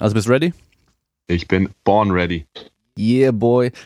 Also 0.00 0.14
bist 0.14 0.28
du 0.28 0.30
ready? 0.30 0.54
Ich 1.26 1.48
bin 1.48 1.70
born 1.82 2.12
ready. 2.12 2.46
Yeah, 2.96 3.32
boy. 3.32 3.72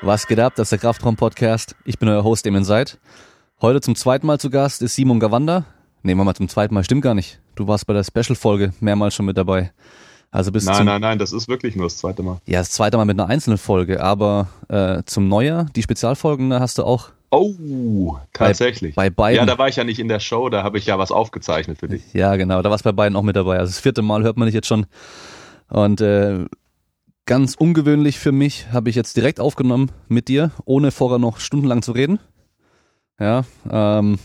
Was 0.00 0.26
geht 0.26 0.40
ab? 0.40 0.54
Das 0.56 0.66
ist 0.66 0.72
der 0.72 0.80
Kraftraum-Podcast. 0.80 1.76
Ich 1.84 2.00
bin 2.00 2.08
euer 2.08 2.24
Host, 2.24 2.44
Emin 2.48 2.64
Seid. 2.64 2.98
Heute 3.60 3.80
zum 3.80 3.94
zweiten 3.94 4.26
Mal 4.26 4.40
zu 4.40 4.50
Gast 4.50 4.82
ist 4.82 4.96
Simon 4.96 5.20
Gawanda. 5.20 5.66
Nehmen 6.02 6.18
wir 6.20 6.24
mal 6.24 6.34
zum 6.34 6.48
zweiten 6.48 6.74
Mal, 6.74 6.82
stimmt 6.82 7.02
gar 7.02 7.14
nicht. 7.14 7.40
Du 7.54 7.68
warst 7.68 7.86
bei 7.86 7.92
der 7.92 8.02
Special-Folge 8.02 8.72
mehrmals 8.80 9.14
schon 9.14 9.26
mit 9.26 9.36
dabei. 9.36 9.70
Also 10.32 10.50
bis 10.50 10.64
nein, 10.64 10.86
nein, 10.86 11.02
nein, 11.02 11.18
das 11.18 11.34
ist 11.34 11.46
wirklich 11.46 11.76
nur 11.76 11.84
das 11.86 11.98
zweite 11.98 12.22
Mal. 12.22 12.40
Ja, 12.46 12.60
das 12.60 12.70
zweite 12.70 12.96
Mal 12.96 13.04
mit 13.04 13.20
einer 13.20 13.28
einzelnen 13.28 13.58
Folge, 13.58 14.02
aber 14.02 14.48
äh, 14.68 15.02
zum 15.04 15.28
Neujahr, 15.28 15.66
die 15.76 15.82
Spezialfolgen, 15.82 16.48
da 16.48 16.58
hast 16.58 16.78
du 16.78 16.84
auch. 16.84 17.10
Oh, 17.30 18.16
tatsächlich. 18.32 18.94
Bei, 18.94 19.10
bei 19.10 19.14
beiden. 19.14 19.40
Ja, 19.40 19.46
da 19.46 19.58
war 19.58 19.68
ich 19.68 19.76
ja 19.76 19.84
nicht 19.84 19.98
in 19.98 20.08
der 20.08 20.20
Show, 20.20 20.48
da 20.48 20.62
habe 20.62 20.78
ich 20.78 20.86
ja 20.86 20.98
was 20.98 21.12
aufgezeichnet 21.12 21.78
für 21.78 21.88
dich. 21.88 22.14
Ja, 22.14 22.36
genau, 22.36 22.62
da 22.62 22.70
warst 22.70 22.82
bei 22.82 22.92
beiden 22.92 23.14
auch 23.14 23.22
mit 23.22 23.36
dabei. 23.36 23.58
Also 23.58 23.70
das 23.72 23.80
vierte 23.80 24.00
Mal 24.00 24.22
hört 24.22 24.38
man 24.38 24.46
dich 24.46 24.54
jetzt 24.54 24.66
schon. 24.68 24.86
Und 25.68 26.00
äh, 26.00 26.46
ganz 27.26 27.54
ungewöhnlich 27.54 28.18
für 28.18 28.32
mich 28.32 28.72
habe 28.72 28.88
ich 28.88 28.96
jetzt 28.96 29.18
direkt 29.18 29.38
aufgenommen 29.38 29.92
mit 30.08 30.28
dir, 30.28 30.50
ohne 30.64 30.92
vorher 30.92 31.18
noch 31.18 31.40
stundenlang 31.40 31.82
zu 31.82 31.92
reden. 31.92 32.20
Ja, 33.20 33.44
ähm, 33.70 34.18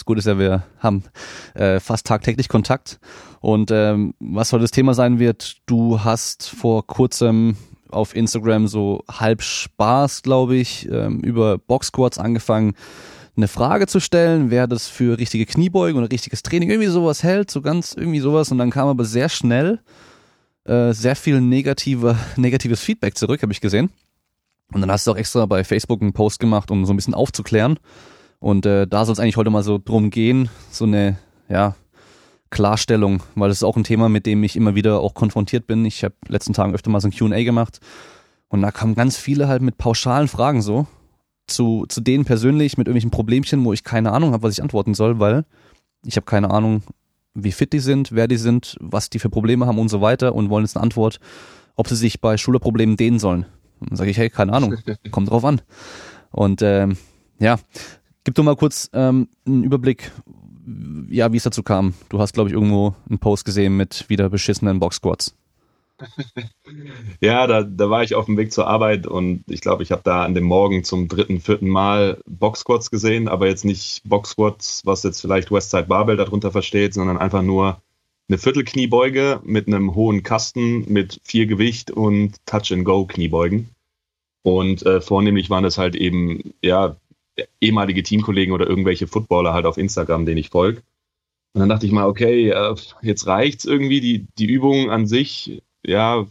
das 0.00 0.06
Gute 0.06 0.20
ist 0.20 0.26
ja, 0.26 0.38
wir 0.38 0.62
haben 0.78 1.04
äh, 1.52 1.78
fast 1.78 2.06
tagtäglich 2.06 2.48
Kontakt. 2.48 2.98
Und 3.40 3.70
ähm, 3.70 4.14
was 4.18 4.50
heute 4.50 4.62
das 4.62 4.70
Thema 4.70 4.94
sein 4.94 5.18
wird, 5.18 5.58
du 5.66 6.02
hast 6.02 6.48
vor 6.48 6.86
kurzem 6.86 7.58
auf 7.90 8.16
Instagram 8.16 8.66
so 8.66 9.04
halb 9.10 9.42
Spaß, 9.42 10.22
glaube 10.22 10.56
ich, 10.56 10.88
ähm, 10.90 11.20
über 11.20 11.58
Boxquads 11.58 12.16
angefangen, 12.16 12.72
eine 13.36 13.46
Frage 13.46 13.86
zu 13.88 14.00
stellen, 14.00 14.50
wer 14.50 14.66
das 14.66 14.88
für 14.88 15.18
richtige 15.18 15.44
Kniebeugen 15.44 16.00
oder 16.00 16.10
richtiges 16.10 16.42
Training 16.42 16.70
irgendwie 16.70 16.88
sowas 16.88 17.22
hält, 17.22 17.50
so 17.50 17.60
ganz 17.60 17.92
irgendwie 17.92 18.20
sowas. 18.20 18.50
Und 18.50 18.56
dann 18.56 18.70
kam 18.70 18.88
aber 18.88 19.04
sehr 19.04 19.28
schnell 19.28 19.80
äh, 20.64 20.94
sehr 20.94 21.14
viel 21.14 21.42
negative, 21.42 22.16
negatives 22.36 22.80
Feedback 22.80 23.18
zurück, 23.18 23.42
habe 23.42 23.52
ich 23.52 23.60
gesehen. 23.60 23.90
Und 24.72 24.80
dann 24.80 24.90
hast 24.90 25.06
du 25.06 25.10
auch 25.10 25.16
extra 25.16 25.44
bei 25.44 25.62
Facebook 25.62 26.00
einen 26.00 26.14
Post 26.14 26.40
gemacht, 26.40 26.70
um 26.70 26.86
so 26.86 26.94
ein 26.94 26.96
bisschen 26.96 27.12
aufzuklären. 27.12 27.78
Und 28.40 28.66
äh, 28.66 28.86
da 28.86 29.04
soll 29.04 29.12
es 29.12 29.20
eigentlich 29.20 29.36
heute 29.36 29.50
mal 29.50 29.62
so 29.62 29.78
drum 29.78 30.10
gehen, 30.10 30.48
so 30.70 30.84
eine, 30.84 31.18
ja, 31.48 31.76
Klarstellung, 32.50 33.22
weil 33.36 33.48
das 33.48 33.58
ist 33.58 33.64
auch 33.64 33.76
ein 33.76 33.84
Thema, 33.84 34.08
mit 34.08 34.26
dem 34.26 34.42
ich 34.42 34.56
immer 34.56 34.74
wieder 34.74 35.00
auch 35.00 35.14
konfrontiert 35.14 35.66
bin. 35.66 35.84
Ich 35.84 36.02
habe 36.02 36.14
letzten 36.26 36.52
Tagen 36.52 36.74
öfter 36.74 36.90
mal 36.90 37.00
so 37.00 37.08
ein 37.08 37.12
Q&A 37.16 37.44
gemacht 37.44 37.78
und 38.48 38.60
da 38.62 38.72
kamen 38.72 38.96
ganz 38.96 39.16
viele 39.16 39.46
halt 39.46 39.62
mit 39.62 39.78
pauschalen 39.78 40.26
Fragen 40.26 40.60
so 40.60 40.86
zu, 41.46 41.86
zu 41.88 42.00
denen 42.00 42.24
persönlich 42.24 42.76
mit 42.76 42.88
irgendwelchen 42.88 43.12
Problemchen, 43.12 43.64
wo 43.64 43.72
ich 43.72 43.84
keine 43.84 44.12
Ahnung 44.12 44.32
habe, 44.32 44.42
was 44.42 44.52
ich 44.52 44.62
antworten 44.62 44.94
soll, 44.94 45.20
weil 45.20 45.44
ich 46.04 46.16
habe 46.16 46.26
keine 46.26 46.50
Ahnung, 46.50 46.82
wie 47.34 47.52
fit 47.52 47.72
die 47.72 47.78
sind, 47.78 48.12
wer 48.12 48.26
die 48.26 48.36
sind, 48.36 48.76
was 48.80 49.10
die 49.10 49.20
für 49.20 49.30
Probleme 49.30 49.66
haben 49.66 49.78
und 49.78 49.88
so 49.88 50.00
weiter 50.00 50.34
und 50.34 50.50
wollen 50.50 50.64
jetzt 50.64 50.76
eine 50.76 50.82
Antwort, 50.82 51.20
ob 51.76 51.88
sie 51.88 51.96
sich 51.96 52.20
bei 52.20 52.36
Schulterproblemen 52.36 52.96
dehnen 52.96 53.20
sollen. 53.20 53.46
Dann 53.80 53.96
sage 53.96 54.10
ich, 54.10 54.18
hey, 54.18 54.28
keine 54.28 54.52
Ahnung, 54.52 54.76
kommt 55.12 55.30
drauf 55.30 55.44
an. 55.44 55.60
Und 56.32 56.62
ähm, 56.62 56.96
ja, 57.38 57.58
gib 58.30 58.36
doch 58.36 58.44
mal 58.44 58.54
kurz 58.54 58.88
ähm, 58.92 59.28
einen 59.44 59.64
Überblick, 59.64 60.12
ja, 61.08 61.32
wie 61.32 61.36
es 61.36 61.42
dazu 61.42 61.64
kam. 61.64 61.94
Du 62.10 62.20
hast, 62.20 62.32
glaube 62.32 62.48
ich, 62.48 62.54
irgendwo 62.54 62.94
einen 63.08 63.18
Post 63.18 63.44
gesehen 63.44 63.76
mit 63.76 64.08
wieder 64.08 64.30
beschissenen 64.30 64.78
Box-Squats. 64.78 65.34
ja, 67.20 67.48
da, 67.48 67.64
da 67.64 67.90
war 67.90 68.04
ich 68.04 68.14
auf 68.14 68.26
dem 68.26 68.36
Weg 68.36 68.52
zur 68.52 68.68
Arbeit 68.68 69.08
und 69.08 69.42
ich 69.48 69.60
glaube, 69.60 69.82
ich 69.82 69.90
habe 69.90 70.02
da 70.04 70.24
an 70.24 70.34
dem 70.34 70.44
Morgen 70.44 70.84
zum 70.84 71.08
dritten, 71.08 71.40
vierten 71.40 71.68
Mal 71.68 72.20
Box-Squats 72.24 72.92
gesehen, 72.92 73.26
aber 73.26 73.48
jetzt 73.48 73.64
nicht 73.64 74.02
Box-Squats, 74.04 74.82
was 74.84 75.02
jetzt 75.02 75.20
vielleicht 75.20 75.50
Westside 75.50 75.88
Barbell 75.88 76.16
darunter 76.16 76.52
versteht, 76.52 76.94
sondern 76.94 77.18
einfach 77.18 77.42
nur 77.42 77.82
eine 78.28 78.38
Viertelkniebeuge 78.38 79.40
mit 79.42 79.66
einem 79.66 79.96
hohen 79.96 80.22
Kasten 80.22 80.84
mit 80.86 81.20
viel 81.24 81.48
Gewicht 81.48 81.90
und 81.90 82.36
Touch-and-Go-Kniebeugen. 82.46 83.70
Und 84.42 84.86
äh, 84.86 85.00
vornehmlich 85.00 85.50
waren 85.50 85.64
das 85.64 85.78
halt 85.78 85.96
eben, 85.96 86.54
ja, 86.62 86.96
ehemalige 87.60 88.02
Teamkollegen 88.02 88.54
oder 88.54 88.66
irgendwelche 88.66 89.06
Footballer 89.06 89.52
halt 89.52 89.66
auf 89.66 89.78
Instagram, 89.78 90.26
denen 90.26 90.38
ich 90.38 90.50
folge. 90.50 90.82
Und 91.52 91.60
dann 91.60 91.68
dachte 91.68 91.86
ich 91.86 91.92
mal, 91.92 92.06
okay, 92.06 92.50
äh, 92.50 92.74
jetzt 93.02 93.26
reicht's 93.26 93.64
irgendwie. 93.64 94.00
Die, 94.00 94.26
die 94.38 94.46
Übung 94.46 94.90
an 94.90 95.06
sich, 95.06 95.62
ja, 95.84 96.26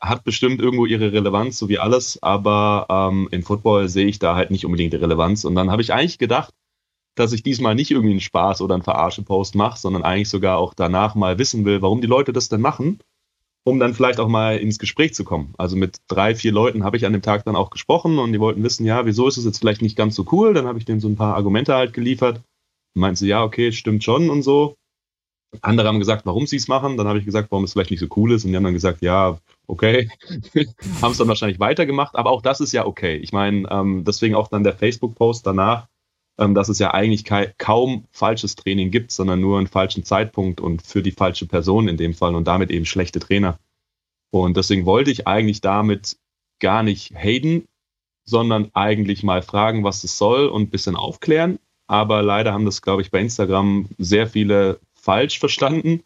hat 0.00 0.24
bestimmt 0.24 0.60
irgendwo 0.60 0.86
ihre 0.86 1.12
Relevanz, 1.12 1.58
so 1.58 1.68
wie 1.68 1.78
alles, 1.78 2.22
aber 2.22 2.86
ähm, 2.88 3.28
im 3.32 3.42
Football 3.42 3.88
sehe 3.88 4.06
ich 4.06 4.18
da 4.18 4.36
halt 4.36 4.50
nicht 4.50 4.64
unbedingt 4.64 4.92
die 4.92 4.98
Relevanz. 4.98 5.44
Und 5.44 5.54
dann 5.54 5.70
habe 5.70 5.82
ich 5.82 5.92
eigentlich 5.92 6.18
gedacht, 6.18 6.54
dass 7.16 7.32
ich 7.32 7.42
diesmal 7.42 7.74
nicht 7.74 7.90
irgendwie 7.90 8.12
einen 8.12 8.20
Spaß 8.20 8.60
oder 8.60 8.74
einen 8.74 8.84
Verarsche-Post 8.84 9.56
mache, 9.56 9.78
sondern 9.78 10.04
eigentlich 10.04 10.28
sogar 10.28 10.58
auch 10.58 10.74
danach 10.74 11.16
mal 11.16 11.38
wissen 11.38 11.64
will, 11.64 11.82
warum 11.82 12.00
die 12.00 12.06
Leute 12.06 12.32
das 12.32 12.48
denn 12.48 12.60
machen 12.60 13.00
um 13.64 13.78
dann 13.78 13.94
vielleicht 13.94 14.20
auch 14.20 14.28
mal 14.28 14.56
ins 14.56 14.78
Gespräch 14.78 15.14
zu 15.14 15.24
kommen. 15.24 15.54
Also 15.58 15.76
mit 15.76 15.98
drei, 16.08 16.34
vier 16.34 16.52
Leuten 16.52 16.84
habe 16.84 16.96
ich 16.96 17.04
an 17.04 17.12
dem 17.12 17.22
Tag 17.22 17.44
dann 17.44 17.56
auch 17.56 17.70
gesprochen 17.70 18.18
und 18.18 18.32
die 18.32 18.40
wollten 18.40 18.62
wissen, 18.62 18.86
ja, 18.86 19.04
wieso 19.04 19.28
ist 19.28 19.36
es 19.36 19.44
jetzt 19.44 19.58
vielleicht 19.58 19.82
nicht 19.82 19.96
ganz 19.96 20.14
so 20.14 20.24
cool? 20.32 20.54
Dann 20.54 20.66
habe 20.66 20.78
ich 20.78 20.84
denen 20.84 21.00
so 21.00 21.08
ein 21.08 21.16
paar 21.16 21.34
Argumente 21.34 21.74
halt 21.74 21.92
geliefert. 21.92 22.40
Meinten 22.94 23.16
sie, 23.16 23.28
ja, 23.28 23.44
okay, 23.44 23.72
stimmt 23.72 24.04
schon 24.04 24.30
und 24.30 24.42
so. 24.42 24.76
Andere 25.62 25.88
haben 25.88 25.98
gesagt, 25.98 26.26
warum 26.26 26.46
sie 26.46 26.56
es 26.56 26.68
machen. 26.68 26.96
Dann 26.96 27.08
habe 27.08 27.18
ich 27.18 27.24
gesagt, 27.24 27.50
warum 27.50 27.64
es 27.64 27.72
vielleicht 27.72 27.90
nicht 27.90 28.00
so 28.00 28.08
cool 28.16 28.32
ist. 28.32 28.44
Und 28.44 28.50
die 28.50 28.56
haben 28.56 28.64
dann 28.64 28.74
gesagt, 28.74 29.02
ja, 29.02 29.38
okay. 29.66 30.10
haben 31.02 31.12
es 31.12 31.18
dann 31.18 31.28
wahrscheinlich 31.28 31.60
weitergemacht. 31.60 32.16
Aber 32.16 32.30
auch 32.30 32.42
das 32.42 32.60
ist 32.60 32.72
ja 32.72 32.86
okay. 32.86 33.16
Ich 33.16 33.32
meine, 33.32 33.68
ähm, 33.70 34.04
deswegen 34.04 34.34
auch 34.34 34.48
dann 34.48 34.64
der 34.64 34.76
Facebook-Post 34.76 35.46
danach, 35.46 35.88
dass 36.38 36.68
es 36.68 36.78
ja 36.78 36.94
eigentlich 36.94 37.24
kaum 37.58 38.04
falsches 38.12 38.54
Training 38.54 38.90
gibt, 38.90 39.10
sondern 39.10 39.40
nur 39.40 39.58
einen 39.58 39.66
falschen 39.66 40.04
Zeitpunkt 40.04 40.60
und 40.60 40.82
für 40.82 41.02
die 41.02 41.10
falsche 41.10 41.46
Person 41.46 41.88
in 41.88 41.96
dem 41.96 42.14
Fall 42.14 42.34
und 42.36 42.46
damit 42.46 42.70
eben 42.70 42.86
schlechte 42.86 43.18
Trainer. 43.18 43.58
Und 44.30 44.56
deswegen 44.56 44.86
wollte 44.86 45.10
ich 45.10 45.26
eigentlich 45.26 45.60
damit 45.60 46.16
gar 46.60 46.82
nicht 46.82 47.14
haten, 47.14 47.66
sondern 48.24 48.70
eigentlich 48.74 49.22
mal 49.22 49.42
fragen, 49.42 49.84
was 49.84 50.04
es 50.04 50.16
soll 50.16 50.46
und 50.46 50.62
ein 50.62 50.70
bisschen 50.70 50.96
aufklären. 50.96 51.58
Aber 51.88 52.22
leider 52.22 52.52
haben 52.52 52.66
das, 52.66 52.82
glaube 52.82 53.02
ich, 53.02 53.10
bei 53.10 53.20
Instagram 53.20 53.88
sehr 53.98 54.26
viele 54.28 54.78
falsch 54.94 55.38
verstanden 55.38 56.02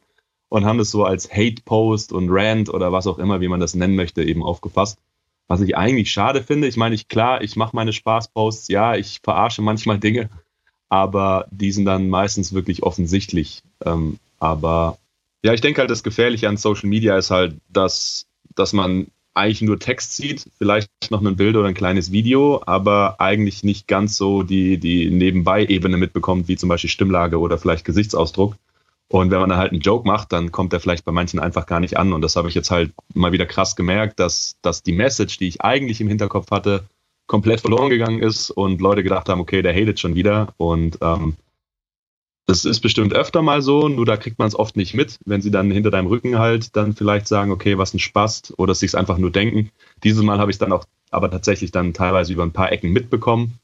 und 0.48 0.64
haben 0.64 0.78
das 0.78 0.90
so 0.90 1.04
als 1.04 1.30
Hate-Post 1.30 2.12
und 2.12 2.28
Rant 2.30 2.72
oder 2.72 2.92
was 2.92 3.06
auch 3.06 3.18
immer, 3.18 3.40
wie 3.40 3.48
man 3.48 3.60
das 3.60 3.74
nennen 3.74 3.96
möchte, 3.96 4.22
eben 4.22 4.42
aufgefasst. 4.42 4.98
Was 5.48 5.60
ich 5.60 5.76
eigentlich 5.76 6.10
schade 6.10 6.42
finde. 6.42 6.68
Ich 6.68 6.76
meine, 6.76 6.94
ich 6.94 7.08
klar, 7.08 7.42
ich 7.42 7.56
mache 7.56 7.76
meine 7.76 7.92
Spaßposts, 7.92 8.68
ja, 8.68 8.94
ich 8.94 9.20
verarsche 9.22 9.62
manchmal 9.62 9.98
Dinge, 9.98 10.30
aber 10.88 11.46
die 11.50 11.72
sind 11.72 11.84
dann 11.84 12.08
meistens 12.08 12.52
wirklich 12.52 12.82
offensichtlich. 12.82 13.62
Ähm, 13.84 14.18
aber 14.38 14.98
ja, 15.44 15.52
ich 15.52 15.60
denke 15.60 15.80
halt, 15.80 15.90
das 15.90 16.02
Gefährliche 16.02 16.48
an 16.48 16.56
Social 16.56 16.88
Media 16.88 17.16
ist 17.18 17.30
halt, 17.30 17.56
dass, 17.68 18.26
dass 18.54 18.72
man 18.72 19.08
eigentlich 19.34 19.62
nur 19.62 19.78
Text 19.78 20.16
sieht, 20.16 20.46
vielleicht 20.58 20.90
noch 21.10 21.24
ein 21.24 21.36
Bild 21.36 21.56
oder 21.56 21.68
ein 21.68 21.74
kleines 21.74 22.12
Video, 22.12 22.62
aber 22.66 23.20
eigentlich 23.20 23.64
nicht 23.64 23.88
ganz 23.88 24.16
so 24.16 24.42
die, 24.42 24.78
die 24.78 25.10
Nebenbei-Ebene 25.10 25.96
mitbekommt, 25.96 26.48
wie 26.48 26.56
zum 26.56 26.68
Beispiel 26.68 26.90
Stimmlage 26.90 27.38
oder 27.38 27.58
vielleicht 27.58 27.84
Gesichtsausdruck. 27.84 28.56
Und 29.12 29.30
wenn 29.30 29.40
man 29.40 29.50
dann 29.50 29.58
halt 29.58 29.72
einen 29.72 29.82
Joke 29.82 30.08
macht, 30.08 30.32
dann 30.32 30.52
kommt 30.52 30.72
der 30.72 30.80
vielleicht 30.80 31.04
bei 31.04 31.12
manchen 31.12 31.38
einfach 31.38 31.66
gar 31.66 31.80
nicht 31.80 31.98
an. 31.98 32.14
Und 32.14 32.22
das 32.22 32.34
habe 32.34 32.48
ich 32.48 32.54
jetzt 32.54 32.70
halt 32.70 32.92
mal 33.12 33.30
wieder 33.30 33.44
krass 33.44 33.76
gemerkt, 33.76 34.18
dass, 34.18 34.56
dass 34.62 34.82
die 34.82 34.94
Message, 34.94 35.36
die 35.36 35.48
ich 35.48 35.60
eigentlich 35.60 36.00
im 36.00 36.08
Hinterkopf 36.08 36.50
hatte, 36.50 36.84
komplett 37.26 37.60
verloren 37.60 37.90
gegangen 37.90 38.22
ist 38.22 38.50
und 38.50 38.80
Leute 38.80 39.02
gedacht 39.02 39.28
haben, 39.28 39.42
okay, 39.42 39.60
der 39.60 39.74
hatet 39.74 40.00
schon 40.00 40.14
wieder. 40.14 40.54
Und 40.56 40.96
ähm, 41.02 41.36
das 42.46 42.64
ist 42.64 42.80
bestimmt 42.80 43.12
öfter 43.12 43.42
mal 43.42 43.60
so, 43.60 43.86
nur 43.86 44.06
da 44.06 44.16
kriegt 44.16 44.38
man 44.38 44.48
es 44.48 44.58
oft 44.58 44.78
nicht 44.78 44.94
mit, 44.94 45.18
wenn 45.26 45.42
sie 45.42 45.50
dann 45.50 45.70
hinter 45.70 45.90
deinem 45.90 46.06
Rücken 46.06 46.38
halt 46.38 46.74
dann 46.74 46.94
vielleicht 46.94 47.28
sagen, 47.28 47.50
okay, 47.52 47.76
was 47.76 47.92
ein 47.92 47.98
Spaß 47.98 48.54
oder 48.56 48.74
sich 48.74 48.96
einfach 48.96 49.18
nur 49.18 49.30
denken. 49.30 49.72
Dieses 50.04 50.22
Mal 50.22 50.38
habe 50.38 50.50
ich 50.50 50.54
es 50.54 50.58
dann 50.58 50.72
auch 50.72 50.86
aber 51.10 51.30
tatsächlich 51.30 51.70
dann 51.70 51.92
teilweise 51.92 52.32
über 52.32 52.44
ein 52.44 52.52
paar 52.52 52.72
Ecken 52.72 52.92
mitbekommen 52.92 53.58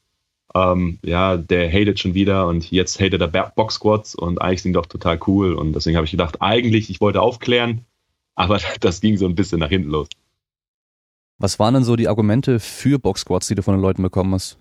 ähm, 0.55 0.99
ja, 1.05 1.37
der 1.37 1.71
hatet 1.71 2.01
schon 2.01 2.15
wieder 2.15 2.47
und 2.47 2.71
jetzt 2.71 3.01
hatet 3.01 3.21
er 3.21 3.29
Box 3.29 3.75
Squats 3.75 4.15
und 4.15 4.41
eigentlich 4.41 4.63
sind 4.63 4.73
die 4.73 4.79
doch 4.79 4.87
total 4.87 5.19
cool 5.27 5.55
und 5.55 5.75
deswegen 5.75 5.97
habe 5.97 6.05
ich 6.07 6.11
gedacht, 6.11 6.41
eigentlich, 6.41 6.91
ich 6.91 7.01
wollte 7.01 7.21
aufklären, 7.21 7.85
aber 8.35 8.61
das 8.81 9.01
ging 9.01 9.17
so 9.17 9.27
ein 9.27 9.35
bisschen 9.35 9.61
nach 9.61 9.69
hinten 9.69 9.91
los. 9.91 10.09
Was 11.39 11.59
waren 11.59 11.75
denn 11.75 11.85
so 11.85 11.95
die 11.95 12.09
Argumente 12.09 12.59
für 12.59 12.99
Box 12.99 13.21
Squats, 13.21 13.47
die 13.47 13.55
du 13.55 13.63
von 13.63 13.75
den 13.75 13.83
Leuten 13.83 14.03
bekommen 14.03 14.35
hast? 14.35 14.59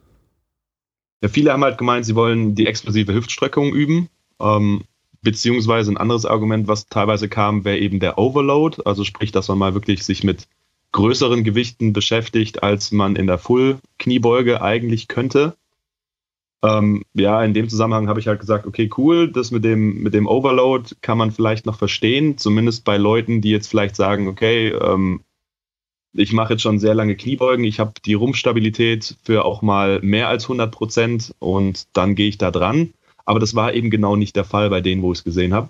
Ja, 1.23 1.29
viele 1.29 1.51
haben 1.51 1.63
halt 1.63 1.79
gemeint, 1.79 2.05
sie 2.05 2.15
wollen 2.15 2.53
die 2.53 2.67
explosive 2.67 3.13
Hüftstreckung 3.13 3.73
üben. 3.73 4.09
Ähm, 4.39 4.83
beziehungsweise 5.23 5.91
ein 5.91 5.97
anderes 5.97 6.25
Argument, 6.25 6.67
was 6.67 6.85
teilweise 6.85 7.27
kam, 7.27 7.65
wäre 7.65 7.79
eben 7.79 7.99
der 7.99 8.19
Overload. 8.19 8.83
Also 8.85 9.03
sprich, 9.03 9.31
dass 9.31 9.47
man 9.47 9.57
mal 9.57 9.73
wirklich 9.73 10.03
sich 10.03 10.23
mit 10.23 10.47
größeren 10.91 11.43
Gewichten 11.43 11.93
beschäftigt, 11.93 12.61
als 12.61 12.91
man 12.91 13.15
in 13.15 13.27
der 13.27 13.39
Full-Kniebeuge 13.39 14.61
eigentlich 14.61 15.07
könnte. 15.07 15.57
Ähm, 16.63 17.03
ja, 17.13 17.43
in 17.43 17.53
dem 17.53 17.69
Zusammenhang 17.69 18.07
habe 18.07 18.19
ich 18.19 18.27
halt 18.27 18.39
gesagt, 18.39 18.65
okay, 18.65 18.89
cool, 18.97 19.31
das 19.31 19.51
mit 19.51 19.63
dem, 19.63 20.01
mit 20.01 20.13
dem 20.13 20.27
Overload 20.27 20.95
kann 21.01 21.17
man 21.17 21.31
vielleicht 21.31 21.65
noch 21.65 21.77
verstehen, 21.77 22.37
zumindest 22.37 22.83
bei 22.83 22.97
Leuten, 22.97 23.41
die 23.41 23.51
jetzt 23.51 23.67
vielleicht 23.67 23.95
sagen, 23.95 24.27
okay, 24.27 24.69
ähm, 24.69 25.21
ich 26.13 26.33
mache 26.33 26.53
jetzt 26.53 26.63
schon 26.63 26.79
sehr 26.79 26.95
lange 26.95 27.15
Kniebeugen. 27.15 27.63
Ich 27.63 27.79
habe 27.79 27.93
die 28.03 28.15
Rumpfstabilität 28.15 29.17
für 29.23 29.45
auch 29.45 29.61
mal 29.61 29.99
mehr 30.01 30.29
als 30.29 30.45
100 30.45 30.71
Prozent 30.71 31.35
und 31.39 31.87
dann 31.95 32.15
gehe 32.15 32.29
ich 32.29 32.39
da 32.39 32.49
dran. 32.49 32.93
Aber 33.25 33.39
das 33.39 33.55
war 33.55 33.73
eben 33.73 33.89
genau 33.89 34.15
nicht 34.15 34.35
der 34.35 34.45
Fall 34.45 34.69
bei 34.69 34.81
denen, 34.81 35.03
wo 35.03 35.11
ich 35.11 35.19
es 35.19 35.23
gesehen 35.23 35.53
habe. 35.53 35.69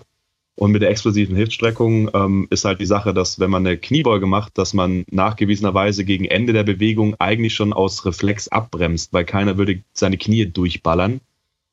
Und 0.58 0.72
mit 0.72 0.82
der 0.82 0.90
explosiven 0.90 1.36
Hilfsstreckung 1.36 2.10
ähm, 2.14 2.48
ist 2.50 2.64
halt 2.64 2.80
die 2.80 2.86
Sache, 2.86 3.14
dass 3.14 3.38
wenn 3.38 3.48
man 3.48 3.64
eine 3.64 3.78
Kniebeuge 3.78 4.26
macht, 4.26 4.58
dass 4.58 4.74
man 4.74 5.04
nachgewiesenerweise 5.08 6.04
gegen 6.04 6.24
Ende 6.24 6.52
der 6.52 6.64
Bewegung 6.64 7.14
eigentlich 7.20 7.54
schon 7.54 7.72
aus 7.72 8.04
Reflex 8.04 8.48
abbremst, 8.48 9.12
weil 9.12 9.24
keiner 9.24 9.56
würde 9.56 9.84
seine 9.92 10.18
Knie 10.18 10.46
durchballern. 10.46 11.20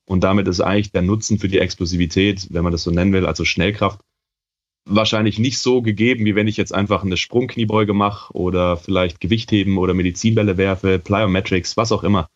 Und 0.06 0.24
damit 0.24 0.48
ist 0.48 0.62
eigentlich 0.62 0.92
der 0.92 1.02
Nutzen 1.02 1.40
für 1.40 1.48
die 1.48 1.58
Explosivität, 1.58 2.46
wenn 2.52 2.62
man 2.62 2.72
das 2.72 2.84
so 2.84 2.92
nennen 2.92 3.12
will, 3.12 3.26
also 3.26 3.44
Schnellkraft, 3.44 4.02
wahrscheinlich 4.86 5.40
nicht 5.40 5.58
so 5.58 5.82
gegeben, 5.82 6.24
wie 6.26 6.36
wenn 6.36 6.48
ich 6.48 6.56
jetzt 6.56 6.72
einfach 6.72 7.04
eine 7.04 7.18
Sprungkniebeuge 7.18 7.96
mache 7.96 8.32
oder 8.34 8.78
vielleicht 8.78 9.20
Gewichtheben 9.20 9.80
oder 9.80 9.96
Medizinbälle 9.96 10.58
werfe, 10.58 11.00
Plyometrics, 11.00 11.76
was 11.76 11.92
auch 11.92 12.04
immer. 12.04 12.30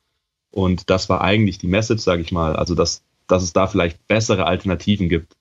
Und 0.49 0.89
das 0.89 1.09
war 1.09 1.21
eigentlich 1.21 1.59
die 1.59 1.67
Message, 1.67 2.01
sage 2.01 2.23
ich 2.23 2.31
mal. 2.31 2.55
Also, 2.55 2.73
dass, 2.73 3.03
dass 3.27 3.43
es 3.43 3.53
da 3.53 3.67
vielleicht 3.67 4.07
bessere 4.07 4.47
Alternativen 4.47 5.09
gibt. 5.09 5.35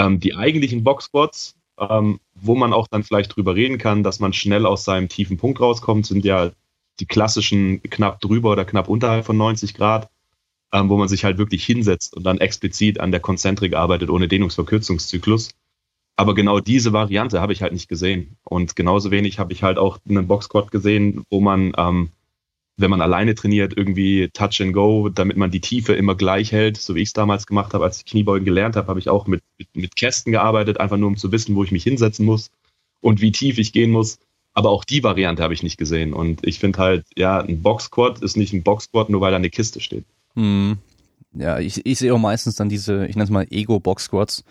Ähm, 0.00 0.18
die 0.18 0.34
eigentlichen 0.34 0.82
Boxsquats, 0.82 1.56
ähm, 1.78 2.20
wo 2.34 2.54
man 2.54 2.72
auch 2.72 2.88
dann 2.88 3.02
vielleicht 3.02 3.36
drüber 3.36 3.54
reden 3.54 3.76
kann, 3.76 4.02
dass 4.02 4.18
man 4.18 4.32
schnell 4.32 4.64
aus 4.64 4.84
seinem 4.84 5.10
tiefen 5.10 5.36
Punkt 5.36 5.60
rauskommt, 5.60 6.06
sind 6.06 6.24
ja 6.24 6.52
die 7.00 7.06
klassischen 7.06 7.82
knapp 7.82 8.18
drüber 8.20 8.52
oder 8.52 8.64
knapp 8.64 8.88
unterhalb 8.88 9.26
von 9.26 9.36
90 9.36 9.74
Grad, 9.74 10.08
ähm, 10.72 10.88
wo 10.88 10.96
man 10.96 11.08
sich 11.08 11.24
halt 11.24 11.36
wirklich 11.36 11.66
hinsetzt 11.66 12.16
und 12.16 12.24
dann 12.24 12.38
explizit 12.38 12.98
an 12.98 13.10
der 13.10 13.20
Konzentrik 13.20 13.74
arbeitet 13.74 14.08
ohne 14.08 14.26
Dehnungsverkürzungszyklus. 14.26 15.50
Aber 16.16 16.34
genau 16.34 16.60
diese 16.60 16.94
Variante 16.94 17.42
habe 17.42 17.52
ich 17.52 17.60
halt 17.60 17.74
nicht 17.74 17.88
gesehen. 17.88 18.38
Und 18.44 18.76
genauso 18.76 19.10
wenig 19.10 19.38
habe 19.38 19.52
ich 19.52 19.62
halt 19.62 19.76
auch 19.76 19.98
einen 20.08 20.26
Boxsquat 20.26 20.70
gesehen, 20.70 21.24
wo 21.28 21.40
man, 21.40 21.72
ähm, 21.76 22.10
wenn 22.80 22.90
man 22.90 23.00
alleine 23.00 23.34
trainiert, 23.34 23.76
irgendwie 23.76 24.28
Touch 24.32 24.60
and 24.60 24.72
Go, 24.72 25.08
damit 25.08 25.36
man 25.36 25.50
die 25.50 25.60
Tiefe 25.60 25.94
immer 25.94 26.14
gleich 26.14 26.52
hält, 26.52 26.76
so 26.76 26.94
wie 26.94 27.00
ich 27.00 27.08
es 27.08 27.12
damals 27.12 27.46
gemacht 27.46 27.74
habe, 27.74 27.84
als 27.84 27.98
ich 27.98 28.04
Kniebeugen 28.06 28.44
gelernt 28.44 28.76
habe, 28.76 28.88
habe 28.88 28.98
ich 28.98 29.08
auch 29.08 29.26
mit, 29.26 29.42
mit, 29.58 29.68
mit 29.74 29.96
Kästen 29.96 30.32
gearbeitet, 30.32 30.80
einfach 30.80 30.96
nur 30.96 31.08
um 31.08 31.16
zu 31.16 31.32
wissen, 31.32 31.54
wo 31.56 31.64
ich 31.64 31.72
mich 31.72 31.84
hinsetzen 31.84 32.24
muss 32.24 32.50
und 33.00 33.20
wie 33.20 33.32
tief 33.32 33.58
ich 33.58 33.72
gehen 33.72 33.90
muss. 33.90 34.18
Aber 34.52 34.70
auch 34.70 34.84
die 34.84 35.04
Variante 35.04 35.42
habe 35.42 35.54
ich 35.54 35.62
nicht 35.62 35.78
gesehen. 35.78 36.12
Und 36.12 36.44
ich 36.46 36.58
finde 36.58 36.78
halt, 36.78 37.06
ja, 37.16 37.40
ein 37.40 37.62
Boxsquat 37.62 38.20
ist 38.20 38.36
nicht 38.36 38.52
ein 38.52 38.62
Boxsquat, 38.62 39.08
nur 39.08 39.20
weil 39.20 39.30
da 39.30 39.36
eine 39.36 39.50
Kiste 39.50 39.80
steht. 39.80 40.04
Hm. 40.34 40.78
Ja, 41.32 41.60
ich, 41.60 41.86
ich 41.86 41.98
sehe 41.98 42.12
auch 42.12 42.18
meistens 42.18 42.56
dann 42.56 42.68
diese, 42.68 43.06
ich 43.06 43.14
nenne 43.14 43.24
es 43.24 43.30
mal 43.30 43.46
Ego-Box-Squats, 43.48 44.44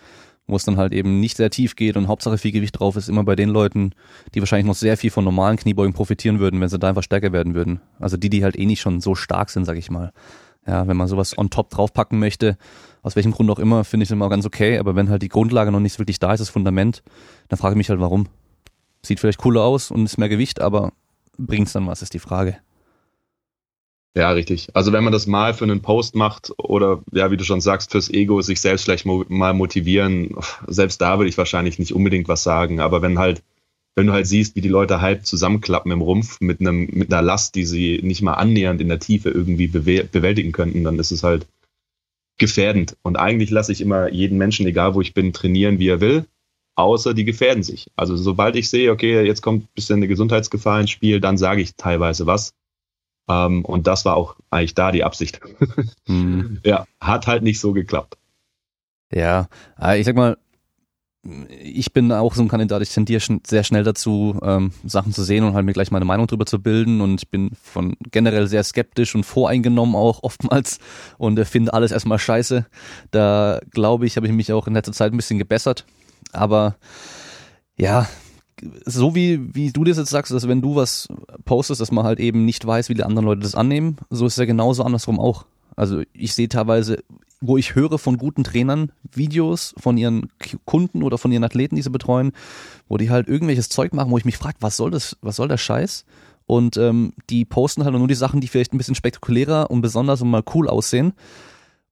wo 0.50 0.56
es 0.56 0.64
dann 0.64 0.76
halt 0.76 0.92
eben 0.92 1.20
nicht 1.20 1.36
sehr 1.36 1.50
tief 1.50 1.76
geht 1.76 1.96
und 1.96 2.08
Hauptsache 2.08 2.38
viel 2.38 2.52
Gewicht 2.52 2.78
drauf 2.78 2.96
ist, 2.96 3.08
immer 3.08 3.24
bei 3.24 3.36
den 3.36 3.48
Leuten, 3.48 3.92
die 4.34 4.40
wahrscheinlich 4.40 4.66
noch 4.66 4.74
sehr 4.74 4.96
viel 4.96 5.10
von 5.10 5.24
normalen 5.24 5.56
Kniebeugen 5.56 5.92
profitieren 5.92 6.40
würden, 6.40 6.60
wenn 6.60 6.68
sie 6.68 6.78
da 6.78 6.88
einfach 6.88 7.02
stärker 7.02 7.32
werden 7.32 7.54
würden. 7.54 7.80
Also 7.98 8.16
die, 8.16 8.30
die 8.30 8.44
halt 8.44 8.58
eh 8.58 8.66
nicht 8.66 8.80
schon 8.80 9.00
so 9.00 9.14
stark 9.14 9.50
sind, 9.50 9.64
sag 9.64 9.76
ich 9.76 9.90
mal. 9.90 10.12
Ja, 10.66 10.86
wenn 10.86 10.96
man 10.96 11.08
sowas 11.08 11.36
on 11.38 11.50
top 11.50 11.70
draufpacken 11.70 12.18
möchte, 12.18 12.58
aus 13.02 13.16
welchem 13.16 13.32
Grund 13.32 13.50
auch 13.50 13.58
immer, 13.58 13.84
finde 13.84 14.04
ich 14.04 14.08
es 14.08 14.12
immer 14.12 14.28
ganz 14.28 14.44
okay, 14.44 14.78
aber 14.78 14.94
wenn 14.94 15.08
halt 15.08 15.22
die 15.22 15.28
Grundlage 15.28 15.72
noch 15.72 15.80
nicht 15.80 15.98
wirklich 15.98 16.18
da 16.18 16.32
ist, 16.32 16.40
das 16.40 16.50
Fundament, 16.50 17.02
dann 17.48 17.58
frage 17.58 17.74
ich 17.74 17.78
mich 17.78 17.88
halt, 17.88 18.00
warum. 18.00 18.28
Sieht 19.02 19.20
vielleicht 19.20 19.38
cooler 19.38 19.62
aus 19.62 19.90
und 19.90 20.04
ist 20.04 20.18
mehr 20.18 20.28
Gewicht, 20.28 20.60
aber 20.60 20.92
bringt's 21.38 21.72
dann 21.72 21.86
was, 21.86 22.02
ist 22.02 22.12
die 22.12 22.18
Frage. 22.18 22.58
Ja, 24.16 24.32
richtig. 24.32 24.68
Also 24.74 24.92
wenn 24.92 25.04
man 25.04 25.12
das 25.12 25.28
mal 25.28 25.54
für 25.54 25.64
einen 25.64 25.82
Post 25.82 26.16
macht 26.16 26.52
oder 26.58 27.02
ja, 27.12 27.30
wie 27.30 27.36
du 27.36 27.44
schon 27.44 27.60
sagst, 27.60 27.92
fürs 27.92 28.10
Ego 28.10 28.42
sich 28.42 28.60
selbst 28.60 28.84
vielleicht 28.84 29.06
mal 29.06 29.54
motivieren, 29.54 30.34
selbst 30.66 31.00
da 31.00 31.18
würde 31.18 31.28
ich 31.28 31.38
wahrscheinlich 31.38 31.78
nicht 31.78 31.94
unbedingt 31.94 32.26
was 32.26 32.42
sagen. 32.42 32.80
Aber 32.80 33.02
wenn 33.02 33.20
halt, 33.20 33.42
wenn 33.94 34.08
du 34.08 34.12
halt 34.12 34.26
siehst, 34.26 34.56
wie 34.56 34.62
die 34.62 34.68
Leute 34.68 35.00
halb 35.00 35.26
zusammenklappen 35.26 35.92
im 35.92 36.00
Rumpf 36.00 36.40
mit 36.40 36.60
einem, 36.60 36.88
mit 36.92 37.12
einer 37.12 37.22
Last, 37.22 37.54
die 37.54 37.64
sie 37.64 38.00
nicht 38.02 38.20
mal 38.20 38.34
annähernd 38.34 38.80
in 38.80 38.88
der 38.88 38.98
Tiefe 38.98 39.30
irgendwie 39.30 39.68
bewältigen 39.68 40.50
könnten, 40.50 40.82
dann 40.82 40.98
ist 40.98 41.12
es 41.12 41.22
halt 41.22 41.46
gefährdend. 42.36 42.96
Und 43.02 43.16
eigentlich 43.16 43.50
lasse 43.50 43.70
ich 43.70 43.80
immer 43.80 44.10
jeden 44.10 44.38
Menschen, 44.38 44.66
egal 44.66 44.94
wo 44.94 45.00
ich 45.00 45.14
bin, 45.14 45.32
trainieren, 45.32 45.78
wie 45.78 45.88
er 45.88 46.00
will, 46.00 46.26
außer 46.74 47.14
die 47.14 47.24
gefährden 47.24 47.62
sich. 47.62 47.86
Also 47.94 48.16
sobald 48.16 48.56
ich 48.56 48.70
sehe, 48.70 48.90
okay, 48.90 49.22
jetzt 49.24 49.42
kommt 49.42 49.64
ein 49.64 49.68
bisschen 49.74 49.98
eine 49.98 50.08
Gesundheitsgefahr 50.08 50.80
ins 50.80 50.90
Spiel, 50.90 51.20
dann 51.20 51.38
sage 51.38 51.62
ich 51.62 51.76
teilweise 51.76 52.26
was 52.26 52.54
ähm, 53.28 53.64
und 53.64 53.86
das 53.86 54.04
war 54.04 54.16
auch 54.16 54.36
eigentlich 54.50 54.74
da 54.74 54.92
die 54.92 55.04
Absicht. 55.04 55.40
Mhm. 56.06 56.58
Ja, 56.64 56.86
hat 57.00 57.28
halt 57.28 57.44
nicht 57.44 57.60
so 57.60 57.72
geklappt. 57.72 58.16
Ja, 59.12 59.48
ich 59.94 60.04
sag 60.04 60.16
mal, 60.16 60.36
ich 61.22 61.92
bin 61.92 62.10
auch 62.10 62.34
so 62.34 62.42
ein 62.42 62.48
Kandidat, 62.48 62.80
ich 62.80 62.92
tendiere 62.92 63.22
sehr 63.46 63.62
schnell 63.62 63.84
dazu, 63.84 64.38
ähm, 64.42 64.72
Sachen 64.84 65.12
zu 65.12 65.22
sehen 65.22 65.44
und 65.44 65.52
halt 65.52 65.66
mir 65.66 65.74
gleich 65.74 65.90
meine 65.90 66.06
Meinung 66.06 66.26
drüber 66.26 66.46
zu 66.46 66.62
bilden 66.62 67.00
und 67.02 67.20
ich 67.20 67.28
bin 67.28 67.50
von 67.62 67.94
generell 68.10 68.46
sehr 68.46 68.64
skeptisch 68.64 69.14
und 69.14 69.24
voreingenommen 69.24 69.94
auch 69.94 70.20
oftmals 70.22 70.78
und 71.18 71.38
äh, 71.38 71.44
finde 71.44 71.74
alles 71.74 71.92
erstmal 71.92 72.18
scheiße. 72.18 72.66
Da 73.10 73.60
glaube 73.70 74.06
ich, 74.06 74.16
habe 74.16 74.26
ich 74.26 74.32
mich 74.32 74.52
auch 74.52 74.66
in 74.66 74.74
letzter 74.74 74.92
Zeit 74.92 75.12
ein 75.12 75.16
bisschen 75.16 75.38
gebessert. 75.38 75.84
Aber 76.32 76.76
ja, 77.76 78.08
so 78.84 79.14
wie, 79.14 79.54
wie 79.54 79.72
du 79.72 79.84
das 79.84 79.96
jetzt 79.96 80.10
sagst, 80.10 80.32
dass 80.32 80.48
wenn 80.48 80.62
du 80.62 80.76
was 80.76 81.08
postest, 81.44 81.80
dass 81.80 81.92
man 81.92 82.04
halt 82.04 82.20
eben 82.20 82.44
nicht 82.44 82.66
weiß, 82.66 82.88
wie 82.88 82.94
die 82.94 83.04
anderen 83.04 83.26
Leute 83.26 83.42
das 83.42 83.54
annehmen, 83.54 83.96
so 84.10 84.26
ist 84.26 84.34
es 84.34 84.38
ja 84.38 84.44
genauso 84.44 84.82
andersrum 84.82 85.18
auch. 85.18 85.46
Also 85.76 86.02
ich 86.12 86.34
sehe 86.34 86.48
teilweise, 86.48 87.02
wo 87.40 87.56
ich 87.56 87.74
höre 87.74 87.98
von 87.98 88.18
guten 88.18 88.44
Trainern 88.44 88.92
Videos 89.12 89.74
von 89.78 89.96
ihren 89.96 90.28
Kunden 90.64 91.02
oder 91.02 91.16
von 91.16 91.32
ihren 91.32 91.44
Athleten, 91.44 91.76
die 91.76 91.82
sie 91.82 91.90
betreuen, 91.90 92.32
wo 92.88 92.98
die 92.98 93.10
halt 93.10 93.28
irgendwelches 93.28 93.68
Zeug 93.68 93.94
machen, 93.94 94.10
wo 94.10 94.18
ich 94.18 94.24
mich 94.24 94.36
frage, 94.36 94.58
was 94.60 94.76
soll 94.76 94.90
das, 94.90 95.16
was 95.22 95.36
soll 95.36 95.48
der 95.48 95.56
Scheiß? 95.56 96.04
Und 96.46 96.76
ähm, 96.76 97.12
die 97.30 97.44
posten 97.44 97.84
halt 97.84 97.94
nur 97.94 98.08
die 98.08 98.14
Sachen, 98.14 98.40
die 98.40 98.48
vielleicht 98.48 98.74
ein 98.74 98.78
bisschen 98.78 98.96
spektakulärer 98.96 99.70
und 99.70 99.82
besonders 99.82 100.20
und 100.20 100.30
mal 100.30 100.42
cool 100.54 100.68
aussehen 100.68 101.12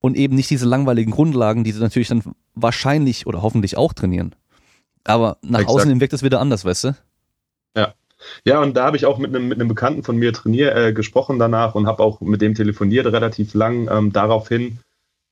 und 0.01 0.17
eben 0.17 0.35
nicht 0.35 0.51
diese 0.51 0.67
langweiligen 0.67 1.13
Grundlagen, 1.13 1.65
die 1.65 1.73
sie 1.73 1.81
natürlich 1.81 2.09
dann 2.09 2.23
wahrscheinlich 2.55 3.27
oder 3.27 3.43
hoffentlich 3.43 3.77
auch 3.77 3.93
trainieren. 3.93 4.35
Aber 5.05 5.39
nach 5.43 5.61
Exakt. 5.61 5.77
außen 5.77 5.91
hin 5.91 6.01
wirkt 6.01 6.13
es 6.13 6.23
wieder 6.23 6.41
anders, 6.41 6.65
weißt 6.65 6.85
du? 6.85 6.97
Ja. 7.77 7.95
Ja, 8.45 8.61
und 8.61 8.77
da 8.77 8.85
habe 8.85 8.97
ich 8.97 9.07
auch 9.07 9.19
mit 9.19 9.35
einem, 9.35 9.49
mit 9.49 9.61
einem 9.61 9.69
Bekannten 9.69 10.03
von 10.03 10.17
mir 10.17 10.33
trainiert, 10.33 10.77
äh, 10.77 10.93
gesprochen 10.93 11.39
danach 11.39 11.75
und 11.75 11.87
habe 11.87 12.03
auch 12.03 12.21
mit 12.21 12.41
dem 12.41 12.55
telefoniert 12.55 13.07
relativ 13.07 13.55
lang 13.55 13.89
ähm, 13.89 14.13
daraufhin, 14.13 14.81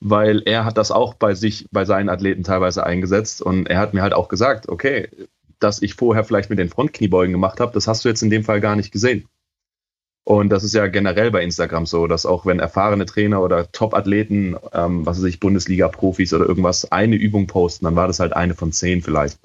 weil 0.01 0.43
er 0.47 0.65
hat 0.65 0.79
das 0.79 0.93
auch 0.93 1.15
bei 1.15 1.35
sich, 1.35 1.67
bei 1.73 1.85
seinen 1.85 2.09
Athleten 2.09 2.45
teilweise 2.45 2.87
eingesetzt 2.87 3.43
und 3.43 3.69
er 3.69 3.81
hat 3.81 3.93
mir 3.93 4.03
halt 4.03 4.15
auch 4.15 4.29
gesagt, 4.29 4.69
okay, 4.69 5.09
dass 5.59 5.83
ich 5.83 5.95
vorher 5.95 6.23
vielleicht 6.25 6.51
mit 6.51 6.59
den 6.59 6.69
Frontkniebeugen 6.69 7.33
gemacht 7.33 7.61
habe, 7.61 7.73
das 7.73 7.89
hast 7.89 8.05
du 8.05 8.09
jetzt 8.09 8.23
in 8.23 8.31
dem 8.31 8.45
Fall 8.45 8.61
gar 8.61 8.77
nicht 8.77 8.93
gesehen. 8.93 9.27
Und 10.25 10.49
das 10.49 10.64
ist 10.64 10.75
ja 10.75 10.88
generell 10.88 11.31
bei 11.31 11.43
Instagram 11.45 11.87
so, 11.87 12.09
dass 12.09 12.26
auch 12.26 12.47
wenn 12.47 12.59
erfahrene 12.59 13.07
Trainer 13.07 13.40
oder 13.43 13.71
Top-Athleten, 13.71 14.57
ähm, 14.73 15.07
was 15.07 15.19
weiß 15.19 15.25
ich, 15.25 15.38
Bundesliga-Profis 15.38 16.35
oder 16.35 16.47
irgendwas, 16.47 16.90
eine 16.90 17.14
Übung 17.14 17.47
posten, 17.47 17.85
dann 17.85 17.95
war 17.95 18.09
das 18.09 18.19
halt 18.19 18.33
eine 18.35 18.55
von 18.55 18.73
zehn 18.73 19.02
vielleicht. 19.02 19.38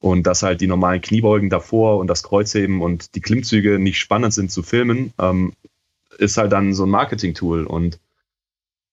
Und 0.00 0.26
dass 0.26 0.42
halt 0.42 0.60
die 0.60 0.66
normalen 0.66 1.00
Kniebeugen 1.00 1.50
davor 1.50 1.98
und 1.98 2.06
das 2.06 2.22
Kreuzheben 2.22 2.82
und 2.82 3.14
die 3.14 3.20
Klimmzüge 3.20 3.78
nicht 3.78 3.98
spannend 3.98 4.34
sind 4.34 4.50
zu 4.50 4.62
filmen, 4.62 5.12
ähm, 5.18 5.52
ist 6.18 6.36
halt 6.36 6.52
dann 6.52 6.74
so 6.74 6.84
ein 6.84 6.90
Marketing-Tool. 6.90 7.64
Und 7.64 7.98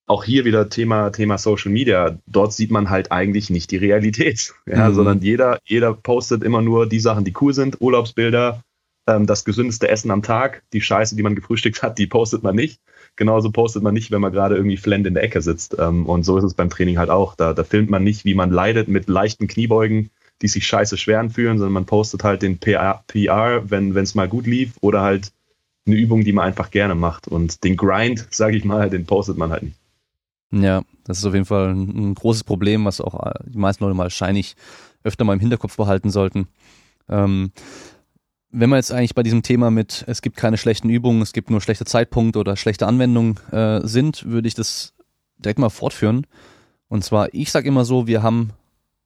auch 0.06 0.24
hier 0.24 0.46
wieder 0.46 0.70
Thema, 0.70 1.12
Thema 1.12 1.38
Social 1.38 1.72
Media. 1.72 2.18
Dort 2.28 2.54
sieht 2.54 2.72
man 2.72 2.90
halt 2.90 3.12
eigentlich 3.12 3.50
nicht 3.50 3.72
die 3.72 3.78
Realität, 3.78 4.54
ja, 4.66 4.90
mhm. 4.90 4.96
sondern 4.96 5.22
jeder, 5.22 5.60
jeder 5.66 5.94
postet 5.94 6.44
immer 6.44 6.62
nur 6.62 6.88
die 6.88 7.00
Sachen, 7.00 7.26
die 7.26 7.34
cool 7.42 7.54
sind, 7.54 7.82
Urlaubsbilder, 7.82 8.64
ähm, 9.08 9.26
das 9.26 9.46
gesündeste 9.46 9.88
Essen 9.88 10.12
am 10.12 10.24
Tag, 10.24 10.64
die 10.74 10.82
Scheiße, 10.82 11.16
die 11.16 11.24
man 11.24 11.36
gefrühstückt 11.36 11.84
hat, 11.84 11.98
die 11.98 12.08
postet 12.08 12.44
man 12.44 12.56
nicht. 12.56 12.80
Genauso 13.16 13.52
postet 13.52 13.84
man 13.84 13.94
nicht, 13.94 14.12
wenn 14.12 14.22
man 14.22 14.32
gerade 14.32 14.56
irgendwie 14.56 14.78
flend 14.78 15.06
in 15.06 15.14
der 15.14 15.24
Ecke 15.24 15.42
sitzt. 15.42 15.76
Ähm, 15.78 16.06
und 16.06 16.24
so 16.24 16.38
ist 16.38 16.44
es 16.44 16.54
beim 16.54 16.70
Training 16.70 16.98
halt 16.98 17.10
auch. 17.10 17.36
Da, 17.36 17.54
da 17.54 17.64
filmt 17.64 17.90
man 17.90 18.04
nicht, 18.04 18.26
wie 18.26 18.34
man 18.34 18.52
leidet 18.52 18.88
mit 18.88 19.08
leichten 19.08 19.48
Kniebeugen, 19.48 20.10
die 20.44 20.50
sich 20.50 20.68
scheiße 20.68 20.98
schwer 20.98 21.22
anfühlen, 21.22 21.58
sondern 21.58 21.74
man 21.74 21.86
postet 21.86 22.24
halt 22.24 22.42
den 22.42 22.60
PR, 22.60 23.02
wenn 23.70 23.96
es 23.96 24.14
mal 24.14 24.28
gut 24.28 24.46
lief 24.46 24.74
oder 24.82 25.02
halt 25.02 25.32
eine 25.86 25.96
Übung, 25.96 26.24
die 26.24 26.34
man 26.34 26.46
einfach 26.46 26.70
gerne 26.70 26.96
macht. 26.96 27.28
Und 27.30 27.64
den 27.64 27.78
Grind, 27.78 28.28
sage 28.32 28.58
ich 28.58 28.66
mal, 28.66 28.90
den 28.90 29.06
postet 29.06 29.38
man 29.38 29.52
halt 29.52 29.64
nicht. 29.64 29.78
Ja, 30.52 30.84
das 31.06 31.18
ist 31.18 31.26
auf 31.26 31.34
jeden 31.34 31.46
Fall 31.46 31.74
ein, 31.74 32.14
großes 32.14 32.44
Problem, 32.44 32.86
was 32.86 33.02
auch 33.02 33.26
äh, 33.26 33.34
die 33.46 33.58
meisten 33.58 33.84
Leute 33.84 33.96
mal 33.96 34.04
wahrscheinlich 34.04 34.56
öfter 35.04 35.24
mal 35.24 35.34
im 35.34 35.40
Hinterkopf 35.40 35.78
behalten 35.78 36.12
sollten. 36.12 36.48
Ähm, 37.10 37.52
wenn 38.52 38.70
wir 38.70 38.76
jetzt 38.76 38.92
eigentlich 38.92 39.16
bei 39.16 39.24
diesem 39.24 39.42
Thema 39.42 39.72
mit, 39.72 40.04
es 40.08 40.22
gibt 40.22 40.38
keine 40.38 40.58
schlechten 40.58 40.90
Übungen, 40.90 41.22
es 41.24 41.34
gibt 41.34 41.50
nur 41.50 41.60
schlechte 41.60 41.86
Zeitpunkte 41.86 42.38
oder 42.38 42.56
schlechte 42.56 42.86
Anwendungen 42.86 43.40
äh, 43.52 43.80
sind, 43.88 44.26
würde 44.26 44.48
ich 44.48 44.54
das 44.54 44.94
direkt 45.38 45.58
mal 45.58 45.70
fortführen. 45.70 46.28
Und 46.88 47.04
zwar, 47.04 47.34
ich 47.34 47.50
sage 47.50 47.68
immer 47.68 47.86
so, 47.86 48.06
wir 48.06 48.22
haben 48.22 48.52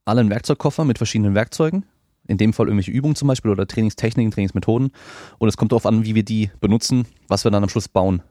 alle 0.08 0.22
einen 0.22 0.30
Werkzeugkoffer 0.30 0.86
mit 0.86 0.98
verschiedenen 0.98 1.36
Werkzeugen. 1.36 1.86
In 2.28 2.38
dem 2.38 2.52
Fall 2.54 2.68
irgendwelche 2.68 2.92
Übungen 2.92 3.16
zum 3.16 3.28
Beispiel 3.28 3.52
oder 3.52 3.68
Trainingstechniken, 3.68 4.32
Trainingsmethoden. 4.32 4.92
Und 5.38 5.48
es 5.48 5.56
kommt 5.56 5.72
darauf 5.72 5.86
an, 5.86 6.04
wie 6.06 6.16
wir 6.16 6.24
die 6.24 6.52
benutzen, 6.60 7.06
was 7.28 7.44
wir 7.46 7.52
dann 7.52 7.64
am 7.64 7.70
Schluss 7.70 7.88
bauen. 7.88 8.22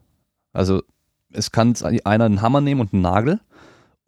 Also 0.53 0.83
es 1.33 1.51
kann 1.51 1.75
einer 1.83 2.25
einen 2.25 2.43
Hammer 2.43 2.61
nehmen 2.61 2.81
und 2.81 2.93
einen 2.93 3.03
Nagel 3.03 3.41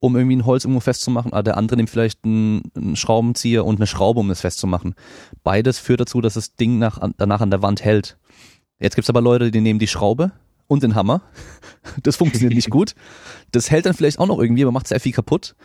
um 0.01 0.17
irgendwie 0.17 0.37
ein 0.37 0.47
Holz 0.47 0.65
irgendwo 0.65 0.81
festzumachen, 0.81 1.33
aber 1.33 1.43
der 1.43 1.57
andere 1.57 1.77
nimmt 1.77 1.91
vielleicht 1.91 2.25
einen, 2.25 2.63
einen 2.77 2.97
Schraubenzieher 2.97 3.65
und 3.65 3.77
eine 3.77 3.87
Schraube, 3.87 4.21
um 4.21 4.29
das 4.29 4.43
festzumachen. 4.43 4.95
Beides 5.43 5.79
führt 5.79 6.01
dazu, 6.01 6.21
dass 6.21 6.35
das 6.35 6.55
Ding 6.55 6.79
nach, 6.79 7.01
danach 7.17 7.41
an 7.41 7.51
der 7.51 7.63
Wand 7.63 7.85
hält. 7.85 8.17
Jetzt 8.79 8.95
gibt's 8.95 9.11
aber 9.11 9.21
Leute, 9.21 9.51
die 9.51 9.61
nehmen 9.61 9.81
die 9.81 9.89
Schraube 9.89 10.33
und 10.67 10.83
den 10.83 10.95
Hammer. 10.95 11.23
Das 12.03 12.17
funktioniert 12.17 12.53
nicht 12.53 12.69
gut. 12.69 12.95
Das 13.51 13.71
hält 13.71 13.87
dann 13.87 13.95
vielleicht 13.95 14.19
auch 14.19 14.27
noch 14.27 14.39
irgendwie, 14.39 14.63
aber 14.63 14.73
macht 14.73 14.89
sehr 14.89 15.01
viel 15.01 15.13
kaputt. 15.13 15.57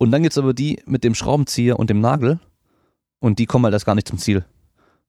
Und 0.00 0.12
dann 0.12 0.22
gibt's 0.22 0.38
aber 0.38 0.54
die 0.54 0.80
mit 0.86 1.04
dem 1.04 1.14
Schraubenzieher 1.14 1.78
und 1.78 1.90
dem 1.90 2.00
Nagel 2.00 2.40
und 3.18 3.38
die 3.38 3.44
kommen 3.44 3.66
halt 3.66 3.74
erst 3.74 3.84
gar 3.84 3.94
nicht 3.94 4.08
zum 4.08 4.16
Ziel. 4.16 4.46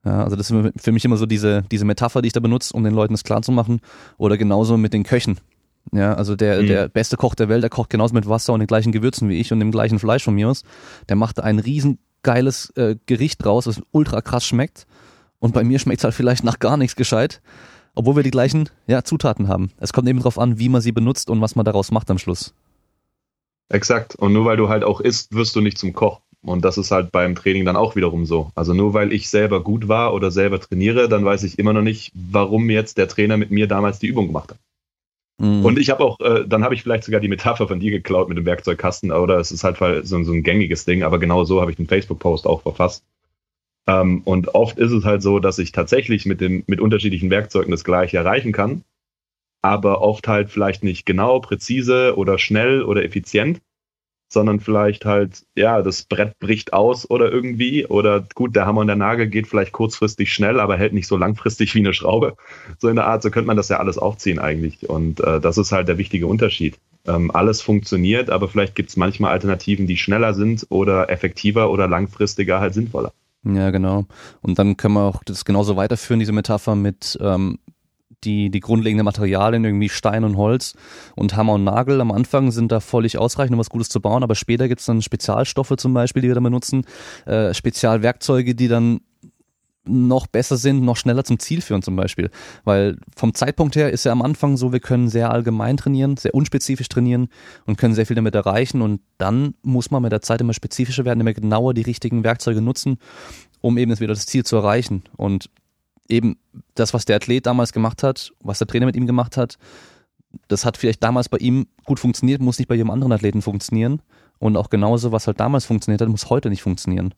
Ja, 0.03 0.21
also 0.21 0.35
das 0.35 0.51
ist 0.51 0.71
für 0.83 0.91
mich 0.91 1.05
immer 1.05 1.15
so 1.15 1.25
diese, 1.25 1.63
diese 1.71 1.85
Metapher, 1.85 2.21
die 2.21 2.27
ich 2.27 2.33
da 2.33 2.41
benutze, 2.41 2.73
um 2.73 2.83
den 2.83 2.93
Leuten 2.93 3.13
das 3.13 3.23
klar 3.23 3.41
zu 3.41 3.53
machen. 3.53 3.79
Oder 4.17 4.37
genauso 4.37 4.75
mit 4.75 4.91
den 4.91 5.03
Köchen. 5.03 5.37
Ja, 5.93 6.15
also 6.15 6.35
der, 6.35 6.61
mhm. 6.61 6.67
der 6.67 6.89
beste 6.89 7.15
Koch 7.15 7.35
der 7.35 7.47
Welt, 7.47 7.63
der 7.63 7.69
kocht 7.69 7.89
genauso 7.89 8.13
mit 8.13 8.27
Wasser 8.27 8.51
und 8.51 8.59
den 8.59 8.67
gleichen 8.67 8.91
Gewürzen 8.91 9.29
wie 9.29 9.39
ich 9.39 9.53
und 9.53 9.61
dem 9.61 9.71
gleichen 9.71 9.97
Fleisch 9.97 10.25
von 10.25 10.35
mir 10.35 10.49
aus. 10.49 10.63
Der 11.07 11.15
macht 11.15 11.39
ein 11.39 11.59
riesen 11.59 11.97
geiles 12.21 12.71
äh, 12.71 12.97
Gericht 13.05 13.45
draus, 13.45 13.63
das 13.65 13.81
ultra 13.91 14.19
krass 14.19 14.45
schmeckt. 14.45 14.87
Und 15.39 15.53
bei 15.53 15.63
mir 15.63 15.79
schmeckt 15.79 16.01
es 16.01 16.03
halt 16.03 16.15
vielleicht 16.15 16.43
nach 16.43 16.59
gar 16.59 16.75
nichts 16.75 16.97
gescheit, 16.97 17.41
obwohl 17.95 18.17
wir 18.17 18.23
die 18.23 18.31
gleichen 18.31 18.67
ja, 18.87 19.05
Zutaten 19.05 19.47
haben. 19.47 19.71
Es 19.77 19.93
kommt 19.93 20.09
eben 20.09 20.19
darauf 20.19 20.37
an, 20.37 20.59
wie 20.59 20.67
man 20.67 20.81
sie 20.81 20.91
benutzt 20.91 21.29
und 21.29 21.39
was 21.39 21.55
man 21.55 21.63
daraus 21.63 21.91
macht 21.91 22.11
am 22.11 22.17
Schluss. 22.17 22.53
Exakt. 23.71 24.15
Und 24.15 24.33
nur 24.33 24.45
weil 24.45 24.57
du 24.57 24.69
halt 24.69 24.83
auch 24.83 24.99
isst, 24.99 25.33
wirst 25.33 25.55
du 25.55 25.61
nicht 25.61 25.77
zum 25.77 25.93
Koch. 25.93 26.19
Und 26.43 26.65
das 26.65 26.77
ist 26.77 26.91
halt 26.91 27.11
beim 27.11 27.35
Training 27.35 27.65
dann 27.65 27.75
auch 27.75 27.95
wiederum 27.95 28.25
so. 28.25 28.51
Also 28.55 28.73
nur 28.73 28.93
weil 28.93 29.13
ich 29.13 29.29
selber 29.29 29.63
gut 29.63 29.87
war 29.87 30.13
oder 30.13 30.31
selber 30.31 30.59
trainiere, 30.59 31.07
dann 31.07 31.23
weiß 31.23 31.43
ich 31.43 31.59
immer 31.59 31.71
noch 31.71 31.83
nicht, 31.83 32.11
warum 32.15 32.69
jetzt 32.69 32.97
der 32.97 33.07
Trainer 33.07 33.37
mit 33.37 33.51
mir 33.51 33.67
damals 33.67 33.99
die 33.99 34.07
Übung 34.07 34.27
gemacht 34.27 34.51
hat. 34.51 34.57
Mhm. 35.37 35.63
Und 35.63 35.79
ich 35.79 35.89
habe 35.89 36.03
auch, 36.03 36.19
äh, 36.19 36.45
dann 36.47 36.63
habe 36.63 36.73
ich 36.73 36.81
vielleicht 36.83 37.03
sogar 37.03 37.21
die 37.21 37.27
Metapher 37.27 37.67
von 37.67 37.79
dir 37.79 37.91
geklaut 37.91 38.27
mit 38.27 38.37
dem 38.37 38.45
Werkzeugkasten, 38.45 39.11
oder 39.11 39.37
es 39.37 39.51
ist 39.51 39.63
halt 39.63 39.77
so, 40.05 40.23
so 40.23 40.33
ein 40.33 40.43
gängiges 40.43 40.83
Ding, 40.85 41.03
aber 41.03 41.19
genau 41.19 41.43
so 41.43 41.61
habe 41.61 41.71
ich 41.71 41.77
den 41.77 41.87
Facebook-Post 41.87 42.47
auch 42.47 42.63
verfasst. 42.63 43.03
Ähm, 43.87 44.21
und 44.25 44.53
oft 44.53 44.79
ist 44.79 44.91
es 44.91 45.05
halt 45.05 45.21
so, 45.21 45.39
dass 45.39 45.59
ich 45.59 45.71
tatsächlich 45.71 46.25
mit, 46.25 46.41
den, 46.41 46.63
mit 46.67 46.81
unterschiedlichen 46.81 47.29
Werkzeugen 47.29 47.71
das 47.71 47.83
gleiche 47.83 48.17
erreichen 48.17 48.51
kann, 48.51 48.83
aber 49.61 50.01
oft 50.01 50.27
halt 50.27 50.49
vielleicht 50.49 50.83
nicht 50.83 51.05
genau, 51.05 51.39
präzise 51.39 52.17
oder 52.17 52.37
schnell 52.37 52.83
oder 52.83 53.03
effizient 53.03 53.61
sondern 54.31 54.61
vielleicht 54.61 55.03
halt, 55.03 55.43
ja, 55.55 55.81
das 55.81 56.03
Brett 56.03 56.39
bricht 56.39 56.71
aus 56.71 57.09
oder 57.09 57.29
irgendwie. 57.31 57.85
Oder 57.85 58.23
gut, 58.33 58.55
der 58.55 58.65
Hammer 58.65 58.81
und 58.81 58.87
der 58.87 58.95
Nagel 58.95 59.27
geht 59.27 59.47
vielleicht 59.47 59.73
kurzfristig 59.73 60.33
schnell, 60.33 60.59
aber 60.59 60.77
hält 60.77 60.93
nicht 60.93 61.07
so 61.07 61.17
langfristig 61.17 61.75
wie 61.75 61.79
eine 61.79 61.93
Schraube. 61.93 62.37
So 62.79 62.87
in 62.87 62.95
der 62.95 63.07
Art, 63.07 63.21
so 63.23 63.29
könnte 63.29 63.47
man 63.47 63.57
das 63.57 63.67
ja 63.67 63.77
alles 63.77 63.97
aufziehen 63.97 64.39
eigentlich. 64.39 64.89
Und 64.89 65.19
äh, 65.19 65.41
das 65.41 65.57
ist 65.57 65.73
halt 65.73 65.89
der 65.89 65.97
wichtige 65.97 66.27
Unterschied. 66.27 66.79
Ähm, 67.05 67.29
alles 67.31 67.61
funktioniert, 67.61 68.29
aber 68.29 68.47
vielleicht 68.47 68.75
gibt 68.75 68.89
es 68.89 68.95
manchmal 68.95 69.31
Alternativen, 69.31 69.85
die 69.85 69.97
schneller 69.97 70.33
sind 70.33 70.65
oder 70.69 71.09
effektiver 71.09 71.69
oder 71.69 71.87
langfristiger 71.87 72.61
halt 72.61 72.73
sinnvoller. 72.73 73.11
Ja, 73.43 73.71
genau. 73.71 74.05
Und 74.41 74.59
dann 74.59 74.77
können 74.77 74.93
wir 74.93 75.01
auch 75.01 75.23
das 75.25 75.43
genauso 75.43 75.75
weiterführen, 75.75 76.19
diese 76.19 76.31
Metapher 76.31 76.75
mit, 76.75 77.17
ähm, 77.21 77.57
die, 78.23 78.49
die 78.49 78.59
grundlegenden 78.59 79.05
Materialien, 79.05 79.63
irgendwie 79.63 79.89
Stein 79.89 80.23
und 80.23 80.37
Holz 80.37 80.73
und 81.15 81.35
Hammer 81.35 81.53
und 81.53 81.63
Nagel 81.63 82.01
am 82.01 82.11
Anfang 82.11 82.51
sind 82.51 82.71
da 82.71 82.79
völlig 82.79 83.17
ausreichend, 83.17 83.53
um 83.53 83.59
was 83.59 83.69
Gutes 83.69 83.89
zu 83.89 84.01
bauen, 84.01 84.23
aber 84.23 84.35
später 84.35 84.67
gibt's 84.67 84.85
dann 84.85 85.01
Spezialstoffe 85.01 85.73
zum 85.77 85.93
Beispiel, 85.93 86.21
die 86.21 86.27
wir 86.27 86.35
dann 86.35 86.43
benutzen, 86.43 86.85
äh, 87.25 87.53
Spezialwerkzeuge, 87.53 88.55
die 88.55 88.67
dann 88.67 89.01
noch 89.83 90.27
besser 90.27 90.57
sind, 90.57 90.83
noch 90.83 90.97
schneller 90.97 91.23
zum 91.23 91.39
Ziel 91.39 91.61
führen 91.61 91.81
zum 91.81 91.95
Beispiel. 91.95 92.29
Weil 92.63 92.97
vom 93.15 93.33
Zeitpunkt 93.33 93.75
her 93.75 93.91
ist 93.91 94.03
ja 94.03 94.11
am 94.11 94.21
Anfang 94.21 94.57
so, 94.57 94.71
wir 94.71 94.79
können 94.79 95.09
sehr 95.09 95.31
allgemein 95.31 95.77
trainieren, 95.77 96.17
sehr 96.17 96.35
unspezifisch 96.35 96.87
trainieren 96.87 97.29
und 97.65 97.77
können 97.77 97.95
sehr 97.95 98.05
viel 98.05 98.15
damit 98.15 98.35
erreichen 98.35 98.81
und 98.81 99.01
dann 99.17 99.55
muss 99.63 99.89
man 99.89 100.03
mit 100.03 100.11
der 100.11 100.21
Zeit 100.21 100.41
immer 100.41 100.53
spezifischer 100.53 101.05
werden, 101.05 101.21
immer 101.21 101.33
genauer 101.33 101.73
die 101.73 101.81
richtigen 101.81 102.23
Werkzeuge 102.23 102.61
nutzen, 102.61 102.97
um 103.59 103.77
eben 103.77 103.91
wieder 103.99 104.13
das 104.13 104.25
Ziel 104.27 104.45
zu 104.45 104.55
erreichen. 104.55 105.03
Und 105.17 105.49
eben 106.07 106.37
das, 106.75 106.93
was 106.93 107.05
der 107.05 107.17
Athlet 107.17 107.45
damals 107.45 107.73
gemacht 107.73 108.03
hat, 108.03 108.31
was 108.41 108.59
der 108.59 108.67
Trainer 108.67 108.85
mit 108.85 108.95
ihm 108.95 109.07
gemacht 109.07 109.37
hat, 109.37 109.57
das 110.47 110.65
hat 110.65 110.77
vielleicht 110.77 111.03
damals 111.03 111.29
bei 111.29 111.37
ihm 111.37 111.67
gut 111.85 111.99
funktioniert, 111.99 112.41
muss 112.41 112.59
nicht 112.59 112.67
bei 112.67 112.75
jedem 112.75 112.89
anderen 112.89 113.11
Athleten 113.11 113.41
funktionieren. 113.41 114.01
Und 114.39 114.57
auch 114.57 114.69
genauso, 114.69 115.11
was 115.11 115.27
halt 115.27 115.39
damals 115.39 115.65
funktioniert 115.65 116.01
hat, 116.01 116.09
muss 116.09 116.29
heute 116.29 116.49
nicht 116.49 116.61
funktionieren. 116.61 117.13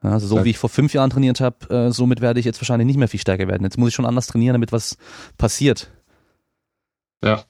Also 0.00 0.26
so 0.26 0.44
wie 0.44 0.50
ich 0.50 0.58
vor 0.58 0.70
fünf 0.70 0.92
Jahren 0.92 1.10
trainiert 1.10 1.40
habe, 1.40 1.68
äh, 1.74 1.90
somit 1.90 2.20
werde 2.20 2.38
ich 2.38 2.46
jetzt 2.46 2.60
wahrscheinlich 2.60 2.86
nicht 2.86 2.98
mehr 2.98 3.08
viel 3.08 3.20
stärker 3.20 3.48
werden. 3.48 3.64
Jetzt 3.64 3.78
muss 3.78 3.88
ich 3.88 3.94
schon 3.94 4.04
anders 4.04 4.26
trainieren, 4.26 4.54
damit 4.54 4.72
was 4.72 4.96
passiert. 5.38 5.90
Ja, 7.24 7.44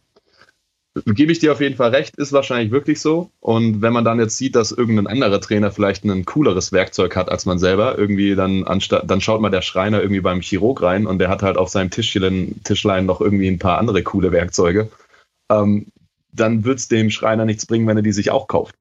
gebe 1.04 1.32
ich 1.32 1.38
dir 1.38 1.52
auf 1.52 1.60
jeden 1.60 1.76
Fall 1.76 1.90
recht, 1.90 2.16
ist 2.16 2.32
wahrscheinlich 2.32 2.70
wirklich 2.70 3.00
so. 3.00 3.30
Und 3.40 3.82
wenn 3.82 3.92
man 3.92 4.04
dann 4.04 4.18
jetzt 4.18 4.38
sieht, 4.38 4.56
dass 4.56 4.72
irgendein 4.72 5.06
anderer 5.06 5.40
Trainer 5.40 5.70
vielleicht 5.70 6.04
ein 6.04 6.24
cooleres 6.24 6.72
Werkzeug 6.72 7.16
hat 7.16 7.30
als 7.30 7.46
man 7.46 7.58
selber, 7.58 7.98
irgendwie 7.98 8.34
dann 8.34 8.64
anstatt, 8.64 9.10
dann 9.10 9.20
schaut 9.20 9.40
mal 9.40 9.50
der 9.50 9.62
Schreiner 9.62 10.00
irgendwie 10.00 10.20
beim 10.20 10.40
Chirurg 10.40 10.82
rein 10.82 11.06
und 11.06 11.18
der 11.18 11.28
hat 11.28 11.42
halt 11.42 11.56
auf 11.56 11.68
seinem 11.68 11.90
Tischchen, 11.90 12.62
Tischlein 12.64 13.06
noch 13.06 13.20
irgendwie 13.20 13.48
ein 13.48 13.58
paar 13.58 13.78
andere 13.78 14.02
coole 14.02 14.32
Werkzeuge. 14.32 14.90
Ähm, 15.50 15.86
dann 16.32 16.64
wird 16.64 16.78
es 16.78 16.88
dem 16.88 17.10
Schreiner 17.10 17.44
nichts 17.44 17.66
bringen, 17.66 17.86
wenn 17.86 17.96
er 17.96 18.02
die 18.02 18.12
sich 18.12 18.30
auch 18.30 18.46
kauft 18.46 18.74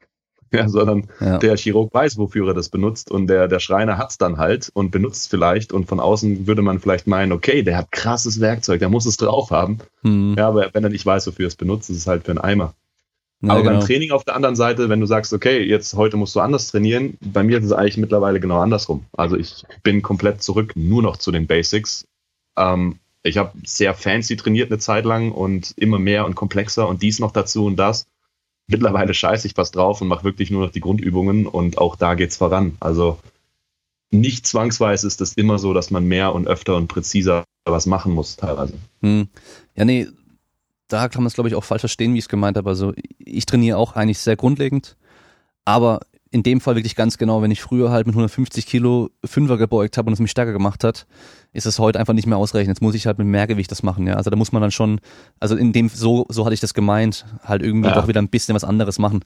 ja, 0.52 0.70
sondern 0.70 1.08
ja. 1.20 1.38
der 1.38 1.58
Chirurg 1.58 1.94
weiß, 1.94 2.18
wofür 2.18 2.48
er 2.48 2.54
das 2.54 2.70
benutzt 2.70 3.12
und 3.12 3.28
der, 3.28 3.48
der 3.48 3.60
Schreiner 3.60 3.98
hat's 3.98 4.18
dann 4.18 4.38
halt 4.38 4.70
und 4.74 4.92
benutzt 4.92 5.24
es 5.24 5.28
vielleicht 5.28 5.74
und 5.74 5.88
von 5.88 6.00
außen 6.00 6.48
würde 6.48 6.62
man 6.62 6.80
vielleicht 6.80 7.08
meinen, 7.08 7.32
okay, 7.32 7.64
der 7.64 7.78
hat 7.78 7.92
krasses 7.92 8.40
Werkzeug, 8.40 8.80
der 8.80 8.90
muss 8.90 9.06
es 9.06 9.18
drauf 9.18 9.52
haben. 9.52 9.80
Mhm. 10.04 10.36
Ja, 10.38 10.48
aber 10.48 10.70
wenn 10.74 10.84
er 10.84 10.90
nicht 10.90 11.06
weiß, 11.06 11.28
wofür 11.28 11.46
er 11.46 11.50
es 11.50 11.56
benutzt, 11.56 11.90
ist 11.90 11.98
es 11.98 12.08
halt 12.08 12.24
für 12.24 12.32
einen 12.32 12.40
Eimer. 12.40 12.74
Ja, 13.42 13.52
aber 13.52 13.64
genau. 13.64 13.80
beim 13.80 13.86
Training 13.86 14.12
auf 14.12 14.24
der 14.24 14.36
anderen 14.36 14.56
Seite, 14.56 14.90
wenn 14.90 15.02
du 15.02 15.06
sagst, 15.06 15.34
okay, 15.34 15.62
jetzt 15.62 15.94
heute 15.96 16.18
musst 16.18 16.36
du 16.36 16.40
anders 16.40 16.72
trainieren, 16.72 17.18
bei 17.22 17.44
mir 17.44 17.60
ist 17.60 17.66
es 17.66 17.74
eigentlich 17.74 17.98
mittlerweile 17.98 18.40
genau 18.40 18.60
andersrum. 18.60 19.06
Also 19.14 19.36
ich 19.36 19.66
bin 19.84 20.02
komplett 20.02 20.42
zurück 20.42 20.74
nur 20.76 21.02
noch 21.02 21.18
zu 21.18 21.32
den 21.32 21.48
Basics. 21.48 22.08
Ähm, 22.58 23.00
ich 23.24 23.38
habe 23.38 23.52
sehr 23.66 23.94
fancy 23.94 24.38
trainiert 24.38 24.72
eine 24.72 24.80
Zeit 24.80 25.04
lang 25.04 25.32
und 25.32 25.74
immer 25.78 26.00
mehr 26.00 26.26
und 26.26 26.36
komplexer 26.36 26.88
und 26.88 27.02
dies 27.02 27.20
noch 27.20 27.32
dazu 27.32 27.66
und 27.66 27.76
das 27.76 28.06
mittlerweile 28.68 29.14
scheiße 29.14 29.48
ich 29.48 29.54
fast 29.54 29.76
drauf 29.76 30.02
und 30.02 30.08
mache 30.08 30.24
wirklich 30.24 30.52
nur 30.52 30.66
noch 30.66 30.72
die 30.72 30.80
Grundübungen 30.80 31.48
und 31.48 31.78
auch 31.78 31.96
da 31.96 32.16
geht's 32.16 32.38
voran. 32.38 32.78
Also 32.80 33.20
nicht 34.12 34.48
zwangsweise 34.48 35.08
ist 35.08 35.22
es 35.22 35.34
immer 35.34 35.60
so, 35.60 35.74
dass 35.74 35.92
man 35.92 36.06
mehr 36.06 36.34
und 36.34 36.48
öfter 36.48 36.76
und 36.76 36.88
präziser 36.88 37.44
was 37.66 37.86
machen 37.86 38.14
muss 38.14 38.36
teilweise. 38.36 38.74
Hm. 39.02 39.28
Ja, 39.76 39.86
nee, 39.86 40.08
da 40.88 41.10
kann 41.10 41.24
man 41.24 41.28
es 41.28 41.34
glaube 41.34 41.50
ich 41.50 41.56
auch 41.56 41.64
falsch 41.64 41.82
verstehen, 41.82 42.14
wie 42.14 42.20
ich 42.20 42.26
es 42.26 42.30
gemeint 42.30 42.58
habe. 42.58 42.70
Also 42.70 42.94
ich 43.18 43.46
trainiere 43.46 43.78
auch 43.78 43.94
eigentlich 43.94 44.20
sehr 44.20 44.36
grundlegend, 44.36 44.98
aber 45.66 46.02
in 46.36 46.44
dem 46.44 46.60
Fall 46.60 46.76
wirklich 46.76 46.98
ganz 46.98 47.18
genau, 47.18 47.42
wenn 47.42 47.50
ich 47.50 47.62
früher 47.62 47.92
halt 47.92 48.08
mit 48.08 48.14
150 48.14 48.68
Kilo 48.68 49.10
Fünfer 49.24 49.58
gebeugt 49.58 49.98
habe 49.98 50.08
und 50.08 50.14
es 50.14 50.20
mich 50.20 50.32
stärker 50.32 50.52
gemacht 50.52 50.84
hat, 50.84 51.08
ist 51.54 51.66
es 51.66 51.80
heute 51.80 51.98
einfach 51.98 52.14
nicht 52.14 52.28
mehr 52.28 52.38
ausreichend. 52.38 52.68
Jetzt 52.68 52.82
muss 52.82 52.94
ich 52.94 53.08
halt 53.08 53.18
mit 53.18 53.28
Mehrgewicht 53.28 53.72
das 53.72 53.84
machen, 53.84 54.06
ja. 54.06 54.16
Also 54.16 54.30
da 54.30 54.36
muss 54.36 54.52
man 54.52 54.62
dann 54.62 54.72
schon, 54.72 55.00
also 55.40 55.56
in 55.56 55.72
dem, 55.72 55.88
so, 55.88 56.26
so 56.28 56.44
hatte 56.44 56.54
ich 56.54 56.60
das 56.60 56.74
gemeint, 56.74 57.26
halt 57.42 57.62
irgendwie 57.62 57.88
ja. 57.88 57.96
doch 57.96 58.10
wieder 58.10 58.22
ein 58.22 58.28
bisschen 58.28 58.54
was 58.54 58.66
anderes 58.66 59.00
machen. 59.00 59.24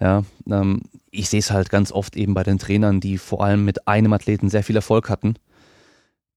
Ja, 0.00 0.22
ähm, 0.50 0.80
ich 1.10 1.28
sehe 1.28 1.40
es 1.40 1.50
halt 1.50 1.68
ganz 1.68 1.92
oft 1.92 2.16
eben 2.16 2.32
bei 2.32 2.42
den 2.42 2.58
Trainern, 2.58 3.00
die 3.00 3.18
vor 3.18 3.44
allem 3.44 3.66
mit 3.66 3.86
einem 3.86 4.14
Athleten 4.14 4.48
sehr 4.48 4.62
viel 4.62 4.76
Erfolg 4.76 5.10
hatten. 5.10 5.34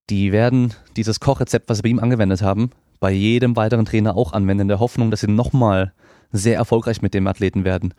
Die 0.09 0.33
werden 0.33 0.73
dieses 0.97 1.21
Kochrezept, 1.21 1.69
was 1.69 1.77
sie 1.77 1.83
bei 1.83 1.89
ihm 1.89 1.99
angewendet 1.99 2.41
haben, 2.41 2.71
bei 2.99 3.11
jedem 3.11 3.55
weiteren 3.55 3.85
Trainer 3.85 4.17
auch 4.17 4.33
anwenden, 4.33 4.63
in 4.63 4.67
der 4.67 4.81
Hoffnung, 4.81 5.11
dass 5.11 5.21
sie 5.21 5.31
nochmal 5.31 5.93
sehr 6.33 6.57
erfolgreich 6.57 7.01
mit 7.01 7.13
dem 7.13 7.25
Athleten 7.25 7.63
werden. 7.63 7.93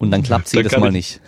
Und 0.00 0.10
dann 0.10 0.22
klappt 0.22 0.46
es 0.46 0.52
jedes 0.52 0.74
Mal 0.78 0.90
nicht. 0.90 1.20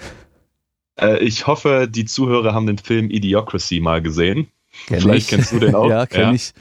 Äh, 1.03 1.19
ich 1.19 1.47
hoffe, 1.47 1.89
die 1.91 2.05
Zuhörer 2.05 2.55
haben 2.55 2.67
den 2.67 2.79
Film 2.79 3.11
Idiocracy 3.11 3.81
mal 3.81 4.01
gesehen. 4.01 4.49
Kenn 4.87 5.01
Vielleicht 5.01 5.25
ich. 5.25 5.29
kennst 5.29 5.53
du 5.53 5.59
den 5.59 5.75
auch. 5.75 5.89
ja, 5.89 6.07
kenn 6.07 6.21
ja. 6.21 6.33
ich. 6.33 6.53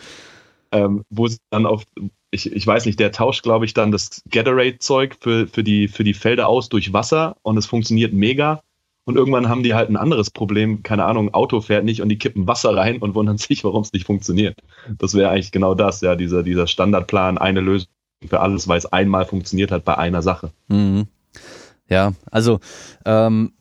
Ähm, 0.72 1.04
wo 1.10 1.28
sie 1.28 1.38
dann 1.50 1.66
auf, 1.66 1.84
ich, 2.32 2.52
ich 2.52 2.66
weiß 2.66 2.86
nicht, 2.86 3.00
der 3.00 3.12
tauscht, 3.12 3.44
glaube 3.44 3.66
ich, 3.66 3.74
dann 3.74 3.92
das 3.92 4.22
Gatorade-Zeug 4.30 5.18
für, 5.20 5.48
für, 5.48 5.64
die, 5.64 5.88
für 5.88 6.04
die 6.04 6.14
Felder 6.14 6.48
aus 6.48 6.70
durch 6.70 6.94
Wasser 6.94 7.36
und 7.42 7.58
es 7.58 7.66
funktioniert 7.66 8.14
mega. 8.14 8.62
Und 9.04 9.18
irgendwann 9.18 9.50
haben 9.50 9.64
die 9.64 9.74
halt 9.74 9.90
ein 9.90 9.98
anderes 9.98 10.30
Problem, 10.30 10.84
keine 10.84 11.06
Ahnung, 11.06 11.34
Auto 11.34 11.60
fährt 11.60 11.84
nicht 11.84 12.02
und 12.02 12.10
die 12.10 12.20
kippen 12.20 12.48
Wasser 12.48 12.76
rein 12.76 13.00
und 13.00 13.16
wundern 13.16 13.38
sich, 13.38 13.64
warum 13.64 13.82
es 13.82 13.94
nicht 13.94 14.06
funktioniert. 14.06 14.58
Das 14.98 15.14
wäre 15.14 15.30
eigentlich 15.30 15.52
genau 15.52 15.76
das, 15.76 16.02
ja, 16.02 16.16
dieser, 16.16 16.44
dieser 16.44 16.68
Standardplan, 16.68 17.38
eine 17.38 17.62
Lösung 17.62 17.90
für 18.28 18.40
alles, 18.40 18.68
weil 18.68 18.78
es 18.78 18.86
einmal 18.86 19.26
funktioniert 19.26 19.72
hat 19.72 19.84
bei 19.84 19.98
einer 19.98 20.22
Sache. 20.22 20.52
Mhm. 20.68 21.08
Ja, 21.90 22.14
also 22.30 22.60
ähm, 23.04 23.52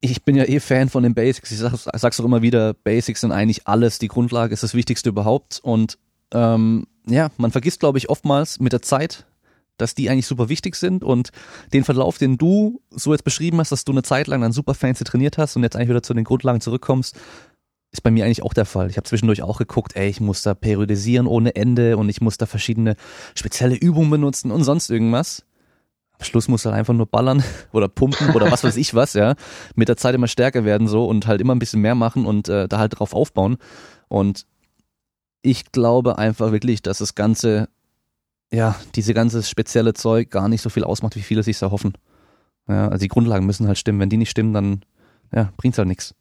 ich 0.00 0.24
bin 0.24 0.36
ja 0.36 0.44
eh 0.44 0.60
Fan 0.60 0.88
von 0.88 1.02
den 1.02 1.14
Basics. 1.14 1.50
Ich 1.50 1.58
sag, 1.58 1.74
sag's 1.76 2.20
auch 2.20 2.24
immer 2.24 2.42
wieder, 2.42 2.74
Basics 2.74 3.20
sind 3.20 3.32
eigentlich 3.32 3.66
alles. 3.66 3.98
Die 3.98 4.08
Grundlage 4.08 4.54
ist 4.54 4.62
das 4.62 4.74
Wichtigste 4.74 5.10
überhaupt. 5.10 5.60
Und 5.62 5.98
ähm, 6.32 6.86
ja, 7.06 7.30
man 7.36 7.50
vergisst, 7.50 7.80
glaube 7.80 7.98
ich, 7.98 8.08
oftmals 8.08 8.60
mit 8.60 8.72
der 8.72 8.82
Zeit, 8.82 9.26
dass 9.76 9.94
die 9.94 10.08
eigentlich 10.08 10.26
super 10.26 10.48
wichtig 10.48 10.76
sind 10.76 11.04
und 11.04 11.30
den 11.72 11.84
Verlauf, 11.84 12.18
den 12.18 12.38
du 12.38 12.82
so 12.90 13.12
jetzt 13.12 13.24
beschrieben 13.24 13.58
hast, 13.58 13.72
dass 13.72 13.84
du 13.84 13.92
eine 13.92 14.02
Zeit 14.02 14.26
lang 14.26 14.40
dann 14.40 14.52
super 14.52 14.74
fancy 14.74 15.04
trainiert 15.04 15.38
hast 15.38 15.56
und 15.56 15.62
jetzt 15.62 15.76
eigentlich 15.76 15.88
wieder 15.88 16.02
zu 16.02 16.14
den 16.14 16.24
Grundlagen 16.24 16.60
zurückkommst, 16.60 17.16
ist 17.92 18.02
bei 18.02 18.10
mir 18.10 18.24
eigentlich 18.24 18.42
auch 18.42 18.54
der 18.54 18.66
Fall. 18.66 18.88
Ich 18.88 18.96
habe 18.96 19.08
zwischendurch 19.08 19.42
auch 19.42 19.58
geguckt, 19.58 19.96
ey, 19.96 20.08
ich 20.08 20.20
muss 20.20 20.42
da 20.42 20.54
periodisieren 20.54 21.26
ohne 21.26 21.56
Ende 21.56 21.96
und 21.96 22.08
ich 22.08 22.20
muss 22.20 22.36
da 22.38 22.46
verschiedene 22.46 22.94
spezielle 23.34 23.74
Übungen 23.74 24.10
benutzen 24.10 24.50
und 24.50 24.64
sonst 24.64 24.90
irgendwas 24.90 25.44
Schluss 26.22 26.48
musst 26.48 26.64
du 26.64 26.70
halt 26.70 26.78
einfach 26.78 26.94
nur 26.94 27.06
ballern 27.06 27.42
oder 27.72 27.88
pumpen 27.88 28.30
oder 28.30 28.50
was 28.50 28.64
weiß 28.64 28.76
ich 28.76 28.94
was, 28.94 29.14
ja. 29.14 29.34
Mit 29.74 29.88
der 29.88 29.96
Zeit 29.96 30.14
immer 30.14 30.28
stärker 30.28 30.64
werden 30.64 30.88
so 30.88 31.06
und 31.06 31.26
halt 31.26 31.40
immer 31.40 31.54
ein 31.54 31.58
bisschen 31.58 31.80
mehr 31.80 31.94
machen 31.94 32.26
und 32.26 32.48
äh, 32.48 32.68
da 32.68 32.78
halt 32.78 32.98
drauf 32.98 33.14
aufbauen. 33.14 33.56
Und 34.08 34.46
ich 35.42 35.72
glaube 35.72 36.18
einfach 36.18 36.52
wirklich, 36.52 36.82
dass 36.82 36.98
das 36.98 37.14
Ganze, 37.14 37.68
ja, 38.52 38.76
diese 38.94 39.14
ganze 39.14 39.42
spezielle 39.42 39.94
Zeug 39.94 40.30
gar 40.30 40.48
nicht 40.48 40.62
so 40.62 40.68
viel 40.68 40.84
ausmacht, 40.84 41.16
wie 41.16 41.22
viele 41.22 41.42
sich 41.42 41.60
erhoffen. 41.62 41.94
Ja, 42.68 42.88
also 42.88 43.02
die 43.02 43.08
Grundlagen 43.08 43.46
müssen 43.46 43.66
halt 43.66 43.78
stimmen. 43.78 44.00
Wenn 44.00 44.10
die 44.10 44.16
nicht 44.16 44.30
stimmen, 44.30 44.52
dann 44.52 44.82
ja, 45.34 45.52
bringt's 45.56 45.78
halt 45.78 45.88
nichts. 45.88 46.14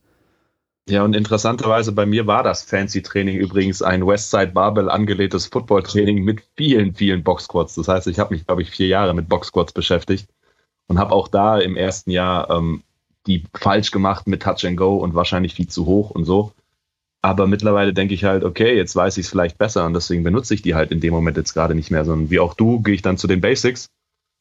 Ja, 0.89 1.03
und 1.03 1.15
interessanterweise 1.15 1.91
bei 1.91 2.07
mir 2.07 2.25
war 2.25 2.41
das 2.41 2.63
Fancy 2.63 3.03
Training 3.03 3.37
übrigens 3.37 3.83
ein 3.83 4.07
Westside 4.07 4.53
Barbell 4.53 4.89
angelegtes 4.89 5.45
Football 5.45 5.83
Training 5.83 6.23
mit 6.23 6.41
vielen, 6.57 6.95
vielen 6.95 7.23
Boxquads. 7.23 7.75
Das 7.75 7.87
heißt, 7.87 8.07
ich 8.07 8.17
habe 8.17 8.33
mich, 8.33 8.47
glaube 8.47 8.63
ich, 8.63 8.71
vier 8.71 8.87
Jahre 8.87 9.13
mit 9.13 9.29
Boxquads 9.29 9.71
beschäftigt 9.71 10.27
und 10.87 10.97
habe 10.97 11.13
auch 11.13 11.27
da 11.27 11.59
im 11.59 11.77
ersten 11.77 12.09
Jahr 12.09 12.49
ähm, 12.49 12.81
die 13.27 13.43
falsch 13.53 13.91
gemacht 13.91 14.25
mit 14.25 14.41
Touch 14.41 14.65
and 14.65 14.77
Go 14.77 14.97
und 14.97 15.13
wahrscheinlich 15.13 15.53
viel 15.53 15.67
zu 15.67 15.85
hoch 15.85 16.09
und 16.09 16.25
so. 16.25 16.53
Aber 17.21 17.45
mittlerweile 17.45 17.93
denke 17.93 18.15
ich 18.15 18.23
halt, 18.23 18.43
okay, 18.43 18.75
jetzt 18.75 18.95
weiß 18.95 19.17
ich 19.17 19.25
es 19.25 19.29
vielleicht 19.29 19.59
besser 19.59 19.85
und 19.85 19.93
deswegen 19.93 20.23
benutze 20.23 20.55
ich 20.55 20.63
die 20.63 20.73
halt 20.73 20.91
in 20.91 21.01
dem 21.01 21.13
Moment 21.13 21.37
jetzt 21.37 21.53
gerade 21.53 21.75
nicht 21.75 21.91
mehr, 21.91 22.03
sondern 22.03 22.31
wie 22.31 22.39
auch 22.39 22.55
du, 22.55 22.81
gehe 22.81 22.95
ich 22.95 23.03
dann 23.03 23.17
zu 23.17 23.27
den 23.27 23.41
Basics 23.41 23.89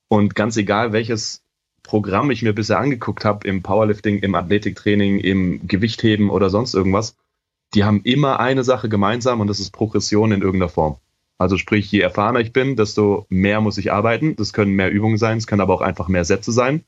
und 0.09 0.35
ganz 0.35 0.57
egal, 0.57 0.95
welches 0.95 1.43
Programm 1.89 2.31
ich 2.31 2.43
mir 2.43 2.53
bisher 2.53 2.79
angeguckt 2.79 3.25
habe, 3.25 3.49
im 3.49 3.63
Powerlifting, 3.63 4.19
im 4.19 4.35
Athletiktraining, 4.35 5.21
im 5.21 5.67
Gewichtheben 5.67 6.29
oder 6.29 6.51
sonst 6.51 6.75
irgendwas, 6.75 7.17
die 7.73 7.83
haben 7.83 8.03
immer 8.05 8.41
eine 8.41 8.63
Sache 8.63 8.91
gemeinsam 8.91 9.41
und 9.41 9.47
das 9.49 9.59
ist 9.59 9.71
Progression 9.71 10.31
in 10.33 10.43
irgendeiner 10.43 10.69
Form. 10.69 10.99
Also 11.39 11.57
sprich, 11.57 11.91
je 11.91 12.01
erfahrener 12.01 12.41
ich 12.41 12.53
bin, 12.53 12.77
desto 12.77 13.25
mehr 13.31 13.63
muss 13.63 13.79
ich 13.79 13.91
arbeiten. 13.91 14.37
Das 14.37 14.53
können 14.53 14.73
mehr 14.73 14.91
Übungen 14.91 15.17
sein, 15.17 15.39
es 15.39 15.47
können 15.47 15.63
aber 15.63 15.73
auch 15.73 15.81
einfach 15.81 16.09
mehr 16.09 16.27
Sätze 16.27 16.53
sein. 16.53 16.85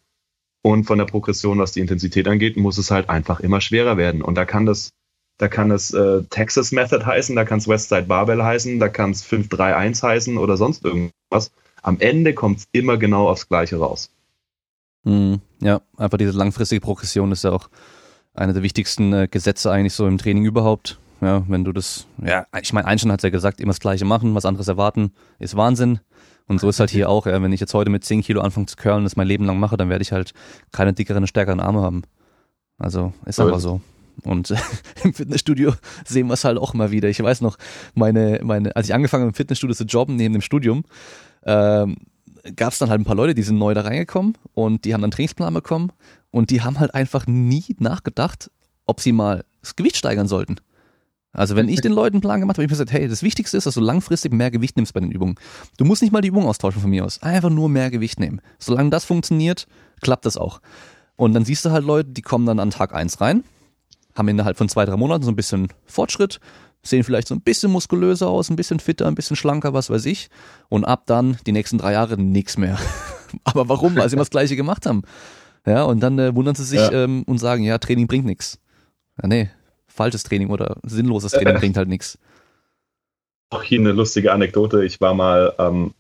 Und 0.63 0.85
von 0.85 0.99
der 0.99 1.07
Progression, 1.07 1.59
was 1.59 1.73
die 1.73 1.81
Intensität 1.81 2.29
angeht, 2.29 2.59
muss 2.59 2.77
es 2.77 2.91
halt 2.91 3.09
einfach 3.09 3.41
immer 3.41 3.63
schwerer 3.63 3.97
werden. 3.97 4.21
Und 4.21 4.35
da 4.35 4.45
kann 4.45 4.67
das, 4.67 4.93
da 5.39 5.49
kann 5.49 5.71
es 5.71 5.95
äh, 5.95 6.25
Texas 6.29 6.73
Method 6.73 7.07
heißen, 7.07 7.35
da 7.37 7.47
kann 7.47 7.59
es 7.59 7.69
Westside 7.69 8.03
Barbell 8.03 8.43
heißen, 8.43 8.79
da 8.79 8.91
kann 8.91 9.13
es 9.13 9.23
531 9.23 10.03
heißen 10.03 10.37
oder 10.37 10.59
sonst 10.59 10.85
irgendwas. 10.85 11.53
Am 11.81 11.99
Ende 12.01 12.35
kommt 12.35 12.59
es 12.59 12.69
immer 12.73 12.99
genau 12.99 13.31
aufs 13.31 13.49
Gleiche 13.49 13.79
raus. 13.79 14.11
Mhm, 15.05 15.41
ja, 15.61 15.81
einfach 15.97 16.19
diese 16.19 16.33
langfristige 16.33 16.81
Progression 16.81 17.33
ist 17.33 17.45
ja 17.45 17.53
auch 17.53 17.69
eine 18.35 18.53
der 18.53 18.63
wichtigsten 18.63 19.13
äh, 19.13 19.29
Gesetze 19.31 19.71
eigentlich 19.71 19.95
so 19.95 20.07
im 20.07 20.19
Training 20.19 20.45
überhaupt. 20.45 20.99
Ja, 21.21 21.45
wenn 21.49 21.65
du 21.65 21.73
das, 21.73 22.07
ja, 22.25 22.47
ich 22.63 22.73
meine, 22.73 22.87
Einstein 22.87 23.13
hat 23.13 23.23
ja 23.23 23.29
gesagt, 23.29 23.61
immer 23.61 23.73
das 23.73 23.81
Gleiche 23.81 24.07
machen, 24.07 24.35
was 24.35 24.47
anderes 24.47 24.69
erwarten, 24.69 25.13
ist 25.39 25.55
Wahnsinn. 25.55 26.01
Und 26.47 26.61
so 26.61 26.69
ist 26.69 26.81
halt 26.81 26.91
hier 26.91 27.09
auch, 27.09 27.27
ja, 27.27 27.41
wenn 27.43 27.53
ich 27.53 27.61
jetzt 27.61 27.75
heute 27.75 27.91
mit 27.91 28.05
10 28.05 28.23
Kilo 28.23 28.41
anfange 28.41 28.67
zu 28.67 28.77
curlen 28.77 28.99
und 28.99 29.05
das 29.05 29.17
mein 29.17 29.29
Leben 29.29 29.45
lang 29.45 29.61
mache, 29.61 29.77
dann 29.77 29.91
werde 29.91 30.03
ich 30.03 30.13
halt 30.13 30.33
keine 30.73 30.95
dickeren, 30.95 31.27
stärkeren 31.27 31.61
Arme 31.61 31.83
haben. 31.83 32.03
Also 32.79 33.13
ist 33.27 33.39
aber 33.39 33.61
so. 33.61 33.81
Und 34.25 34.53
im 35.05 35.15
Fitnessstudio 35.15 35.75
sehen 36.05 36.27
wir 36.27 36.35
es 36.35 36.45
halt 36.45 36.59
auch 36.59 36.75
mal 36.75 36.91
wieder. 36.91 37.09
Ich 37.09 37.23
weiß 37.23 37.43
noch, 37.43 37.57
meine, 37.95 38.41
meine, 38.43 38.75
als 38.75 38.89
ich 38.89 38.95
angefangen 38.95 39.23
habe 39.23 39.31
im 39.31 39.35
Fitnessstudio 39.35 39.75
zu 39.75 39.85
jobben 39.85 40.17
neben 40.17 40.33
dem 40.33 40.43
Studium, 40.43 40.85
ähm, 41.45 41.97
gab 42.57 42.73
es 42.73 42.79
dann 42.79 42.91
halt 42.91 43.01
ein 43.01 43.05
paar 43.05 43.17
Leute, 43.17 43.35
die 43.35 43.43
sind 43.43 43.59
neu 43.59 43.75
da 43.75 43.83
reingekommen 43.83 44.37
und 44.55 44.85
die 44.85 44.95
haben 44.95 45.01
dann 45.01 45.11
Trainingsplan 45.11 45.55
bekommen 45.55 45.93
und 46.31 46.51
die 46.51 46.63
haben 46.63 46.79
halt 46.79 46.95
einfach 46.95 47.27
nie 47.27 47.65
nachgedacht, 47.79 48.51
ob 48.87 49.01
sie 49.01 49.13
mal 49.13 49.45
das 49.61 49.77
Gewicht 49.77 49.97
steigern 49.97 50.29
sollten. 50.29 50.57
Also 51.33 51.55
wenn 51.55 51.69
ich 51.69 51.81
den 51.81 51.93
Leuten 51.93 52.17
einen 52.17 52.23
Plan 52.23 52.41
gemacht 52.41 52.57
habe, 52.57 52.65
habe 52.65 52.73
ich 52.73 52.79
mir 52.79 52.85
gesagt, 52.85 52.93
hey, 52.93 53.09
das 53.09 53.23
Wichtigste 53.23 53.57
ist, 53.57 53.67
dass 53.67 53.75
du 53.75 53.81
langfristig 53.81 54.33
mehr 54.33 54.51
Gewicht 54.51 54.77
nimmst 54.77 54.95
bei 54.95 55.01
den 55.01 55.13
Übungen. 55.13 55.37
Du 55.77 55.85
musst 55.85 56.03
nicht 56.03 56.11
mal 56.11 56.23
die 56.23 56.29
Übung 56.29 56.47
austauschen 56.47 56.81
von 56.81 56.91
mir 56.91 57.05
aus. 57.05 57.23
Einfach 57.23 57.51
nur 57.51 57.69
mehr 57.69 57.91
Gewicht 57.91 58.19
nehmen. 58.19 58.41
Solange 58.59 58.91
das 58.91 59.05
funktioniert, 59.05 59.69
klappt 60.01 60.27
das 60.27 60.37
auch. 60.37 60.61
Und 61.15 61.35
dann 61.35 61.45
siehst 61.45 61.65
du 61.65 61.71
halt 61.71 61.85
Leute, 61.85 62.11
die 62.11 62.23
kommen 62.23 62.47
dann 62.47 62.59
an 62.59 62.71
Tag 62.71 62.95
eins 62.95 63.21
rein, 63.21 63.45
haben 64.17 64.27
innerhalb 64.27 64.57
von 64.57 64.69
zwei, 64.69 64.85
drei 64.85 64.97
Monaten 64.97 65.23
so 65.23 65.31
ein 65.31 65.37
bisschen 65.37 65.69
Fortschritt, 65.87 66.41
sehen 66.83 67.05
vielleicht 67.05 67.29
so 67.29 67.35
ein 67.35 67.43
bisschen 67.43 67.71
muskulöser 67.71 68.29
aus, 68.29 68.51
ein 68.51 68.57
bisschen 68.57 68.81
fitter, 68.81 69.07
ein 69.07 69.15
bisschen 69.15 69.37
schlanker, 69.37 69.75
was 69.75 69.91
weiß 69.91 70.07
ich. 70.07 70.29
Und 70.69 70.85
ab 70.85 71.05
dann 71.07 71.37
die 71.47 71.53
nächsten 71.53 71.79
drei 71.79 71.93
Jahre 71.93 72.21
nichts 72.21 72.57
mehr. 72.57 72.79
Aber 73.45 73.69
warum? 73.69 73.97
Weil 73.97 74.09
sie 74.09 74.15
immer 74.15 74.23
das 74.23 74.31
Gleiche 74.31 74.57
gemacht 74.57 74.87
haben. 74.87 75.03
Ja, 75.67 75.85
und 75.85 76.01
dann 76.01 76.19
äh, 76.19 76.35
wundern 76.35 76.55
sie 76.55 76.65
sich 76.65 76.81
ja. 76.81 76.91
ähm, 76.93 77.23
und 77.27 77.39
sagen, 77.39 77.65
ja, 77.65 77.79
Training 77.79 78.07
bringt 78.07 78.25
nichts. 78.25 78.59
Ja, 79.21 79.29
nee, 79.29 79.51
falsches 79.87 80.23
Training 80.23 80.49
oder 80.49 80.77
sinnloses 80.83 81.33
Training 81.33 81.55
bringt 81.59 81.77
halt 81.77 81.89
nichts. 81.89 82.19
Auch 83.51 83.63
hier 83.63 83.81
eine 83.81 83.93
lustige 83.93 84.33
Anekdote. 84.33 84.85
Ich 84.85 85.01
war 85.01 85.13
mal 85.13 85.53
ähm, 85.59 85.93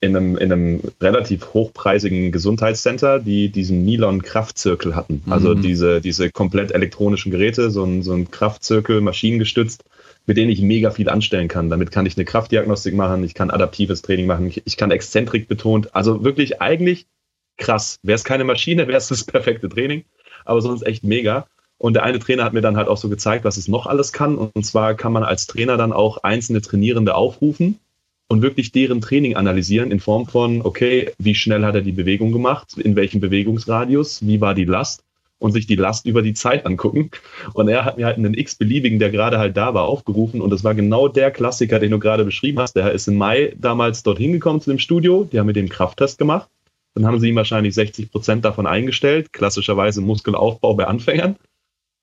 in, 0.00 0.16
einem, 0.16 0.36
in 0.36 0.52
einem 0.52 0.80
relativ 1.00 1.52
hochpreisigen 1.52 2.30
Gesundheitscenter, 2.30 3.18
die 3.18 3.48
diesen 3.50 3.84
Nylon 3.84 4.22
Kraftzirkel 4.22 4.94
hatten. 4.94 5.22
Also 5.28 5.54
mhm. 5.54 5.62
diese, 5.62 6.00
diese 6.00 6.30
komplett 6.30 6.70
elektronischen 6.70 7.32
Geräte, 7.32 7.70
so 7.70 7.84
ein, 7.84 8.02
so 8.02 8.12
ein 8.12 8.30
Kraftzirkel, 8.30 9.00
maschinengestützt 9.00 9.84
mit 10.30 10.36
denen 10.36 10.52
ich 10.52 10.62
mega 10.62 10.92
viel 10.92 11.08
anstellen 11.08 11.48
kann. 11.48 11.70
Damit 11.70 11.90
kann 11.90 12.06
ich 12.06 12.16
eine 12.16 12.24
Kraftdiagnostik 12.24 12.94
machen, 12.94 13.24
ich 13.24 13.34
kann 13.34 13.50
adaptives 13.50 14.00
Training 14.00 14.26
machen, 14.26 14.52
ich, 14.64 14.76
kann 14.76 14.92
Exzentrik 14.92 15.48
betont. 15.48 15.92
Also 15.92 16.22
wirklich 16.22 16.62
eigentlich 16.62 17.08
krass. 17.56 17.98
Wäre 18.04 18.14
es 18.14 18.22
keine 18.22 18.44
Maschine, 18.44 18.86
wäre 18.86 18.98
es 18.98 19.08
das 19.08 19.24
perfekte 19.24 19.68
Training, 19.68 20.04
aber 20.44 20.60
sonst 20.60 20.82
echt 20.82 21.02
mega. 21.02 21.48
Und 21.78 21.94
der 21.94 22.04
eine 22.04 22.20
Trainer 22.20 22.44
hat 22.44 22.52
mir 22.52 22.60
dann 22.60 22.76
halt 22.76 22.86
auch 22.86 22.96
so 22.96 23.08
gezeigt, 23.08 23.44
was 23.44 23.56
es 23.56 23.66
noch 23.66 23.88
alles 23.88 24.12
kann. 24.12 24.38
Und 24.38 24.64
zwar 24.64 24.94
kann 24.94 25.10
man 25.10 25.24
als 25.24 25.48
Trainer 25.48 25.76
dann 25.76 25.92
auch 25.92 26.18
einzelne 26.18 26.60
Trainierende 26.60 27.16
aufrufen 27.16 27.80
und 28.28 28.40
wirklich 28.40 28.70
deren 28.70 29.00
Training 29.00 29.34
analysieren 29.34 29.90
in 29.90 29.98
Form 29.98 30.28
von, 30.28 30.62
okay, 30.62 31.10
wie 31.18 31.34
schnell 31.34 31.64
hat 31.64 31.74
er 31.74 31.82
die 31.82 31.90
Bewegung 31.90 32.30
gemacht, 32.30 32.78
in 32.78 32.94
welchem 32.94 33.18
Bewegungsradius, 33.18 34.24
wie 34.24 34.40
war 34.40 34.54
die 34.54 34.64
Last 34.64 35.02
und 35.40 35.52
sich 35.52 35.66
die 35.66 35.74
Last 35.74 36.06
über 36.06 36.22
die 36.22 36.34
Zeit 36.34 36.64
angucken. 36.64 37.10
Und 37.54 37.68
er 37.68 37.84
hat 37.84 37.96
mir 37.96 38.06
halt 38.06 38.18
einen 38.18 38.34
x-beliebigen, 38.34 39.00
der 39.00 39.10
gerade 39.10 39.38
halt 39.38 39.56
da 39.56 39.74
war, 39.74 39.84
aufgerufen. 39.84 40.40
Und 40.40 40.50
das 40.50 40.62
war 40.62 40.74
genau 40.74 41.08
der 41.08 41.32
Klassiker, 41.32 41.80
den 41.80 41.90
du 41.90 41.98
gerade 41.98 42.24
beschrieben 42.24 42.60
hast. 42.60 42.76
Der 42.76 42.92
ist 42.92 43.08
im 43.08 43.16
Mai 43.16 43.54
damals 43.58 44.02
dorthin 44.04 44.32
gekommen 44.32 44.60
zu 44.60 44.70
dem 44.70 44.78
Studio. 44.78 45.24
Die 45.24 45.38
haben 45.38 45.46
mit 45.46 45.56
dem 45.56 45.68
Krafttest 45.68 46.18
gemacht. 46.18 46.48
Dann 46.94 47.06
haben 47.06 47.18
sie 47.18 47.28
ihm 47.28 47.36
wahrscheinlich 47.36 47.74
60 47.74 48.10
Prozent 48.12 48.44
davon 48.44 48.66
eingestellt. 48.66 49.32
Klassischerweise 49.32 50.00
Muskelaufbau 50.00 50.74
bei 50.74 50.86
Anfängern. 50.86 51.36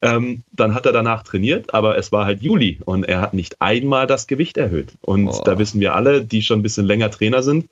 Ähm, 0.01 0.43
dann 0.51 0.75
hat 0.75 0.85
er 0.85 0.91
danach 0.91 1.23
trainiert, 1.23 1.73
aber 1.73 1.97
es 1.97 2.11
war 2.11 2.25
halt 2.25 2.41
Juli 2.41 2.79
und 2.85 3.03
er 3.03 3.19
hat 3.19 3.33
nicht 3.33 3.61
einmal 3.61 4.05
das 4.05 4.27
Gewicht 4.27 4.57
erhöht. 4.57 4.93
Und 5.01 5.27
oh. 5.27 5.41
da 5.43 5.57
wissen 5.57 5.81
wir 5.81 5.95
alle, 5.95 6.23
die 6.23 6.43
schon 6.43 6.59
ein 6.59 6.63
bisschen 6.63 6.85
länger 6.85 7.09
Trainer 7.09 7.41
sind, 7.41 7.67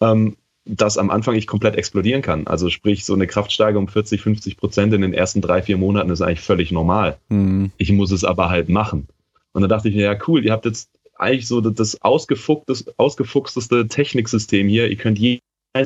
ähm, 0.00 0.36
dass 0.66 0.98
am 0.98 1.10
Anfang 1.10 1.36
ich 1.36 1.46
komplett 1.46 1.76
explodieren 1.76 2.22
kann. 2.22 2.46
Also 2.48 2.70
sprich, 2.70 3.04
so 3.04 3.14
eine 3.14 3.28
Kraftsteigerung 3.28 3.84
um 3.84 3.88
40, 3.88 4.20
50 4.20 4.56
Prozent 4.56 4.92
in 4.92 5.00
den 5.00 5.14
ersten 5.14 5.40
drei, 5.40 5.62
vier 5.62 5.78
Monaten 5.78 6.10
ist 6.10 6.20
eigentlich 6.20 6.40
völlig 6.40 6.72
normal. 6.72 7.18
Mhm. 7.28 7.70
Ich 7.76 7.92
muss 7.92 8.10
es 8.10 8.24
aber 8.24 8.50
halt 8.50 8.68
machen. 8.68 9.06
Und 9.52 9.62
da 9.62 9.68
dachte 9.68 9.88
ich 9.88 9.94
mir, 9.94 10.02
ja 10.02 10.18
cool, 10.26 10.44
ihr 10.44 10.52
habt 10.52 10.64
jetzt 10.64 10.90
eigentlich 11.14 11.46
so 11.46 11.60
das 11.60 12.02
ausgefuchsteste 12.02 13.88
Techniksystem 13.88 14.68
hier. 14.68 14.90
Ihr 14.90 14.96
könnt 14.96 15.18
jeden 15.18 15.40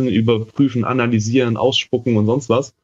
überprüfen, 0.09 0.85
analysieren, 0.85 1.57
ausspucken 1.57 2.17
und 2.17 2.27
sonst 2.27 2.49
was. 2.49 2.75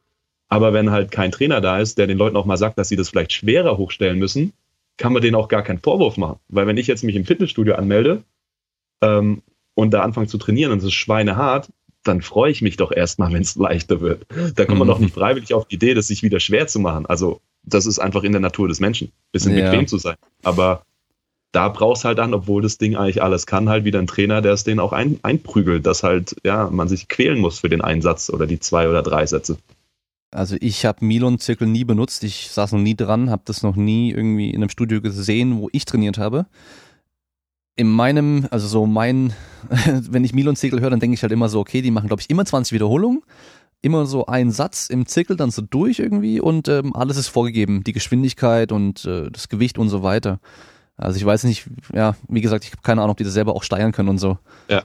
Aber 0.49 0.73
wenn 0.73 0.91
halt 0.91 1.11
kein 1.11 1.31
Trainer 1.31 1.61
da 1.61 1.79
ist, 1.79 1.97
der 1.97 2.07
den 2.07 2.17
Leuten 2.17 2.37
auch 2.37 2.45
mal 2.45 2.57
sagt, 2.57 2.77
dass 2.77 2.89
sie 2.89 2.95
das 2.95 3.09
vielleicht 3.09 3.33
schwerer 3.33 3.77
hochstellen 3.77 4.19
müssen, 4.19 4.53
kann 4.97 5.13
man 5.13 5.21
denen 5.21 5.35
auch 5.35 5.47
gar 5.47 5.63
keinen 5.63 5.79
Vorwurf 5.79 6.17
machen. 6.17 6.39
Weil 6.47 6.67
wenn 6.67 6.77
ich 6.77 6.87
jetzt 6.87 7.03
mich 7.03 7.15
im 7.15 7.25
Fitnessstudio 7.25 7.75
anmelde 7.75 8.23
ähm, 9.01 9.41
und 9.73 9.93
da 9.93 10.01
anfange 10.01 10.27
zu 10.27 10.37
trainieren 10.37 10.71
und 10.71 10.79
es 10.79 10.85
ist 10.85 10.93
schweinehart, 10.93 11.69
dann 12.07 12.21
freue 12.21 12.51
ich 12.51 12.61
mich 12.61 12.77
doch 12.77 12.91
erstmal, 12.91 13.31
wenn 13.33 13.41
es 13.41 13.55
leichter 13.55 14.01
wird. 14.01 14.25
Da 14.55 14.65
kommt 14.65 14.79
man 14.79 14.87
doch 14.87 14.99
nicht 14.99 15.13
freiwillig 15.13 15.53
auf 15.53 15.67
die 15.67 15.75
Idee, 15.75 15.93
das 15.93 16.07
sich 16.07 16.23
wieder 16.23 16.39
schwer 16.39 16.67
zu 16.67 16.79
machen. 16.79 17.05
Also, 17.05 17.41
das 17.63 17.85
ist 17.85 17.99
einfach 17.99 18.23
in 18.23 18.31
der 18.31 18.41
Natur 18.41 18.67
des 18.67 18.79
Menschen, 18.79 19.11
bisschen 19.31 19.57
ja. 19.57 19.69
bequem 19.69 19.87
zu 19.87 19.97
sein. 19.97 20.15
Aber 20.43 20.83
da 21.51 21.69
brauchst 21.69 22.05
halt 22.05 22.17
dann, 22.17 22.33
obwohl 22.33 22.61
das 22.61 22.77
Ding 22.77 22.95
eigentlich 22.95 23.21
alles 23.21 23.45
kann, 23.45 23.69
halt 23.69 23.83
wieder 23.83 23.99
ein 23.99 24.07
Trainer, 24.07 24.41
der 24.41 24.53
es 24.53 24.63
denen 24.63 24.79
auch 24.79 24.93
ein, 24.93 25.19
einprügelt, 25.23 25.85
dass 25.85 26.03
halt, 26.03 26.35
ja, 26.43 26.69
man 26.69 26.87
sich 26.87 27.07
quälen 27.07 27.39
muss 27.39 27.59
für 27.59 27.69
den 27.69 27.81
Einsatz 27.81 28.29
oder 28.29 28.47
die 28.47 28.59
zwei 28.59 28.89
oder 28.89 29.01
drei 29.01 29.25
Sätze. 29.25 29.57
Also 30.31 30.57
ich 30.59 30.85
habe 30.85 31.05
Milon-Zirkel 31.05 31.67
nie 31.67 31.85
benutzt, 31.85 32.23
ich 32.23 32.49
saß 32.51 32.73
noch 32.73 32.79
nie 32.79 32.95
dran, 32.95 33.29
habe 33.29 33.43
das 33.45 33.63
noch 33.63 33.75
nie 33.75 34.11
irgendwie 34.11 34.49
in 34.49 34.57
einem 34.57 34.69
Studio 34.69 35.01
gesehen, 35.01 35.57
wo 35.57 35.69
ich 35.71 35.85
trainiert 35.85 36.17
habe 36.17 36.45
in 37.77 37.89
meinem, 37.89 38.47
also 38.51 38.67
so 38.67 38.85
mein, 38.85 39.33
wenn 40.09 40.25
ich 40.25 40.33
Milon 40.33 40.57
Zirkel 40.57 40.81
höre, 40.81 40.89
dann 40.89 40.99
denke 40.99 41.13
ich 41.13 41.21
halt 41.21 41.31
immer 41.31 41.47
so, 41.47 41.59
okay, 41.59 41.81
die 41.81 41.91
machen, 41.91 42.07
glaube 42.07 42.21
ich, 42.21 42.29
immer 42.29 42.43
20 42.43 42.73
Wiederholungen, 42.73 43.21
immer 43.81 44.05
so 44.05 44.25
einen 44.25 44.51
Satz 44.51 44.89
im 44.89 45.05
Zirkel 45.05 45.37
dann 45.37 45.51
so 45.51 45.61
durch 45.61 45.99
irgendwie 45.99 46.41
und 46.41 46.67
ähm, 46.67 46.95
alles 46.95 47.17
ist 47.17 47.27
vorgegeben, 47.27 47.83
die 47.83 47.93
Geschwindigkeit 47.93 48.71
und 48.71 49.05
äh, 49.05 49.29
das 49.31 49.47
Gewicht 49.47 49.77
und 49.77 49.89
so 49.89 50.03
weiter. 50.03 50.39
Also 50.97 51.17
ich 51.17 51.25
weiß 51.25 51.43
nicht, 51.43 51.67
ja, 51.93 52.15
wie 52.27 52.41
gesagt, 52.41 52.65
ich 52.65 52.71
habe 52.71 52.81
keine 52.81 53.01
Ahnung, 53.01 53.11
ob 53.11 53.17
die 53.17 53.23
das 53.23 53.33
selber 53.33 53.55
auch 53.55 53.63
steigern 53.63 53.91
können 53.91 54.09
und 54.09 54.17
so. 54.17 54.39
Ja. 54.67 54.83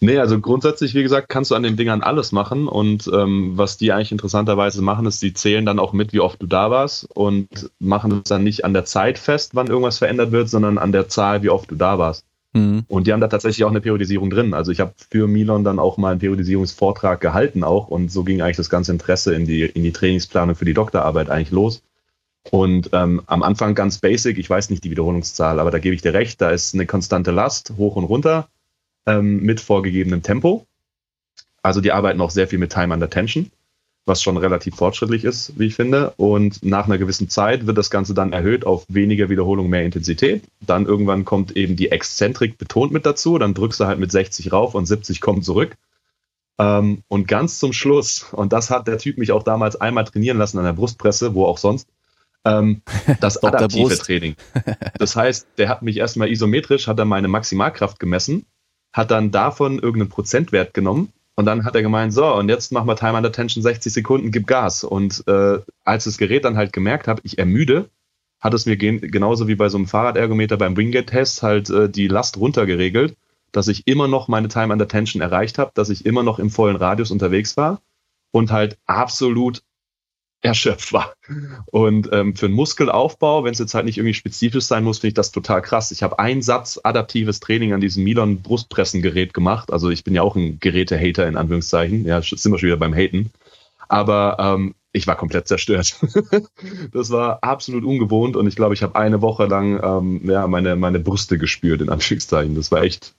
Nee, 0.00 0.18
also 0.18 0.40
grundsätzlich, 0.40 0.94
wie 0.94 1.02
gesagt, 1.02 1.28
kannst 1.28 1.50
du 1.50 1.54
an 1.54 1.62
den 1.62 1.76
Dingern 1.76 2.02
alles 2.02 2.32
machen 2.32 2.68
und 2.68 3.10
ähm, 3.12 3.52
was 3.56 3.76
die 3.76 3.92
eigentlich 3.92 4.12
interessanterweise 4.12 4.82
machen, 4.82 5.06
ist, 5.06 5.22
die 5.22 5.34
zählen 5.34 5.66
dann 5.66 5.78
auch 5.78 5.92
mit, 5.92 6.12
wie 6.12 6.20
oft 6.20 6.40
du 6.40 6.46
da 6.46 6.70
warst 6.70 7.08
und 7.14 7.70
machen 7.78 8.22
es 8.24 8.28
dann 8.28 8.44
nicht 8.44 8.64
an 8.64 8.72
der 8.72 8.84
Zeit 8.84 9.18
fest, 9.18 9.54
wann 9.54 9.66
irgendwas 9.66 9.98
verändert 9.98 10.32
wird, 10.32 10.48
sondern 10.48 10.78
an 10.78 10.92
der 10.92 11.08
Zahl, 11.08 11.42
wie 11.42 11.50
oft 11.50 11.70
du 11.70 11.74
da 11.74 11.98
warst. 11.98 12.24
Mhm. 12.52 12.84
Und 12.86 13.06
die 13.06 13.12
haben 13.12 13.20
da 13.20 13.28
tatsächlich 13.28 13.64
auch 13.64 13.70
eine 13.70 13.80
Periodisierung 13.80 14.30
drin. 14.30 14.54
Also 14.54 14.70
ich 14.70 14.80
habe 14.80 14.94
für 15.10 15.26
Milon 15.26 15.64
dann 15.64 15.78
auch 15.78 15.96
mal 15.96 16.12
einen 16.12 16.20
Periodisierungsvortrag 16.20 17.20
gehalten 17.20 17.64
auch 17.64 17.88
und 17.88 18.12
so 18.12 18.22
ging 18.22 18.42
eigentlich 18.42 18.56
das 18.56 18.70
ganze 18.70 18.92
Interesse 18.92 19.34
in 19.34 19.44
die, 19.44 19.62
in 19.62 19.82
die 19.82 19.92
Trainingsplanung 19.92 20.54
für 20.54 20.64
die 20.64 20.74
Doktorarbeit 20.74 21.30
eigentlich 21.30 21.50
los. 21.50 21.82
Und 22.50 22.90
ähm, 22.92 23.22
am 23.26 23.42
Anfang 23.42 23.74
ganz 23.74 23.98
basic, 23.98 24.38
ich 24.38 24.50
weiß 24.50 24.70
nicht 24.70 24.84
die 24.84 24.90
Wiederholungszahl, 24.90 25.58
aber 25.58 25.70
da 25.70 25.78
gebe 25.78 25.94
ich 25.94 26.02
dir 26.02 26.12
recht, 26.12 26.40
da 26.40 26.50
ist 26.50 26.74
eine 26.74 26.86
konstante 26.86 27.30
Last 27.30 27.72
hoch 27.78 27.96
und 27.96 28.04
runter 28.04 28.48
ähm, 29.06 29.42
mit 29.42 29.60
vorgegebenem 29.60 30.22
Tempo. 30.22 30.66
Also 31.62 31.80
die 31.80 31.92
arbeiten 31.92 32.20
auch 32.20 32.30
sehr 32.30 32.48
viel 32.48 32.58
mit 32.58 32.72
Time 32.72 32.92
under 32.92 33.08
Tension 33.08 33.50
was 34.06 34.22
schon 34.22 34.36
relativ 34.36 34.76
fortschrittlich 34.76 35.24
ist, 35.24 35.58
wie 35.58 35.66
ich 35.66 35.74
finde. 35.74 36.12
Und 36.16 36.62
nach 36.64 36.86
einer 36.86 36.98
gewissen 36.98 37.28
Zeit 37.28 37.66
wird 37.66 37.78
das 37.78 37.90
Ganze 37.90 38.12
dann 38.12 38.32
erhöht 38.32 38.66
auf 38.66 38.84
weniger 38.88 39.30
Wiederholung, 39.30 39.68
mehr 39.68 39.84
Intensität. 39.84 40.44
Dann 40.60 40.86
irgendwann 40.86 41.24
kommt 41.24 41.56
eben 41.56 41.76
die 41.76 41.90
Exzentrik 41.90 42.58
betont 42.58 42.92
mit 42.92 43.06
dazu. 43.06 43.38
Dann 43.38 43.54
drückst 43.54 43.80
du 43.80 43.86
halt 43.86 43.98
mit 43.98 44.12
60 44.12 44.52
rauf 44.52 44.74
und 44.74 44.86
70 44.86 45.20
kommen 45.20 45.42
zurück. 45.42 45.76
Ähm, 46.58 47.02
und 47.08 47.26
ganz 47.26 47.58
zum 47.58 47.72
Schluss, 47.72 48.26
und 48.32 48.52
das 48.52 48.70
hat 48.70 48.86
der 48.86 48.98
Typ 48.98 49.18
mich 49.18 49.32
auch 49.32 49.42
damals 49.42 49.76
einmal 49.76 50.04
trainieren 50.04 50.38
lassen 50.38 50.58
an 50.58 50.64
der 50.64 50.74
Brustpresse, 50.74 51.34
wo 51.34 51.46
auch 51.46 51.58
sonst, 51.58 51.88
ähm, 52.44 52.82
das 53.20 53.42
adaptive 53.42 53.96
Training. 53.96 54.36
Das 54.98 55.16
heißt, 55.16 55.48
der 55.58 55.68
hat 55.68 55.82
mich 55.82 55.96
erstmal 55.96 56.30
isometrisch, 56.30 56.86
hat 56.86 56.98
er 56.98 57.04
meine 57.06 57.28
Maximalkraft 57.28 57.98
gemessen, 57.98 58.46
hat 58.94 59.10
dann 59.10 59.32
davon 59.32 59.74
irgendeinen 59.74 60.08
Prozentwert 60.08 60.72
genommen 60.72 61.12
und 61.34 61.46
dann 61.46 61.64
hat 61.64 61.74
er 61.74 61.82
gemeint, 61.82 62.14
so, 62.14 62.32
und 62.32 62.48
jetzt 62.48 62.70
machen 62.70 62.86
wir 62.86 62.94
Time 62.94 63.16
under 63.16 63.32
Tension 63.32 63.62
60 63.62 63.92
Sekunden, 63.92 64.30
gib 64.30 64.46
Gas. 64.46 64.84
Und 64.84 65.24
äh, 65.26 65.58
als 65.84 66.04
das 66.04 66.16
Gerät 66.16 66.44
dann 66.44 66.56
halt 66.56 66.72
gemerkt 66.72 67.08
hat, 67.08 67.20
ich 67.24 67.38
ermüde, 67.38 67.90
hat 68.40 68.54
es 68.54 68.66
mir 68.66 68.76
genauso 68.76 69.48
wie 69.48 69.56
bei 69.56 69.68
so 69.68 69.78
einem 69.78 69.88
Fahrradergometer 69.88 70.56
beim 70.56 70.76
Wingate-Test 70.76 71.42
halt 71.42 71.70
äh, 71.70 71.88
die 71.90 72.06
Last 72.06 72.36
runtergeregelt, 72.36 73.16
dass 73.50 73.66
ich 73.66 73.86
immer 73.88 74.06
noch 74.06 74.28
meine 74.28 74.48
Time 74.48 74.72
under 74.72 74.86
Tension 74.86 75.20
erreicht 75.20 75.58
habe, 75.58 75.72
dass 75.74 75.88
ich 75.88 76.06
immer 76.06 76.22
noch 76.22 76.38
im 76.38 76.50
vollen 76.50 76.76
Radius 76.76 77.10
unterwegs 77.10 77.56
war 77.56 77.80
und 78.30 78.52
halt 78.52 78.78
absolut 78.86 79.62
erschöpft 80.44 80.92
war. 80.92 81.14
Und 81.66 82.10
ähm, 82.12 82.36
für 82.36 82.46
einen 82.46 82.54
Muskelaufbau, 82.54 83.44
wenn 83.44 83.52
es 83.52 83.58
jetzt 83.58 83.74
halt 83.74 83.86
nicht 83.86 83.96
irgendwie 83.96 84.14
spezifisch 84.14 84.64
sein 84.64 84.84
muss, 84.84 84.98
finde 84.98 85.08
ich 85.08 85.14
das 85.14 85.32
total 85.32 85.62
krass. 85.62 85.90
Ich 85.90 86.02
habe 86.02 86.18
einen 86.18 86.42
Satz 86.42 86.78
adaptives 86.82 87.40
Training 87.40 87.72
an 87.72 87.80
diesem 87.80 88.04
Milon 88.04 88.42
Brustpressengerät 88.42 89.32
gemacht. 89.32 89.72
Also 89.72 89.88
ich 89.88 90.04
bin 90.04 90.14
ja 90.14 90.22
auch 90.22 90.36
ein 90.36 90.60
Gerätehater 90.60 91.26
in 91.26 91.38
Anführungszeichen. 91.38 92.04
Ja, 92.04 92.20
sind 92.20 92.52
wir 92.52 92.58
schon 92.58 92.66
wieder 92.66 92.76
beim 92.76 92.94
Haten. 92.94 93.32
Aber 93.88 94.36
ähm, 94.38 94.74
ich 94.92 95.06
war 95.06 95.16
komplett 95.16 95.48
zerstört. 95.48 95.98
das 96.92 97.10
war 97.10 97.38
absolut 97.42 97.84
ungewohnt 97.84 98.36
und 98.36 98.46
ich 98.46 98.54
glaube, 98.54 98.74
ich 98.74 98.82
habe 98.82 98.96
eine 98.96 99.22
Woche 99.22 99.46
lang 99.46 99.80
ähm, 99.82 100.30
ja, 100.30 100.46
meine, 100.46 100.76
meine 100.76 101.00
Brüste 101.00 101.38
gespürt, 101.38 101.80
in 101.80 101.88
Anführungszeichen. 101.88 102.54
Das 102.54 102.70
war 102.70 102.82
echt 102.82 103.14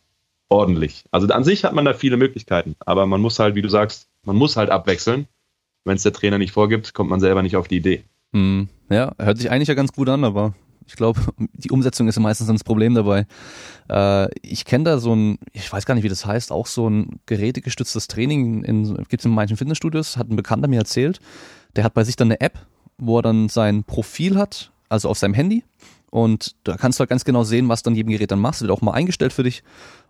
ordentlich. 0.48 1.06
Also 1.10 1.28
an 1.28 1.44
sich 1.44 1.66
hat 1.66 1.74
man 1.74 1.86
da 1.86 1.94
viele 1.94 2.18
Möglichkeiten, 2.18 2.76
aber 2.86 3.08
man 3.08 3.20
muss 3.20 3.40
halt, 3.40 3.56
wie 3.56 3.64
du 3.64 3.70
sagst, 3.70 4.08
man 4.24 4.36
muss 4.36 4.58
halt 4.58 4.70
abwechseln 4.70 5.28
wenn 5.86 5.95
es 5.95 6.04
der 6.04 6.13
Trainer 6.13 6.38
nicht 6.38 6.52
vorgibt, 6.52 6.93
kommt 6.93 7.10
man 7.10 7.19
selber 7.19 7.41
nicht 7.41 7.56
auf 7.56 7.67
die 7.67 7.78
Idee. 7.78 8.04
Hm, 8.34 8.67
ja, 8.89 9.13
hört 9.17 9.38
sich 9.38 9.50
eigentlich 9.50 9.69
ja 9.69 9.76
ganz 9.76 9.93
gut 9.93 10.10
an, 10.10 10.24
aber 10.24 10.54
ich 10.88 10.95
glaube, 10.95 11.21
die 11.54 11.71
Umsetzung 11.71 12.08
ist 12.08 12.15
ja 12.15 12.21
meistens 12.21 12.48
das 12.48 12.63
Problem 12.63 12.93
dabei. 12.93 13.26
Äh, 13.89 14.28
ich 14.41 14.65
kenne 14.65 14.84
da 14.84 14.98
so 14.98 15.15
ein, 15.15 15.38
ich 15.54 15.71
weiß 15.71 15.86
gar 15.86 15.95
nicht, 15.95 16.04
wie 16.04 16.10
das 16.10 16.26
heißt, 16.26 16.52
auch 16.52 16.67
so 16.67 16.89
ein 16.89 17.19
gerätegestütztes 17.26 18.08
Training 18.08 18.63
in, 18.63 18.95
gibt 19.10 19.21
es 19.21 19.26
in 19.26 19.32
manchen 19.32 19.58
Fitnessstudios, 19.58 20.17
hat 20.17 20.30
ein 20.30 20.36
Bekannter 20.36 20.67
mir 20.67 20.80
erzählt. 20.80 21.19
Der 21.76 21.84
hat 21.84 21.93
bei 21.93 22.04
sich 22.04 22.15
dann 22.15 22.28
eine 22.28 22.41
App, 22.41 22.60
wo 22.98 23.19
er 23.19 23.21
dann 23.21 23.50
sein 23.50 23.84
Profil 23.84 24.38
hat, 24.38 24.71
also 24.89 25.10
auf 25.10 25.17
seinem 25.17 25.34
Handy. 25.34 25.63
Und 26.12 26.56
da 26.63 26.78
kannst 26.78 26.98
du 26.98 27.02
halt 27.02 27.10
ganz 27.10 27.26
genau 27.26 27.43
sehen, 27.43 27.67
was 27.67 27.84
dann 27.84 27.95
jedem 27.95 28.12
Gerät 28.12 28.32
dann 28.32 28.39
machst. 28.39 28.62
Wird 28.62 28.71
auch 28.71 28.82
mal 28.82 28.93
eingestellt 28.93 29.34
für 29.34 29.43
dich. 29.43 29.63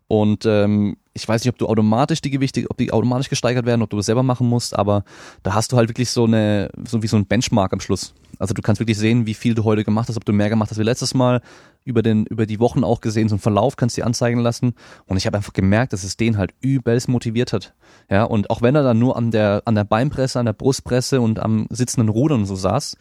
Und 0.07 0.45
ähm, 0.45 0.97
ich 1.13 1.27
weiß 1.27 1.43
nicht, 1.43 1.49
ob 1.49 1.57
du 1.57 1.67
automatisch 1.67 2.21
die 2.21 2.29
Gewichte, 2.29 2.65
ob 2.69 2.77
die 2.77 2.91
automatisch 2.91 3.29
gesteigert 3.29 3.65
werden, 3.65 3.81
ob 3.81 3.89
du 3.89 3.97
das 3.97 4.05
selber 4.05 4.21
machen 4.21 4.47
musst, 4.47 4.77
aber 4.77 5.03
da 5.43 5.53
hast 5.53 5.71
du 5.71 5.77
halt 5.77 5.89
wirklich 5.89 6.09
so 6.09 6.25
eine, 6.25 6.69
so 6.87 7.01
wie 7.01 7.07
so 7.07 7.17
ein 7.17 7.25
Benchmark 7.25 7.73
am 7.73 7.79
Schluss. 7.79 8.13
Also 8.37 8.53
du 8.53 8.61
kannst 8.61 8.79
wirklich 8.79 8.97
sehen, 8.97 9.25
wie 9.25 9.33
viel 9.33 9.55
du 9.55 9.63
heute 9.63 9.83
gemacht 9.83 10.09
hast, 10.09 10.17
ob 10.17 10.25
du 10.25 10.33
mehr 10.33 10.49
gemacht 10.49 10.69
hast 10.69 10.77
wie 10.77 10.83
letztes 10.83 11.13
Mal, 11.13 11.41
über 11.85 12.01
den, 12.01 12.25
über 12.25 12.45
die 12.45 12.59
Wochen 12.59 12.83
auch 12.83 12.99
gesehen, 12.99 13.29
so 13.29 13.35
einen 13.35 13.39
Verlauf 13.39 13.77
kannst 13.77 13.95
du 13.95 14.01
dir 14.01 14.05
anzeigen 14.05 14.39
lassen. 14.41 14.73
Und 15.05 15.17
ich 15.17 15.25
habe 15.25 15.37
einfach 15.37 15.53
gemerkt, 15.53 15.93
dass 15.93 16.03
es 16.03 16.17
den 16.17 16.37
halt 16.37 16.53
übelst 16.59 17.07
motiviert 17.07 17.53
hat. 17.53 17.73
Ja, 18.09 18.23
und 18.23 18.49
auch 18.49 18.61
wenn 18.61 18.75
er 18.75 18.83
dann 18.83 18.99
nur 18.99 19.15
an 19.15 19.31
der, 19.31 19.61
an 19.65 19.75
der 19.75 19.83
Beinpresse, 19.83 20.39
an 20.39 20.45
der 20.45 20.53
Brustpresse 20.53 21.21
und 21.21 21.39
am 21.39 21.67
sitzenden 21.69 22.09
Rudern 22.09 22.41
und 22.41 22.45
so 22.45 22.55
saß, 22.55 22.97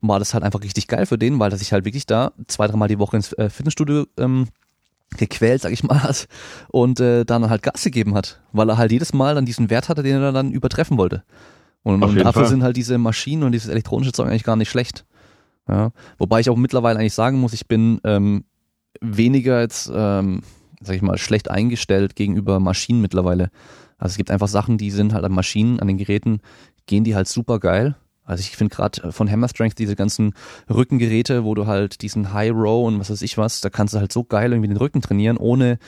war 0.00 0.18
das 0.18 0.34
halt 0.34 0.44
einfach 0.44 0.62
richtig 0.62 0.88
geil 0.88 1.06
für 1.06 1.16
den, 1.16 1.38
weil 1.38 1.50
er 1.50 1.56
sich 1.56 1.72
halt 1.72 1.84
wirklich 1.84 2.06
da 2.06 2.32
zwei, 2.46 2.66
dreimal 2.66 2.88
die 2.88 2.98
Woche 2.98 3.16
ins 3.16 3.32
äh, 3.34 3.48
Fitnessstudio 3.48 4.04
ähm, 4.18 4.48
gequält, 5.16 5.62
sag 5.62 5.72
ich 5.72 5.84
mal, 5.84 6.14
und 6.68 7.00
äh, 7.00 7.24
dann 7.24 7.48
halt 7.48 7.62
Gas 7.62 7.84
gegeben 7.84 8.14
hat, 8.14 8.40
weil 8.52 8.68
er 8.68 8.78
halt 8.78 8.92
jedes 8.92 9.12
Mal 9.12 9.34
dann 9.34 9.46
diesen 9.46 9.70
Wert 9.70 9.88
hatte, 9.88 10.02
den 10.02 10.20
er 10.20 10.32
dann 10.32 10.52
übertreffen 10.52 10.98
wollte. 10.98 11.22
Und, 11.82 12.02
und 12.02 12.16
dafür 12.16 12.42
Fall. 12.42 12.46
sind 12.46 12.62
halt 12.62 12.76
diese 12.76 12.98
Maschinen 12.98 13.42
und 13.42 13.52
dieses 13.52 13.68
elektronische 13.68 14.12
Zeug 14.12 14.28
eigentlich 14.28 14.44
gar 14.44 14.56
nicht 14.56 14.70
schlecht. 14.70 15.04
Ja, 15.68 15.92
wobei 16.18 16.40
ich 16.40 16.50
auch 16.50 16.56
mittlerweile 16.56 16.98
eigentlich 16.98 17.14
sagen 17.14 17.38
muss, 17.38 17.52
ich 17.52 17.68
bin 17.68 18.00
ähm, 18.04 18.44
weniger 19.00 19.60
jetzt, 19.60 19.90
ähm, 19.94 20.42
sag 20.80 20.96
ich 20.96 21.02
mal, 21.02 21.16
schlecht 21.18 21.50
eingestellt 21.50 22.16
gegenüber 22.16 22.60
Maschinen 22.60 23.00
mittlerweile. 23.00 23.50
Also 23.98 24.12
es 24.12 24.16
gibt 24.16 24.30
einfach 24.30 24.48
Sachen, 24.48 24.78
die 24.78 24.90
sind 24.90 25.14
halt 25.14 25.24
an 25.24 25.32
Maschinen, 25.32 25.80
an 25.80 25.88
den 25.88 25.98
Geräten, 25.98 26.40
gehen 26.86 27.04
die 27.04 27.14
halt 27.14 27.28
super 27.28 27.60
geil. 27.60 27.96
Also 28.24 28.40
ich 28.40 28.56
finde 28.56 28.74
gerade 28.74 29.12
von 29.12 29.30
Hammer 29.30 29.48
Strength 29.48 29.78
diese 29.78 29.96
ganzen 29.96 30.34
Rückengeräte, 30.68 31.44
wo 31.44 31.54
du 31.54 31.66
halt 31.66 32.02
diesen 32.02 32.32
High 32.32 32.52
Row 32.52 32.86
und 32.86 32.98
was 32.98 33.10
weiß 33.10 33.22
ich 33.22 33.36
was, 33.36 33.60
da 33.60 33.70
kannst 33.70 33.94
du 33.94 33.98
halt 33.98 34.12
so 34.12 34.24
geil 34.24 34.52
irgendwie 34.52 34.68
den 34.68 34.78
Rücken 34.78 35.02
trainieren, 35.02 35.36
ohne 35.36 35.78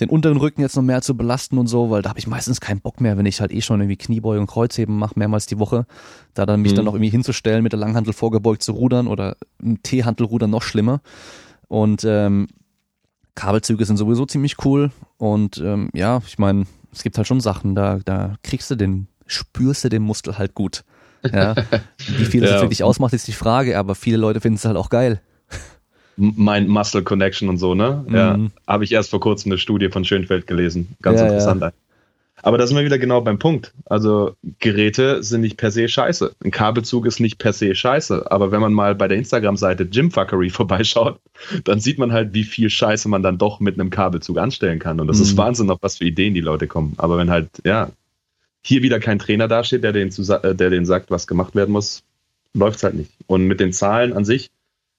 den 0.00 0.08
unteren 0.08 0.38
Rücken 0.38 0.62
jetzt 0.62 0.76
noch 0.76 0.82
mehr 0.82 1.02
zu 1.02 1.16
belasten 1.16 1.58
und 1.58 1.66
so, 1.66 1.90
weil 1.90 2.02
da 2.02 2.10
habe 2.10 2.18
ich 2.18 2.26
meistens 2.26 2.60
keinen 2.60 2.80
Bock 2.80 3.00
mehr, 3.00 3.18
wenn 3.18 3.26
ich 3.26 3.40
halt 3.40 3.52
eh 3.52 3.60
schon 3.60 3.80
irgendwie 3.80 3.96
Kniebeuge 3.96 4.40
und 4.40 4.46
Kreuzheben 4.46 4.96
mache, 4.96 5.18
mehrmals 5.18 5.46
die 5.46 5.58
Woche, 5.58 5.86
da 6.34 6.46
dann 6.46 6.62
mich 6.62 6.72
mhm. 6.72 6.76
dann 6.76 6.84
noch 6.86 6.94
irgendwie 6.94 7.10
hinzustellen, 7.10 7.62
mit 7.62 7.72
der 7.72 7.78
Langhantel 7.78 8.12
vorgebeugt 8.12 8.62
zu 8.62 8.72
rudern 8.72 9.06
oder 9.06 9.36
ein 9.62 9.82
T-Hantelrudern 9.82 10.50
noch 10.50 10.62
schlimmer. 10.62 11.00
Und 11.68 12.04
ähm, 12.04 12.48
Kabelzüge 13.34 13.84
sind 13.84 13.96
sowieso 13.96 14.26
ziemlich 14.26 14.64
cool 14.64 14.90
und 15.18 15.58
ähm, 15.58 15.90
ja, 15.94 16.20
ich 16.26 16.38
meine, 16.38 16.64
es 16.92 17.02
gibt 17.02 17.16
halt 17.16 17.26
schon 17.26 17.40
Sachen, 17.40 17.74
da, 17.74 18.00
da 18.04 18.34
kriegst 18.42 18.70
du 18.70 18.76
den, 18.76 19.06
spürst 19.26 19.84
du 19.84 19.88
den 19.88 20.02
Muskel 20.02 20.38
halt 20.38 20.54
gut. 20.54 20.84
Ja. 21.32 21.54
Wie 22.18 22.24
viel 22.24 22.40
das 22.40 22.50
ja. 22.50 22.60
wirklich 22.62 22.82
ausmacht, 22.82 23.12
ist 23.12 23.28
die 23.28 23.32
Frage, 23.32 23.78
aber 23.78 23.94
viele 23.94 24.16
Leute 24.16 24.40
finden 24.40 24.56
es 24.56 24.64
halt 24.64 24.76
auch 24.76 24.90
geil. 24.90 25.20
Mind 26.16 26.68
Muscle 26.68 27.02
Connection 27.02 27.48
und 27.48 27.58
so, 27.58 27.74
ne? 27.74 28.04
Mhm. 28.06 28.14
Ja. 28.14 28.38
Habe 28.66 28.84
ich 28.84 28.92
erst 28.92 29.10
vor 29.10 29.20
kurzem 29.20 29.52
eine 29.52 29.58
Studie 29.58 29.88
von 29.88 30.04
Schönfeld 30.04 30.46
gelesen. 30.46 30.96
Ganz 31.02 31.20
ja, 31.20 31.26
interessant. 31.26 31.62
Ja. 31.62 31.72
Aber 32.42 32.58
da 32.58 32.66
sind 32.66 32.76
wir 32.76 32.84
wieder 32.84 32.98
genau 32.98 33.20
beim 33.20 33.38
Punkt. 33.38 33.72
Also 33.86 34.34
Geräte 34.60 35.22
sind 35.22 35.42
nicht 35.42 35.56
per 35.56 35.70
se 35.70 35.88
scheiße. 35.88 36.34
Ein 36.42 36.50
Kabelzug 36.50 37.06
ist 37.06 37.20
nicht 37.20 37.38
per 37.38 37.52
se 37.52 37.74
scheiße. 37.74 38.30
Aber 38.30 38.50
wenn 38.50 38.60
man 38.60 38.72
mal 38.72 38.94
bei 38.94 39.08
der 39.08 39.18
Instagram-Seite 39.18 39.86
Gymfuckery 39.86 40.50
vorbeischaut, 40.50 41.20
dann 41.64 41.80
sieht 41.80 41.98
man 41.98 42.12
halt, 42.12 42.32
wie 42.32 42.44
viel 42.44 42.70
Scheiße 42.70 43.08
man 43.08 43.22
dann 43.22 43.38
doch 43.38 43.60
mit 43.60 43.78
einem 43.78 43.90
Kabelzug 43.90 44.38
anstellen 44.38 44.78
kann. 44.78 45.00
Und 45.00 45.08
das 45.08 45.18
mhm. 45.18 45.24
ist 45.24 45.36
Wahnsinn, 45.36 45.70
auf 45.70 45.78
was 45.82 45.98
für 45.98 46.04
Ideen 46.04 46.34
die 46.34 46.40
Leute 46.40 46.66
kommen. 46.66 46.94
Aber 46.96 47.18
wenn 47.18 47.30
halt, 47.30 47.48
ja, 47.64 47.90
hier 48.62 48.82
wieder 48.82 49.00
kein 49.00 49.18
Trainer 49.18 49.48
dasteht, 49.48 49.84
der 49.84 49.92
den, 49.92 50.08
äh, 50.08 50.54
der 50.54 50.70
den 50.70 50.86
sagt, 50.86 51.10
was 51.10 51.26
gemacht 51.26 51.54
werden 51.54 51.72
muss, 51.72 52.02
läuft 52.54 52.78
es 52.78 52.82
halt 52.82 52.94
nicht. 52.94 53.10
Und 53.26 53.46
mit 53.46 53.60
den 53.60 53.72
Zahlen 53.72 54.12
an 54.12 54.24
sich, 54.24 54.50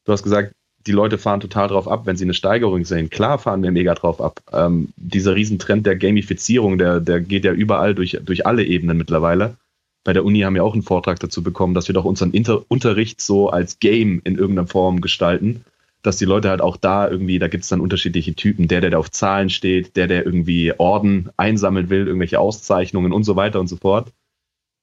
du 0.05 0.11
hast 0.11 0.23
gesagt, 0.23 0.53
die 0.87 0.91
Leute 0.91 1.17
fahren 1.17 1.39
total 1.39 1.67
drauf 1.67 1.87
ab, 1.87 2.05
wenn 2.05 2.17
sie 2.17 2.23
eine 2.23 2.33
Steigerung 2.33 2.85
sehen. 2.85 3.09
Klar 3.09 3.37
fahren 3.37 3.61
wir 3.61 3.71
mega 3.71 3.93
drauf 3.93 4.19
ab. 4.19 4.41
Ähm, 4.51 4.89
dieser 4.95 5.35
Riesentrend 5.35 5.85
der 5.85 5.95
Gamifizierung, 5.95 6.79
der, 6.79 6.99
der 6.99 7.21
geht 7.21 7.45
ja 7.45 7.53
überall 7.53 7.93
durch, 7.93 8.17
durch 8.23 8.47
alle 8.47 8.63
Ebenen 8.63 8.97
mittlerweile. 8.97 9.57
Bei 10.03 10.13
der 10.13 10.25
Uni 10.25 10.39
haben 10.39 10.55
wir 10.55 10.63
auch 10.63 10.73
einen 10.73 10.81
Vortrag 10.81 11.19
dazu 11.19 11.43
bekommen, 11.43 11.75
dass 11.75 11.87
wir 11.87 11.93
doch 11.93 12.05
unseren 12.05 12.31
Inter 12.31 12.63
Unterricht 12.69 13.21
so 13.21 13.49
als 13.49 13.77
Game 13.77 14.21
in 14.23 14.37
irgendeiner 14.39 14.67
Form 14.67 15.01
gestalten 15.01 15.63
dass 16.01 16.17
die 16.17 16.25
Leute 16.25 16.49
halt 16.49 16.61
auch 16.61 16.77
da 16.77 17.09
irgendwie, 17.09 17.39
da 17.39 17.47
gibt 17.47 17.63
es 17.63 17.69
dann 17.69 17.81
unterschiedliche 17.81 18.35
Typen, 18.35 18.67
der, 18.67 18.81
der 18.81 18.91
da 18.91 18.97
auf 18.97 19.11
Zahlen 19.11 19.49
steht, 19.49 19.95
der, 19.95 20.07
der 20.07 20.25
irgendwie 20.25 20.73
Orden 20.77 21.29
einsammeln 21.37 21.89
will, 21.89 22.07
irgendwelche 22.07 22.39
Auszeichnungen 22.39 23.13
und 23.13 23.23
so 23.23 23.35
weiter 23.35 23.59
und 23.59 23.67
so 23.67 23.77
fort. 23.77 24.11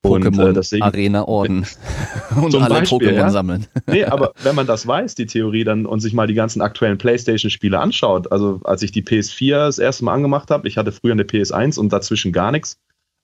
Pokémon 0.04 0.76
äh, 0.76 0.81
Arena 0.81 1.24
Orden 1.26 1.66
und 2.37 2.54
alle 2.54 2.81
Pokémon 2.81 3.12
ja? 3.12 3.31
sammeln. 3.31 3.66
nee, 3.87 4.04
aber 4.04 4.33
wenn 4.42 4.54
man 4.54 4.66
das 4.66 4.87
weiß, 4.87 5.16
die 5.16 5.26
Theorie 5.26 5.64
dann 5.64 5.87
und 5.87 6.00
sich 6.00 6.12
mal 6.12 6.28
die 6.28 6.35
ganzen 6.35 6.62
aktuellen 6.62 6.98
PlayStation 6.98 7.50
Spiele 7.50 7.81
anschaut, 7.81 8.31
also 8.31 8.61
als 8.64 8.83
ich 8.83 8.92
die 8.92 9.02
PS4 9.02 9.57
das 9.57 9.78
erste 9.78 10.04
Mal 10.04 10.14
angemacht 10.14 10.50
habe, 10.50 10.68
ich 10.68 10.76
hatte 10.76 10.92
früher 10.92 11.12
eine 11.12 11.24
PS1 11.24 11.78
und 11.81 11.92
dazwischen 11.92 12.33
gar 12.33 12.52
nichts 12.52 12.78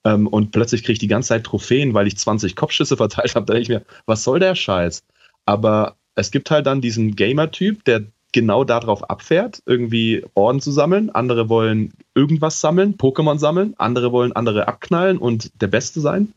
ähm, 0.04 0.26
und 0.26 0.50
plötzlich 0.50 0.83
kriege 0.83 0.94
ich 0.94 0.98
die 0.98 1.07
ganze 1.07 1.28
Zeit 1.28 1.44
Trophäen, 1.44 1.94
weil 1.94 2.09
ich 2.09 2.18
20 2.18 2.57
Kopfschüsse 2.57 2.96
verteilt 2.96 3.37
habe, 3.37 3.46
da 3.46 3.54
denke 3.54 3.62
ich 3.62 3.68
mir, 3.68 3.85
was 4.07 4.24
soll 4.24 4.40
der 4.40 4.57
Scheiß? 4.57 5.04
Aber 5.46 5.96
es 6.14 6.31
gibt 6.31 6.50
halt 6.50 6.66
dann 6.66 6.81
diesen 6.81 7.16
Gamer-Typ, 7.16 7.85
der 7.85 8.05
genau 8.33 8.64
darauf 8.64 9.09
abfährt, 9.09 9.62
irgendwie 9.64 10.24
Orden 10.35 10.61
zu 10.61 10.72
sammeln. 10.72 11.11
Andere 11.11 11.48
wollen 11.48 11.92
irgendwas 12.14 12.61
sammeln, 12.61 12.96
Pokémon 12.96 13.38
sammeln. 13.38 13.74
Andere 13.79 14.12
wollen 14.12 14.33
andere 14.33 14.66
abknallen 14.68 15.18
und 15.18 15.50
der 15.62 15.68
Beste 15.68 16.00
sein. 16.00 16.33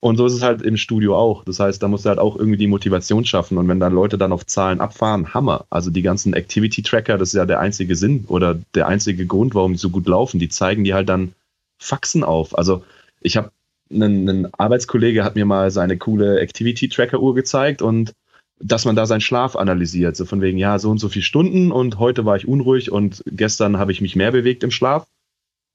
Und 0.00 0.16
so 0.16 0.26
ist 0.26 0.34
es 0.34 0.42
halt 0.42 0.62
im 0.62 0.76
Studio 0.76 1.16
auch. 1.16 1.44
Das 1.44 1.58
heißt, 1.58 1.82
da 1.82 1.88
musst 1.88 2.04
du 2.04 2.10
halt 2.10 2.18
auch 2.18 2.36
irgendwie 2.36 2.58
die 2.58 2.66
Motivation 2.66 3.24
schaffen. 3.24 3.58
Und 3.58 3.68
wenn 3.68 3.80
dann 3.80 3.92
Leute 3.92 4.18
dann 4.18 4.32
auf 4.32 4.46
Zahlen 4.46 4.80
abfahren, 4.80 5.34
Hammer. 5.34 5.66
Also 5.70 5.90
die 5.90 6.02
ganzen 6.02 6.32
Activity-Tracker, 6.32 7.18
das 7.18 7.28
ist 7.28 7.34
ja 7.34 7.46
der 7.46 7.60
einzige 7.60 7.96
Sinn 7.96 8.24
oder 8.28 8.58
der 8.74 8.86
einzige 8.86 9.26
Grund, 9.26 9.54
warum 9.54 9.72
die 9.72 9.78
so 9.78 9.90
gut 9.90 10.06
laufen. 10.06 10.38
Die 10.38 10.48
zeigen 10.48 10.84
die 10.84 10.94
halt 10.94 11.08
dann 11.08 11.32
Faxen 11.78 12.24
auf. 12.24 12.56
Also 12.56 12.84
ich 13.20 13.36
habe 13.36 13.50
einen, 13.90 14.28
einen 14.28 14.54
Arbeitskollege 14.54 15.24
hat 15.24 15.34
mir 15.34 15.44
mal 15.44 15.70
seine 15.70 15.96
coole 15.96 16.40
Activity-Tracker-Uhr 16.40 17.34
gezeigt 17.34 17.82
und 17.82 18.12
dass 18.58 18.84
man 18.84 18.96
da 18.96 19.06
seinen 19.06 19.20
Schlaf 19.20 19.56
analysiert. 19.56 20.16
So 20.16 20.24
von 20.24 20.40
wegen, 20.40 20.58
ja, 20.58 20.78
so 20.78 20.90
und 20.90 20.98
so 20.98 21.08
viele 21.08 21.24
Stunden 21.24 21.72
und 21.72 21.98
heute 21.98 22.24
war 22.24 22.36
ich 22.36 22.48
unruhig 22.48 22.90
und 22.90 23.22
gestern 23.26 23.78
habe 23.78 23.92
ich 23.92 24.00
mich 24.00 24.16
mehr 24.16 24.32
bewegt 24.32 24.64
im 24.64 24.70
Schlaf. 24.70 25.06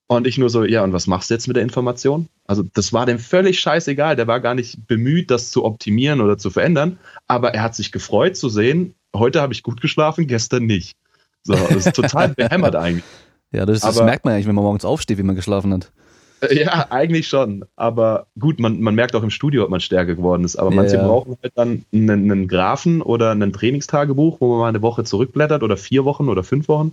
Und 0.07 0.27
ich 0.27 0.37
nur 0.37 0.49
so, 0.49 0.65
ja, 0.65 0.83
und 0.83 0.91
was 0.91 1.07
machst 1.07 1.29
du 1.29 1.35
jetzt 1.35 1.47
mit 1.47 1.55
der 1.55 1.63
Information? 1.63 2.27
Also, 2.45 2.63
das 2.73 2.91
war 2.91 3.05
dem 3.05 3.17
völlig 3.17 3.61
scheißegal. 3.61 4.17
Der 4.17 4.27
war 4.27 4.41
gar 4.41 4.55
nicht 4.55 4.85
bemüht, 4.85 5.31
das 5.31 5.51
zu 5.51 5.63
optimieren 5.63 6.19
oder 6.19 6.37
zu 6.37 6.49
verändern. 6.49 6.99
Aber 7.27 7.53
er 7.53 7.63
hat 7.63 7.75
sich 7.75 7.93
gefreut 7.93 8.35
zu 8.35 8.49
sehen, 8.49 8.93
heute 9.15 9.41
habe 9.41 9.53
ich 9.53 9.63
gut 9.63 9.79
geschlafen, 9.79 10.27
gestern 10.27 10.65
nicht. 10.65 10.97
So, 11.43 11.53
das 11.53 11.85
ist 11.85 11.95
total 11.95 12.27
behämmert 12.35 12.75
eigentlich. 12.75 13.05
Ja, 13.53 13.65
das, 13.65 13.81
das 13.81 14.01
merkt 14.01 14.25
man 14.25 14.33
eigentlich, 14.33 14.47
wenn 14.47 14.55
man 14.55 14.65
morgens 14.65 14.83
aufsteht, 14.83 15.17
wie 15.17 15.23
man 15.23 15.35
geschlafen 15.37 15.73
hat. 15.73 15.93
Ja, 16.51 16.87
eigentlich 16.89 17.27
schon. 17.27 17.65
Aber 17.75 18.27
gut, 18.39 18.59
man, 18.59 18.81
man 18.81 18.95
merkt 18.95 19.15
auch 19.15 19.23
im 19.23 19.29
Studio, 19.29 19.63
ob 19.63 19.69
man 19.69 19.79
stärker 19.79 20.15
geworden 20.15 20.43
ist. 20.43 20.55
Aber 20.55 20.71
manche 20.71 20.95
ja. 20.95 21.07
brauchen 21.07 21.37
halt 21.41 21.53
dann 21.55 21.85
einen, 21.93 22.31
einen 22.31 22.47
Graphen 22.47 23.01
oder 23.01 23.31
ein 23.31 23.53
Trainingstagebuch, 23.53 24.41
wo 24.41 24.49
man 24.49 24.59
mal 24.59 24.69
eine 24.69 24.81
Woche 24.81 25.03
zurückblättert 25.03 25.63
oder 25.63 25.77
vier 25.77 26.05
Wochen 26.05 26.29
oder 26.29 26.43
fünf 26.43 26.67
Wochen. 26.67 26.91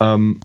Ähm, 0.00 0.40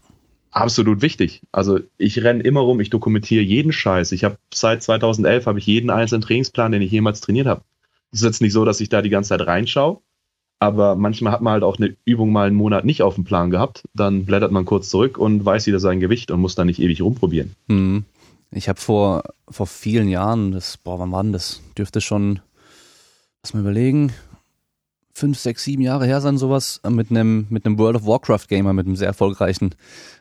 absolut 0.52 1.02
wichtig. 1.02 1.42
Also 1.52 1.80
ich 1.98 2.24
renne 2.24 2.44
immer 2.44 2.62
rum, 2.62 2.80
ich 2.80 2.90
dokumentiere 2.90 3.44
jeden 3.44 3.72
Scheiß. 3.72 4.12
Ich 4.12 4.24
habe 4.24 4.38
seit 4.54 4.84
2011 4.84 5.46
habe 5.46 5.60
ich 5.60 5.66
jeden 5.66 5.90
einzelnen 5.90 6.22
Trainingsplan, 6.22 6.72
den 6.72 6.82
ich 6.82 6.92
jemals 6.92 7.22
trainiert 7.22 7.48
habe. 7.48 7.62
Es 8.12 8.22
ist 8.22 8.26
jetzt 8.26 8.42
nicht 8.42 8.54
so, 8.54 8.64
dass 8.64 8.80
ich 8.80 8.90
da 8.90 9.02
die 9.02 9.10
ganze 9.10 9.30
Zeit 9.30 9.46
reinschaue, 9.46 10.00
aber 10.60 10.96
manchmal 10.96 11.34
hat 11.34 11.42
man 11.42 11.54
halt 11.54 11.64
auch 11.64 11.78
eine 11.78 11.96
Übung 12.06 12.32
mal 12.32 12.48
einen 12.48 12.56
Monat 12.56 12.86
nicht 12.86 13.02
auf 13.02 13.16
dem 13.16 13.24
Plan 13.24 13.50
gehabt. 13.50 13.84
Dann 13.94 14.26
blättert 14.26 14.52
man 14.52 14.66
kurz 14.66 14.90
zurück 14.90 15.18
und 15.18 15.44
weiß 15.44 15.68
wieder 15.68 15.80
sein 15.80 16.00
Gewicht 16.00 16.32
und 16.32 16.40
muss 16.40 16.56
dann 16.56 16.68
nicht 16.68 16.80
ewig 16.80 17.02
rumprobieren. 17.02 17.56
Mhm. 17.68 18.06
Ich 18.56 18.70
habe 18.70 18.80
vor, 18.80 19.24
vor 19.50 19.68
vielen 19.68 20.08
Jahren, 20.08 20.52
das, 20.52 20.78
boah, 20.78 21.00
wann 21.00 21.12
war 21.12 21.24
denn 21.24 21.34
das? 21.34 21.62
Dürfte 21.78 22.02
schon, 22.02 22.40
lass 23.42 23.54
mal 23.54 23.62
überlegen, 23.62 24.14
fünf, 25.12 25.40
sechs, 25.40 25.64
sieben 25.64 25.82
Jahre 25.82 26.06
her 26.06 26.22
sein, 26.22 26.38
sowas, 26.38 26.82
mit 26.88 27.10
einem, 27.10 27.48
mit 27.50 27.66
einem 27.66 27.78
World 27.78 27.96
of 27.96 28.06
Warcraft 28.06 28.48
Gamer, 28.48 28.74
mit 28.74 28.86
einem 28.86 28.96
sehr 28.96 29.08
erfolgreichen, 29.08 29.76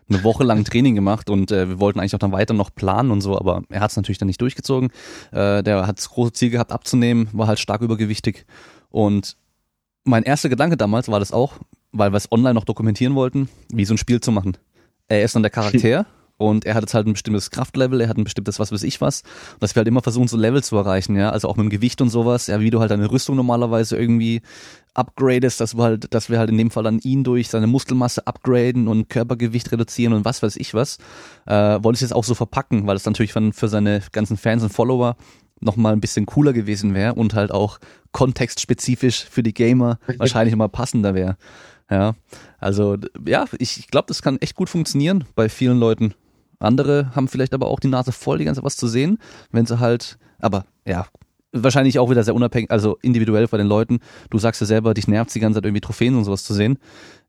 eine 0.08 0.24
Woche 0.24 0.44
lang 0.44 0.64
Training 0.64 0.94
gemacht 0.94 1.30
und 1.30 1.50
äh, 1.50 1.68
wir 1.68 1.80
wollten 1.80 2.00
eigentlich 2.00 2.14
auch 2.14 2.20
dann 2.20 2.32
weiter 2.32 2.54
noch 2.54 2.74
planen 2.74 3.10
und 3.10 3.20
so, 3.20 3.38
aber 3.38 3.62
er 3.68 3.80
hat 3.80 3.90
es 3.90 3.96
natürlich 3.96 4.18
dann 4.18 4.28
nicht 4.28 4.40
durchgezogen. 4.40 4.90
Äh, 5.30 5.62
der 5.62 5.86
hat 5.86 5.98
das 5.98 6.10
große 6.10 6.32
Ziel 6.32 6.50
gehabt 6.50 6.72
abzunehmen, 6.72 7.28
war 7.32 7.46
halt 7.46 7.58
stark 7.58 7.82
übergewichtig 7.82 8.46
und 8.90 9.36
mein 10.04 10.24
erster 10.24 10.48
Gedanke 10.48 10.76
damals 10.76 11.08
war 11.08 11.20
das 11.20 11.32
auch, 11.32 11.54
weil 11.92 12.12
wir 12.12 12.16
es 12.16 12.30
online 12.32 12.54
noch 12.54 12.64
dokumentieren 12.64 13.14
wollten, 13.14 13.48
wie 13.72 13.84
so 13.84 13.94
ein 13.94 13.98
Spiel 13.98 14.20
zu 14.20 14.32
machen. 14.32 14.56
Er 15.08 15.22
ist 15.22 15.34
dann 15.34 15.42
der 15.42 15.50
Charakter 15.50 16.06
und 16.48 16.64
er 16.64 16.74
hat 16.74 16.82
jetzt 16.82 16.94
halt 16.94 17.06
ein 17.06 17.12
bestimmtes 17.12 17.50
Kraftlevel, 17.50 18.00
er 18.00 18.08
hat 18.08 18.16
ein 18.16 18.24
bestimmtes 18.24 18.58
was 18.58 18.72
weiß 18.72 18.82
ich 18.82 19.00
was, 19.00 19.22
und 19.54 19.62
dass 19.62 19.74
wir 19.74 19.80
halt 19.80 19.88
immer 19.88 20.02
versuchen, 20.02 20.28
so 20.28 20.36
Level 20.36 20.62
zu 20.62 20.76
erreichen, 20.76 21.16
ja, 21.16 21.30
also 21.30 21.48
auch 21.48 21.56
mit 21.56 21.64
dem 21.64 21.70
Gewicht 21.70 22.00
und 22.00 22.10
sowas, 22.10 22.46
ja, 22.46 22.60
wie 22.60 22.70
du 22.70 22.80
halt 22.80 22.90
deine 22.90 23.10
Rüstung 23.10 23.36
normalerweise 23.36 23.96
irgendwie 23.96 24.42
upgradest, 24.94 25.60
dass 25.60 25.76
wir 25.76 25.84
halt, 25.84 26.12
dass 26.14 26.28
wir 26.28 26.38
halt 26.38 26.50
in 26.50 26.58
dem 26.58 26.70
Fall 26.70 26.84
dann 26.84 26.98
ihn 26.98 27.24
durch 27.24 27.48
seine 27.48 27.66
Muskelmasse 27.66 28.26
upgraden 28.26 28.88
und 28.88 29.08
Körpergewicht 29.08 29.72
reduzieren 29.72 30.12
und 30.12 30.24
was 30.24 30.42
weiß 30.42 30.56
ich 30.56 30.74
was, 30.74 30.98
äh, 31.46 31.78
wollte 31.82 31.96
ich 31.96 32.02
jetzt 32.02 32.14
auch 32.14 32.24
so 32.24 32.34
verpacken, 32.34 32.86
weil 32.86 32.96
es 32.96 33.06
natürlich 33.06 33.32
von, 33.32 33.52
für 33.52 33.68
seine 33.68 34.02
ganzen 34.12 34.36
Fans 34.36 34.62
und 34.62 34.72
Follower 34.72 35.16
nochmal 35.60 35.92
ein 35.92 36.00
bisschen 36.00 36.26
cooler 36.26 36.52
gewesen 36.52 36.94
wäre 36.94 37.14
und 37.14 37.34
halt 37.34 37.52
auch 37.52 37.78
kontextspezifisch 38.10 39.24
für 39.24 39.42
die 39.42 39.54
Gamer 39.54 39.98
wahrscheinlich 40.18 40.54
mal 40.56 40.68
passender 40.68 41.14
wäre. 41.14 41.36
Ja, 41.90 42.14
also 42.58 42.96
ja, 43.26 43.44
ich 43.58 43.88
glaube, 43.88 44.06
das 44.08 44.22
kann 44.22 44.38
echt 44.38 44.56
gut 44.56 44.70
funktionieren 44.70 45.24
bei 45.34 45.48
vielen 45.48 45.78
Leuten. 45.78 46.14
Andere 46.62 47.14
haben 47.14 47.28
vielleicht 47.28 47.54
aber 47.54 47.68
auch 47.68 47.80
die 47.80 47.88
Nase 47.88 48.12
voll, 48.12 48.38
die 48.38 48.44
ganze 48.44 48.60
Zeit 48.60 48.64
was 48.64 48.76
zu 48.76 48.88
sehen, 48.88 49.18
wenn 49.50 49.66
sie 49.66 49.78
halt, 49.78 50.18
aber 50.38 50.64
ja, 50.86 51.06
wahrscheinlich 51.52 51.98
auch 51.98 52.10
wieder 52.10 52.24
sehr 52.24 52.34
unabhängig, 52.34 52.70
also 52.70 52.98
individuell 53.02 53.46
bei 53.46 53.58
den 53.58 53.66
Leuten. 53.66 54.00
Du 54.30 54.38
sagst 54.38 54.60
ja 54.60 54.66
selber, 54.66 54.94
dich 54.94 55.06
nervt 55.06 55.34
die 55.34 55.40
ganze 55.40 55.58
Zeit 55.58 55.66
irgendwie 55.66 55.82
Trophäen 55.82 56.16
und 56.16 56.24
sowas 56.24 56.44
zu 56.44 56.54
sehen. 56.54 56.78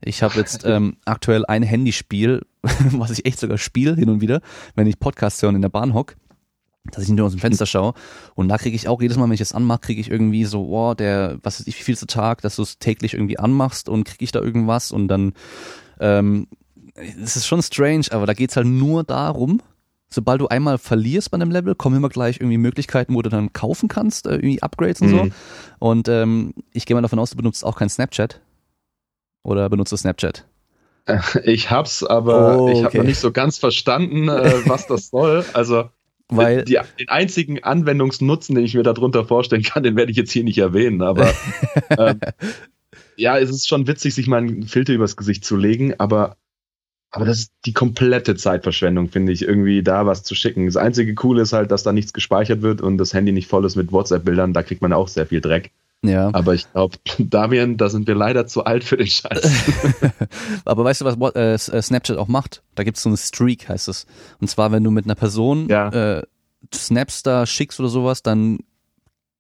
Ich 0.02 0.24
habe 0.24 0.36
jetzt 0.36 0.64
ähm, 0.66 0.98
aktuell 1.06 1.46
ein 1.46 1.64
Handyspiel, 1.64 2.42
was 2.62 3.12
ich 3.12 3.26
echt 3.26 3.40
sogar 3.40 3.58
spiele 3.58 3.96
hin 3.96 4.10
und 4.10 4.22
wieder, 4.22 4.42
wenn 4.76 4.88
ich 4.88 5.00
Podcasts 5.00 5.42
höre 5.42 5.50
und 5.50 5.56
in 5.56 5.62
der 5.62 5.70
Bahn 5.70 5.94
hock, 5.94 6.16
dass 6.92 7.04
ich 7.04 7.10
nur 7.10 7.26
aus 7.26 7.34
dem 7.34 7.42
Fenster 7.42 7.66
schaue. 7.66 7.94
Und 8.36 8.48
da 8.48 8.58
kriege 8.58 8.76
ich 8.76 8.88
auch 8.88 9.02
jedes 9.02 9.18
Mal, 9.18 9.26
wenn 9.26 9.34
ich 9.34 9.40
das 9.40 9.54
anmache, 9.54 9.82
kriege 9.82 10.02
ich 10.02 10.10
irgendwie 10.10 10.46
so, 10.46 10.68
oh, 10.68 10.94
der, 10.94 11.40
was 11.44 11.60
ist 11.60 11.68
ich, 11.68 11.78
wie 11.80 11.84
vielste 11.84 12.08
Tag, 12.08 12.42
dass 12.42 12.56
du 12.56 12.62
es 12.62 12.80
täglich 12.80 13.14
irgendwie 13.14 13.40
anmachst 13.40 13.90
und 13.90 14.06
kriege 14.06 14.24
ich 14.24 14.32
da 14.32 14.40
irgendwas 14.40 14.92
und 14.92 15.08
dann 15.10 15.34
ähm, 16.00 16.48
es 16.96 17.36
ist 17.36 17.48
schon 17.48 17.62
strange, 17.62 18.06
aber 18.12 18.26
da 18.26 18.34
geht's 18.34 18.56
halt 18.56 18.68
nur 18.68 19.04
darum, 19.04 19.62
sobald 20.10 20.42
du 20.42 20.48
einmal 20.48 20.78
verlierst 20.78 21.32
bei 21.32 21.36
einem 21.36 21.52
Level, 21.52 21.76
kommen 21.76 21.98
immer 21.98 22.10
gleich 22.10 22.38
irgendwie 22.38 22.58
Möglichkeiten, 22.58 23.16
wo 23.16 23.22
du 23.22 23.30
dann 23.30 23.52
kaufen 23.54 23.90
kannst, 23.90 24.28
äh, 24.28 24.36
irgendwie 24.36 24.62
Upgrades 24.62 25.02
und 25.02 25.12
mhm. 25.12 25.12
so. 25.12 25.30
Und 25.80 26.08
ähm, 26.08 26.54
ich 26.72 26.86
gehe 26.86 26.96
mal 26.96 27.02
davon 27.02 27.20
aus, 27.20 27.32
du 27.32 27.38
benutzt 27.38 27.66
auch 27.66 27.78
kein 27.78 27.90
Snapchat. 27.90 28.40
Oder 29.44 29.70
benutzt 29.70 29.92
du 29.92 29.98
Snapchat? 29.98 30.46
Ich 31.44 31.70
hab's, 31.70 32.02
aber 32.04 32.58
oh, 32.58 32.64
okay. 32.64 32.78
ich 32.78 32.84
habe 32.86 32.98
noch 32.98 33.04
nicht 33.04 33.20
so 33.20 33.32
ganz 33.32 33.58
verstanden, 33.58 34.30
äh, 34.30 34.62
was 34.66 34.88
das 34.88 35.10
soll. 35.10 35.44
Also 35.54 35.90
weil 36.30 36.64
die, 36.64 36.80
den 37.00 37.10
einzigen 37.10 37.64
Anwendungsnutzen, 37.64 38.56
den 38.56 38.64
ich 38.64 38.74
mir 38.74 38.84
darunter 38.84 39.26
vorstellen 39.26 39.64
kann, 39.64 39.84
den 39.84 39.96
werde 39.96 40.12
ich 40.12 40.18
jetzt 40.18 40.32
hier 40.32 40.44
nicht 40.44 40.58
erwähnen, 40.58 41.02
aber 41.02 41.34
ähm, 41.98 42.20
ja, 43.18 43.38
es 43.38 43.50
ist 43.50 43.68
schon 43.68 43.88
witzig, 43.88 44.16
sich 44.16 44.28
mal 44.28 44.38
einen 44.38 44.68
Filter 44.68 44.94
übers 44.94 45.18
Gesicht 45.18 45.46
zu 45.46 45.58
legen, 45.58 45.94
aber 46.00 46.38
aber 47.16 47.26
das 47.26 47.38
ist 47.38 47.52
die 47.68 47.74
komplette 47.74 48.36
Zeitverschwendung, 48.36 49.08
finde 49.08 49.32
ich, 49.32 49.44
irgendwie 49.44 49.84
da 49.84 50.08
was 50.08 50.24
zu 50.24 50.34
schicken. 50.34 50.66
Das 50.66 50.78
einzige 50.78 51.14
Coole 51.14 51.44
ist 51.44 51.54
halt, 51.54 51.70
dass 51.70 51.84
da 51.84 51.94
nichts 51.94 52.12
gespeichert 52.12 52.64
wird 52.64 52.82
und 52.82 52.98
das 52.98 53.14
Handy 53.14 53.32
nicht 53.32 53.48
voll 53.48 53.66
ist 53.66 53.76
mit 53.76 53.92
WhatsApp-Bildern. 53.92 54.52
Da 54.52 54.64
kriegt 54.64 54.82
man 54.82 54.94
auch 54.94 55.08
sehr 55.08 55.28
viel 55.28 55.40
Dreck. 55.40 55.70
Ja. 56.04 56.32
Aber 56.34 56.56
ich 56.56 56.70
glaube, 56.72 56.98
Damian, 57.20 57.78
da 57.78 57.90
sind 57.90 58.08
wir 58.08 58.16
leider 58.16 58.48
zu 58.48 58.66
alt 58.66 58.84
für 58.84 58.98
den 58.98 59.06
Scheiß. 59.06 59.48
Aber 60.66 60.84
weißt 60.86 61.02
du, 61.02 61.06
was 61.06 61.36
äh, 61.36 61.54
äh, 61.54 61.82
Snapchat 61.84 62.18
auch 62.18 62.28
macht? 62.28 62.64
Da 62.74 62.84
gibt 62.84 62.98
es 62.98 63.04
so 63.04 63.10
eine 63.10 63.18
Streak, 63.18 63.70
heißt 63.70 63.90
es. 63.90 64.08
Und 64.42 64.50
zwar, 64.50 64.72
wenn 64.72 64.84
du 64.84 64.90
mit 64.90 65.06
einer 65.06 65.16
Person 65.16 65.70
ja. 65.70 65.90
äh, 65.90 66.24
Snaps 66.74 67.22
da 67.22 67.46
schickst 67.46 67.80
oder 67.80 67.90
sowas, 67.90 68.24
dann 68.24 68.58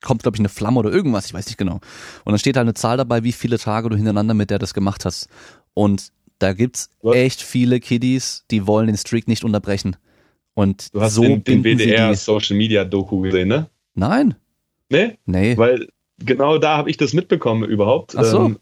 kommt, 0.03 0.21
glaube 0.21 0.35
ich, 0.35 0.41
eine 0.41 0.49
Flamme 0.49 0.77
oder 0.79 0.91
irgendwas, 0.91 1.25
ich 1.25 1.33
weiß 1.33 1.47
nicht 1.47 1.57
genau. 1.57 1.79
Und 2.23 2.33
dann 2.33 2.37
steht 2.37 2.55
halt 2.55 2.65
eine 2.65 2.75
Zahl 2.75 2.97
dabei, 2.97 3.23
wie 3.23 3.31
viele 3.31 3.57
Tage 3.57 3.89
du 3.89 3.95
hintereinander 3.95 4.35
mit 4.35 4.51
der 4.51 4.59
das 4.59 4.75
gemacht 4.75 5.05
hast. 5.05 5.27
Und 5.73 6.11
da 6.43 6.53
gibt's 6.53 6.89
Was? 7.01 7.15
echt 7.15 7.41
viele 7.41 7.79
Kiddies, 7.79 8.45
die 8.51 8.67
wollen 8.67 8.87
den 8.87 8.97
Streak 8.97 9.27
nicht 9.27 9.43
unterbrechen. 9.43 9.95
Und 10.53 10.93
du 10.93 11.01
hast 11.01 11.15
so 11.15 11.23
den, 11.23 11.43
den 11.43 11.63
WDR 11.63 12.13
Social 12.15 12.55
Media 12.55 12.83
Doku 12.85 13.21
gesehen, 13.21 13.47
ne? 13.47 13.69
Nein. 13.95 14.35
Nee? 14.89 15.17
Nee. 15.25 15.57
Weil 15.57 15.87
genau 16.19 16.57
da 16.57 16.77
habe 16.77 16.89
ich 16.89 16.97
das 16.97 17.13
mitbekommen 17.13 17.67
überhaupt. 17.67 18.15
Ach 18.15 18.25
so. 18.25 18.45
Ähm, 18.45 18.59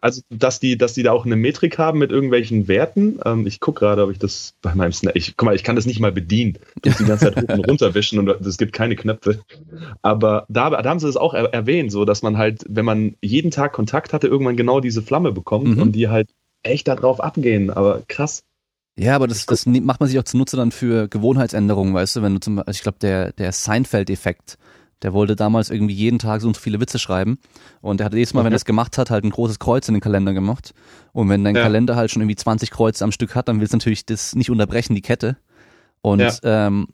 also, 0.00 0.22
dass 0.30 0.60
die, 0.60 0.78
dass 0.78 0.94
die 0.94 1.02
da 1.02 1.12
auch 1.12 1.26
eine 1.26 1.34
Metrik 1.34 1.76
haben 1.76 1.98
mit 1.98 2.12
irgendwelchen 2.12 2.68
Werten. 2.68 3.18
Ähm, 3.24 3.46
ich 3.46 3.58
gucke 3.58 3.80
gerade, 3.80 4.04
ob 4.04 4.12
ich 4.12 4.18
das 4.18 4.54
bei 4.62 4.74
meinem 4.74 4.92
Snap. 4.92 5.16
Ich, 5.16 5.36
guck 5.36 5.46
mal, 5.46 5.56
ich 5.56 5.64
kann 5.64 5.74
das 5.74 5.86
nicht 5.86 5.98
mal 5.98 6.12
bedienen. 6.12 6.58
Ich 6.82 6.90
muss 6.90 6.98
die 6.98 7.04
ganze 7.04 7.32
Zeit 7.32 7.36
hoch 7.36 7.54
und 7.54 7.66
runter 7.68 7.94
wischen 7.94 8.18
und 8.18 8.28
es 8.46 8.58
gibt 8.58 8.72
keine 8.72 8.94
Knöpfe. 8.94 9.40
Aber 10.02 10.46
da, 10.48 10.70
da 10.70 10.88
haben 10.88 11.00
sie 11.00 11.08
es 11.08 11.16
auch 11.16 11.34
er, 11.34 11.52
erwähnt, 11.52 11.90
so 11.90 12.04
dass 12.04 12.22
man 12.22 12.38
halt, 12.38 12.64
wenn 12.68 12.84
man 12.84 13.16
jeden 13.22 13.50
Tag 13.50 13.72
Kontakt 13.72 14.12
hatte, 14.12 14.28
irgendwann 14.28 14.56
genau 14.56 14.78
diese 14.78 15.02
Flamme 15.02 15.32
bekommt 15.32 15.76
mhm. 15.76 15.82
und 15.82 15.92
die 15.92 16.08
halt 16.08 16.30
echt 16.62 16.88
darauf 16.88 17.20
abgehen, 17.20 17.70
aber 17.70 18.02
krass. 18.08 18.42
Ja, 18.98 19.14
aber 19.14 19.28
das, 19.28 19.46
das 19.46 19.64
macht 19.66 20.00
man 20.00 20.08
sich 20.08 20.18
auch 20.18 20.24
zunutze 20.24 20.56
dann 20.56 20.72
für 20.72 21.08
Gewohnheitsänderungen, 21.08 21.94
weißt 21.94 22.16
du, 22.16 22.22
wenn 22.22 22.34
du 22.34 22.40
zum 22.40 22.58
also 22.58 22.70
ich 22.70 22.82
glaube, 22.82 22.98
der, 23.00 23.32
der 23.32 23.52
Seinfeld-Effekt, 23.52 24.58
der 25.02 25.12
wollte 25.12 25.36
damals 25.36 25.70
irgendwie 25.70 25.94
jeden 25.94 26.18
Tag 26.18 26.40
so 26.40 26.48
und 26.48 26.56
so 26.56 26.60
viele 26.60 26.80
Witze 26.80 26.98
schreiben. 26.98 27.38
Und 27.80 28.00
er 28.00 28.06
hat 28.06 28.14
jedes 28.14 28.34
Mal, 28.34 28.40
okay. 28.40 28.46
wenn 28.46 28.52
er 28.52 28.56
das 28.56 28.64
gemacht 28.64 28.98
hat, 28.98 29.10
halt 29.10 29.24
ein 29.24 29.30
großes 29.30 29.60
Kreuz 29.60 29.86
in 29.86 29.94
den 29.94 30.00
Kalender 30.00 30.32
gemacht. 30.32 30.74
Und 31.12 31.28
wenn 31.28 31.44
dein 31.44 31.54
ja. 31.54 31.62
Kalender 31.62 31.94
halt 31.94 32.10
schon 32.10 32.22
irgendwie 32.22 32.34
20 32.34 32.72
Kreuze 32.72 33.04
am 33.04 33.12
Stück 33.12 33.36
hat, 33.36 33.46
dann 33.46 33.60
willst 33.60 33.72
du 33.72 33.76
natürlich 33.76 34.04
das 34.04 34.34
nicht 34.34 34.50
unterbrechen, 34.50 34.96
die 34.96 35.02
Kette. 35.02 35.36
Und 36.00 36.20
ja. 36.20 36.32
ähm, 36.42 36.88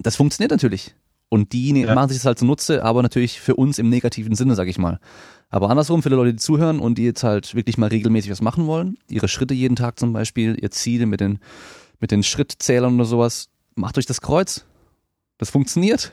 das 0.00 0.16
funktioniert 0.16 0.50
natürlich. 0.50 0.96
Und 1.28 1.52
die 1.52 1.80
ja. 1.80 1.94
machen 1.94 2.08
sich 2.08 2.18
das 2.18 2.26
halt 2.26 2.38
zunutze, 2.38 2.84
aber 2.84 3.02
natürlich 3.02 3.40
für 3.40 3.54
uns 3.54 3.78
im 3.78 3.88
negativen 3.88 4.34
Sinne, 4.34 4.54
sag 4.56 4.68
ich 4.68 4.78
mal. 4.78 4.98
Aber 5.50 5.70
andersrum, 5.70 6.02
für 6.02 6.08
die 6.08 6.14
Leute, 6.14 6.32
die 6.32 6.38
zuhören 6.38 6.80
und 6.80 6.98
die 6.98 7.04
jetzt 7.04 7.22
halt 7.22 7.54
wirklich 7.54 7.78
mal 7.78 7.88
regelmäßig 7.88 8.30
was 8.30 8.42
machen 8.42 8.66
wollen, 8.66 8.98
ihre 9.08 9.28
Schritte 9.28 9.54
jeden 9.54 9.76
Tag 9.76 9.98
zum 9.98 10.12
Beispiel, 10.12 10.56
ihr 10.60 10.70
Ziele 10.70 11.06
mit 11.06 11.20
den, 11.20 11.38
mit 12.00 12.10
den 12.10 12.22
Schrittzählern 12.22 12.96
oder 12.96 13.04
sowas, 13.04 13.48
macht 13.74 13.98
euch 13.98 14.06
das 14.06 14.20
Kreuz. 14.20 14.64
Das 15.38 15.50
funktioniert. 15.50 16.12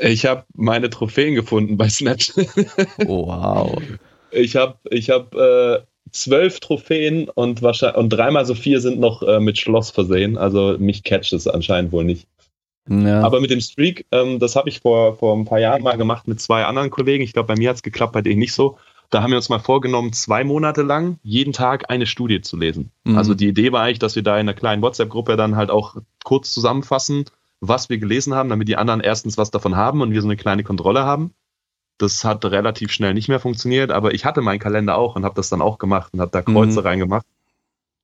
Ich 0.00 0.26
habe 0.26 0.44
meine 0.54 0.90
Trophäen 0.90 1.34
gefunden 1.34 1.76
bei 1.76 1.88
Snapchat. 1.88 2.48
Oh, 3.06 3.28
wow. 3.28 3.80
Ich 4.32 4.56
habe 4.56 4.76
ich 4.90 5.10
hab, 5.10 5.34
äh, 5.34 5.80
zwölf 6.14 6.60
Trophäen 6.60 7.28
und 7.28 7.62
wahrscheinlich 7.62 7.98
und 7.98 8.10
dreimal 8.10 8.46
so 8.46 8.54
vier 8.54 8.80
sind 8.80 9.00
noch 9.00 9.22
äh, 9.22 9.40
mit 9.40 9.58
Schloss 9.58 9.90
versehen. 9.90 10.38
Also 10.38 10.76
mich 10.78 11.02
catcht 11.02 11.32
es 11.32 11.46
anscheinend 11.46 11.92
wohl 11.92 12.04
nicht. 12.04 12.28
Ja. 12.88 13.22
Aber 13.22 13.40
mit 13.40 13.50
dem 13.50 13.60
Streak, 13.60 14.06
ähm, 14.12 14.38
das 14.38 14.56
habe 14.56 14.68
ich 14.68 14.80
vor, 14.80 15.16
vor 15.16 15.36
ein 15.36 15.44
paar 15.44 15.58
Jahren 15.58 15.82
mal 15.82 15.96
gemacht 15.96 16.28
mit 16.28 16.40
zwei 16.40 16.64
anderen 16.64 16.90
Kollegen. 16.90 17.24
Ich 17.24 17.32
glaube, 17.32 17.46
bei 17.46 17.56
mir 17.56 17.70
hat 17.70 17.76
es 17.76 17.82
geklappt, 17.82 18.12
bei 18.12 18.22
denen 18.22 18.38
nicht 18.38 18.52
so. 18.52 18.76
Da 19.10 19.22
haben 19.22 19.30
wir 19.30 19.36
uns 19.36 19.48
mal 19.48 19.60
vorgenommen, 19.60 20.12
zwei 20.12 20.44
Monate 20.44 20.82
lang 20.82 21.18
jeden 21.22 21.52
Tag 21.52 21.90
eine 21.90 22.06
Studie 22.06 22.40
zu 22.40 22.56
lesen. 22.56 22.90
Mhm. 23.04 23.16
Also 23.16 23.34
die 23.34 23.48
Idee 23.48 23.72
war 23.72 23.82
eigentlich, 23.82 23.98
dass 24.00 24.16
wir 24.16 24.22
da 24.22 24.34
in 24.34 24.40
einer 24.40 24.54
kleinen 24.54 24.82
WhatsApp-Gruppe 24.82 25.36
dann 25.36 25.56
halt 25.56 25.70
auch 25.70 25.96
kurz 26.24 26.52
zusammenfassen, 26.52 27.24
was 27.60 27.88
wir 27.88 27.98
gelesen 27.98 28.34
haben, 28.34 28.48
damit 28.48 28.68
die 28.68 28.76
anderen 28.76 29.00
erstens 29.00 29.38
was 29.38 29.50
davon 29.50 29.76
haben 29.76 30.00
und 30.00 30.12
wir 30.12 30.20
so 30.20 30.28
eine 30.28 30.36
kleine 30.36 30.64
Kontrolle 30.64 31.04
haben. 31.04 31.32
Das 31.98 32.24
hat 32.24 32.44
relativ 32.44 32.90
schnell 32.90 33.14
nicht 33.14 33.28
mehr 33.28 33.38
funktioniert, 33.40 33.92
aber 33.92 34.14
ich 34.14 34.24
hatte 34.24 34.40
meinen 34.40 34.58
Kalender 34.58 34.98
auch 34.98 35.14
und 35.14 35.24
habe 35.24 35.36
das 35.36 35.48
dann 35.48 35.62
auch 35.62 35.78
gemacht 35.78 36.12
und 36.12 36.20
habe 36.20 36.32
da 36.32 36.42
Kreuze 36.42 36.80
mhm. 36.80 36.86
reingemacht. 36.86 37.26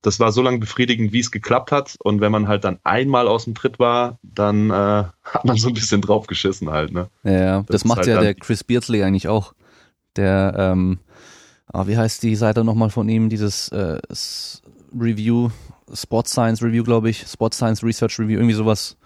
Das 0.01 0.19
war 0.19 0.31
so 0.31 0.41
lange 0.41 0.57
befriedigend, 0.57 1.13
wie 1.13 1.19
es 1.19 1.31
geklappt 1.31 1.71
hat. 1.71 1.95
Und 2.03 2.21
wenn 2.21 2.31
man 2.31 2.47
halt 2.47 2.63
dann 2.63 2.79
einmal 2.83 3.27
aus 3.27 3.45
dem 3.45 3.53
Tritt 3.53 3.77
war, 3.79 4.17
dann 4.23 4.69
äh, 4.69 4.73
hat 5.23 5.45
man 5.45 5.57
so 5.57 5.67
ein 5.67 5.73
bisschen 5.73 6.01
draufgeschissen 6.01 6.69
halt. 6.69 6.91
Ne? 6.91 7.09
Ja, 7.23 7.59
das, 7.59 7.67
das 7.67 7.85
macht 7.85 7.99
halt 7.99 8.07
ja 8.07 8.19
der 8.19 8.33
Chris 8.33 8.63
Beardsley 8.63 9.03
eigentlich 9.03 9.27
auch. 9.27 9.53
Der, 10.15 10.55
ähm, 10.57 10.99
oh, 11.71 11.87
wie 11.87 11.97
heißt 11.97 12.23
die 12.23 12.35
Seite 12.35 12.63
nochmal 12.63 12.89
von 12.89 13.07
ihm? 13.07 13.29
Dieses 13.29 13.69
äh, 13.69 13.99
Review, 14.99 15.49
Sport 15.93 16.27
Science 16.27 16.61
Review, 16.61 16.83
glaube 16.83 17.09
ich. 17.09 17.25
Sport 17.27 17.53
Science 17.53 17.83
Research 17.83 18.19
Review, 18.19 18.37
irgendwie 18.37 18.55
sowas. 18.55 18.97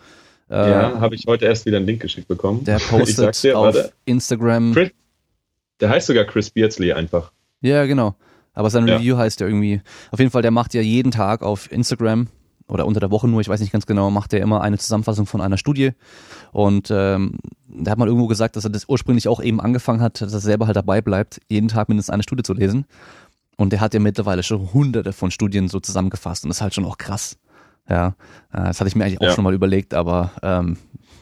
Äh, 0.49 0.69
ja, 0.69 0.99
habe 0.99 1.15
ich 1.15 1.25
heute 1.27 1.45
erst 1.45 1.65
wieder 1.65 1.77
einen 1.77 1.87
Link 1.87 2.01
geschickt 2.01 2.27
bekommen. 2.27 2.63
Der 2.63 2.77
postet 2.89 3.43
dir, 3.43 3.57
auf 3.57 3.75
warte. 3.75 3.91
Instagram. 4.05 4.73
Chris, 4.73 4.91
der 5.79 5.89
heißt 5.89 6.07
sogar 6.07 6.25
Chris 6.25 6.49
Beardsley 6.49 6.93
einfach. 6.93 7.31
Ja, 7.61 7.85
genau. 7.85 8.15
Aber 8.55 8.69
sein 8.69 8.87
ja. 8.87 8.95
Review 8.95 9.17
heißt 9.17 9.39
ja 9.41 9.47
irgendwie, 9.47 9.81
auf 10.11 10.19
jeden 10.19 10.31
Fall, 10.31 10.41
der 10.41 10.51
macht 10.51 10.73
ja 10.73 10.81
jeden 10.81 11.11
Tag 11.11 11.43
auf 11.43 11.71
Instagram 11.71 12.27
oder 12.67 12.87
unter 12.87 12.99
der 12.99 13.11
Woche 13.11 13.27
nur, 13.27 13.41
ich 13.41 13.49
weiß 13.49 13.59
nicht 13.59 13.71
ganz 13.71 13.85
genau, 13.85 14.09
macht 14.09 14.33
er 14.33 14.41
immer 14.41 14.61
eine 14.61 14.77
Zusammenfassung 14.77 15.27
von 15.27 15.41
einer 15.41 15.57
Studie. 15.57 15.91
Und 16.51 16.89
ähm, 16.89 17.37
da 17.67 17.91
hat 17.91 17.99
man 17.99 18.07
irgendwo 18.07 18.27
gesagt, 18.27 18.55
dass 18.55 18.63
er 18.63 18.71
das 18.71 18.89
ursprünglich 18.89 19.27
auch 19.27 19.41
eben 19.41 19.61
angefangen 19.61 20.01
hat, 20.01 20.21
dass 20.21 20.33
er 20.33 20.39
selber 20.39 20.65
halt 20.65 20.75
dabei 20.75 21.01
bleibt, 21.01 21.41
jeden 21.47 21.67
Tag 21.67 21.89
mindestens 21.89 22.13
eine 22.13 22.23
Studie 22.23 22.43
zu 22.43 22.53
lesen. 22.53 22.85
Und 23.57 23.71
der 23.71 23.81
hat 23.81 23.93
ja 23.93 23.99
mittlerweile 23.99 24.43
schon 24.43 24.73
hunderte 24.73 25.13
von 25.13 25.31
Studien 25.31 25.67
so 25.67 25.79
zusammengefasst 25.79 26.43
und 26.43 26.49
das 26.49 26.57
ist 26.57 26.61
halt 26.61 26.73
schon 26.73 26.85
auch 26.85 26.97
krass. 26.97 27.37
Ja, 27.87 28.15
äh, 28.51 28.63
das 28.63 28.79
hatte 28.79 28.87
ich 28.87 28.95
mir 28.95 29.05
eigentlich 29.05 29.21
auch 29.21 29.25
ja. 29.25 29.33
schon 29.33 29.43
mal 29.43 29.53
überlegt, 29.53 29.93
aber 29.93 30.31
ähm, 30.41 30.77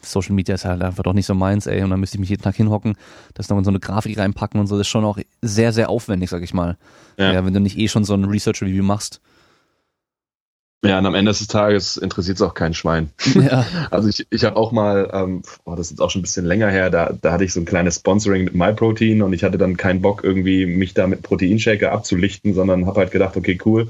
Social 0.06 0.34
Media 0.34 0.56
ist 0.56 0.66
halt 0.66 0.82
einfach 0.82 1.04
doch 1.04 1.14
nicht 1.14 1.26
so 1.26 1.34
meins, 1.34 1.68
ey. 1.68 1.84
Und 1.84 1.90
dann 1.90 2.00
müsste 2.00 2.18
ich 2.18 2.20
mich 2.20 2.30
jeden 2.30 2.44
Tag 2.44 2.56
hinhocken, 2.56 2.96
das 3.34 3.50
noch 3.50 3.58
in 3.58 3.64
so 3.64 3.72
eine 3.72 3.80
Grafik 3.80 4.18
reinpacken 4.18 4.60
und 4.60 4.68
so. 4.68 4.76
Das 4.78 4.88
ist 4.88 4.92
schon 4.92 5.06
auch 5.06 5.18
sehr, 5.42 5.74
sehr 5.74 5.90
aufwendig, 5.90 6.30
sag 6.30 6.44
ich 6.44 6.54
mal. 6.54 6.78
Ja. 7.18 7.34
ja 7.34 7.46
wenn 7.46 7.54
du 7.54 7.60
nicht 7.60 7.78
eh 7.78 7.88
schon 7.88 8.04
so 8.04 8.14
ein 8.14 8.26
Research 8.26 8.62
Review 8.62 8.84
machst. 8.84 9.22
Ja, 10.86 11.00
und 11.00 11.06
am 11.06 11.16
Ende 11.16 11.32
des 11.32 11.48
Tages 11.48 11.96
interessiert 11.96 12.36
es 12.36 12.42
auch 12.42 12.54
kein 12.54 12.74
Schwein. 12.74 13.10
Ja. 13.36 13.66
Also 13.90 14.10
ich, 14.10 14.28
ich 14.30 14.44
habe 14.44 14.58
auch 14.58 14.72
mal, 14.72 15.10
ähm, 15.14 15.42
oh, 15.64 15.76
das 15.76 15.92
ist 15.92 16.02
auch 16.02 16.10
schon 16.10 16.20
ein 16.20 16.24
bisschen 16.24 16.46
länger 16.46 16.70
her, 16.70 16.90
da, 16.90 17.14
da 17.20 17.32
hatte 17.32 17.46
ich 17.46 17.54
so 17.54 17.62
ein 17.62 17.66
kleines 17.66 17.96
Sponsoring 17.96 18.44
mit 18.44 18.54
MyProtein 18.54 19.22
und 19.22 19.34
ich 19.34 19.44
hatte 19.44 19.58
dann 19.58 19.78
keinen 19.78 20.02
Bock, 20.02 20.24
irgendwie 20.24 20.66
mich 20.66 20.94
da 20.94 21.08
mit 21.08 21.22
Proteinshaker 21.24 21.92
abzulichten, 21.92 22.54
sondern 22.54 22.86
habe 22.86 23.00
halt 23.00 23.12
gedacht, 23.12 23.38
okay, 23.38 23.58
cool, 23.66 23.90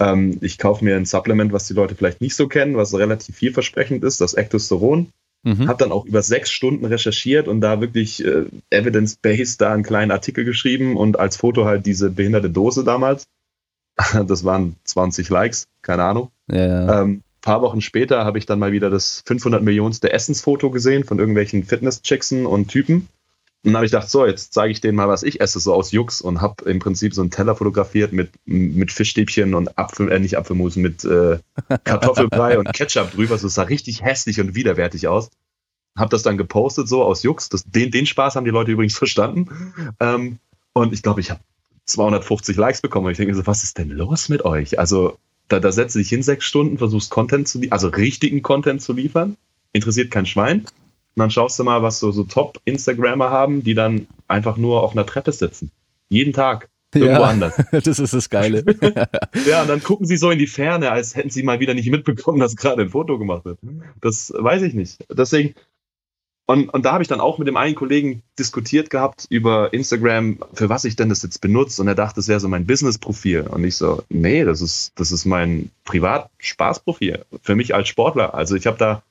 ähm, 0.00 0.38
ich 0.40 0.58
kaufe 0.58 0.84
mir 0.84 0.96
ein 0.96 1.06
Supplement, 1.06 1.52
was 1.52 1.66
die 1.66 1.74
Leute 1.74 1.94
vielleicht 1.94 2.20
nicht 2.20 2.36
so 2.36 2.46
kennen, 2.46 2.76
was 2.76 2.94
relativ 2.94 3.36
vielversprechend 3.36 4.04
ist, 4.04 4.20
das 4.20 4.34
Ectosteron. 4.34 5.08
Mhm. 5.44 5.68
Habe 5.68 5.78
dann 5.78 5.92
auch 5.92 6.04
über 6.04 6.22
sechs 6.22 6.50
Stunden 6.50 6.84
recherchiert 6.84 7.48
und 7.48 7.60
da 7.60 7.80
wirklich 7.80 8.24
äh, 8.24 8.46
evidence-based 8.70 9.60
da 9.60 9.72
einen 9.72 9.82
kleinen 9.82 10.10
Artikel 10.10 10.44
geschrieben 10.44 10.96
und 10.96 11.18
als 11.18 11.36
Foto 11.36 11.64
halt 11.64 11.86
diese 11.86 12.10
behinderte 12.10 12.50
Dose 12.50 12.84
damals. 12.84 13.26
Das 14.26 14.44
waren 14.44 14.76
20 14.84 15.28
Likes, 15.28 15.66
keine 15.82 16.04
Ahnung. 16.04 16.30
Ja. 16.48 17.02
Ähm, 17.02 17.22
paar 17.40 17.62
Wochen 17.62 17.80
später 17.80 18.24
habe 18.24 18.38
ich 18.38 18.46
dann 18.46 18.58
mal 18.58 18.72
wieder 18.72 18.90
das 18.90 19.22
500 19.26 19.62
Millionste 19.62 20.12
Essensfoto 20.12 20.70
gesehen 20.70 21.04
von 21.04 21.18
irgendwelchen 21.18 21.64
Fitness-Chicksen 21.64 22.46
und 22.46 22.68
Typen. 22.68 23.08
Und 23.68 23.74
dann 23.74 23.80
habe 23.80 23.84
ich 23.86 23.92
gedacht, 23.92 24.08
so, 24.08 24.24
jetzt 24.24 24.54
zeige 24.54 24.72
ich 24.72 24.80
denen 24.80 24.96
mal, 24.96 25.08
was 25.08 25.22
ich 25.22 25.42
esse, 25.42 25.60
so 25.60 25.74
aus 25.74 25.92
Jux 25.92 26.22
und 26.22 26.40
habe 26.40 26.64
im 26.64 26.78
Prinzip 26.78 27.12
so 27.12 27.20
einen 27.20 27.30
Teller 27.30 27.54
fotografiert 27.54 28.14
mit, 28.14 28.30
mit 28.46 28.90
Fischstäbchen 28.90 29.54
und 29.54 29.76
Apfel, 29.76 30.10
äh, 30.10 30.18
nicht 30.18 30.38
Apfelmus, 30.38 30.76
mit 30.76 31.04
äh, 31.04 31.38
Kartoffelbrei 31.84 32.58
und 32.58 32.72
Ketchup 32.72 33.12
drüber. 33.12 33.36
So, 33.36 33.46
es 33.46 33.52
sah 33.52 33.64
richtig 33.64 34.02
hässlich 34.02 34.40
und 34.40 34.54
widerwärtig 34.54 35.06
aus. 35.06 35.28
Habe 35.98 36.08
das 36.08 36.22
dann 36.22 36.38
gepostet, 36.38 36.88
so 36.88 37.02
aus 37.02 37.22
Jux. 37.22 37.50
Das, 37.50 37.62
den, 37.64 37.90
den 37.90 38.06
Spaß 38.06 38.36
haben 38.36 38.46
die 38.46 38.50
Leute 38.50 38.70
übrigens 38.70 38.96
verstanden. 38.98 39.48
Ähm, 40.00 40.38
und 40.72 40.94
ich 40.94 41.02
glaube, 41.02 41.20
ich 41.20 41.30
habe 41.30 41.40
250 41.84 42.56
Likes 42.56 42.80
bekommen. 42.80 43.04
Und 43.04 43.12
ich 43.12 43.18
denke 43.18 43.34
so, 43.34 43.46
was 43.46 43.64
ist 43.64 43.76
denn 43.76 43.90
los 43.90 44.30
mit 44.30 44.46
euch? 44.46 44.78
Also, 44.78 45.18
da, 45.48 45.60
da 45.60 45.72
setzt 45.72 45.94
du 45.94 45.98
dich 45.98 46.08
hin 46.08 46.22
sechs 46.22 46.46
Stunden, 46.46 46.78
versuchst 46.78 47.10
Content 47.10 47.46
zu, 47.46 47.60
also 47.68 47.88
richtigen 47.88 48.40
Content 48.40 48.80
zu 48.80 48.94
liefern. 48.94 49.36
Interessiert 49.74 50.10
kein 50.10 50.24
Schwein. 50.24 50.64
Und 51.18 51.22
dann 51.22 51.30
schaust 51.32 51.58
du 51.58 51.64
mal, 51.64 51.82
was 51.82 51.98
so, 51.98 52.12
so 52.12 52.22
Top-Instagrammer 52.22 53.28
haben, 53.28 53.64
die 53.64 53.74
dann 53.74 54.06
einfach 54.28 54.56
nur 54.56 54.84
auf 54.84 54.92
einer 54.92 55.04
Treppe 55.04 55.32
sitzen. 55.32 55.72
Jeden 56.08 56.32
Tag. 56.32 56.68
Irgendwo 56.94 57.22
ja, 57.22 57.28
anders. 57.28 57.56
Das 57.72 57.98
ist 57.98 58.14
das 58.14 58.30
Geile. 58.30 58.64
ja, 59.48 59.62
und 59.62 59.68
dann 59.68 59.82
gucken 59.82 60.06
sie 60.06 60.16
so 60.16 60.30
in 60.30 60.38
die 60.38 60.46
Ferne, 60.46 60.92
als 60.92 61.16
hätten 61.16 61.30
sie 61.30 61.42
mal 61.42 61.58
wieder 61.58 61.74
nicht 61.74 61.90
mitbekommen, 61.90 62.38
dass 62.38 62.54
gerade 62.54 62.82
ein 62.82 62.90
Foto 62.90 63.18
gemacht 63.18 63.44
wird. 63.44 63.58
Das 64.00 64.32
weiß 64.32 64.62
ich 64.62 64.74
nicht. 64.74 65.04
Deswegen, 65.10 65.56
und, 66.46 66.68
und 66.68 66.84
da 66.84 66.92
habe 66.92 67.02
ich 67.02 67.08
dann 67.08 67.20
auch 67.20 67.38
mit 67.38 67.48
dem 67.48 67.56
einen 67.56 67.74
Kollegen 67.74 68.22
diskutiert 68.38 68.88
gehabt 68.88 69.26
über 69.28 69.72
Instagram, 69.72 70.38
für 70.54 70.68
was 70.68 70.84
ich 70.84 70.94
denn 70.94 71.08
das 71.08 71.24
jetzt 71.24 71.40
benutze. 71.40 71.82
Und 71.82 71.88
er 71.88 71.96
dachte, 71.96 72.14
das 72.14 72.28
wäre 72.28 72.38
so 72.38 72.46
mein 72.46 72.64
Business-Profil. 72.64 73.48
Und 73.48 73.64
ich 73.64 73.74
so, 73.74 74.04
nee, 74.08 74.44
das 74.44 74.60
ist, 74.60 74.92
das 74.94 75.10
ist 75.10 75.24
mein 75.24 75.72
Privat-Spaß-Profil. 75.84 77.24
Für 77.42 77.56
mich 77.56 77.74
als 77.74 77.88
Sportler. 77.88 78.34
Also 78.34 78.54
ich 78.54 78.68
habe 78.68 78.78
da 78.78 79.02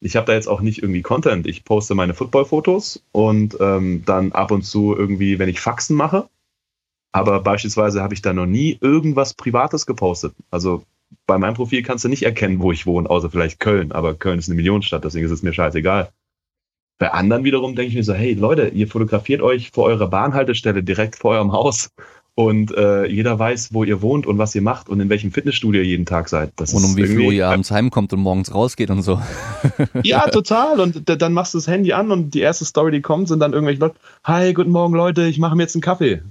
ich 0.00 0.16
habe 0.16 0.26
da 0.26 0.32
jetzt 0.32 0.48
auch 0.48 0.62
nicht 0.62 0.82
irgendwie 0.82 1.02
Content. 1.02 1.46
Ich 1.46 1.64
poste 1.64 1.94
meine 1.94 2.14
Football-Fotos 2.14 3.04
und 3.12 3.56
ähm, 3.60 4.02
dann 4.06 4.32
ab 4.32 4.50
und 4.50 4.62
zu 4.62 4.96
irgendwie, 4.96 5.38
wenn 5.38 5.48
ich 5.48 5.60
Faxen 5.60 5.96
mache. 5.96 6.28
Aber 7.12 7.40
beispielsweise 7.40 8.02
habe 8.02 8.14
ich 8.14 8.22
da 8.22 8.32
noch 8.32 8.46
nie 8.46 8.78
irgendwas 8.80 9.34
Privates 9.34 9.84
gepostet. 9.84 10.34
Also 10.50 10.84
bei 11.26 11.38
meinem 11.38 11.54
Profil 11.54 11.82
kannst 11.82 12.04
du 12.04 12.08
nicht 12.08 12.22
erkennen, 12.22 12.60
wo 12.60 12.72
ich 12.72 12.86
wohne, 12.86 13.10
außer 13.10 13.30
vielleicht 13.30 13.60
Köln. 13.60 13.92
Aber 13.92 14.14
Köln 14.14 14.38
ist 14.38 14.48
eine 14.48 14.56
Millionenstadt, 14.56 15.04
deswegen 15.04 15.26
ist 15.26 15.32
es 15.32 15.42
mir 15.42 15.52
scheißegal. 15.52 16.10
Bei 16.98 17.12
anderen 17.12 17.44
wiederum 17.44 17.74
denke 17.74 17.90
ich 17.90 17.96
mir 17.96 18.04
so, 18.04 18.14
hey 18.14 18.34
Leute, 18.34 18.68
ihr 18.68 18.86
fotografiert 18.86 19.42
euch 19.42 19.70
vor 19.70 19.84
eurer 19.84 20.08
Bahnhaltestelle 20.08 20.82
direkt 20.82 21.16
vor 21.16 21.32
eurem 21.32 21.52
Haus 21.52 21.90
und 22.46 22.74
äh, 22.74 23.06
jeder 23.06 23.38
weiß, 23.38 23.74
wo 23.74 23.84
ihr 23.84 24.00
wohnt 24.00 24.26
und 24.26 24.38
was 24.38 24.54
ihr 24.54 24.62
macht 24.62 24.88
und 24.88 24.98
in 24.98 25.10
welchem 25.10 25.30
Fitnessstudio 25.30 25.82
ihr 25.82 25.86
jeden 25.86 26.06
Tag 26.06 26.30
seid. 26.30 26.52
Das 26.56 26.72
und 26.72 26.82
um 26.84 26.96
wie 26.96 27.06
viel 27.06 27.20
Uhr 27.20 27.32
ihr 27.32 27.46
abends 27.46 27.70
heimkommt 27.70 28.14
und 28.14 28.20
morgens 28.20 28.54
rausgeht 28.54 28.88
und 28.88 29.02
so. 29.02 29.20
ja, 30.02 30.26
total. 30.28 30.80
Und 30.80 31.02
dann 31.06 31.32
machst 31.34 31.52
du 31.52 31.58
das 31.58 31.66
Handy 31.66 31.92
an 31.92 32.10
und 32.10 32.30
die 32.32 32.40
erste 32.40 32.64
Story, 32.64 32.92
die 32.92 33.02
kommt, 33.02 33.28
sind 33.28 33.40
dann 33.40 33.52
irgendwelche 33.52 33.80
Leute, 33.80 33.96
hi, 34.24 34.54
guten 34.54 34.70
Morgen 34.70 34.94
Leute, 34.94 35.26
ich 35.26 35.38
mache 35.38 35.54
mir 35.54 35.64
jetzt 35.64 35.74
einen 35.74 35.82
Kaffee. 35.82 36.22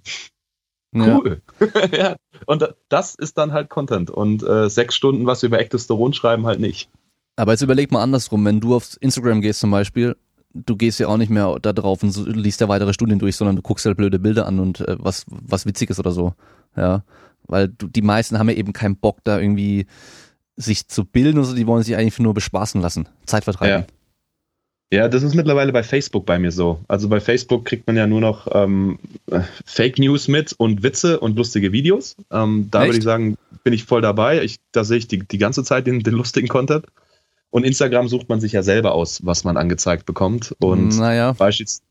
Cool. 0.95 1.41
Ja. 1.59 1.85
ja. 1.97 2.15
Und 2.47 2.73
das 2.89 3.13
ist 3.13 3.37
dann 3.37 3.53
halt 3.53 3.69
Content. 3.69 4.09
Und 4.09 4.41
äh, 4.41 4.67
sechs 4.67 4.95
Stunden 4.95 5.27
was 5.27 5.43
über 5.43 5.59
Ektosteron 5.59 6.13
schreiben 6.13 6.47
halt 6.47 6.59
nicht. 6.59 6.89
Aber 7.35 7.51
jetzt 7.51 7.61
überleg 7.61 7.91
mal 7.91 8.01
andersrum, 8.01 8.43
wenn 8.45 8.59
du 8.59 8.75
auf 8.75 8.97
Instagram 8.99 9.41
gehst 9.41 9.59
zum 9.59 9.69
Beispiel 9.69 10.15
du 10.53 10.75
gehst 10.75 10.99
ja 10.99 11.07
auch 11.07 11.17
nicht 11.17 11.29
mehr 11.29 11.57
da 11.61 11.73
drauf 11.73 12.03
und 12.03 12.15
liest 12.35 12.61
ja 12.61 12.67
weitere 12.67 12.93
Studien 12.93 13.19
durch, 13.19 13.35
sondern 13.35 13.55
du 13.55 13.61
guckst 13.61 13.85
halt 13.85 13.97
blöde 13.97 14.19
Bilder 14.19 14.45
an 14.47 14.59
und 14.59 14.81
äh, 14.81 14.95
was, 14.99 15.25
was 15.29 15.65
Witziges 15.65 15.99
oder 15.99 16.11
so. 16.11 16.33
Ja. 16.75 17.03
Weil 17.47 17.69
du, 17.69 17.87
die 17.87 18.01
meisten 18.01 18.37
haben 18.37 18.49
ja 18.49 18.55
eben 18.55 18.73
keinen 18.73 18.95
Bock, 18.95 19.19
da 19.23 19.39
irgendwie 19.39 19.85
sich 20.55 20.87
zu 20.87 21.05
bilden 21.05 21.37
oder 21.37 21.47
so, 21.47 21.55
die 21.55 21.67
wollen 21.67 21.83
sich 21.83 21.95
eigentlich 21.95 22.19
nur 22.19 22.33
bespaßen 22.33 22.81
lassen, 22.81 23.07
Zeit 23.25 23.45
vertreiben. 23.45 23.85
Ja. 23.87 23.87
Ja, 24.91 25.07
das 25.07 25.21
ist 25.21 25.35
mittlerweile 25.35 25.71
bei 25.71 25.83
Facebook 25.83 26.25
bei 26.25 26.39
mir 26.39 26.51
so. 26.51 26.79
Also 26.87 27.09
bei 27.09 27.19
Facebook 27.19 27.63
kriegt 27.65 27.85
man 27.85 27.95
ja 27.95 28.07
nur 28.07 28.21
noch 28.21 28.47
ähm, 28.51 28.97
Fake 29.63 29.99
News 29.99 30.27
mit 30.27 30.53
und 30.53 30.81
Witze 30.81 31.19
und 31.19 31.37
lustige 31.37 31.71
Videos. 31.71 32.15
Ähm, 32.31 32.69
da 32.71 32.85
würde 32.85 32.97
ich 32.97 33.03
sagen, 33.03 33.37
bin 33.63 33.73
ich 33.73 33.83
voll 33.83 34.01
dabei. 34.01 34.43
Ich, 34.43 34.57
da 34.71 34.83
sehe 34.83 34.97
ich 34.97 35.07
die, 35.07 35.19
die 35.19 35.37
ganze 35.37 35.63
Zeit 35.63 35.85
den, 35.85 35.99
den 35.99 36.15
lustigen 36.15 36.47
Content. 36.47 36.87
Und 37.51 37.63
Instagram 37.63 38.07
sucht 38.07 38.29
man 38.29 38.39
sich 38.39 38.51
ja 38.51 38.63
selber 38.63 38.93
aus, 38.93 39.25
was 39.25 39.43
man 39.43 39.57
angezeigt 39.57 40.05
bekommt. 40.05 40.55
Und 40.59 40.97
naja. 40.97 41.33
beispielsweise 41.33 41.81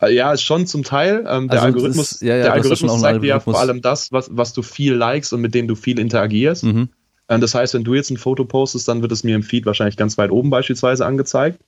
äh, 0.00 0.14
ja, 0.14 0.32
ist 0.32 0.42
schon 0.42 0.66
zum 0.66 0.82
Teil. 0.82 1.24
Ähm, 1.28 1.48
der 1.48 1.62
also 1.62 1.66
Algorithmus, 1.66 2.12
ist, 2.12 2.22
ja, 2.22 2.36
ja, 2.36 2.42
der 2.44 2.52
Algorithmus 2.54 3.00
zeigt 3.00 3.22
dir 3.22 3.28
ja 3.28 3.40
vor 3.40 3.58
allem 3.58 3.80
das, 3.80 4.12
was, 4.12 4.30
was 4.32 4.52
du 4.52 4.62
viel 4.62 4.94
likes 4.94 5.32
und 5.32 5.40
mit 5.40 5.54
dem 5.54 5.68
du 5.68 5.74
viel 5.74 5.98
interagierst. 5.98 6.64
Mhm. 6.64 6.88
Ähm, 7.28 7.40
das 7.40 7.54
heißt, 7.54 7.74
wenn 7.74 7.84
du 7.84 7.94
jetzt 7.94 8.10
ein 8.10 8.16
Foto 8.16 8.44
postest, 8.44 8.88
dann 8.88 9.02
wird 9.02 9.12
es 9.12 9.24
mir 9.24 9.36
im 9.36 9.42
Feed 9.42 9.66
wahrscheinlich 9.66 9.96
ganz 9.96 10.18
weit 10.18 10.30
oben 10.30 10.50
beispielsweise 10.50 11.06
angezeigt. 11.06 11.60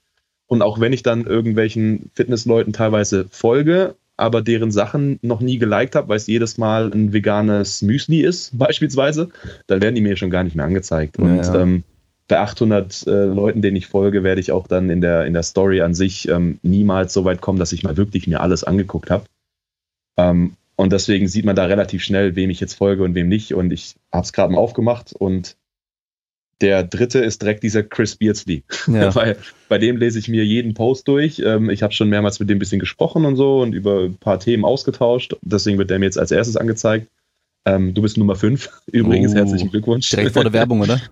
Und 0.46 0.62
auch 0.62 0.80
wenn 0.80 0.92
ich 0.92 1.02
dann 1.02 1.26
irgendwelchen 1.26 2.10
Fitnessleuten 2.14 2.72
teilweise 2.72 3.26
folge, 3.30 3.96
aber 4.16 4.42
deren 4.42 4.70
Sachen 4.70 5.18
noch 5.22 5.40
nie 5.40 5.58
geliked 5.58 5.94
habe, 5.94 6.08
weil 6.08 6.16
es 6.16 6.26
jedes 6.26 6.56
Mal 6.56 6.90
ein 6.92 7.12
veganes 7.12 7.82
Müsli 7.82 8.22
ist, 8.22 8.50
beispielsweise, 8.58 9.28
dann 9.66 9.80
werden 9.80 9.94
die 9.94 10.00
mir 10.00 10.16
schon 10.16 10.30
gar 10.30 10.44
nicht 10.44 10.56
mehr 10.56 10.64
angezeigt. 10.64 11.18
Und 11.18 11.36
ja, 11.36 11.54
ähm, 11.54 11.84
bei 12.28 12.38
800 12.38 13.06
äh, 13.06 13.24
Leuten, 13.24 13.62
denen 13.62 13.76
ich 13.76 13.86
folge, 13.86 14.22
werde 14.22 14.40
ich 14.40 14.52
auch 14.52 14.66
dann 14.66 14.90
in 14.90 15.00
der, 15.00 15.26
in 15.26 15.32
der 15.32 15.42
Story 15.42 15.80
an 15.80 15.94
sich 15.94 16.28
ähm, 16.28 16.58
niemals 16.62 17.12
so 17.12 17.24
weit 17.24 17.40
kommen, 17.40 17.58
dass 17.58 17.72
ich 17.72 17.84
mal 17.84 17.96
wirklich 17.96 18.26
mir 18.26 18.40
alles 18.40 18.64
angeguckt 18.64 19.10
habe. 19.10 19.26
Ähm, 20.16 20.56
und 20.76 20.92
deswegen 20.92 21.28
sieht 21.28 21.44
man 21.44 21.56
da 21.56 21.64
relativ 21.64 22.02
schnell, 22.02 22.36
wem 22.36 22.50
ich 22.50 22.60
jetzt 22.60 22.74
folge 22.74 23.02
und 23.02 23.14
wem 23.14 23.28
nicht. 23.28 23.54
Und 23.54 23.72
ich 23.72 23.94
habe 24.12 24.24
es 24.24 24.32
gerade 24.32 24.52
mal 24.52 24.58
aufgemacht 24.58 25.12
und 25.12 25.56
Der 26.62 26.84
dritte 26.84 27.18
ist 27.18 27.42
direkt 27.42 27.62
dieser 27.62 27.82
Chris 27.82 28.16
Beardsley. 28.16 28.64
Ja. 28.86 29.14
Weil 29.14 29.36
bei 29.68 29.76
dem 29.78 29.98
lese 29.98 30.18
ich 30.18 30.28
mir 30.28 30.44
jeden 30.44 30.72
Post 30.72 31.06
durch. 31.06 31.38
Ähm, 31.44 31.68
ich 31.68 31.82
habe 31.82 31.92
schon 31.92 32.08
mehrmals 32.08 32.40
mit 32.40 32.48
dem 32.48 32.56
ein 32.56 32.58
bisschen 32.58 32.80
gesprochen 32.80 33.26
und 33.26 33.36
so 33.36 33.60
und 33.60 33.74
über 33.74 34.04
ein 34.04 34.16
paar 34.16 34.40
Themen 34.40 34.64
ausgetauscht. 34.64 35.36
Deswegen 35.42 35.78
wird 35.78 35.90
der 35.90 35.98
mir 35.98 36.06
jetzt 36.06 36.18
als 36.18 36.30
erstes 36.30 36.56
angezeigt. 36.56 37.08
Ähm, 37.66 37.92
du 37.92 38.00
bist 38.00 38.16
Nummer 38.16 38.36
5. 38.36 38.70
Übrigens, 38.92 39.32
oh, 39.32 39.36
herzlichen 39.36 39.70
Glückwunsch. 39.70 40.08
Direkt 40.08 40.32
vor 40.32 40.44
der 40.44 40.52
Werbung, 40.52 40.80
oder? 40.80 41.00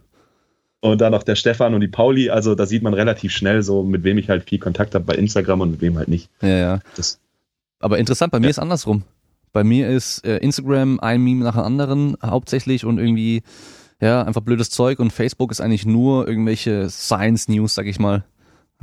Und 0.85 1.01
dann 1.01 1.12
noch 1.12 1.22
der 1.22 1.35
Stefan 1.35 1.72
und 1.72 1.80
die 1.80 1.89
Pauli. 1.89 2.28
Also 2.28 2.55
da 2.55 2.66
sieht 2.66 2.82
man 2.82 2.93
relativ 2.93 3.32
schnell 3.32 3.62
so, 3.62 3.82
mit 3.82 4.05
wem 4.05 4.18
ich 4.18 4.28
halt 4.28 4.47
viel 4.47 4.59
Kontakt 4.59 4.95
habe 4.95 5.07
bei 5.07 5.14
Instagram 5.14 5.62
und 5.62 5.70
mit 5.70 5.80
wem 5.80 5.97
halt 5.97 6.09
nicht. 6.09 6.28
Ja, 6.43 6.49
ja. 6.49 6.78
Das, 6.95 7.18
Aber 7.80 7.97
interessant, 7.99 8.32
bei 8.32 8.39
mir 8.39 8.49
ja. 8.49 8.51
ist 8.51 8.59
andersrum. 8.59 9.03
Bei 9.55 9.64
mir 9.64 9.89
ist 9.89 10.26
äh, 10.26 10.37
Instagram 10.41 11.01
ein 11.01 11.22
Meme 11.22 11.43
nach 11.43 11.55
dem 11.55 11.62
anderen 11.62 12.16
hauptsächlich 12.22 12.85
und 12.85 12.99
irgendwie, 12.99 13.45
ja, 13.99 14.24
einfach 14.24 14.43
blödes 14.43 14.68
Zeug 14.68 14.99
und 14.99 15.11
Facebook 15.11 15.51
ist 15.53 15.62
eigentlich 15.62 15.87
nur 15.87 16.28
irgendwelche 16.28 16.91
Science 16.91 17.49
News, 17.49 17.74
sag 17.74 17.87
ich 17.87 17.99
mal. 17.99 18.22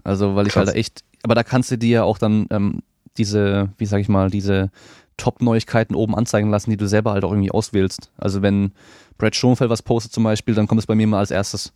Also, 0.04 0.36
weil 0.36 0.47
ich 0.47 0.54
Krass. 0.54 0.70
halt 0.70 0.78
echt, 0.78 1.04
aber 1.22 1.36
da 1.36 1.43
kannst 1.43 1.70
du 1.70 1.78
dir 1.78 1.89
ja 1.89 2.04
auch 2.04 2.18
dann 2.18 2.47
ähm, 2.49 2.80
diese, 3.20 3.70
wie 3.78 3.86
sag 3.86 3.99
ich 3.99 4.10
mal, 4.10 4.32
diese 4.32 4.72
Top-Neuigkeiten 5.18 5.93
oben 5.93 6.16
anzeigen 6.16 6.49
lassen, 6.49 6.72
die 6.72 6.78
du 6.78 6.88
selber 6.88 7.12
halt 7.12 7.24
auch 7.26 7.32
irgendwie 7.32 7.52
auswählst. 7.52 8.10
Also 8.18 8.41
wenn 8.41 8.72
Brad 9.20 9.36
Schoenfeld 9.36 9.70
was 9.70 9.84
postet 9.84 10.14
zum 10.14 10.24
Beispiel, 10.24 10.56
dann 10.56 10.66
kommt 10.66 10.80
es 10.80 10.88
bei 10.88 10.95
mir 10.95 11.06
mal 11.06 11.20
als 11.20 11.30
erstes. 11.30 11.74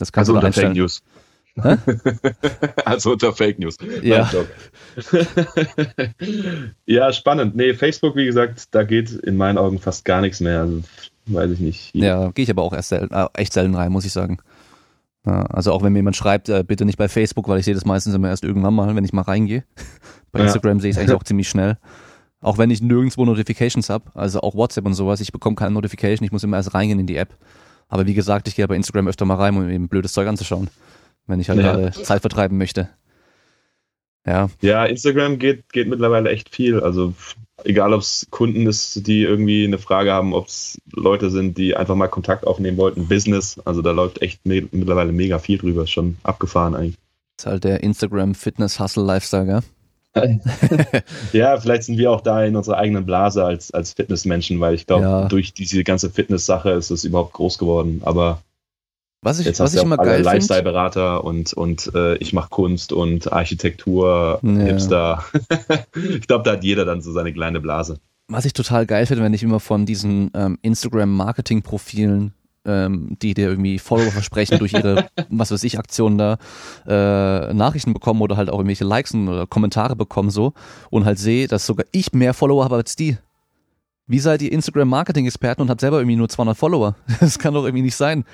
Das 0.00 0.12
kannst 0.12 0.30
also 0.30 0.40
du 0.40 0.46
unter 0.46 0.60
Fake 0.60 0.74
News. 0.74 1.02
also 2.84 3.12
unter 3.12 3.32
Fake 3.34 3.58
News. 3.58 3.76
Ja. 4.02 4.30
ja, 6.86 7.12
spannend. 7.12 7.54
Nee, 7.54 7.74
Facebook, 7.74 8.16
wie 8.16 8.24
gesagt, 8.24 8.74
da 8.74 8.82
geht 8.82 9.10
in 9.10 9.36
meinen 9.36 9.58
Augen 9.58 9.78
fast 9.78 10.04
gar 10.06 10.22
nichts 10.22 10.40
mehr. 10.40 10.60
Also, 10.60 10.82
weiß 11.26 11.50
ich 11.50 11.60
nicht. 11.60 11.94
Ja, 11.94 12.30
gehe 12.30 12.44
ich 12.44 12.50
aber 12.50 12.62
auch 12.62 12.72
erst 12.72 12.88
selten, 12.88 13.12
äh, 13.12 13.26
echt 13.34 13.52
selten 13.52 13.74
rein, 13.74 13.92
muss 13.92 14.06
ich 14.06 14.12
sagen. 14.12 14.38
Ja, 15.26 15.42
also 15.46 15.72
auch 15.72 15.82
wenn 15.82 15.92
mir 15.92 15.98
jemand 15.98 16.16
schreibt, 16.16 16.48
äh, 16.48 16.64
bitte 16.66 16.86
nicht 16.86 16.96
bei 16.96 17.08
Facebook, 17.08 17.46
weil 17.46 17.58
ich 17.58 17.66
sehe 17.66 17.74
das 17.74 17.84
meistens 17.84 18.14
immer 18.14 18.28
erst 18.28 18.42
irgendwann 18.42 18.74
mal, 18.74 18.96
wenn 18.96 19.04
ich 19.04 19.12
mal 19.12 19.22
reingehe. 19.22 19.64
Bei 20.32 20.40
Instagram 20.40 20.78
ja. 20.78 20.82
sehe 20.82 20.90
ich 20.90 20.96
es 20.96 21.02
eigentlich 21.02 21.16
auch 21.16 21.24
ziemlich 21.24 21.48
schnell. 21.48 21.76
Auch 22.40 22.56
wenn 22.56 22.70
ich 22.70 22.80
nirgendwo 22.80 23.26
Notifications 23.26 23.90
habe, 23.90 24.04
also 24.14 24.40
auch 24.40 24.54
WhatsApp 24.54 24.86
und 24.86 24.94
sowas, 24.94 25.20
ich 25.20 25.32
bekomme 25.32 25.56
keine 25.56 25.72
Notification, 25.72 26.24
ich 26.24 26.32
muss 26.32 26.42
immer 26.42 26.56
erst 26.56 26.72
reingehen 26.72 27.00
in 27.00 27.06
die 27.06 27.16
App. 27.16 27.36
Aber 27.90 28.06
wie 28.06 28.14
gesagt, 28.14 28.48
ich 28.48 28.56
gehe 28.56 28.66
bei 28.66 28.76
Instagram 28.76 29.08
öfter 29.08 29.26
mal 29.26 29.34
rein, 29.34 29.56
um 29.56 29.68
eben 29.68 29.88
blödes 29.88 30.12
Zeug 30.12 30.28
anzuschauen, 30.28 30.70
wenn 31.26 31.40
ich 31.40 31.48
halt 31.48 31.60
ja. 31.60 31.72
gerade 31.72 31.90
Zeit 31.90 32.22
vertreiben 32.22 32.56
möchte. 32.56 32.88
Ja. 34.26 34.48
Ja, 34.60 34.84
Instagram 34.84 35.38
geht, 35.38 35.72
geht 35.72 35.88
mittlerweile 35.88 36.30
echt 36.30 36.54
viel. 36.54 36.80
Also 36.80 37.14
egal, 37.64 37.92
ob 37.92 38.02
es 38.02 38.26
Kunden 38.30 38.66
ist, 38.66 39.06
die 39.06 39.22
irgendwie 39.22 39.64
eine 39.64 39.78
Frage 39.78 40.12
haben, 40.12 40.34
ob 40.34 40.46
es 40.46 40.80
Leute 40.92 41.30
sind, 41.30 41.58
die 41.58 41.76
einfach 41.76 41.96
mal 41.96 42.08
Kontakt 42.08 42.46
aufnehmen 42.46 42.76
wollten, 42.76 43.08
Business. 43.08 43.58
Also 43.64 43.82
da 43.82 43.90
läuft 43.90 44.22
echt 44.22 44.46
me 44.46 44.68
mittlerweile 44.70 45.12
mega 45.12 45.38
viel 45.38 45.58
drüber, 45.58 45.86
schon 45.86 46.16
abgefahren 46.22 46.74
eigentlich. 46.74 46.96
Das 47.36 47.46
ist 47.46 47.50
halt 47.50 47.64
der 47.64 47.82
Instagram 47.82 48.34
Fitness 48.34 48.78
Hustle 48.78 49.04
Lifestyle, 49.04 49.46
gell? 49.46 49.62
ja, 51.32 51.56
vielleicht 51.58 51.84
sind 51.84 51.98
wir 51.98 52.10
auch 52.10 52.20
da 52.20 52.44
in 52.44 52.56
unserer 52.56 52.78
eigenen 52.78 53.06
Blase 53.06 53.44
als, 53.44 53.70
als 53.70 53.92
Fitnessmenschen, 53.92 54.58
weil 54.58 54.74
ich 54.74 54.86
glaube, 54.86 55.04
ja. 55.04 55.28
durch 55.28 55.54
diese 55.54 55.84
ganze 55.84 56.10
Fitness-Sache 56.10 56.70
ist 56.70 56.90
es 56.90 57.04
überhaupt 57.04 57.32
groß 57.34 57.58
geworden. 57.58 58.00
Aber 58.04 58.42
was 59.22 59.38
ich, 59.38 59.46
jetzt 59.46 59.60
was 59.60 59.74
ich 59.74 59.82
immer 59.82 59.98
geil 59.98 60.22
Lifestyle-Berater 60.22 61.22
und, 61.24 61.52
und 61.52 61.92
äh, 61.94 62.16
ich 62.16 62.32
mache 62.32 62.48
Kunst 62.48 62.92
und 62.92 63.32
Architektur, 63.32 64.40
ja. 64.42 64.50
Hipster. 64.50 65.24
ich 65.94 66.26
glaube, 66.26 66.44
da 66.44 66.52
hat 66.52 66.64
jeder 66.64 66.84
dann 66.84 67.02
so 67.02 67.12
seine 67.12 67.32
kleine 67.32 67.60
Blase. 67.60 67.98
Was 68.28 68.46
ich 68.46 68.52
total 68.52 68.86
geil 68.86 69.06
finde, 69.06 69.22
wenn 69.22 69.34
ich 69.34 69.42
immer 69.42 69.60
von 69.60 69.86
diesen 69.86 70.30
ähm, 70.34 70.58
Instagram-Marketing-Profilen 70.62 72.32
ähm, 72.64 73.16
die 73.22 73.34
dir 73.34 73.48
irgendwie 73.48 73.78
Follower 73.78 74.10
versprechen 74.10 74.58
durch 74.58 74.72
ihre, 74.72 75.08
was 75.28 75.50
weiß 75.50 75.64
ich, 75.64 75.78
Aktionen 75.78 76.18
da, 76.18 76.38
äh, 76.86 77.52
Nachrichten 77.54 77.92
bekommen 77.92 78.20
oder 78.20 78.36
halt 78.36 78.50
auch 78.50 78.58
irgendwelche 78.58 78.84
Likes 78.84 79.14
oder 79.14 79.46
Kommentare 79.46 79.96
bekommen 79.96 80.30
so 80.30 80.52
und 80.90 81.04
halt 81.04 81.18
sehe, 81.18 81.48
dass 81.48 81.66
sogar 81.66 81.86
ich 81.92 82.12
mehr 82.12 82.34
Follower 82.34 82.64
habe 82.64 82.76
als 82.76 82.96
die. 82.96 83.16
Wie 84.06 84.18
seid 84.18 84.42
ihr 84.42 84.52
Instagram-Marketing-Experten 84.52 85.62
und 85.62 85.70
habt 85.70 85.80
selber 85.80 85.98
irgendwie 85.98 86.16
nur 86.16 86.28
200 86.28 86.56
Follower? 86.56 86.96
Das 87.20 87.38
kann 87.38 87.54
doch 87.54 87.64
irgendwie 87.64 87.84
nicht 87.84 87.96
sein. 87.96 88.24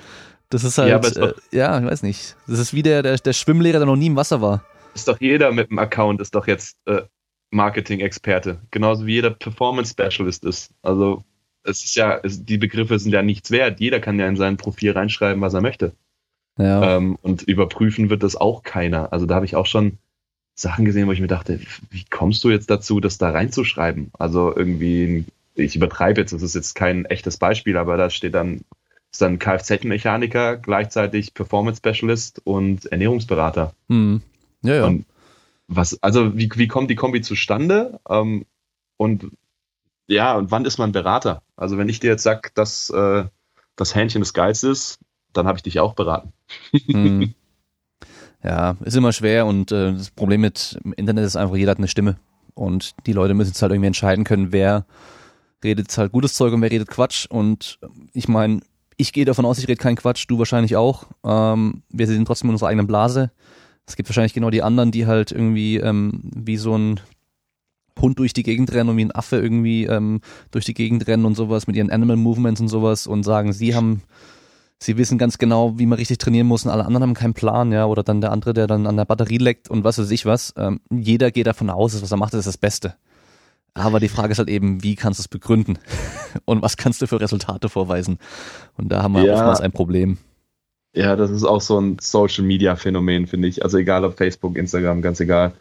Das 0.49 0.63
ist 0.63 0.77
halt, 0.77 0.89
ja, 0.89 1.23
äh, 1.23 1.33
ja, 1.51 1.79
ich 1.79 1.85
weiß 1.85 2.03
nicht. 2.03 2.35
Das 2.47 2.57
ist 2.57 2.73
wie 2.73 2.81
der, 2.81 3.03
der, 3.03 3.17
der 3.17 3.33
Schwimmlehrer, 3.33 3.79
der 3.79 3.85
noch 3.85 3.95
nie 3.95 4.07
im 4.07 4.15
Wasser 4.15 4.41
war. 4.41 4.63
Ist 4.95 5.07
doch 5.07 5.19
jeder 5.19 5.51
mit 5.51 5.69
einem 5.69 5.79
Account, 5.79 6.21
ist 6.21 6.33
doch 6.33 6.47
jetzt 6.47 6.77
äh, 6.85 7.01
Marketing-Experte. 7.51 8.61
Genauso 8.71 9.05
wie 9.05 9.13
jeder 9.13 9.31
Performance-Specialist 9.31 10.45
ist. 10.45 10.71
Also 10.81 11.23
es 11.67 11.83
ist 11.83 11.95
ja, 11.95 12.19
es, 12.23 12.45
die 12.45 12.57
Begriffe 12.57 12.97
sind 12.97 13.11
ja 13.11 13.21
nichts 13.21 13.51
wert. 13.51 13.79
Jeder 13.79 13.99
kann 13.99 14.19
ja 14.19 14.27
in 14.27 14.37
sein 14.37 14.57
Profil 14.57 14.91
reinschreiben, 14.91 15.41
was 15.41 15.53
er 15.53 15.61
möchte. 15.61 15.93
Ja. 16.57 16.97
Ähm, 16.97 17.17
und 17.21 17.43
überprüfen 17.43 18.09
wird 18.09 18.23
das 18.23 18.35
auch 18.35 18.63
keiner. 18.63 19.13
Also 19.13 19.25
da 19.25 19.35
habe 19.35 19.45
ich 19.45 19.55
auch 19.55 19.65
schon 19.65 19.97
Sachen 20.55 20.85
gesehen, 20.85 21.07
wo 21.07 21.11
ich 21.11 21.21
mir 21.21 21.27
dachte, 21.27 21.59
wie 21.91 22.05
kommst 22.09 22.43
du 22.43 22.49
jetzt 22.49 22.69
dazu, 22.69 22.99
das 22.99 23.17
da 23.17 23.29
reinzuschreiben? 23.29 24.11
Also 24.17 24.55
irgendwie, 24.55 25.25
ich 25.53 25.75
übertreibe 25.75 26.21
jetzt, 26.21 26.33
das 26.33 26.41
ist 26.41 26.55
jetzt 26.55 26.73
kein 26.73 27.05
echtes 27.05 27.37
Beispiel, 27.37 27.77
aber 27.77 27.95
da 27.97 28.09
steht 28.09 28.33
dann, 28.33 28.61
ist 29.11 29.21
dann 29.21 29.37
Kfz-Mechaniker, 29.37 30.57
gleichzeitig 30.57 31.33
Performance 31.35 31.77
Specialist 31.77 32.41
und 32.43 32.85
Ernährungsberater. 32.87 33.73
Hm. 33.89 34.21
Ja, 34.63 34.75
ja. 34.75 34.85
Und 34.85 35.05
was, 35.67 36.01
also 36.01 36.35
wie, 36.37 36.49
wie 36.55 36.67
kommt 36.67 36.89
die 36.89 36.95
Kombi 36.95 37.21
zustande? 37.21 37.99
Ähm, 38.09 38.45
und 38.95 39.27
ja, 40.07 40.35
und 40.35 40.49
wann 40.49 40.65
ist 40.65 40.79
man 40.79 40.91
Berater? 40.91 41.43
Also 41.57 41.77
wenn 41.77 41.89
ich 41.89 41.99
dir 41.99 42.11
jetzt 42.11 42.23
sag, 42.23 42.55
dass 42.55 42.89
äh, 42.91 43.25
das 43.75 43.95
Hähnchen 43.95 44.21
des 44.21 44.33
Geistes 44.33 44.69
ist, 44.69 44.99
dann 45.33 45.47
habe 45.47 45.57
ich 45.57 45.63
dich 45.63 45.79
auch 45.79 45.93
beraten. 45.93 46.31
Hm. 46.71 47.33
Ja, 48.43 48.77
ist 48.85 48.95
immer 48.95 49.13
schwer 49.13 49.47
und 49.47 49.71
äh, 49.71 49.93
das 49.93 50.11
Problem 50.11 50.41
mit 50.41 50.79
Internet 50.95 51.25
ist 51.25 51.35
einfach, 51.35 51.55
jeder 51.55 51.71
hat 51.71 51.79
eine 51.79 51.87
Stimme. 51.87 52.17
Und 52.53 52.91
die 53.05 53.11
Leute 53.11 53.33
müssen 53.33 53.49
jetzt 53.49 53.61
halt 53.61 53.71
irgendwie 53.71 53.87
entscheiden 53.87 54.23
können, 54.23 54.51
wer 54.51 54.85
redet 55.63 55.97
halt 55.97 56.11
gutes 56.11 56.33
Zeug 56.33 56.53
und 56.53 56.61
wer 56.61 56.71
redet 56.71 56.87
Quatsch. 56.87 57.25
Und 57.25 57.79
ich 58.13 58.27
meine, 58.27 58.61
ich 58.95 59.11
gehe 59.11 59.25
davon 59.25 59.45
aus, 59.45 59.57
ich 59.57 59.67
rede 59.67 59.81
keinen 59.81 59.95
Quatsch, 59.95 60.25
du 60.27 60.37
wahrscheinlich 60.37 60.75
auch. 60.75 61.05
Ähm, 61.25 61.81
wir 61.89 62.07
sind 62.07 62.25
trotzdem 62.25 62.49
in 62.49 62.53
unserer 62.53 62.69
eigenen 62.69 62.87
Blase. 62.87 63.31
Es 63.85 63.95
gibt 63.95 64.07
wahrscheinlich 64.07 64.33
genau 64.33 64.51
die 64.51 64.63
anderen, 64.63 64.91
die 64.91 65.07
halt 65.07 65.31
irgendwie 65.31 65.77
ähm, 65.77 66.21
wie 66.23 66.57
so 66.57 66.77
ein 66.77 66.99
Hund 67.99 68.19
durch 68.19 68.33
die 68.33 68.43
Gegend 68.43 68.71
rennen 68.73 68.89
und 68.89 68.97
wie 68.97 69.05
ein 69.05 69.15
Affe 69.15 69.37
irgendwie 69.37 69.85
ähm, 69.85 70.21
durch 70.51 70.65
die 70.65 70.73
Gegend 70.73 71.07
rennen 71.07 71.25
und 71.25 71.35
sowas 71.35 71.67
mit 71.67 71.75
ihren 71.75 71.89
Animal 71.89 72.17
Movements 72.17 72.61
und 72.61 72.67
sowas 72.67 73.07
und 73.07 73.23
sagen, 73.23 73.53
sie 73.53 73.75
haben, 73.75 74.01
sie 74.79 74.97
wissen 74.97 75.17
ganz 75.17 75.37
genau, 75.37 75.77
wie 75.79 75.85
man 75.85 75.97
richtig 75.97 76.17
trainieren 76.17 76.47
muss 76.47 76.65
und 76.65 76.71
alle 76.71 76.85
anderen 76.85 77.03
haben 77.03 77.13
keinen 77.13 77.33
Plan, 77.33 77.71
ja, 77.71 77.85
oder 77.85 78.03
dann 78.03 78.21
der 78.21 78.31
andere, 78.31 78.53
der 78.53 78.67
dann 78.67 78.87
an 78.87 78.97
der 78.97 79.05
Batterie 79.05 79.37
leckt 79.37 79.69
und 79.69 79.83
was 79.83 79.97
weiß 79.97 80.11
ich 80.11 80.25
was. 80.25 80.53
Ähm, 80.57 80.79
jeder 80.91 81.31
geht 81.31 81.47
davon 81.47 81.69
aus, 81.69 81.93
dass 81.93 82.01
was 82.01 82.11
er 82.11 82.17
macht, 82.17 82.33
ist 82.33 82.47
das 82.47 82.57
Beste. 82.57 82.95
Aber 83.73 83.99
die 83.99 84.09
Frage 84.09 84.31
ist 84.31 84.39
halt 84.39 84.49
eben, 84.49 84.83
wie 84.83 84.95
kannst 84.95 85.19
du 85.19 85.21
es 85.21 85.27
begründen? 85.27 85.77
und 86.45 86.61
was 86.61 86.77
kannst 86.77 87.01
du 87.01 87.07
für 87.07 87.21
Resultate 87.21 87.69
vorweisen? 87.69 88.17
Und 88.75 88.91
da 88.91 89.03
haben 89.03 89.13
wir 89.13 89.23
ja. 89.23 89.33
oftmals 89.35 89.61
ein 89.61 89.71
Problem. 89.71 90.17
Ja, 90.93 91.15
das 91.15 91.29
ist 91.29 91.43
auch 91.43 91.61
so 91.61 91.79
ein 91.79 91.97
Social 91.99 92.43
Media 92.43 92.75
Phänomen, 92.75 93.27
finde 93.27 93.47
ich. 93.47 93.63
Also 93.63 93.77
egal 93.77 94.03
ob 94.03 94.17
Facebook, 94.17 94.57
Instagram, 94.57 95.03
ganz 95.03 95.19
egal. 95.19 95.53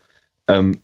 Ähm, 0.49 0.81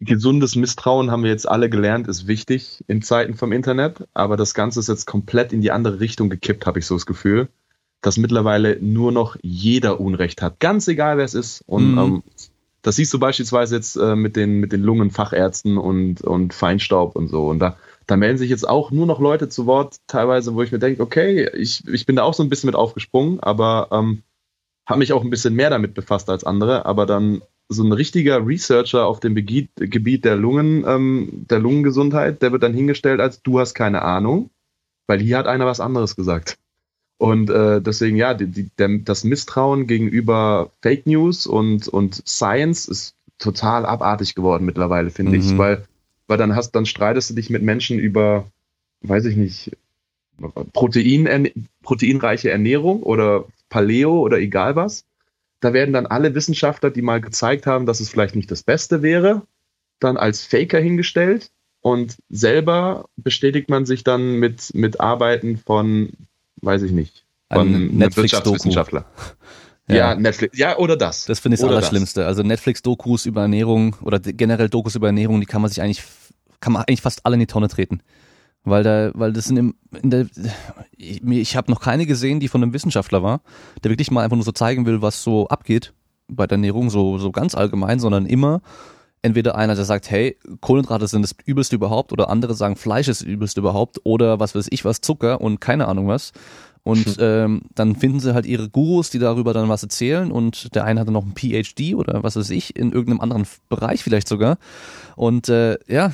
gesundes 0.00 0.54
Misstrauen 0.56 1.10
haben 1.10 1.24
wir 1.24 1.30
jetzt 1.30 1.48
alle 1.48 1.68
gelernt, 1.68 2.08
ist 2.08 2.26
wichtig 2.26 2.84
in 2.86 3.02
Zeiten 3.02 3.34
vom 3.34 3.52
Internet, 3.52 4.06
aber 4.14 4.36
das 4.36 4.54
Ganze 4.54 4.80
ist 4.80 4.88
jetzt 4.88 5.06
komplett 5.06 5.52
in 5.52 5.60
die 5.60 5.72
andere 5.72 6.00
Richtung 6.00 6.30
gekippt, 6.30 6.66
habe 6.66 6.78
ich 6.78 6.86
so 6.86 6.94
das 6.94 7.06
Gefühl, 7.06 7.48
dass 8.00 8.16
mittlerweile 8.16 8.78
nur 8.80 9.10
noch 9.10 9.36
jeder 9.42 10.00
Unrecht 10.00 10.40
hat, 10.40 10.60
ganz 10.60 10.86
egal 10.86 11.16
wer 11.16 11.24
es 11.24 11.34
ist. 11.34 11.62
Und 11.66 11.92
mhm. 11.92 11.98
ähm, 11.98 12.22
das 12.82 12.96
siehst 12.96 13.12
du 13.12 13.18
beispielsweise 13.18 13.74
jetzt 13.76 13.96
äh, 13.96 14.14
mit 14.14 14.36
den 14.36 14.60
mit 14.60 14.72
den 14.72 14.82
Lungenfachärzten 14.82 15.78
und 15.78 16.22
und 16.22 16.54
Feinstaub 16.54 17.16
und 17.16 17.28
so. 17.28 17.48
Und 17.48 17.58
da 17.58 17.76
da 18.06 18.16
melden 18.16 18.38
sich 18.38 18.50
jetzt 18.50 18.68
auch 18.68 18.90
nur 18.92 19.04
noch 19.04 19.20
Leute 19.20 19.48
zu 19.48 19.66
Wort, 19.66 19.96
teilweise, 20.06 20.54
wo 20.54 20.62
ich 20.62 20.72
mir 20.72 20.78
denke, 20.78 21.02
okay, 21.02 21.50
ich 21.54 21.86
ich 21.88 22.06
bin 22.06 22.16
da 22.16 22.22
auch 22.22 22.34
so 22.34 22.42
ein 22.44 22.48
bisschen 22.48 22.68
mit 22.68 22.76
aufgesprungen, 22.76 23.40
aber 23.40 23.88
ähm, 23.90 24.22
habe 24.86 25.00
mich 25.00 25.12
auch 25.12 25.22
ein 25.22 25.30
bisschen 25.30 25.54
mehr 25.54 25.70
damit 25.70 25.94
befasst 25.94 26.30
als 26.30 26.44
andere, 26.44 26.86
aber 26.86 27.04
dann 27.04 27.42
so 27.68 27.82
ein 27.82 27.92
richtiger 27.92 28.46
Researcher 28.46 29.06
auf 29.06 29.20
dem 29.20 29.34
Gebiet, 29.34 29.70
Gebiet 29.76 30.24
der 30.24 30.36
Lungen, 30.36 30.84
ähm, 30.86 31.46
der 31.50 31.58
Lungengesundheit, 31.58 32.40
der 32.42 32.52
wird 32.52 32.62
dann 32.62 32.74
hingestellt 32.74 33.20
als 33.20 33.42
du 33.42 33.60
hast 33.60 33.74
keine 33.74 34.02
Ahnung, 34.02 34.50
weil 35.06 35.20
hier 35.20 35.38
hat 35.38 35.46
einer 35.46 35.66
was 35.66 35.80
anderes 35.80 36.16
gesagt. 36.16 36.58
Und 37.18 37.50
äh, 37.50 37.82
deswegen, 37.82 38.16
ja, 38.16 38.32
die, 38.32 38.46
die, 38.46 38.70
der, 38.78 38.98
das 38.98 39.24
Misstrauen 39.24 39.86
gegenüber 39.86 40.70
Fake 40.82 41.06
News 41.06 41.46
und, 41.46 41.88
und 41.88 42.22
Science 42.26 42.86
ist 42.86 43.14
total 43.38 43.84
abartig 43.84 44.34
geworden 44.34 44.64
mittlerweile, 44.64 45.10
finde 45.10 45.32
mhm. 45.32 45.40
ich. 45.40 45.58
Weil, 45.58 45.84
weil 46.28 46.38
dann 46.38 46.54
hast, 46.54 46.72
dann 46.72 46.86
streitest 46.86 47.30
du 47.30 47.34
dich 47.34 47.50
mit 47.50 47.62
Menschen 47.62 47.98
über, 47.98 48.46
weiß 49.02 49.24
ich 49.26 49.36
nicht, 49.36 49.76
Protein, 50.72 51.50
proteinreiche 51.82 52.50
Ernährung 52.50 53.02
oder 53.02 53.46
Paleo 53.68 54.20
oder 54.20 54.38
egal 54.38 54.76
was. 54.76 55.04
Da 55.60 55.72
werden 55.72 55.92
dann 55.92 56.06
alle 56.06 56.34
Wissenschaftler, 56.34 56.90
die 56.90 57.02
mal 57.02 57.20
gezeigt 57.20 57.66
haben, 57.66 57.86
dass 57.86 58.00
es 58.00 58.08
vielleicht 58.08 58.36
nicht 58.36 58.50
das 58.50 58.62
Beste 58.62 59.02
wäre, 59.02 59.42
dann 59.98 60.16
als 60.16 60.44
Faker 60.44 60.78
hingestellt 60.78 61.50
und 61.80 62.16
selber 62.28 63.08
bestätigt 63.16 63.68
man 63.68 63.86
sich 63.86 64.04
dann 64.04 64.34
mit, 64.34 64.74
mit 64.74 65.00
Arbeiten 65.00 65.56
von, 65.56 66.10
weiß 66.60 66.82
ich 66.82 66.92
nicht, 66.92 67.24
Von 67.52 67.68
einem 67.68 68.16
Wirtschaftswissenschaftler. 68.16 69.04
Ja. 69.88 69.96
Ja, 69.96 70.14
Netflix. 70.14 70.58
Ja, 70.58 70.76
oder 70.76 70.96
das. 70.98 71.24
Das 71.24 71.40
finde 71.40 71.54
ich 71.54 71.62
das 71.62 71.70
Allerschlimmste. 71.70 72.26
Also 72.26 72.42
Netflix-Dokus 72.42 73.24
über 73.24 73.42
Ernährung 73.42 73.96
oder 74.02 74.20
generell 74.20 74.68
Dokus 74.68 74.94
über 74.96 75.06
Ernährung, 75.06 75.40
die 75.40 75.46
kann 75.46 75.62
man 75.62 75.70
sich 75.70 75.80
eigentlich, 75.80 76.02
kann 76.60 76.74
man 76.74 76.82
eigentlich 76.82 77.00
fast 77.00 77.24
alle 77.24 77.34
in 77.34 77.40
die 77.40 77.46
Tonne 77.46 77.68
treten. 77.68 78.02
Weil 78.64 78.82
da, 78.82 79.10
weil 79.14 79.32
das 79.32 79.46
sind 79.46 79.56
im, 79.56 79.74
in 80.02 80.10
der, 80.10 80.26
ich, 80.96 81.24
ich 81.24 81.56
habe 81.56 81.70
noch 81.70 81.80
keine 81.80 82.06
gesehen, 82.06 82.40
die 82.40 82.48
von 82.48 82.62
einem 82.62 82.72
Wissenschaftler 82.72 83.22
war, 83.22 83.40
der 83.82 83.90
wirklich 83.90 84.10
mal 84.10 84.22
einfach 84.22 84.36
nur 84.36 84.44
so 84.44 84.52
zeigen 84.52 84.84
will, 84.84 85.00
was 85.00 85.22
so 85.22 85.48
abgeht 85.48 85.94
bei 86.28 86.46
der 86.46 86.56
Ernährung, 86.56 86.90
so, 86.90 87.18
so 87.18 87.32
ganz 87.32 87.54
allgemein, 87.54 87.98
sondern 87.98 88.26
immer 88.26 88.60
entweder 89.22 89.56
einer, 89.56 89.74
der 89.74 89.84
sagt, 89.84 90.10
hey, 90.10 90.36
Kohlenhydrate 90.60 91.06
sind 91.08 91.22
das 91.22 91.34
Übelste 91.44 91.76
überhaupt, 91.76 92.12
oder 92.12 92.30
andere 92.30 92.54
sagen, 92.54 92.76
Fleisch 92.76 93.08
ist 93.08 93.22
das 93.22 93.28
Übelste 93.28 93.60
überhaupt, 93.60 94.00
oder 94.04 94.38
was 94.40 94.54
weiß 94.54 94.68
ich 94.70 94.84
was, 94.84 95.00
Zucker 95.00 95.40
und 95.40 95.60
keine 95.60 95.88
Ahnung 95.88 96.08
was. 96.08 96.32
Und 96.84 97.16
ähm, 97.20 97.62
dann 97.74 97.96
finden 97.96 98.20
sie 98.20 98.34
halt 98.34 98.46
ihre 98.46 98.68
Gurus, 98.68 99.10
die 99.10 99.18
darüber 99.18 99.52
dann 99.52 99.68
was 99.68 99.82
erzählen 99.82 100.30
und 100.30 100.74
der 100.74 100.84
eine 100.84 101.00
hat 101.00 101.08
dann 101.08 101.14
noch 101.14 101.24
ein 101.24 101.34
PhD 101.34 101.94
oder 101.94 102.22
was 102.22 102.36
weiß 102.36 102.50
ich, 102.50 102.76
in 102.76 102.92
irgendeinem 102.92 103.20
anderen 103.20 103.46
Bereich 103.68 104.02
vielleicht 104.02 104.28
sogar. 104.28 104.58
Und 105.16 105.48
äh, 105.48 105.78
ja, 105.88 106.12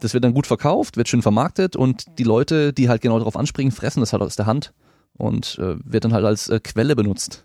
das 0.00 0.14
wird 0.14 0.24
dann 0.24 0.34
gut 0.34 0.46
verkauft, 0.46 0.96
wird 0.96 1.08
schön 1.08 1.22
vermarktet 1.22 1.76
und 1.76 2.04
die 2.18 2.24
Leute, 2.24 2.72
die 2.72 2.88
halt 2.88 3.02
genau 3.02 3.18
darauf 3.18 3.36
anspringen, 3.36 3.72
fressen 3.72 4.00
das 4.00 4.12
halt 4.12 4.22
aus 4.22 4.36
der 4.36 4.46
Hand 4.46 4.72
und 5.16 5.58
äh, 5.60 5.76
wird 5.84 6.04
dann 6.04 6.12
halt 6.12 6.24
als 6.24 6.48
äh, 6.48 6.60
Quelle 6.60 6.94
benutzt. 6.96 7.44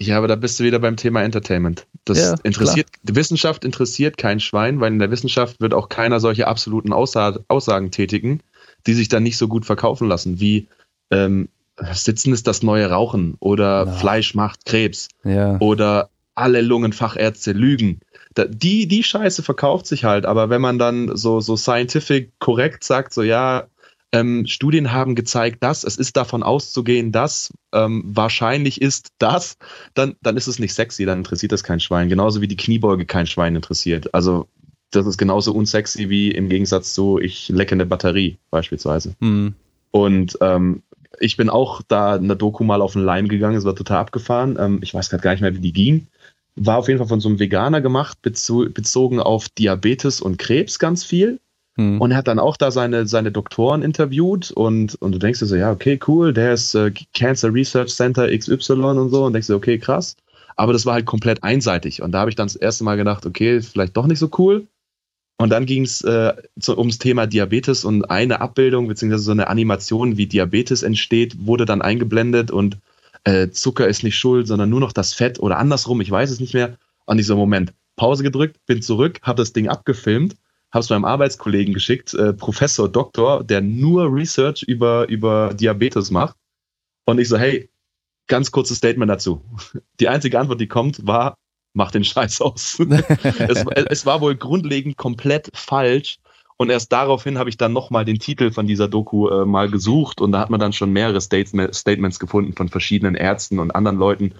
Ja, 0.00 0.18
aber 0.18 0.26
da 0.26 0.36
bist 0.36 0.58
du 0.58 0.64
wieder 0.64 0.78
beim 0.78 0.96
Thema 0.96 1.22
Entertainment. 1.22 1.86
Das 2.04 2.18
Ja, 2.18 2.34
interessiert, 2.42 2.88
die 3.02 3.14
Wissenschaft 3.14 3.64
interessiert 3.64 4.16
kein 4.16 4.40
Schwein, 4.40 4.80
weil 4.80 4.92
in 4.92 4.98
der 4.98 5.10
Wissenschaft 5.10 5.60
wird 5.60 5.74
auch 5.74 5.88
keiner 5.88 6.18
solche 6.18 6.48
absoluten 6.48 6.92
Aussa 6.92 7.38
Aussagen 7.48 7.90
tätigen, 7.90 8.40
die 8.86 8.94
sich 8.94 9.08
dann 9.08 9.22
nicht 9.22 9.36
so 9.36 9.48
gut 9.48 9.64
verkaufen 9.64 10.08
lassen, 10.08 10.40
wie 10.40 10.66
ähm, 11.10 11.48
Sitzen 11.92 12.32
ist 12.32 12.46
das 12.46 12.62
neue 12.62 12.90
Rauchen 12.90 13.36
oder 13.38 13.86
Ja. 13.86 13.92
Fleisch 13.92 14.34
macht 14.34 14.64
Krebs 14.64 15.08
Ja. 15.24 15.58
oder 15.60 16.10
alle 16.34 16.62
Lungenfachärzte 16.62 17.52
lügen. 17.52 18.00
Da, 18.34 18.46
die, 18.46 18.86
die 18.86 19.02
Scheiße 19.02 19.42
verkauft 19.42 19.86
sich 19.86 20.04
halt, 20.04 20.26
aber 20.26 20.50
wenn 20.50 20.60
man 20.60 20.78
dann 20.78 21.16
so, 21.16 21.40
so 21.40 21.56
scientific 21.56 22.32
korrekt 22.38 22.84
sagt, 22.84 23.12
so 23.12 23.22
ja, 23.22 23.66
ähm, 24.12 24.46
Studien 24.46 24.92
haben 24.92 25.14
gezeigt, 25.14 25.62
dass 25.62 25.84
es 25.84 25.96
ist 25.96 26.16
davon 26.16 26.42
auszugehen, 26.42 27.12
dass 27.12 27.52
ähm, 27.72 28.02
wahrscheinlich 28.06 28.80
ist 28.80 29.08
das, 29.18 29.56
dann, 29.94 30.16
dann 30.22 30.36
ist 30.36 30.46
es 30.46 30.58
nicht 30.58 30.74
sexy, 30.74 31.06
dann 31.06 31.18
interessiert 31.18 31.52
das 31.52 31.64
kein 31.64 31.80
Schwein. 31.80 32.10
Genauso 32.10 32.40
wie 32.42 32.48
die 32.48 32.56
Kniebeuge 32.56 33.06
kein 33.06 33.26
Schwein 33.26 33.56
interessiert. 33.56 34.12
Also 34.14 34.48
das 34.90 35.06
ist 35.06 35.16
genauso 35.16 35.54
unsexy 35.54 36.10
wie 36.10 36.30
im 36.30 36.50
Gegensatz 36.50 36.92
zu 36.92 37.18
ich 37.18 37.48
lecke 37.48 37.74
eine 37.74 37.86
Batterie 37.86 38.36
beispielsweise. 38.50 39.14
Hm. 39.20 39.54
Und 39.90 40.38
ähm, 40.42 40.82
ich 41.18 41.36
bin 41.36 41.48
auch 41.48 41.82
da 41.88 42.16
in 42.16 42.28
der 42.28 42.36
Doku 42.36 42.64
mal 42.64 42.82
auf 42.82 42.92
den 42.92 43.02
Leim 43.02 43.28
gegangen, 43.28 43.56
es 43.56 43.64
war 43.64 43.74
total 43.74 43.98
abgefahren. 43.98 44.56
Ähm, 44.58 44.80
ich 44.82 44.92
weiß 44.92 45.08
gerade 45.08 45.22
gar 45.22 45.32
nicht 45.32 45.40
mehr, 45.40 45.54
wie 45.54 45.60
die 45.60 45.72
ging. 45.72 46.06
War 46.54 46.78
auf 46.78 46.88
jeden 46.88 46.98
Fall 46.98 47.08
von 47.08 47.20
so 47.20 47.28
einem 47.28 47.38
Veganer 47.38 47.80
gemacht, 47.80 48.18
bezo 48.22 48.66
bezogen 48.68 49.20
auf 49.20 49.48
Diabetes 49.48 50.20
und 50.20 50.38
Krebs 50.38 50.78
ganz 50.78 51.04
viel. 51.04 51.40
Hm. 51.76 52.00
Und 52.00 52.10
er 52.10 52.18
hat 52.18 52.28
dann 52.28 52.38
auch 52.38 52.56
da 52.56 52.70
seine, 52.70 53.06
seine 53.06 53.32
Doktoren 53.32 53.82
interviewt 53.82 54.50
und, 54.50 54.94
und 54.96 55.12
du 55.12 55.18
denkst 55.18 55.38
dir 55.38 55.46
so, 55.46 55.56
ja, 55.56 55.72
okay, 55.72 55.98
cool, 56.06 56.34
der 56.34 56.52
ist 56.52 56.74
äh, 56.74 56.92
Cancer 57.14 57.52
Research 57.52 57.94
Center 57.94 58.28
XY 58.36 58.72
und 58.72 59.08
so 59.08 59.24
und 59.24 59.32
denkst 59.32 59.46
dir, 59.46 59.56
okay, 59.56 59.78
krass. 59.78 60.16
Aber 60.56 60.74
das 60.74 60.84
war 60.84 60.94
halt 60.94 61.06
komplett 61.06 61.42
einseitig. 61.42 62.02
Und 62.02 62.12
da 62.12 62.20
habe 62.20 62.30
ich 62.30 62.36
dann 62.36 62.46
das 62.46 62.56
erste 62.56 62.84
Mal 62.84 62.96
gedacht, 62.96 63.24
okay, 63.24 63.62
vielleicht 63.62 63.96
doch 63.96 64.06
nicht 64.06 64.18
so 64.18 64.28
cool. 64.38 64.66
Und 65.38 65.50
dann 65.50 65.66
ging 65.66 65.82
es 65.84 66.02
äh, 66.02 66.34
zu, 66.60 66.78
ums 66.78 66.98
Thema 66.98 67.26
Diabetes 67.26 67.84
und 67.84 68.04
eine 68.10 68.40
Abbildung 68.40 68.86
beziehungsweise 68.86 69.24
so 69.24 69.32
eine 69.32 69.48
Animation, 69.48 70.16
wie 70.16 70.26
Diabetes 70.26 70.82
entsteht, 70.82 71.46
wurde 71.46 71.64
dann 71.64 71.82
eingeblendet 71.82 72.50
und 72.50 72.78
äh, 73.24 73.50
Zucker 73.50 73.88
ist 73.88 74.02
nicht 74.02 74.16
schuld, 74.16 74.46
sondern 74.46 74.70
nur 74.70 74.80
noch 74.80 74.92
das 74.92 75.14
Fett 75.14 75.38
oder 75.40 75.58
andersrum, 75.58 76.00
ich 76.00 76.10
weiß 76.10 76.30
es 76.30 76.40
nicht 76.40 76.54
mehr. 76.54 76.76
Und 77.06 77.18
ich 77.18 77.26
so, 77.26 77.36
Moment, 77.36 77.72
Pause 77.96 78.22
gedrückt, 78.22 78.58
bin 78.66 78.82
zurück, 78.82 79.20
habe 79.22 79.42
das 79.42 79.52
Ding 79.52 79.68
abgefilmt, 79.68 80.36
habe 80.72 80.82
es 80.82 80.90
meinem 80.90 81.04
Arbeitskollegen 81.04 81.74
geschickt, 81.74 82.14
äh, 82.14 82.32
Professor, 82.32 82.88
Doktor, 82.88 83.44
der 83.44 83.60
nur 83.60 84.12
Research 84.12 84.62
über, 84.62 85.08
über 85.08 85.54
Diabetes 85.54 86.10
macht. 86.10 86.36
Und 87.04 87.18
ich 87.18 87.28
so, 87.28 87.36
hey, 87.36 87.68
ganz 88.28 88.50
kurzes 88.50 88.78
Statement 88.78 89.10
dazu. 89.10 89.42
Die 90.00 90.08
einzige 90.08 90.38
Antwort, 90.38 90.60
die 90.60 90.68
kommt, 90.68 91.06
war, 91.06 91.36
mach 91.74 91.90
den 91.90 92.04
Scheiß 92.04 92.40
aus. 92.40 92.78
es, 93.38 93.64
es 93.88 94.06
war 94.06 94.20
wohl 94.20 94.36
grundlegend 94.36 94.96
komplett 94.96 95.50
falsch. 95.54 96.18
Und 96.62 96.70
erst 96.70 96.92
daraufhin 96.92 97.38
habe 97.38 97.50
ich 97.50 97.56
dann 97.56 97.72
nochmal 97.72 98.04
den 98.04 98.20
Titel 98.20 98.52
von 98.52 98.68
dieser 98.68 98.86
Doku 98.86 99.28
äh, 99.28 99.44
mal 99.44 99.68
gesucht 99.68 100.20
und 100.20 100.30
da 100.30 100.38
hat 100.38 100.48
man 100.48 100.60
dann 100.60 100.72
schon 100.72 100.92
mehrere 100.92 101.20
Statement, 101.20 101.74
Statements 101.74 102.20
gefunden 102.20 102.52
von 102.52 102.68
verschiedenen 102.68 103.16
Ärzten 103.16 103.58
und 103.58 103.72
anderen 103.72 103.98
Leuten, 103.98 104.34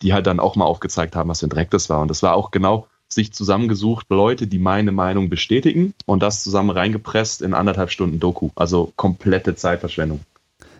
die 0.00 0.14
halt 0.14 0.26
dann 0.26 0.40
auch 0.40 0.56
mal 0.56 0.64
aufgezeigt 0.64 1.14
haben, 1.14 1.28
was 1.28 1.40
für 1.40 1.48
ein 1.48 1.50
Dreck 1.50 1.70
das 1.70 1.90
war. 1.90 2.00
Und 2.00 2.08
das 2.08 2.22
war 2.22 2.34
auch 2.34 2.50
genau 2.50 2.86
sich 3.08 3.34
zusammengesucht, 3.34 4.06
Leute, 4.08 4.46
die 4.46 4.58
meine 4.58 4.90
Meinung 4.90 5.28
bestätigen 5.28 5.92
und 6.06 6.22
das 6.22 6.42
zusammen 6.42 6.70
reingepresst 6.70 7.42
in 7.42 7.52
anderthalb 7.52 7.90
Stunden 7.90 8.20
Doku. 8.20 8.48
Also 8.54 8.94
komplette 8.96 9.54
Zeitverschwendung. 9.54 10.20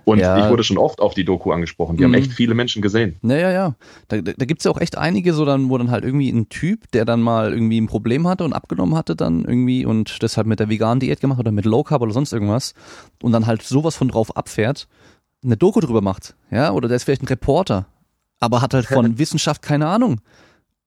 Und 0.09 0.21
Ja. 0.21 0.39
ich 0.45 0.49
wurde 0.49 0.63
schon 0.63 0.79
oft 0.79 1.01
auf 1.01 1.15
die 1.15 1.25
Doku 1.25 1.51
angesprochen. 1.51 1.97
Die 1.97 2.05
Mhm. 2.05 2.15
haben 2.15 2.15
echt 2.15 2.33
viele 2.33 2.55
Menschen 2.55 2.81
gesehen. 2.81 3.17
Ja, 3.23 3.35
ja, 3.37 3.51
ja. 3.51 3.75
Da, 4.07 4.21
da, 4.21 4.33
da 4.37 4.45
gibt's 4.45 4.63
ja 4.63 4.71
auch 4.71 4.81
echt 4.81 4.97
einige, 4.97 5.33
so 5.35 5.45
dann, 5.45 5.69
wo 5.69 5.77
dann 5.79 5.91
halt 5.91 6.05
irgendwie 6.05 6.31
ein 6.31 6.49
Typ, 6.49 6.89
der 6.93 7.05
dann 7.05 7.21
mal 7.21 7.53
irgendwie 7.53 7.81
ein 7.81 7.89
Problem 7.89 8.29
hatte 8.29 8.45
und 8.45 8.53
abgenommen 8.53 8.95
hatte 8.95 9.17
dann 9.17 9.45
irgendwie 9.45 9.85
und 9.85 10.23
deshalb 10.23 10.47
mit 10.47 10.61
der 10.61 10.69
veganen 10.69 11.01
Diät 11.01 11.21
gemacht 11.21 11.41
oder 11.41 11.51
mit 11.51 11.65
Low 11.65 11.83
Carb 11.83 12.03
oder 12.03 12.13
sonst 12.13 12.33
irgendwas 12.33 12.73
und 13.21 13.33
dann 13.33 13.47
halt 13.47 13.63
sowas 13.63 13.97
von 13.97 14.07
drauf 14.07 14.37
abfährt, 14.37 14.87
eine 15.45 15.57
Doku 15.57 15.81
drüber 15.81 16.03
macht, 16.03 16.37
ja, 16.53 16.71
oder 16.71 16.87
der 16.87 16.95
ist 16.97 17.03
vielleicht 17.05 17.23
ein 17.25 17.29
Reporter, 17.29 17.87
aber 18.39 18.63
hat 18.63 18.75
halt 18.75 18.87
von 18.87 19.05
Wissenschaft 19.19 19.61
keine 19.61 19.89
Ahnung. 19.89 20.21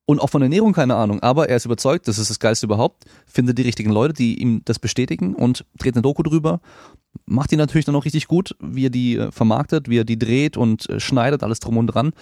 Und 0.09 0.21
auch 0.21 0.31
von 0.31 0.41
Ernährung 0.41 0.73
keine 0.73 0.95
Ahnung, 0.95 1.19
aber 1.19 1.49
er 1.49 1.57
ist 1.57 1.65
überzeugt, 1.65 2.07
das 2.07 2.17
ist 2.17 2.31
das 2.31 2.39
Geilste 2.39 2.65
überhaupt, 2.65 3.05
findet 3.27 3.59
die 3.59 3.61
richtigen 3.61 3.91
Leute, 3.91 4.15
die 4.15 4.41
ihm 4.41 4.63
das 4.65 4.79
bestätigen 4.79 5.35
und 5.35 5.65
dreht 5.77 5.93
eine 5.93 6.01
Doku 6.01 6.23
drüber, 6.23 6.61
macht 7.27 7.51
die 7.51 7.57
natürlich 7.57 7.85
dann 7.85 7.93
auch 7.93 8.05
richtig 8.05 8.27
gut, 8.27 8.55
wie 8.59 8.87
er 8.87 8.89
die 8.89 9.17
äh, 9.17 9.31
vermarktet, 9.31 9.87
wie 9.87 9.99
er 9.99 10.05
die 10.05 10.17
dreht 10.17 10.57
und 10.57 10.89
äh, 10.89 10.99
schneidet, 10.99 11.43
alles 11.43 11.59
drum 11.59 11.77
und 11.77 11.85
dran. 11.85 12.13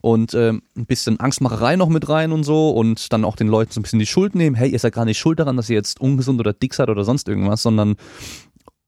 Und 0.00 0.34
ähm, 0.34 0.62
ein 0.76 0.86
bisschen 0.86 1.18
Angstmacherei 1.18 1.74
noch 1.74 1.88
mit 1.88 2.08
rein 2.08 2.30
und 2.30 2.44
so 2.44 2.70
und 2.70 3.12
dann 3.12 3.24
auch 3.24 3.34
den 3.34 3.48
Leuten 3.48 3.72
so 3.72 3.80
ein 3.80 3.82
bisschen 3.82 3.98
die 3.98 4.06
Schuld 4.06 4.36
nehmen, 4.36 4.54
hey, 4.54 4.70
ihr 4.70 4.78
seid 4.78 4.92
gar 4.92 5.04
nicht 5.04 5.18
schuld 5.18 5.40
daran, 5.40 5.56
dass 5.56 5.68
ihr 5.68 5.74
jetzt 5.74 6.00
ungesund 6.00 6.38
oder 6.38 6.52
dick 6.52 6.74
seid 6.74 6.90
oder 6.90 7.02
sonst 7.02 7.26
irgendwas, 7.26 7.60
sondern 7.60 7.96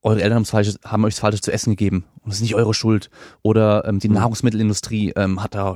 eure 0.03 0.23
Eltern 0.23 0.45
falsches, 0.45 0.79
haben 0.85 1.05
euch 1.05 1.15
das 1.15 1.21
Falsches 1.23 1.41
zu 1.41 1.51
essen 1.51 1.71
gegeben. 1.71 2.05
Und 2.21 2.29
das 2.29 2.37
ist 2.37 2.43
nicht 2.43 2.55
eure 2.55 2.73
Schuld. 2.73 3.11
Oder 3.43 3.85
ähm, 3.85 3.99
die 3.99 4.11
Nahrungsmittelindustrie 4.11 5.13
ähm, 5.17 5.43
hat 5.43 5.57
da 5.57 5.75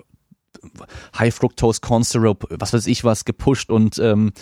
High 1.18 1.34
Fructose 1.34 1.80
Corn 1.80 2.02
Syrup, 2.02 2.46
was 2.50 2.72
weiß 2.72 2.86
ich 2.86 3.04
was, 3.04 3.24
gepusht 3.24 3.70
und 3.70 3.98
ähm, 3.98 4.32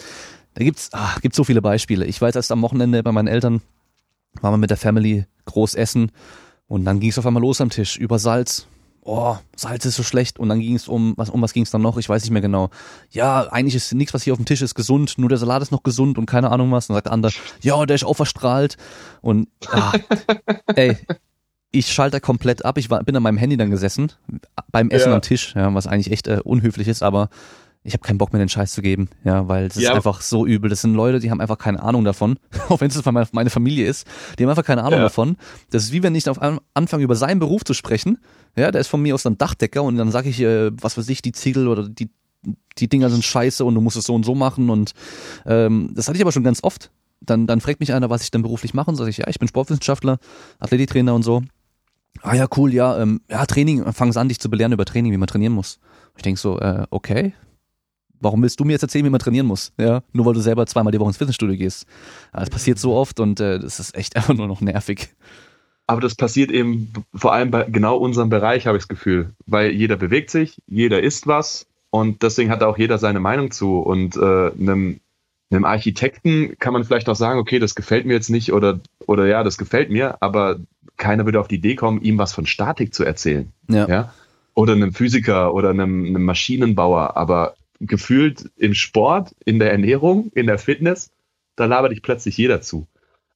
da 0.55 0.65
gibt's, 0.65 0.91
ah, 0.93 1.17
gibt's 1.21 1.37
so 1.37 1.45
viele 1.45 1.61
Beispiele. 1.61 2.07
Ich 2.07 2.21
weiß 2.21 2.35
erst 2.35 2.51
am 2.51 2.63
Wochenende 2.63 3.03
bei 3.03 3.13
meinen 3.13 3.29
Eltern, 3.29 3.61
waren 4.41 4.55
wir 4.55 4.59
mit 4.59 4.71
der 4.71 4.77
Family 4.77 5.27
groß 5.45 5.75
essen 5.75 6.11
und 6.67 6.85
dann 6.85 7.01
ging's 7.01 7.19
auf 7.19 7.27
einmal 7.27 7.43
los 7.43 7.61
am 7.61 7.71
Tisch 7.71 7.97
über 7.97 8.19
Salz. 8.19 8.67
Oh, 9.09 9.37
Salz 9.55 9.85
ist 9.85 9.95
so 9.95 10.03
schlecht. 10.03 10.39
Und 10.41 10.49
dann 10.49 10.59
ging's 10.59 10.89
um, 10.89 11.15
was, 11.17 11.31
um 11.31 11.41
was 11.41 11.53
ging's 11.53 11.71
dann 11.71 11.81
noch? 11.81 11.97
Ich 11.97 12.09
weiß 12.09 12.23
nicht 12.23 12.33
mehr 12.33 12.43
genau. 12.43 12.71
Ja, 13.11 13.47
eigentlich 13.53 13.77
ist 13.77 13.95
nichts, 13.95 14.13
was 14.15 14.25
hier 14.25 14.33
auf 14.33 14.39
dem 14.39 14.47
Tisch 14.47 14.63
ist, 14.63 14.75
gesund. 14.75 15.17
Nur 15.17 15.29
der 15.29 15.39
Salat 15.39 15.63
ist 15.63 15.71
noch 15.71 15.85
gesund 15.85 16.19
und 16.19 16.27
keine 16.27 16.51
Ahnung 16.51 16.73
was. 16.73 16.89
Und 16.89 16.95
dann 16.95 16.97
sagt 16.97 17.07
der 17.07 17.13
andere, 17.13 17.33
ja, 17.63 17.87
der 17.87 17.95
ist 17.95 18.05
auch 18.05 18.17
verstrahlt. 18.17 18.77
Und, 19.21 19.49
ah, 19.71 19.93
ey, 20.75 20.97
ich 21.73 21.93
schalte 21.93 22.21
komplett 22.21 22.65
ab. 22.65 22.79
Ich 22.79 22.91
war, 22.91 23.03
bin 23.05 23.17
an 23.17 23.23
meinem 23.23 23.37
Handy 23.39 23.57
dann 23.57 23.71
gesessen, 23.71 24.13
beim 24.73 24.91
Essen 24.91 25.11
Ja. 25.11 25.15
am 25.17 25.23
Tisch, 25.23 25.55
ja, 25.55 25.73
was 25.75 25.87
eigentlich 25.87 26.11
echt 26.13 26.27
äh, 26.29 26.41
unhöflich 26.43 26.89
ist, 26.89 27.03
aber 27.03 27.29
ich 27.83 27.93
habe 27.93 28.03
keinen 28.03 28.19
Bock 28.19 28.33
mehr 28.33 28.41
den 28.41 28.49
Scheiß 28.49 28.73
zu 28.73 28.83
geben, 28.83 29.09
ja, 29.23 29.47
weil 29.47 29.67
es 29.67 29.77
ist 29.77 29.85
Ja. 29.85 29.95
einfach 29.95 30.21
so 30.21 30.45
übel. 30.47 30.69
Das 30.71 30.81
sind 30.81 30.95
Leute, 30.95 31.21
die 31.21 31.31
haben 31.31 31.41
einfach 31.41 31.59
keine 31.59 31.83
Ahnung 31.83 32.05
davon, 32.05 32.39
auch 32.69 32.81
wenn 32.81 32.91
es 32.91 33.05
meine 33.33 33.51
Familie 33.51 33.87
ist, 33.87 34.07
die 34.39 34.43
haben 34.43 34.51
einfach 34.51 34.65
keine 34.65 34.83
Ahnung 34.83 34.99
Ja. 34.99 35.05
davon. 35.05 35.37
Das 35.71 35.85
ist 35.85 35.93
wie 35.93 36.03
wenn 36.03 36.15
ich 36.15 36.29
auf 36.29 36.41
einmal 36.43 36.61
anfange 36.75 37.05
über 37.05 37.15
seinen 37.15 37.39
Beruf 37.39 37.63
zu 37.65 37.75
sprechen, 37.75 38.19
ja, 38.57 38.71
der 38.73 38.81
ist 38.81 38.89
von 38.89 39.03
mir 39.03 39.15
aus 39.15 39.23
dann 39.23 39.39
Dachdecker 39.39 39.83
und 39.83 39.97
dann 39.97 40.11
sage 40.11 40.29
ich, 40.31 40.41
äh, 40.41 40.71
was 40.83 40.97
weiß 40.99 41.09
ich, 41.11 41.23
die 41.23 41.33
Ziegel 41.33 41.69
oder 41.69 41.89
die 41.89 42.11
die 42.79 42.89
Dinger 42.89 43.11
sind 43.11 43.25
scheiße 43.25 43.65
und 43.65 43.75
du 43.75 43.81
musst 43.81 43.97
es 43.97 44.05
so 44.05 44.15
und 44.15 44.25
so 44.25 44.35
machen 44.37 44.71
und 44.71 44.93
ähm, 45.47 45.91
das 45.95 46.07
hatte 46.07 46.17
ich 46.17 46.23
aber 46.23 46.31
schon 46.33 46.45
ganz 46.45 46.63
oft. 46.63 46.91
Dann, 47.21 47.47
dann 47.49 47.61
fragt 47.61 47.81
mich 47.81 47.93
einer, 47.93 48.09
was 48.11 48.23
ich 48.23 48.31
denn 48.31 48.43
beruflich 48.43 48.73
mache 48.75 48.91
und 48.91 48.97
sage 48.97 49.11
ich, 49.11 49.17
ja, 49.17 49.27
ich 49.29 49.39
bin 49.41 49.49
Sportwissenschaftler, 49.49 50.19
Athletiktrainer 50.61 51.15
und 51.15 51.23
so. 51.23 51.43
Ah 52.23 52.35
ja, 52.35 52.47
cool, 52.57 52.73
ja, 52.73 52.99
ähm, 52.99 53.21
ja, 53.31 53.45
Training, 53.47 53.93
fangen 53.93 54.17
an, 54.17 54.29
dich 54.29 54.41
zu 54.41 54.51
belehren 54.51 54.73
über 54.73 54.85
Training, 54.85 55.13
wie 55.13 55.17
man 55.17 55.29
trainieren 55.29 55.53
muss. 55.53 55.79
Ich 56.17 56.23
denk 56.23 56.39
so, 56.39 56.59
äh, 56.59 56.87
okay, 56.91 57.35
warum 58.21 58.43
willst 58.43 58.59
du 58.61 58.65
mir 58.65 58.73
jetzt 58.73 58.83
erzählen, 58.83 59.05
wie 59.05 59.11
man 59.11 59.21
trainieren 59.21 59.47
muss? 59.47 59.73
Ja, 59.79 60.03
nur 60.13 60.27
weil 60.27 60.35
du 60.35 60.41
selber 60.41 60.67
zweimal 60.67 60.93
die 60.93 61.01
Woche 61.01 61.11
ins 61.11 61.17
Fitnessstudio 61.17 61.57
gehst. 61.57 61.87
Das 62.33 62.51
passiert 62.51 62.79
so 62.79 62.95
oft 62.95 63.21
und 63.21 63.41
äh, 63.41 63.59
das 63.59 63.81
ist 63.81 63.95
echt 63.95 64.17
einfach 64.17 64.35
nur 64.35 64.47
noch 64.47 64.61
nervig. 64.61 65.15
Aber 65.87 66.01
das 66.01 66.17
passiert 66.17 66.51
eben 66.51 66.93
vor 67.15 67.33
allem 67.33 67.51
bei 67.51 67.63
genau 67.65 67.97
unserem 67.97 68.29
Bereich, 68.29 68.67
habe 68.67 68.77
ich 68.77 68.85
das 68.85 68.89
Gefühl. 68.89 69.35
Weil 69.47 69.71
jeder 69.71 69.97
bewegt 69.97 70.31
sich, 70.31 70.61
jeder 70.67 71.03
isst 71.03 71.27
was 71.27 71.67
und 71.91 72.23
deswegen 72.23 72.51
hat 72.51 72.63
auch 72.63 72.77
jeder 72.77 72.99
seine 72.99 73.21
Meinung 73.21 73.53
zu. 73.53 73.79
Und 73.79 74.17
äh, 74.17 74.51
einem 74.51 75.01
Einem 75.51 75.65
Architekten 75.65 76.59
kann 76.59 76.73
man 76.73 76.85
vielleicht 76.85 77.09
auch 77.09 77.17
sagen, 77.17 77.39
okay, 77.39 77.59
das 77.59 77.75
gefällt 77.75 78.05
mir 78.05 78.15
jetzt 78.15 78.31
nicht 78.31 78.53
oder, 78.53 78.81
oder 79.07 79.27
ja, 79.27 79.45
das 79.45 79.59
gefällt 79.59 79.91
mir, 79.91 80.21
aber 80.21 80.59
keiner 80.97 81.25
würde 81.25 81.41
auf 81.41 81.49
die 81.49 81.57
Idee 81.57 81.77
kommen, 81.77 82.03
ihm 82.03 82.19
was 82.19 82.33
von 82.33 82.47
Statik 82.47 82.95
zu 82.95 83.05
erzählen. 83.05 83.53
Ja. 83.69 83.89
ja? 83.89 84.15
Oder 84.55 84.73
einem 84.73 84.93
Physiker 84.93 85.55
oder 85.55 85.71
einem, 85.71 86.07
einem 86.07 86.25
Maschinenbauer. 86.25 87.17
Aber 87.17 87.55
gefühlt 87.81 88.51
im 88.57 88.75
Sport, 88.75 89.35
in 89.45 89.59
der 89.59 89.71
Ernährung, 89.71 90.31
in 90.35 90.47
der 90.47 90.59
Fitness, 90.59 91.11
da 91.57 91.67
labert 91.67 91.93
dich 91.93 92.03
plötzlich 92.03 92.37
jeder 92.37 92.61
zu. 92.61 92.87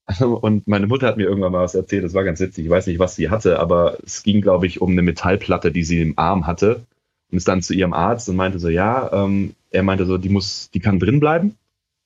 Und 0.21 0.67
meine 0.67 0.87
Mutter 0.87 1.07
hat 1.07 1.17
mir 1.17 1.25
irgendwann 1.25 1.53
mal 1.53 1.63
was 1.63 1.75
erzählt, 1.75 2.05
das 2.05 2.15
war 2.15 2.25
ganz 2.25 2.41
witzig, 2.41 2.65
ich 2.65 2.71
weiß 2.71 2.87
nicht, 2.87 2.99
was 2.99 3.17
sie 3.17 3.31
hatte, 3.31 3.59
aber 3.59 3.99
es 4.05 4.23
ging, 4.23 4.41
glaube 4.41 4.67
ich, 4.67 4.81
um 4.81 4.91
eine 4.91 5.03
Metallplatte, 5.03 5.71
die 5.71 5.85
sie 5.85 6.01
im 6.01 6.19
Arm 6.19 6.47
hatte. 6.47 6.87
Und 7.31 7.37
ist 7.37 7.47
dann 7.47 7.63
zu 7.63 7.75
ihrem 7.75 7.93
Arzt 7.93 8.29
und 8.29 8.35
meinte 8.35 8.59
so, 8.59 8.69
ja, 8.69 9.13
ähm, 9.13 9.55
er 9.71 9.85
meinte 9.85 10.05
so, 10.05 10.19
die 10.19 10.31
muss, 10.31 10.69
die 10.75 10.81
kann 10.81 10.99
drin 10.99 11.21
bleiben. 11.21 11.55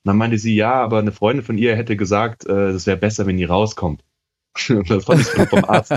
Und 0.04 0.08
dann 0.08 0.16
meinte 0.18 0.38
sie, 0.38 0.54
ja, 0.54 0.74
aber 0.74 0.98
eine 0.98 1.12
Freundin 1.12 1.44
von 1.44 1.58
ihr 1.58 1.74
hätte 1.76 1.96
gesagt, 1.96 2.44
äh, 2.46 2.72
das 2.72 2.86
wäre 2.86 2.96
besser, 2.96 3.26
wenn 3.26 3.36
die 3.36 3.44
rauskommt. 3.44 4.02
Das 4.88 5.04
fand 5.04 5.20
ich 5.20 5.26
vom 5.26 5.64
Arzt, 5.64 5.94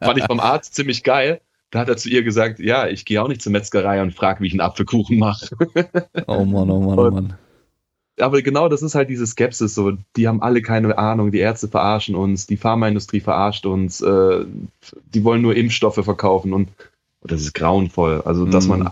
fand 0.00 0.18
ich 0.18 0.24
vom 0.24 0.38
Arzt 0.38 0.74
ziemlich 0.76 1.02
geil. 1.02 1.40
Da 1.70 1.80
hat 1.80 1.88
er 1.88 1.96
zu 1.96 2.08
ihr 2.08 2.22
gesagt, 2.22 2.60
ja, 2.60 2.86
ich 2.86 3.04
gehe 3.04 3.20
auch 3.20 3.28
nicht 3.28 3.42
zur 3.42 3.52
Metzgerei 3.52 4.00
und 4.02 4.14
frage, 4.14 4.40
wie 4.40 4.46
ich 4.46 4.52
einen 4.52 4.60
Apfelkuchen 4.60 5.18
mache. 5.18 5.48
Oh 6.26 6.44
Mann, 6.44 6.70
oh 6.70 6.80
Mann, 6.80 6.98
oh 6.98 7.10
Mann 7.10 7.38
aber 8.20 8.42
genau 8.42 8.68
das 8.68 8.82
ist 8.82 8.94
halt 8.94 9.10
diese 9.10 9.26
Skepsis 9.26 9.74
so. 9.74 9.92
Die 10.16 10.28
haben 10.28 10.42
alle 10.42 10.62
keine 10.62 10.96
Ahnung, 10.98 11.32
die 11.32 11.38
Ärzte 11.38 11.68
verarschen 11.68 12.14
uns, 12.14 12.46
die 12.46 12.56
Pharmaindustrie 12.56 13.20
verarscht 13.20 13.66
uns, 13.66 14.00
äh, 14.00 14.44
die 15.14 15.24
wollen 15.24 15.42
nur 15.42 15.56
Impfstoffe 15.56 16.02
verkaufen 16.02 16.52
und, 16.52 16.68
und 17.20 17.32
das 17.32 17.40
ist 17.40 17.54
grauenvoll. 17.54 18.22
Also, 18.24 18.46
dass 18.46 18.64
mhm. 18.66 18.70
man, 18.70 18.90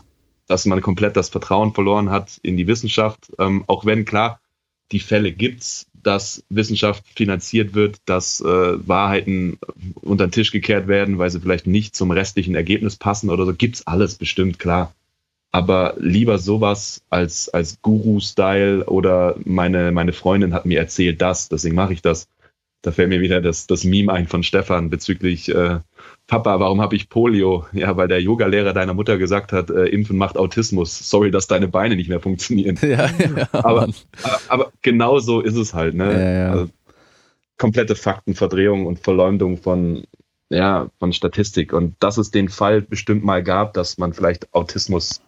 dass 0.49 0.67
man 0.67 0.81
komplett 0.81 1.17
das 1.17 1.29
Vertrauen 1.29 1.73
verloren 1.73 2.11
hat 2.11 2.41
in 2.43 2.57
die 2.57 2.67
Wissenschaft, 2.67 3.31
ähm, 3.39 3.65
auch 3.67 3.85
wenn 3.85 4.05
klar, 4.05 4.41
die 4.91 5.01
Fälle 5.01 5.33
gibt's, 5.33 5.87
dass 6.03 6.43
Wissenschaft 6.49 7.05
finanziert 7.15 7.75
wird, 7.75 7.99
dass 8.07 8.41
äh, 8.41 8.45
Wahrheiten 8.89 9.59
unter 9.97 10.27
den 10.27 10.33
Tisch 10.33 10.51
gekehrt 10.51 10.89
werden, 10.89 11.19
weil 11.19 11.31
sie 11.31 11.41
vielleicht 11.41 11.67
nicht 11.67 11.95
zum 11.95 12.11
restlichen 12.11 12.55
Ergebnis 12.55 12.97
passen 12.97 13.31
oder 13.31 13.45
so, 13.45 13.53
gibt's 13.55 13.87
alles 13.87 14.15
bestimmt, 14.15 14.59
klar. 14.59 14.95
Aber 15.51 15.95
lieber 15.99 16.39
sowas 16.39 17.03
als, 17.11 17.49
als 17.49 17.81
Guru-Style 17.83 18.85
oder 18.85 19.37
meine, 19.45 19.93
meine 19.93 20.13
Freundin 20.13 20.55
hat 20.55 20.67
mir 20.67 20.79
erzählt 20.79 21.21
das, 21.21 21.49
deswegen 21.49 21.75
mache 21.75 21.93
ich 21.93 22.03
das. 22.03 22.29
Da 22.83 22.93
fällt 22.93 23.09
mir 23.09 23.21
wieder 23.21 23.41
das, 23.41 23.67
das 23.67 23.85
Meme 23.85 24.13
ein 24.13 24.29
von 24.29 24.43
Stefan 24.43 24.89
bezüglich 24.89 25.53
äh, 25.53 25.81
Papa, 26.29 26.61
warum 26.61 26.83
habe 26.83 26.95
ich 26.95 27.09
Polio? 27.09 27.67
Ja, 27.73 27.97
weil 27.97 28.07
der 28.07 28.21
Yogalehrer 28.21 28.75
deiner 28.75 28.93
Mutter 28.93 29.17
gesagt 29.17 29.53
hat, 29.53 29.71
äh, 29.71 29.87
Impfen 29.87 30.19
macht 30.19 30.37
Autismus. 30.37 31.11
Sorry, 31.11 31.31
dass 31.31 31.47
deine 31.47 31.69
Beine 31.69 31.97
nicht 31.97 32.09
mehr 32.09 32.21
funktionieren. 32.21 32.79
Ja, 32.89 33.11
ja, 33.19 33.49
aber, 33.53 33.89
aber 34.49 34.73
genau 34.83 35.19
so 35.19 35.41
ist 35.41 35.57
es 35.57 35.75
halt. 35.75 35.95
Ne? 35.95 36.13
Ja, 36.13 36.31
ja. 36.31 36.53
Also, 36.53 36.71
komplette 37.57 37.97
Faktenverdrehung 37.97 38.87
und 38.87 39.01
Verleumdung 39.01 39.59
von, 39.59 40.05
ja, 40.49 40.89
von 40.99 41.13
Statistik. 41.13 41.73
Und 41.73 41.97
dass 42.01 42.19
es 42.19 42.31
den 42.31 42.49
Fall 42.49 42.83
bestimmt 42.83 43.25
mal 43.25 43.43
gab, 43.43 43.75
dass 43.75 43.99
man 43.99 44.13
vielleicht 44.13 44.55
Autismus 44.55 45.21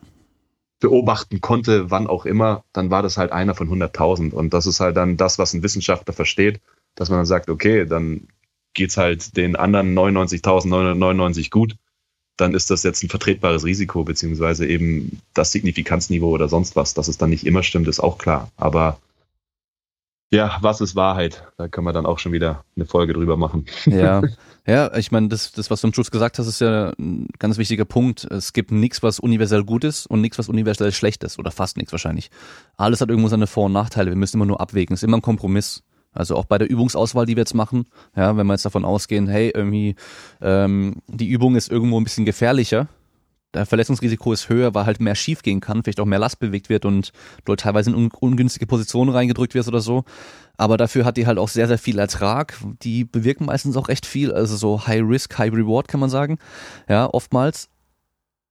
beobachten 0.81 1.41
konnte, 1.41 1.91
wann 1.91 2.07
auch 2.07 2.25
immer, 2.25 2.65
dann 2.73 2.91
war 2.91 3.03
das 3.03 3.17
halt 3.17 3.33
einer 3.33 3.55
von 3.55 3.69
100.000. 3.69 4.33
Und 4.33 4.55
das 4.55 4.67
ist 4.67 4.81
halt 4.81 4.97
dann 4.97 5.17
das, 5.17 5.39
was 5.39 5.55
ein 5.55 5.63
Wissenschaftler 5.63 6.15
versteht, 6.15 6.61
dass 6.95 7.09
man 7.09 7.19
dann 7.19 7.27
sagt, 7.27 7.49
okay, 7.49 7.87
dann 7.87 8.29
geht's 8.75 8.97
halt 8.97 9.37
den 9.37 9.57
anderen 9.57 9.97
99.999 9.97 11.51
gut. 11.51 11.77
Dann 12.37 12.55
ist 12.55 12.71
das 12.71 12.83
jetzt 12.83 13.03
ein 13.03 13.11
vertretbares 13.11 13.65
Risiko, 13.65 14.05
beziehungsweise 14.05 14.67
eben 14.67 15.21
das 15.35 15.53
Signifikanzniveau 15.53 16.31
oder 16.31 16.49
sonst 16.49 16.77
was. 16.77 16.95
Dass 16.95 17.09
es 17.09 17.19
dann 17.19 17.31
nicht 17.31 17.45
immer 17.47 17.63
stimmt, 17.63 17.89
ist 17.89 18.01
auch 18.01 18.19
klar. 18.19 18.51
Aber 18.57 18.99
ja, 20.33 20.59
was 20.61 20.81
ist 20.81 20.95
Wahrheit? 20.95 21.43
Da 21.57 21.67
können 21.67 21.87
wir 21.87 21.93
dann 21.93 22.07
auch 22.07 22.21
schon 22.21 22.31
wieder 22.31 22.65
eine 22.77 22.87
Folge 22.87 23.13
drüber 23.13 23.37
machen. 23.37 23.67
Ja, 23.85 24.23
ja, 24.67 24.95
ich 24.97 25.11
meine, 25.11 25.29
das, 25.29 25.51
das, 25.51 25.71
was 25.71 25.81
du 25.81 25.89
am 25.89 25.93
Schluss 25.93 26.13
gesagt 26.13 26.39
hast, 26.39 26.47
ist 26.47 26.61
ja 26.61 26.93
ein 27.01 27.27
ganz 27.41 27.59
wichtiger 27.59 27.85
Punkt. 27.85 28.25
Es 28.31 28.53
gibt 28.53 28.71
nichts, 28.71 29.03
was 29.03 29.19
universell 29.19 29.65
gut 29.65 29.83
ist 29.83 30.07
und 30.07 30.21
nichts, 30.21 30.39
was 30.39 30.49
universell 30.49 30.93
schlecht 30.93 31.25
ist 31.25 31.41
oder 31.41 31.51
fast 31.51 31.77
nichts 31.77 31.91
wahrscheinlich. 31.91 32.31
Alles 32.77 33.01
hat 33.01 33.09
irgendwo 33.09 33.29
seine 33.29 33.49
Vor- 33.49 33.67
und 33.67 33.73
Nachteile. 33.73 34.13
Wir 34.13 34.17
müssen 34.17 34.37
immer 34.37 34.47
nur 34.47 34.61
abwägen. 34.61 34.95
Es 34.95 35.01
ist 35.01 35.07
immer 35.07 35.19
ein 35.19 35.23
Kompromiss. 35.23 35.83
Also 36.13 36.37
auch 36.37 36.45
bei 36.45 36.59
der 36.59 36.69
Übungsauswahl, 36.69 37.27
die 37.27 37.37
wir 37.37 37.43
jetzt 37.43 37.55
machen, 37.55 37.85
ja, 38.17 38.37
wenn 38.37 38.47
wir 38.47 38.55
jetzt 38.55 38.65
davon 38.65 38.85
ausgehen, 38.85 39.29
hey, 39.29 39.53
irgendwie 39.55 39.95
ähm, 40.41 40.97
die 41.07 41.29
Übung 41.29 41.57
ist 41.57 41.71
irgendwo 41.71 42.01
ein 42.01 42.05
bisschen 42.05 42.25
gefährlicher, 42.25 42.89
der 43.55 43.67
Verletzungsrisiko 43.67 44.33
ist 44.33 44.49
höher, 44.49 44.75
weil 44.75 44.87
halt 44.87 45.01
mehr 45.01 45.15
schief 45.15 45.43
gehen 45.43 45.61
kann, 45.61 45.83
vielleicht 45.83 46.01
auch 46.01 46.07
mehr 46.07 46.19
Last 46.19 46.39
bewegt 46.39 46.69
wird 46.69 46.85
und 46.85 47.13
du 47.45 47.51
halt 47.51 47.61
teilweise 47.61 47.91
in 47.91 47.97
un 47.97 48.11
ungünstige 48.21 48.67
Positionen 48.67 49.11
reingedrückt 49.11 49.55
wirst 49.55 49.69
oder 49.69 49.81
so. 49.81 50.05
Aber 50.57 50.77
dafür 50.77 51.05
hat 51.05 51.17
die 51.17 51.27
halt 51.27 51.39
auch 51.39 51.49
sehr, 51.49 51.67
sehr 51.67 51.79
viel 51.79 51.99
Ertrag. 51.99 52.57
Die 52.83 53.05
bewirken 53.05 53.47
meistens 53.47 53.77
auch 53.77 53.89
recht 53.89 54.07
viel, 54.07 54.33
also 54.33 54.57
so 54.57 54.87
High 54.87 55.03
Risk, 55.03 55.37
High 55.39 55.53
Reward 55.53 55.89
kann 55.89 56.01
man 56.01 56.11
sagen. 56.11 56.39
Ja, 56.89 57.09
oftmals. 57.13 57.69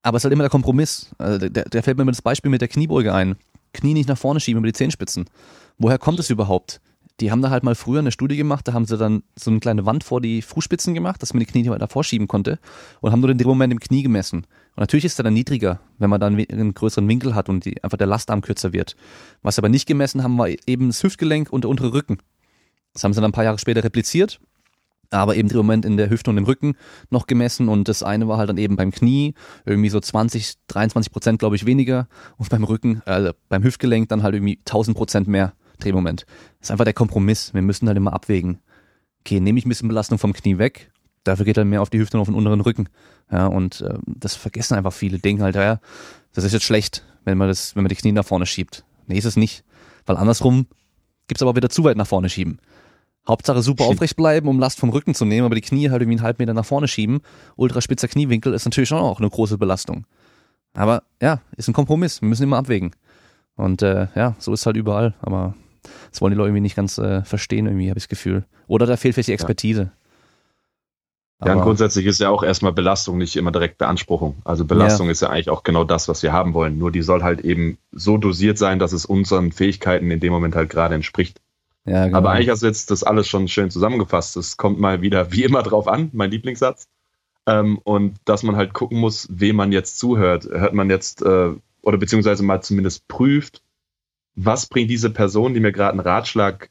Aber 0.02 0.18
es 0.18 0.22
ist 0.22 0.26
halt 0.26 0.34
immer 0.34 0.44
der 0.44 0.50
Kompromiss. 0.50 1.12
Also 1.18 1.50
der, 1.50 1.66
der 1.66 1.84
fällt 1.84 1.98
mir 1.98 2.06
das 2.06 2.22
Beispiel 2.22 2.52
mit 2.52 2.62
der 2.62 2.68
Kniebeuge 2.68 3.14
ein. 3.14 3.36
Knie 3.74 3.94
nicht 3.94 4.10
nach 4.10 4.18
vorne 4.18 4.40
schieben 4.40 4.60
über 4.60 4.68
die 4.68 4.74
Zehenspitzen. 4.74 5.30
Woher 5.78 5.98
kommt 5.98 6.20
es 6.20 6.30
überhaupt? 6.30 6.82
Die 7.20 7.32
haben 7.32 7.42
da 7.42 7.50
halt 7.50 7.64
mal 7.64 7.76
früher 7.76 8.00
eine 8.00 8.12
Studie 8.12 8.38
gemacht, 8.38 8.68
da 8.68 8.74
haben 8.74 8.86
sie 8.86 8.98
dann 8.98 9.24
so 9.36 9.52
eine 9.52 9.60
kleine 9.60 9.86
Wand 9.86 10.04
vor 10.04 10.22
die 10.22 10.42
Fußspitzen 10.42 10.94
gemacht, 10.94 11.22
dass 11.22 11.34
man 11.34 11.40
die 11.40 11.46
Knie 11.46 11.62
nicht 11.62 11.72
weiter 11.72 11.88
vorschieben 11.88 12.28
konnte 12.28 12.60
und 13.02 13.12
haben 13.12 13.20
nur 13.20 13.28
den 13.28 13.38
Drehmoment 13.38 13.74
im 13.74 13.80
Knie 13.80 14.04
gemessen. 14.04 14.40
Und 14.76 14.78
natürlich 14.78 15.06
ist 15.06 15.20
er 15.20 15.24
dann 15.24 15.34
niedriger, 15.34 15.80
wenn 15.98 16.10
man 16.10 16.22
dann 16.22 16.36
einen 16.38 16.74
größeren 16.74 17.08
Winkel 17.08 17.36
hat 17.36 17.50
und 17.50 17.66
die, 17.66 17.84
einfach 17.84 17.98
der 17.98 18.08
Lastarm 18.08 18.42
kürzer 18.42 18.74
wird. 18.74 18.96
Was 19.42 19.56
sie 19.56 19.62
aber 19.62 19.70
nicht 19.70 19.88
gemessen 19.88 20.24
haben, 20.24 20.38
war 20.38 20.50
eben 20.66 20.88
das 20.88 21.04
Hüftgelenk 21.04 21.52
und 21.52 21.64
der 21.64 21.70
untere 21.70 21.94
Rücken. 21.94 22.20
Das 22.94 23.04
haben 23.04 23.14
sie 23.14 23.22
dann 23.22 23.30
ein 23.30 23.34
paar 23.34 23.44
Jahre 23.44 23.60
später 23.60 23.84
repliziert, 23.84 24.40
aber 25.10 25.36
eben 25.36 25.50
Drehmoment 25.50 25.86
in 25.86 25.98
der 25.98 26.10
Hüfte 26.10 26.30
und 26.30 26.38
im 26.38 26.46
Rücken 26.46 26.76
noch 27.10 27.28
gemessen 27.28 27.70
und 27.70 27.88
das 27.88 28.04
eine 28.04 28.28
war 28.28 28.38
halt 28.38 28.50
dann 28.50 28.58
eben 28.58 28.76
beim 28.76 28.92
Knie 28.92 29.34
irgendwie 29.66 29.90
so 29.90 30.00
20, 30.00 30.54
23 30.68 31.12
Prozent 31.12 31.40
glaube 31.40 31.56
ich 31.56 31.66
weniger 31.66 32.08
und 32.38 32.50
beim 32.50 32.64
Rücken, 32.64 33.02
also 33.06 33.32
beim 33.50 33.64
Hüftgelenk 33.64 34.10
dann 34.10 34.24
halt 34.24 34.36
irgendwie 34.36 34.60
1000 34.60 34.96
Prozent 34.96 35.28
mehr. 35.28 35.54
Drehmoment. 35.80 36.26
Das 36.60 36.68
ist 36.68 36.72
einfach 36.72 36.86
der 36.86 36.94
Kompromiss. 36.94 37.54
Wir 37.54 37.62
müssen 37.62 37.88
halt 37.88 37.98
immer 37.98 38.14
abwägen. 38.14 38.60
Okay, 39.22 39.40
nehme 39.40 39.60
ich 39.60 39.66
ein 39.66 39.70
bisschen 39.70 39.88
Belastung 39.88 40.18
vom 40.18 40.34
Knie 40.34 40.58
weg, 40.58 40.92
dafür 41.24 41.46
geht 41.46 41.58
dann 41.58 41.70
mehr 41.70 41.82
auf 41.82 41.90
die 41.90 42.00
Hüfte 42.00 42.18
und 42.18 42.22
auf 42.22 42.28
den 42.28 42.36
unteren 42.36 42.62
Rücken. 42.62 42.90
Ja, 43.32 43.48
und 43.48 43.82
äh, 43.82 43.98
das 44.06 44.36
vergessen 44.36 44.76
einfach 44.76 44.94
viele. 44.94 45.20
Denken 45.20 45.44
halt, 45.44 45.56
ja, 45.56 45.80
das 46.34 46.44
ist 46.44 46.54
jetzt 46.54 46.64
schlecht, 46.64 47.04
wenn 47.26 47.38
man 47.38 47.48
das, 47.48 47.76
wenn 47.76 47.84
man 47.84 47.90
die 47.90 47.96
Knie 47.96 48.12
nach 48.12 48.26
vorne 48.26 48.46
schiebt. 48.46 48.86
Nee, 49.08 49.18
ist 49.18 49.26
es 49.26 49.36
nicht. 49.36 49.64
Weil 50.06 50.18
andersrum 50.18 50.68
gibt's 51.28 51.42
aber 51.42 51.56
wieder 51.56 51.70
zu 51.70 51.84
weit 51.84 51.98
nach 51.98 52.08
vorne 52.08 52.30
schieben. 52.30 52.60
Hauptsache 53.28 53.62
super 53.62 53.84
aufrecht 53.84 54.16
bleiben, 54.16 54.48
um 54.48 54.60
Last 54.60 54.80
vom 54.80 54.90
Rücken 54.90 55.14
zu 55.14 55.26
nehmen, 55.26 55.46
aber 55.46 55.56
die 55.56 55.62
Knie 55.62 55.90
halt 55.90 56.02
irgendwie 56.02 56.18
einen 56.18 56.26
halben 56.26 56.42
Meter 56.42 56.54
nach 56.54 56.66
vorne 56.66 56.88
schieben. 56.88 57.20
Ultraspitzer 57.58 58.08
Kniewinkel 58.08 58.54
ist 58.54 58.66
natürlich 58.66 58.90
schon 58.90 59.00
auch 59.00 59.20
eine 59.20 59.30
große 59.30 59.58
Belastung. 59.58 60.06
Aber 60.74 61.04
ja, 61.22 61.42
ist 61.56 61.68
ein 61.68 61.74
Kompromiss. 61.74 62.22
Wir 62.22 62.30
müssen 62.30 62.44
immer 62.44 62.58
abwägen. 62.58 62.92
Und 63.56 63.82
äh, 63.82 64.08
ja, 64.16 64.36
so 64.40 64.54
ist 64.54 64.66
halt 64.66 64.78
überall. 64.78 65.14
Aber 65.22 65.54
das 66.12 66.22
wollen 66.22 66.32
die 66.32 66.38
Leute 66.38 66.50
irgendwie 66.50 66.62
nicht 66.62 66.76
ganz 66.76 66.98
äh, 66.98 67.24
verstehen, 67.24 67.66
irgendwie, 67.66 67.90
habe 67.90 67.98
ich 67.98 68.06
das 68.06 68.10
Gefühl. 68.10 68.46
Oder 68.68 68.86
da 68.86 68.98
fehlt 68.98 69.16
vielleicht 69.16 69.30
die 69.30 69.34
Expertise. 69.34 69.92
Ja, 71.44 71.54
und 71.54 71.62
grundsätzlich 71.62 72.06
ist 72.06 72.20
ja 72.20 72.30
auch 72.30 72.44
erstmal 72.44 72.74
Belastung 72.74 73.18
nicht 73.18 73.38
immer 73.38 73.52
direkt 73.52 73.78
Beanspruchung. 73.78 74.36
Also 74.44 74.66
Belastung 74.66 75.08
ja. 75.08 75.14
ist 75.14 75.22
ja 75.22 75.30
eigentlich 75.30 75.50
auch 75.50 75.64
genau 75.64 75.86
das, 75.86 76.10
was 76.10 76.22
wir 76.22 76.34
haben 76.34 76.54
wollen. 76.54 76.78
Nur 76.78 76.92
die 76.92 77.02
soll 77.02 77.24
halt 77.24 77.42
eben 77.42 77.78
so 77.94 78.18
dosiert 78.18 78.58
sein, 78.58 78.78
dass 78.78 78.92
es 78.92 79.06
unseren 79.06 79.54
Fähigkeiten 79.54 80.12
in 80.12 80.20
dem 80.20 80.34
Moment 80.34 80.56
halt 80.56 80.70
gerade 80.70 80.96
entspricht. 80.96 81.40
Ja, 81.86 82.06
genau. 82.06 82.18
Aber 82.18 82.32
eigentlich 82.32 82.50
hast 82.50 82.62
du 82.62 82.68
jetzt 82.68 82.92
das 82.92 83.04
alles 83.04 83.28
schon 83.30 83.48
schön 83.48 83.72
zusammengefasst. 83.72 84.36
Es 84.36 84.58
kommt 84.58 84.82
mal 84.82 85.02
wieder 85.02 85.32
wie 85.32 85.44
immer 85.44 85.64
drauf 85.64 85.88
an, 85.88 86.10
mein 86.12 86.30
Lieblingssatz. 86.30 86.90
Ähm, 87.48 87.80
und 87.86 88.18
dass 88.26 88.44
man 88.44 88.58
halt 88.58 88.74
gucken 88.74 89.00
muss, 89.00 89.28
wem 89.32 89.56
man 89.56 89.72
jetzt 89.72 89.98
zuhört. 89.98 90.44
Hört 90.44 90.74
man 90.74 90.90
jetzt, 90.90 91.22
äh, 91.22 91.52
oder 91.82 91.98
beziehungsweise 91.98 92.44
mal 92.44 92.62
zumindest 92.62 93.08
prüft, 93.08 93.64
was 94.46 94.68
bringt 94.68 94.90
diese 94.90 95.10
Person, 95.10 95.54
die 95.54 95.60
mir 95.60 95.72
gerade 95.72 95.92
einen 95.92 96.00
Ratschlag 96.00 96.70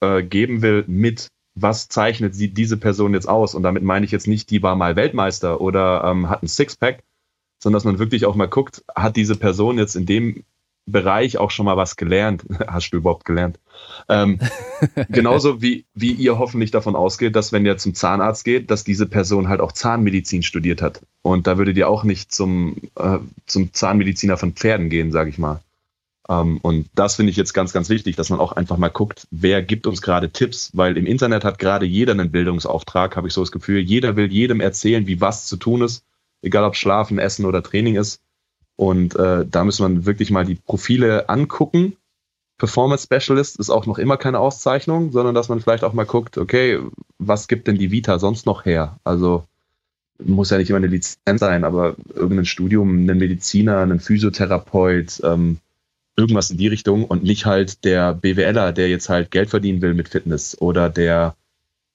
äh, 0.00 0.22
geben 0.22 0.62
will, 0.62 0.84
mit? 0.86 1.28
Was 1.58 1.88
zeichnet 1.88 2.34
sie 2.34 2.48
diese 2.48 2.76
Person 2.76 3.14
jetzt 3.14 3.28
aus? 3.28 3.54
Und 3.54 3.62
damit 3.62 3.82
meine 3.82 4.04
ich 4.04 4.12
jetzt 4.12 4.26
nicht, 4.26 4.50
die 4.50 4.62
war 4.62 4.76
mal 4.76 4.96
Weltmeister 4.96 5.60
oder 5.62 6.04
ähm, 6.04 6.28
hat 6.28 6.42
ein 6.42 6.48
Sixpack, 6.48 7.02
sondern 7.62 7.78
dass 7.78 7.84
man 7.84 7.98
wirklich 7.98 8.26
auch 8.26 8.34
mal 8.34 8.48
guckt, 8.48 8.84
hat 8.94 9.16
diese 9.16 9.36
Person 9.36 9.78
jetzt 9.78 9.96
in 9.96 10.04
dem 10.04 10.44
Bereich 10.84 11.38
auch 11.38 11.50
schon 11.50 11.64
mal 11.64 11.78
was 11.78 11.96
gelernt? 11.96 12.44
Hast 12.66 12.90
du 12.90 12.98
überhaupt 12.98 13.24
gelernt? 13.24 13.58
Ähm, 14.10 14.38
genauso 15.08 15.62
wie, 15.62 15.86
wie 15.94 16.12
ihr 16.12 16.38
hoffentlich 16.38 16.70
davon 16.70 16.94
ausgeht, 16.94 17.34
dass 17.34 17.50
wenn 17.50 17.64
ihr 17.64 17.78
zum 17.78 17.94
Zahnarzt 17.94 18.44
geht, 18.44 18.70
dass 18.70 18.84
diese 18.84 19.06
Person 19.06 19.48
halt 19.48 19.62
auch 19.62 19.72
Zahnmedizin 19.72 20.42
studiert 20.42 20.82
hat. 20.82 21.00
Und 21.22 21.46
da 21.46 21.56
würdet 21.56 21.78
ihr 21.78 21.88
auch 21.88 22.04
nicht 22.04 22.30
zum, 22.30 22.76
äh, 22.96 23.18
zum 23.46 23.72
Zahnmediziner 23.72 24.36
von 24.36 24.52
Pferden 24.52 24.90
gehen, 24.90 25.10
sage 25.10 25.30
ich 25.30 25.38
mal. 25.38 25.62
Um, 26.28 26.36
ähm, 26.36 26.58
und 26.62 26.90
das 26.94 27.14
finde 27.14 27.30
ich 27.30 27.36
jetzt 27.36 27.52
ganz, 27.52 27.72
ganz 27.72 27.88
wichtig, 27.88 28.16
dass 28.16 28.30
man 28.30 28.40
auch 28.40 28.52
einfach 28.52 28.78
mal 28.78 28.88
guckt, 28.88 29.28
wer 29.30 29.62
gibt 29.62 29.86
uns 29.86 30.02
gerade 30.02 30.30
Tipps, 30.30 30.70
weil 30.74 30.96
im 30.96 31.06
Internet 31.06 31.44
hat 31.44 31.60
gerade 31.60 31.86
jeder 31.86 32.12
einen 32.12 32.32
Bildungsauftrag, 32.32 33.16
habe 33.16 33.28
ich 33.28 33.34
so 33.34 33.42
das 33.42 33.52
Gefühl. 33.52 33.78
Jeder 33.80 34.16
will 34.16 34.32
jedem 34.32 34.60
erzählen, 34.60 35.06
wie 35.06 35.20
was 35.20 35.46
zu 35.46 35.56
tun 35.56 35.82
ist, 35.82 36.04
egal 36.42 36.64
ob 36.64 36.74
Schlafen, 36.74 37.18
Essen 37.18 37.44
oder 37.44 37.62
Training 37.62 37.94
ist. 37.94 38.20
Und 38.74 39.14
äh, 39.14 39.46
da 39.48 39.64
muss 39.64 39.78
man 39.78 40.04
wirklich 40.04 40.30
mal 40.30 40.44
die 40.44 40.56
Profile 40.56 41.28
angucken 41.28 41.96
Performance 42.58 43.04
Specialist 43.04 43.58
ist 43.58 43.70
auch 43.70 43.86
noch 43.86 43.98
immer 43.98 44.16
keine 44.16 44.38
Auszeichnung, 44.38 45.12
sondern 45.12 45.34
dass 45.34 45.48
man 45.48 45.60
vielleicht 45.60 45.84
auch 45.84 45.92
mal 45.92 46.06
guckt, 46.06 46.38
okay, 46.38 46.80
was 47.18 47.48
gibt 47.48 47.68
denn 47.68 47.76
die 47.76 47.90
Vita 47.90 48.18
sonst 48.18 48.46
noch 48.46 48.64
her? 48.64 48.98
Also 49.04 49.44
muss 50.24 50.48
ja 50.48 50.56
nicht 50.56 50.70
immer 50.70 50.78
eine 50.78 50.86
Lizenz 50.86 51.40
sein, 51.40 51.64
aber 51.64 51.96
irgendein 52.14 52.46
Studium, 52.46 53.06
ein 53.06 53.18
Mediziner, 53.18 53.80
ein 53.80 54.00
Physiotherapeut, 54.00 55.20
ähm, 55.22 55.58
irgendwas 56.16 56.50
in 56.50 56.56
die 56.56 56.68
Richtung 56.68 57.04
und 57.04 57.22
nicht 57.22 57.46
halt 57.46 57.84
der 57.84 58.14
BWLer, 58.14 58.72
der 58.72 58.88
jetzt 58.88 59.08
halt 59.08 59.30
Geld 59.30 59.50
verdienen 59.50 59.82
will 59.82 59.94
mit 59.94 60.08
Fitness 60.08 60.60
oder 60.60 60.88
der, 60.88 61.36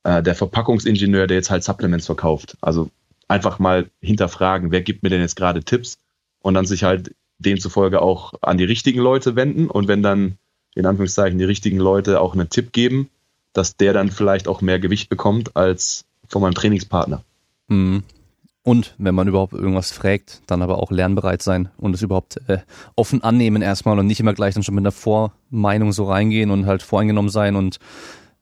äh, 0.04 0.22
der 0.22 0.36
Verpackungsingenieur, 0.36 1.28
der 1.28 1.38
jetzt 1.38 1.50
halt 1.50 1.64
Supplements 1.64 2.06
verkauft. 2.06 2.58
Also 2.62 2.90
einfach 3.28 3.60
mal 3.60 3.90
hinterfragen, 4.00 4.72
wer 4.72 4.82
gibt 4.82 5.04
mir 5.04 5.10
denn 5.10 5.22
jetzt 5.22 5.36
gerade 5.36 5.64
Tipps 5.64 5.98
und 6.42 6.54
dann 6.54 6.66
sich 6.66 6.84
halt 6.84 7.16
demzufolge 7.40 8.02
auch 8.02 8.34
an 8.42 8.58
die 8.58 8.64
richtigen 8.64 9.00
Leute 9.00 9.36
wenden 9.36 9.70
und 9.70 9.88
wenn 9.88 10.04
dann 10.04 10.38
in 10.76 10.86
Anführungszeichen 10.86 11.40
die 11.40 11.46
richtigen 11.46 11.78
Leute 11.78 12.22
auch 12.22 12.34
einen 12.34 12.50
Tipp 12.50 12.72
geben, 12.72 13.10
dass 13.54 13.76
der 13.76 13.94
dann 13.94 14.12
vielleicht 14.12 14.48
auch 14.48 14.62
mehr 14.62 14.80
Gewicht 14.80 15.10
bekommt 15.10 15.56
als 15.56 16.06
von 16.28 16.42
meinem 16.42 16.54
Trainingspartner. 16.54 17.24
Mhm. 17.68 18.04
Und 18.64 18.96
wenn 19.00 19.16
man 19.16 19.28
überhaupt 19.28 19.54
irgendwas 19.54 19.92
fragt, 19.92 20.44
dann 20.46 20.62
aber 20.62 20.78
auch 20.78 20.92
lernbereit 20.92 21.42
sein 21.42 21.70
und 21.78 21.96
es 21.96 22.04
überhaupt 22.04 22.38
äh, 22.48 22.60
offen 22.96 23.24
annehmen 23.24 23.64
erstmal 23.64 23.98
und 23.98 24.06
nicht 24.06 24.20
immer 24.20 24.36
gleich 24.36 24.54
dann 24.54 24.62
schon 24.62 24.76
mit 24.76 24.84
einer 24.84 24.92
Vormeinung 24.92 25.94
so 25.94 26.06
reingehen 26.06 26.52
und 26.52 26.68
halt 26.68 26.84
voreingenommen 26.84 27.32
sein 27.32 27.56
und 27.56 27.80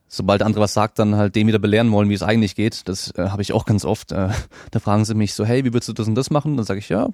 sobald 0.09 0.41
der 0.41 0.47
andere 0.47 0.63
was 0.63 0.73
sagt, 0.73 0.99
dann 0.99 1.15
halt 1.15 1.35
dem 1.35 1.47
wieder 1.47 1.59
belehren 1.59 1.91
wollen, 1.91 2.09
wie 2.09 2.15
es 2.15 2.23
eigentlich 2.23 2.55
geht. 2.55 2.89
Das 2.89 3.11
äh, 3.15 3.29
habe 3.29 3.41
ich 3.41 3.53
auch 3.53 3.65
ganz 3.65 3.85
oft. 3.85 4.11
Äh, 4.11 4.29
da 4.71 4.79
fragen 4.79 5.05
sie 5.05 5.13
mich 5.13 5.33
so, 5.33 5.45
hey, 5.45 5.63
wie 5.63 5.73
würdest 5.73 5.87
du 5.87 5.93
das 5.93 6.07
und 6.07 6.15
das 6.15 6.31
machen? 6.31 6.57
Dann 6.57 6.65
sage 6.65 6.79
ich, 6.79 6.89
ja, 6.89 7.07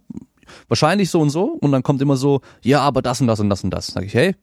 wahrscheinlich 0.68 1.12
so 1.12 1.22
und 1.22 1.30
so. 1.30 1.58
Und 1.62 1.72
dann 1.72 1.84
kommt 1.84 2.02
immer 2.02 2.18
so, 2.18 2.42
ja, 2.64 2.80
aber 2.82 3.04
das 3.04 3.22
und 3.22 3.28
das 3.28 3.40
und 3.40 3.50
das 3.50 3.64
und 3.64 3.70
das. 3.70 3.88
Sage 3.88 4.08
ich, 4.08 4.14
hey, 4.16 4.36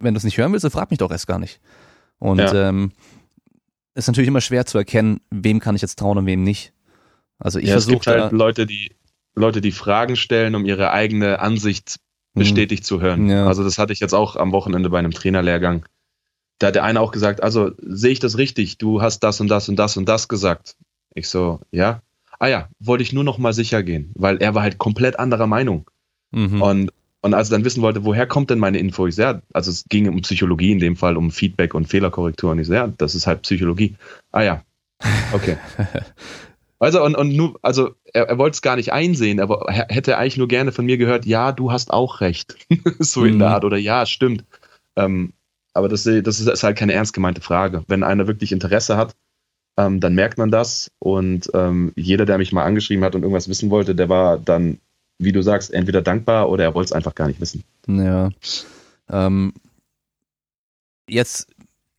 wenn 0.00 0.14
du 0.14 0.18
es 0.18 0.24
nicht 0.24 0.38
hören 0.38 0.50
willst, 0.52 0.64
dann 0.64 0.72
frag 0.72 0.90
mich 0.90 0.98
doch 0.98 1.12
erst 1.12 1.28
gar 1.28 1.38
nicht. 1.38 1.60
Und 2.18 2.38
ja. 2.38 2.68
ähm, 2.68 2.92
ist 3.94 4.08
natürlich 4.08 4.28
immer 4.28 4.40
schwer 4.40 4.66
zu 4.66 4.78
erkennen, 4.78 5.20
wem 5.30 5.60
kann 5.60 5.76
ich 5.76 5.82
jetzt 5.82 5.98
trauen 5.98 6.18
und 6.18 6.26
wem 6.26 6.42
nicht. 6.42 6.72
Also 7.42 7.58
ich 7.58 7.66
ja, 7.66 7.72
versuche 7.72 8.10
halt 8.10 8.32
Leute, 8.32 8.66
die 8.66 8.92
Leute, 9.34 9.60
die 9.60 9.72
Fragen 9.72 10.16
stellen, 10.16 10.54
um 10.54 10.64
ihre 10.64 10.92
eigene 10.92 11.40
Ansicht 11.40 11.98
mhm. 12.34 12.40
bestätigt 12.40 12.82
mhm. 12.82 12.86
zu 12.86 13.00
hören. 13.00 13.28
Ja. 13.28 13.46
Also 13.46 13.64
das 13.64 13.78
hatte 13.78 13.92
ich 13.92 14.00
jetzt 14.00 14.14
auch 14.14 14.36
am 14.36 14.52
Wochenende 14.52 14.90
bei 14.90 14.98
einem 14.98 15.10
Trainerlehrgang. 15.10 15.86
Da 16.58 16.68
hat 16.68 16.74
der 16.74 16.84
eine 16.84 17.00
auch 17.00 17.12
gesagt, 17.12 17.42
also 17.42 17.72
sehe 17.78 18.12
ich 18.12 18.20
das 18.20 18.38
richtig? 18.38 18.78
Du 18.78 19.02
hast 19.02 19.20
das 19.20 19.40
und 19.40 19.48
das 19.48 19.68
und 19.68 19.76
das 19.76 19.96
und 19.96 20.08
das 20.08 20.28
gesagt. 20.28 20.76
Ich 21.14 21.28
so, 21.28 21.60
ja. 21.70 22.02
Ah 22.38 22.48
ja, 22.48 22.68
wollte 22.78 23.02
ich 23.02 23.12
nur 23.12 23.24
noch 23.24 23.38
mal 23.38 23.52
sicher 23.52 23.82
gehen, 23.82 24.12
weil 24.14 24.38
er 24.38 24.54
war 24.54 24.62
halt 24.62 24.78
komplett 24.78 25.18
anderer 25.18 25.46
Meinung. 25.46 25.90
Mhm. 26.30 26.62
Und 26.62 26.92
und 27.24 27.34
als 27.34 27.50
er 27.50 27.56
dann 27.56 27.64
wissen 27.64 27.82
wollte, 27.82 28.04
woher 28.04 28.26
kommt 28.26 28.50
denn 28.50 28.58
meine 28.58 28.78
Info? 28.78 29.06
Ich 29.06 29.14
so, 29.14 29.22
ja, 29.22 29.42
also 29.52 29.70
es 29.70 29.84
ging 29.88 30.08
um 30.08 30.22
Psychologie 30.22 30.72
in 30.72 30.80
dem 30.80 30.96
Fall, 30.96 31.16
um 31.16 31.30
Feedback 31.30 31.72
und 31.72 31.86
Fehlerkorrektur. 31.86 32.50
Und 32.50 32.58
ich 32.58 32.66
so, 32.66 32.74
ja, 32.74 32.88
das 32.88 33.14
ist 33.14 33.28
halt 33.28 33.42
Psychologie. 33.42 33.94
Ah 34.32 34.42
ja, 34.42 34.64
okay. 35.32 35.56
also, 36.82 37.02
und, 37.04 37.14
und 37.16 37.34
nur, 37.34 37.58
also 37.62 37.94
er, 38.12 38.28
er 38.28 38.38
wollte 38.38 38.54
es 38.54 38.62
gar 38.62 38.76
nicht 38.76 38.92
einsehen, 38.92 39.40
aber 39.40 39.66
er 39.68 39.86
hätte 39.88 40.18
eigentlich 40.18 40.36
nur 40.36 40.48
gerne 40.48 40.72
von 40.72 40.84
mir 40.84 40.98
gehört, 40.98 41.26
ja, 41.26 41.52
du 41.52 41.72
hast 41.72 41.90
auch 41.92 42.20
recht. 42.20 42.56
so 42.98 43.24
in 43.24 43.38
der 43.38 43.48
mhm. 43.48 43.54
Art. 43.54 43.64
Oder 43.64 43.78
ja, 43.78 44.06
stimmt. 44.06 44.44
Ähm, 44.96 45.32
aber 45.74 45.88
das, 45.88 46.04
das 46.04 46.40
ist 46.40 46.62
halt 46.62 46.76
keine 46.76 46.92
ernst 46.92 47.12
gemeinte 47.12 47.40
Frage. 47.40 47.84
Wenn 47.88 48.02
einer 48.02 48.26
wirklich 48.26 48.52
Interesse 48.52 48.96
hat, 48.96 49.14
ähm, 49.78 50.00
dann 50.00 50.14
merkt 50.14 50.38
man 50.38 50.50
das. 50.50 50.90
Und 50.98 51.50
ähm, 51.54 51.92
jeder, 51.96 52.26
der 52.26 52.38
mich 52.38 52.52
mal 52.52 52.64
angeschrieben 52.64 53.04
hat 53.04 53.14
und 53.14 53.22
irgendwas 53.22 53.48
wissen 53.48 53.70
wollte, 53.70 53.94
der 53.94 54.08
war 54.08 54.38
dann 54.38 54.78
wie 55.22 55.32
du 55.32 55.42
sagst, 55.42 55.72
entweder 55.72 56.02
dankbar 56.02 56.50
oder 56.50 56.64
er 56.64 56.74
wollte 56.74 56.86
es 56.86 56.92
einfach 56.92 57.14
gar 57.14 57.28
nicht 57.28 57.40
wissen. 57.40 57.64
Ja. 57.86 58.30
Ähm, 59.08 59.52
jetzt 61.08 61.48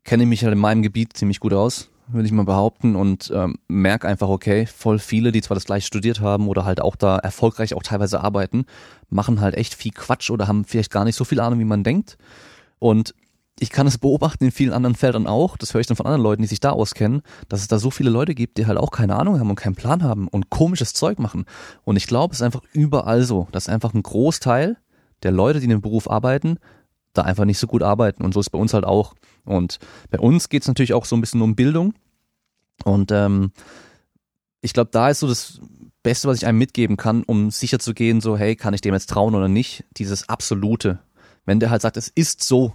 kenne 0.04 0.24
ich 0.24 0.30
mich 0.30 0.44
halt 0.44 0.54
in 0.54 0.60
meinem 0.60 0.84
Gebiet 0.84 1.16
ziemlich 1.16 1.40
gut 1.40 1.54
aus, 1.54 1.90
würde 2.08 2.26
ich 2.26 2.32
mal 2.32 2.45
behaupten, 2.45 2.95
und 2.95 3.32
ähm, 3.34 3.56
merke 3.68 4.08
einfach, 4.08 4.30
okay, 4.30 4.66
voll 4.66 4.99
viele, 4.99 5.32
die 5.32 5.41
zwar 5.41 5.56
das 5.56 5.66
gleiche 5.66 5.88
studiert 5.88 6.22
haben 6.22 6.47
oder 6.47 6.66
halt 6.66 6.82
auch 6.82 6.95
da 6.95 7.18
erfolgreich 7.18 7.74
auch 7.74 7.84
teilweise 7.84 8.22
arbeiten, 8.22 8.66
machen 9.10 9.41
halt 9.41 9.56
echt 9.56 9.74
viel 9.74 9.91
Quatsch 9.91 10.30
oder 10.30 10.47
haben 10.47 10.66
vielleicht 10.66 10.91
gar 10.91 11.06
nicht 11.06 11.16
so 11.16 11.26
viel 11.26 11.39
Ahnung, 11.39 11.60
wie 11.60 11.66
man 11.66 11.84
denkt. 11.84 12.18
Und 12.80 13.14
ich 13.60 13.70
kann 13.70 13.88
es 13.88 13.97
beobachten 13.97 14.45
in 14.45 14.51
vielen 14.51 14.74
anderen 14.74 14.95
Feldern 14.95 15.28
auch, 15.28 15.58
das 15.58 15.74
höre 15.74 15.82
ich 15.82 15.88
dann 15.88 15.95
von 15.95 16.06
anderen 16.06 16.24
Leuten, 16.24 16.41
die 16.41 16.47
sich 16.47 16.60
da 16.60 16.72
auskennen, 16.72 17.22
dass 17.49 17.62
es 17.62 17.68
da 17.68 17.80
so 17.80 17.91
viele 17.91 18.10
Leute 18.10 18.34
gibt, 18.36 18.58
die 18.58 18.66
halt 18.66 18.78
auch 18.78 18.91
keine 18.91 19.16
Ahnung 19.16 19.39
haben 19.39 19.49
und 19.49 19.56
keinen 19.56 19.76
Plan 19.76 20.04
haben 20.04 20.28
und 20.28 20.49
komisches 20.49 20.93
Zeug 20.93 21.20
machen. 21.20 21.45
Und 21.84 21.95
ich 21.95 22.08
glaube, 22.08 22.34
es 22.34 22.39
ist 22.39 22.45
einfach 22.45 22.64
überall 22.74 23.24
so, 23.24 23.47
dass 23.51 23.70
einfach 23.70 23.93
ein 23.93 24.04
Großteil 24.04 24.78
der 25.22 25.32
Leute, 25.32 25.60
die 25.60 25.66
in 25.66 25.70
dem 25.70 25.82
Beruf 25.82 26.10
arbeiten, 26.10 26.58
da 27.14 27.22
einfach 27.22 27.45
nicht 27.45 27.60
so 27.60 27.68
gut 27.68 27.84
arbeiten. 27.84 28.24
Und 28.24 28.34
so 28.34 28.39
ist 28.39 28.49
bei 28.49 28.60
uns 28.60 28.74
halt 28.74 28.86
auch. 28.86 29.14
Und 29.46 29.80
bei 30.10 30.20
uns 30.20 30.50
geht 30.50 30.64
es 30.64 30.68
natürlich 30.68 30.94
auch 30.94 31.06
so 31.06 31.16
ein 31.16 31.22
bisschen 31.22 31.41
um 31.41 31.56
Bildung. 31.56 31.94
Und 32.84 33.12
ähm, 33.12 33.52
ich 34.62 34.74
glaube, 34.74 34.91
da 34.91 35.10
ist 35.10 35.20
so 35.20 35.28
das 35.28 35.60
Beste, 36.02 36.28
was 36.28 36.38
ich 36.38 36.46
einem 36.46 36.58
mitgeben 36.58 36.98
kann, 36.98 37.24
um 37.24 37.52
sicher 37.52 37.80
zu 37.80 37.94
gehen, 37.94 38.22
so, 38.22 38.38
hey, 38.38 38.56
kann 38.56 38.74
ich 38.74 38.82
dem 38.82 38.94
jetzt 38.94 39.10
trauen 39.10 39.36
oder 39.36 39.48
nicht, 39.48 39.86
dieses 39.98 40.30
Absolute. 40.30 41.00
Wenn 41.46 41.60
der 41.60 41.70
halt 41.70 41.82
sagt, 41.82 41.98
es 41.98 42.10
ist 42.10 42.44
so, 42.44 42.74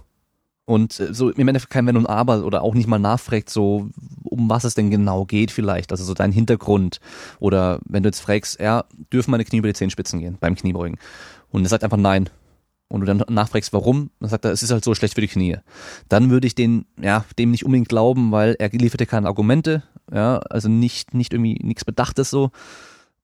und 0.65 0.99
äh, 0.99 1.13
so 1.13 1.31
im 1.31 1.47
Endeffekt 1.47 1.71
kein 1.71 1.87
Wenn 1.87 1.97
und 1.97 2.05
Aber 2.05 2.43
oder 2.45 2.61
auch 2.61 2.75
nicht 2.75 2.87
mal 2.87 2.99
nachfragt, 2.99 3.49
so 3.49 3.89
um 4.23 4.49
was 4.49 4.63
es 4.63 4.75
denn 4.75 4.91
genau 4.91 5.25
geht 5.25 5.51
vielleicht, 5.51 5.91
also 5.91 6.03
so 6.03 6.13
dein 6.13 6.31
Hintergrund. 6.31 6.99
Oder 7.39 7.79
wenn 7.85 8.03
du 8.03 8.09
jetzt 8.09 8.19
fragst, 8.19 8.59
ja, 8.59 8.85
dürfen 9.11 9.31
meine 9.31 9.45
Knie 9.45 9.57
über 9.57 9.67
die 9.67 9.73
Zehenspitzen 9.73 10.19
gehen 10.19 10.37
beim 10.39 10.55
Kniebeugen? 10.55 10.99
Und 11.51 11.63
er 11.63 11.69
sagt 11.69 11.83
einfach 11.83 11.97
nein 11.97 12.29
und 12.89 13.01
du 13.01 13.05
dann 13.05 13.23
nachfragst, 13.29 13.71
warum, 13.71 14.09
dann 14.19 14.29
sagt 14.29 14.45
er, 14.45 14.51
es 14.51 14.63
ist 14.63 14.71
halt 14.71 14.83
so 14.83 14.93
schlecht 14.93 15.15
für 15.15 15.21
die 15.21 15.27
Knie. 15.27 15.57
Dann 16.09 16.29
würde 16.29 16.47
ich 16.47 16.55
den, 16.55 16.85
ja, 17.01 17.23
dem 17.37 17.51
nicht 17.51 17.65
unbedingt 17.65 17.89
glauben, 17.89 18.31
weil 18.31 18.55
er 18.59 18.69
liefert 18.69 18.99
dir 18.99 19.05
keine 19.05 19.27
Argumente, 19.27 19.83
ja, 20.11 20.39
also 20.49 20.67
nicht, 20.67 21.13
nicht 21.13 21.33
irgendwie 21.33 21.59
nichts 21.63 21.85
Bedachtes 21.85 22.29
so 22.29 22.51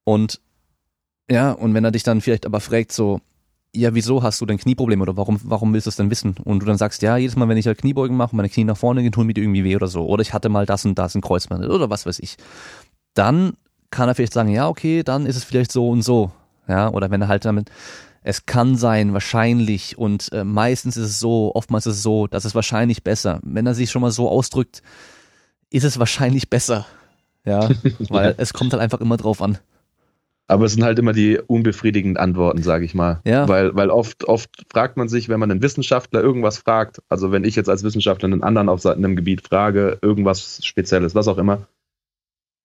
und 0.03 0.39
ja, 1.30 1.51
und 1.51 1.74
wenn 1.74 1.84
er 1.84 1.91
dich 1.91 2.03
dann 2.03 2.22
vielleicht 2.22 2.45
aber 2.45 2.59
fragt, 2.59 2.91
so, 2.91 3.20
ja, 3.76 3.93
wieso 3.93 4.24
hast 4.24 4.39
du 4.39 4.45
denn 4.45 4.57
Knieprobleme 4.57 5.01
oder 5.01 5.18
warum, 5.18 5.39
warum 5.43 5.74
willst 5.74 5.88
du 5.88 5.89
es 5.89 5.95
denn 5.95 6.09
wissen? 6.09 6.36
Und 6.43 6.61
du 6.61 6.66
dann 6.66 6.78
sagst, 6.78 7.01
ja, 7.01 7.18
jedes 7.18 7.36
Mal, 7.36 7.49
wenn 7.49 7.57
ich 7.57 7.68
halt 7.68 7.80
Kniebeugen 7.80 8.16
mache, 8.16 8.36
meine 8.36 8.49
Knie 8.49 8.63
nach 8.63 8.78
vorne 8.78 9.01
gehen, 9.01 9.11
tun 9.11 9.28
mir 9.28 9.34
die 9.34 9.41
irgendwie 9.41 9.63
weh 9.63 9.76
oder 9.76 9.88
so. 9.88 10.05
Oder 10.05 10.22
ich 10.22 10.34
hatte 10.34 10.49
mal 10.49 10.66
das 10.66 10.86
und 10.86 10.97
das, 10.97 11.16
ein 11.16 11.22
Kreuzband 11.22 11.66
oder 11.66 11.89
was 11.89 12.05
weiß 12.05 12.20
ich. 12.20 12.38
Dann 13.16 13.53
kann 13.89 14.07
er 14.07 14.16
vielleicht 14.16 14.34
sagen, 14.34 14.49
ja, 14.49 14.68
okay, 14.70 15.03
dann 15.03 15.26
ist 15.26 15.36
es 15.36 15.43
vielleicht 15.43 15.72
so 15.72 15.89
und 15.89 16.03
so. 16.03 16.32
Ja, 16.68 16.89
oder 16.89 17.11
wenn 17.11 17.22
er 17.22 17.28
halt 17.28 17.45
damit, 17.45 17.70
es 18.28 18.48
kann 18.48 18.76
sein, 18.76 19.14
wahrscheinlich 19.14 20.00
und 20.00 20.32
äh, 20.34 20.44
meistens 20.44 20.98
ist 20.98 21.06
es 21.06 21.20
so, 21.20 21.54
oftmals 21.54 21.86
ist 21.86 21.98
es 21.98 22.04
so, 22.04 22.26
dass 22.26 22.44
es 22.44 22.56
wahrscheinlich 22.56 23.04
besser. 23.04 23.40
Wenn 23.44 23.68
er 23.68 23.76
sich 23.76 23.92
schon 23.92 24.02
mal 24.02 24.10
so 24.10 24.28
ausdrückt, 24.28 24.82
ist 25.70 25.84
es 25.84 26.00
wahrscheinlich 26.00 26.50
besser. 26.50 26.88
Ja, 27.46 27.70
weil 28.10 28.34
es 28.38 28.52
kommt 28.54 28.74
halt 28.74 28.82
einfach 28.82 29.00
immer 29.00 29.18
drauf 29.18 29.44
an. 29.44 29.60
Aber 30.48 30.66
es 30.66 30.74
sind 30.74 30.84
halt 30.84 30.98
immer 30.98 31.14
die 31.14 31.38
unbefriedigenden 31.38 32.18
Antworten, 32.18 32.64
sage 32.64 32.86
ich 32.86 32.96
mal. 32.96 33.22
Ja. 33.26 33.48
Weil, 33.48 33.76
weil 33.76 33.92
oft, 33.92 34.24
oft 34.24 34.50
fragt 34.72 34.98
man 34.98 35.08
sich, 35.08 35.30
wenn 35.30 35.40
man 35.40 35.52
einen 35.52 35.62
Wissenschaftler 35.62 36.22
irgendwas 36.22 36.58
fragt, 36.58 37.04
also 37.10 37.32
wenn 37.32 37.44
ich 37.44 37.56
jetzt 37.56 37.70
als 37.70 37.84
Wissenschaftler 37.84 38.26
einen 38.26 38.44
anderen 38.44 38.70
auf 38.70 38.84
einem 38.88 39.16
Gebiet 39.16 39.48
frage, 39.48 40.00
irgendwas 40.02 40.66
Spezielles, 40.66 41.14
was 41.14 41.28
auch 41.28 41.38
immer, 41.38 41.68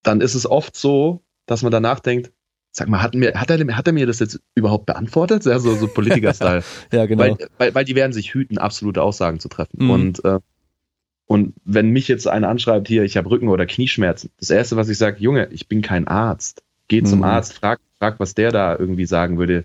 dann 0.03 0.23
ist 0.23 0.35
es 0.35 0.47
oft 0.47 0.75
so, 0.75 1.21
dass 1.45 1.61
man 1.63 1.71
danach 1.71 2.01
denkt, 2.01 2.33
sag 2.73 2.89
mal, 2.89 3.03
hat, 3.03 3.15
mir, 3.15 3.35
hat, 3.35 3.51
er, 3.51 3.77
hat 3.77 3.87
er 3.87 3.93
mir 3.93 4.07
das 4.07 4.21
jetzt 4.21 4.41
überhaupt 4.55 4.87
beantwortet? 4.87 5.45
Ja, 5.45 5.59
so, 5.59 5.75
so 5.75 5.89
Politiker-Style. 5.89 6.63
ja, 6.93 7.07
genau. 7.07 7.23
Weil, 7.23 7.37
weil, 7.59 7.75
weil, 7.75 7.85
die 7.85 7.95
werden 7.95 8.13
sich 8.13 8.35
hüten, 8.35 8.59
absolute 8.59 9.03
Aussagen 9.03 9.41
zu 9.41 9.49
treffen. 9.49 9.85
Mhm. 9.85 9.91
Und, 9.91 10.25
äh, 10.25 10.39
und 11.27 11.55
wenn 11.65 11.91
mich 11.91 12.09
jetzt 12.09 12.27
einer 12.29 12.49
anschreibt, 12.49 12.89
hier, 12.89 13.05
ich 13.05 13.17
habe 13.17 13.31
Rücken- 13.31 13.49
oder 13.49 13.67
Knieschmerzen, 13.67 14.31
das 14.39 14.51
Erste, 14.51 14.77
was 14.77 14.89
ich 14.89 14.99
sage, 14.99 15.19
Junge, 15.21 15.49
ich 15.53 15.69
bin 15.69 15.83
kein 15.83 16.09
Arzt 16.09 16.63
Geh 16.91 17.05
zum 17.05 17.21
mhm. 17.21 17.25
Arzt, 17.25 17.53
frag, 17.53 17.79
frag, 18.01 18.19
was 18.19 18.35
der 18.35 18.51
da 18.51 18.77
irgendwie 18.77 19.07
sagen 19.07 19.39
würde. 19.39 19.65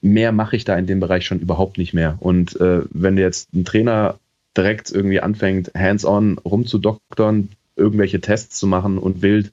Mehr 0.00 0.32
mache 0.32 0.56
ich 0.56 0.64
da 0.64 0.76
in 0.76 0.88
dem 0.88 0.98
Bereich 0.98 1.24
schon 1.24 1.38
überhaupt 1.38 1.78
nicht 1.78 1.94
mehr. 1.94 2.16
Und 2.18 2.60
äh, 2.60 2.80
wenn 2.90 3.16
jetzt 3.16 3.54
ein 3.54 3.64
Trainer 3.64 4.18
direkt 4.56 4.90
irgendwie 4.90 5.20
anfängt, 5.20 5.70
hands-on 5.76 6.38
rumzudoktern, 6.38 7.50
irgendwelche 7.76 8.20
Tests 8.20 8.58
zu 8.58 8.66
machen 8.66 8.98
und 8.98 9.22
wild, 9.22 9.52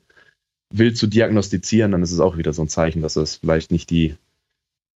wild 0.72 0.98
zu 0.98 1.08
diagnostizieren, 1.08 1.92
dann 1.92 2.04
ist 2.04 2.12
es 2.12 2.20
auch 2.20 2.38
wieder 2.38 2.54
so 2.54 2.62
ein 2.62 2.70
Zeichen, 2.70 3.02
dass 3.02 3.16
es 3.16 3.38
vielleicht 3.38 3.72
nicht 3.72 3.90
die, 3.90 4.16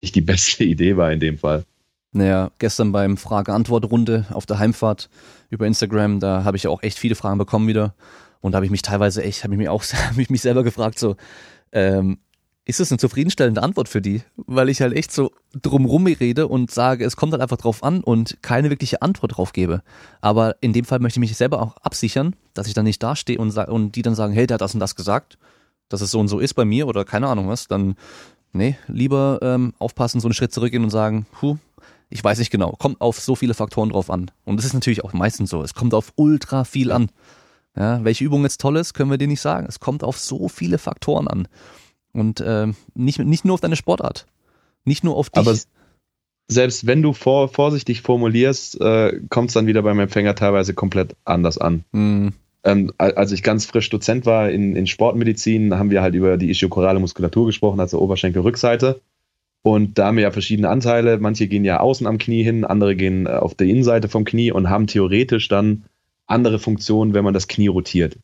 nicht 0.01 0.15
die 0.15 0.21
beste 0.21 0.65
Idee 0.65 0.97
war 0.97 1.13
in 1.13 1.21
dem 1.21 1.39
Fall. 1.39 1.65
Naja, 2.13 2.51
gestern 2.59 2.93
beim 2.93 3.17
Frage-Antwort-Runde 3.17 4.27
auf 4.31 4.45
der 4.45 4.59
Heimfahrt 4.59 5.09
über 5.49 5.67
Instagram, 5.67 6.21
da 6.21 6.45
habe 6.45 6.59
ich 6.59 6.65
ja 6.65 6.71
auch 6.71 6.83
echt 6.83 6.99
viele 6.99 7.15
Fragen 7.15 7.39
bekommen 7.39 7.69
wieder. 7.69 7.95
Und 8.41 8.53
da 8.53 8.57
habe 8.57 8.67
ich 8.67 8.71
mich 8.73 8.83
teilweise 8.83 9.23
echt, 9.23 9.45
habe 9.45 9.55
ich 9.55 9.59
mich 9.59 9.69
auch 9.71 9.83
ich 10.17 10.31
mich 10.31 10.43
selber 10.43 10.63
gefragt, 10.63 10.99
so, 10.99 11.17
ähm, 11.73 12.19
ist 12.65 12.79
das 12.79 12.93
eine 12.93 12.99
zufriedenstellende 12.99 13.63
Antwort 13.63 13.89
für 13.89 14.01
die? 14.01 14.23
Weil 14.37 14.69
ich 14.69 14.81
halt 14.81 14.95
echt 14.95 15.11
so 15.11 15.33
drumrum 15.61 16.07
rede 16.07 16.47
und 16.47 16.71
sage, 16.71 17.05
es 17.05 17.17
kommt 17.17 17.33
halt 17.33 17.43
einfach 17.43 17.57
drauf 17.57 17.83
an 17.83 18.05
und 18.05 18.39
keine 18.43 18.71
wirkliche 18.71 19.03
Antwort 19.03 19.37
drauf 19.37 19.53
gebe. 19.53 19.83
Aber 20.21 20.57
in 20.61 20.73
dem 20.73 20.85
Fall 20.85 21.01
möchte 21.01 21.19
ich 21.19 21.29
mich 21.29 21.37
selber 21.37 21.61
auch 21.61 21.77
absichern, 21.79 22.37
dass 22.55 22.69
ich 22.69 22.75
dann 22.75 22.85
nicht 22.85 23.03
dastehe 23.03 23.39
und, 23.39 23.57
und 23.57 23.97
die 23.97 24.03
dann 24.03 24.15
sagen, 24.15 24.33
hey, 24.33 24.47
der 24.47 24.55
hat 24.55 24.61
das 24.61 24.75
und 24.75 24.81
das 24.81 24.95
gesagt, 24.95 25.39
dass 25.89 26.01
es 26.01 26.11
so 26.11 26.21
und 26.21 26.29
so 26.29 26.39
ist 26.39 26.55
bei 26.55 26.65
mir 26.65 26.87
oder 26.87 27.05
keine 27.05 27.29
Ahnung 27.29 27.49
was, 27.49 27.69
dann 27.69 27.97
nee, 28.53 28.77
lieber 28.87 29.39
ähm, 29.43 29.75
aufpassen, 29.79 30.21
so 30.21 30.29
einen 30.29 30.35
Schritt 30.35 30.53
zurückgehen 30.53 30.85
und 30.85 30.91
sagen, 30.91 31.27
puh, 31.33 31.59
Ich 32.11 32.23
weiß 32.23 32.39
nicht 32.39 32.51
genau. 32.51 32.73
Kommt 32.73 33.01
auf 33.01 33.19
so 33.19 33.35
viele 33.35 33.55
Faktoren 33.55 33.89
drauf 33.89 34.11
an. 34.11 34.31
Und 34.45 34.59
das 34.59 34.67
ist 34.67 34.75
natürlich 34.75 35.03
auch 35.03 35.15
meistens 35.15 35.49
so. 35.49 35.63
Es 35.63 35.73
kommt 35.73 35.95
auf 35.95 36.13
ultra 36.17 36.65
viel 36.65 36.93
an. 36.93 37.09
Ja, 37.75 38.05
welche 38.05 38.25
Übung 38.25 38.43
jetzt 38.43 38.61
toll 38.61 38.77
ist, 38.77 38.93
können 38.93 39.11
wir 39.11 39.17
dir 39.17 39.29
nicht 39.29 39.41
sagen. 39.41 39.67
Es 39.67 39.81
kommt 39.81 40.05
auf 40.05 40.19
so 40.19 40.49
viele 40.49 40.77
Faktoren 40.77 41.27
an. 41.27 41.49
Und 42.13 42.41
äh, 42.41 42.67
nicht, 42.95 43.19
nicht 43.19 43.47
nur 43.47 43.55
auf 43.55 43.63
deine 43.63 43.77
Sportart. 43.77 44.27
Nicht 44.85 45.05
nur 45.05 45.17
auf 45.17 45.31
dich. 45.31 45.39
Aber 45.39 45.57
selbst 46.49 46.87
wenn 46.87 47.01
du 47.01 47.15
vor, 47.15 47.49
vorsichtig 47.49 48.03
formulierst, 48.03 48.79
äh, 48.83 49.19
kommt 49.31 49.49
es 49.49 49.55
dann 49.55 49.67
wieder 49.67 49.83
beim 49.83 49.99
Empfänger 49.99 50.35
teilweise 50.35 50.75
komplett 50.75 51.17
anders 51.25 51.57
an. 51.57 51.85
Mhm. 51.93 52.35
Ähm, 52.65 52.93
als 52.99 53.33
ich 53.33 53.43
ganz 53.43 53.67
frisch 53.67 53.91
Dozent 53.91 54.25
war 54.25 54.51
in, 54.51 54.77
in 54.77 54.87
Sportmedizin, 54.87 55.77
haben 55.79 55.91
wir 55.91 56.03
halt 56.03 56.15
über 56.15 56.37
die 56.37 56.51
ischiokorale 56.51 57.01
Muskulatur 57.01 57.47
gesprochen, 57.47 57.81
also 57.81 58.01
Oberschenkelrückseite. 58.01 59.01
Und 59.63 59.99
da 59.99 60.07
haben 60.07 60.17
wir 60.17 60.25
ja 60.25 60.31
verschiedene 60.31 60.69
Anteile. 60.69 61.19
Manche 61.19 61.47
gehen 61.47 61.65
ja 61.65 61.81
außen 61.81 62.07
am 62.07 62.19
Knie 62.19 62.43
hin, 62.43 62.65
andere 62.65 62.97
gehen 62.97 63.27
äh, 63.27 63.31
auf 63.31 63.55
der 63.55 63.67
Innenseite 63.67 64.09
vom 64.09 64.25
Knie 64.25 64.53
und 64.53 64.71
haben 64.71 64.87
theoretisch 64.87 65.49
dann 65.49 65.85
andere 66.27 66.59
Funktionen, 66.59 67.15
wenn 67.15 67.25
man 67.25 67.35
das 67.35 67.49
Knie 67.49 67.69
rotiert. 67.69 68.19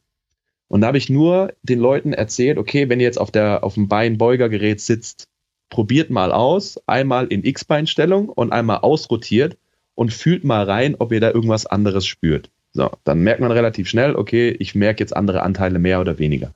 Und 0.68 0.82
da 0.82 0.89
habe 0.89 0.99
ich 0.99 1.09
nur 1.09 1.55
den 1.62 1.78
Leuten 1.78 2.12
erzählt, 2.12 2.59
okay, 2.59 2.89
wenn 2.89 3.01
ihr 3.01 3.07
jetzt 3.07 3.20
auf, 3.20 3.30
der, 3.30 3.64
auf 3.64 3.74
dem 3.74 3.89
Beinbeugergerät 3.89 4.80
sitzt, 4.80 5.28
probiert 5.70 6.11
mal 6.11 6.32
aus, 6.32 6.78
einmal 6.86 7.26
in 7.26 7.45
X-Beinstellung 7.45 8.28
und 8.28 8.53
einmal 8.53 8.78
ausrotiert 8.78 9.57
und 9.95 10.12
fühlt 10.12 10.45
mal 10.45 10.64
rein, 10.64 10.97
ob 10.99 11.12
ihr 11.12 11.20
da 11.20 11.30
irgendwas 11.30 11.66
anderes 11.66 12.07
spürt. 12.07 12.51
So, 12.73 12.91
dann 13.05 13.21
merkt 13.21 13.41
man 13.41 13.51
relativ 13.51 13.89
schnell, 13.89 14.14
okay, 14.14 14.51
ich 14.59 14.75
merke 14.75 15.01
jetzt 15.01 15.16
andere 15.16 15.43
Anteile 15.43 15.79
mehr 15.79 16.01
oder 16.01 16.19
weniger. 16.19 16.53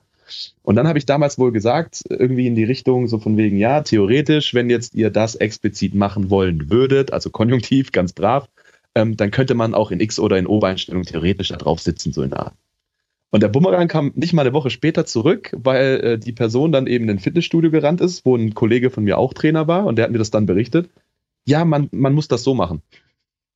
Und 0.61 0.75
dann 0.75 0.87
habe 0.87 0.97
ich 0.97 1.05
damals 1.05 1.37
wohl 1.37 1.51
gesagt, 1.51 2.01
irgendwie 2.09 2.47
in 2.47 2.55
die 2.55 2.63
Richtung 2.63 3.07
so 3.07 3.19
von 3.19 3.37
wegen, 3.37 3.57
ja, 3.57 3.81
theoretisch, 3.81 4.53
wenn 4.53 4.69
jetzt 4.69 4.95
ihr 4.95 5.09
das 5.09 5.35
explizit 5.35 5.93
machen 5.93 6.29
wollen 6.29 6.69
würdet, 6.69 7.11
also 7.11 7.29
konjunktiv, 7.29 7.91
ganz 7.91 8.13
brav, 8.13 8.47
ähm, 8.95 9.17
dann 9.17 9.31
könnte 9.31 9.55
man 9.55 9.73
auch 9.73 9.91
in 9.91 9.99
X- 9.99 10.19
oder 10.19 10.37
in 10.37 10.47
O-Beinstellung 10.47 11.03
theoretisch 11.03 11.49
da 11.49 11.57
drauf 11.57 11.81
sitzen, 11.81 12.13
so 12.13 12.21
in 12.21 12.29
der 12.29 12.39
Art. 12.39 12.53
Und 13.31 13.41
der 13.41 13.47
Bumerang 13.47 13.87
kam 13.87 14.11
nicht 14.15 14.33
mal 14.33 14.43
eine 14.43 14.53
Woche 14.53 14.69
später 14.69 15.05
zurück, 15.07 15.49
weil 15.57 15.99
äh, 16.03 16.19
die 16.19 16.33
Person 16.33 16.71
dann 16.71 16.85
eben 16.85 17.05
in 17.05 17.11
ein 17.11 17.19
Fitnessstudio 17.19 17.71
gerannt 17.71 17.99
ist, 17.99 18.25
wo 18.25 18.35
ein 18.35 18.53
Kollege 18.53 18.91
von 18.91 19.03
mir 19.03 19.17
auch 19.17 19.33
Trainer 19.33 19.67
war 19.67 19.85
und 19.85 19.95
der 19.95 20.05
hat 20.05 20.11
mir 20.11 20.19
das 20.19 20.29
dann 20.29 20.45
berichtet. 20.45 20.89
Ja, 21.45 21.65
man, 21.65 21.89
man 21.91 22.13
muss 22.13 22.27
das 22.27 22.43
so 22.43 22.53
machen. 22.53 22.83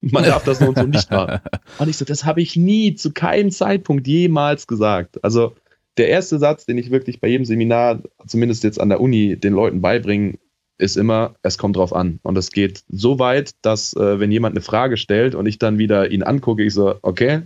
Man 0.02 0.24
darf 0.24 0.44
das 0.44 0.60
so 0.60 0.68
und 0.68 0.78
so 0.78 0.86
nicht 0.86 1.10
machen. 1.10 1.40
Und 1.80 1.90
ich 1.90 1.98
so, 1.98 2.06
das 2.06 2.24
habe 2.24 2.42
ich 2.42 2.56
nie 2.56 2.96
zu 2.96 3.12
keinem 3.12 3.50
Zeitpunkt 3.50 4.08
jemals 4.08 4.68
gesagt. 4.68 5.24
Also 5.24 5.56
der 5.98 6.10
erste 6.10 6.38
Satz, 6.38 6.66
den 6.66 6.78
ich 6.78 6.92
wirklich 6.92 7.20
bei 7.20 7.28
jedem 7.28 7.46
Seminar, 7.46 8.04
zumindest 8.28 8.64
jetzt 8.64 8.80
an 8.80 8.90
der 8.90 9.02
Uni, 9.02 9.38
den 9.38 9.54
Leuten 9.54 9.82
beibringe, 9.82 10.38
ist 10.78 10.96
immer, 10.96 11.36
es 11.42 11.58
kommt 11.58 11.76
drauf 11.76 11.94
an. 11.94 12.20
Und 12.22 12.38
es 12.38 12.52
geht 12.52 12.84
so 12.90 13.18
weit, 13.20 13.56
dass 13.64 13.94
äh, 13.94 14.20
wenn 14.20 14.32
jemand 14.32 14.54
eine 14.54 14.62
Frage 14.62 14.98
stellt 14.98 15.34
und 15.34 15.48
ich 15.48 15.58
dann 15.58 15.80
wieder 15.80 16.12
ihn 16.12 16.24
angucke, 16.24 16.64
ich 16.64 16.74
so, 16.74 16.96
okay, 17.02 17.42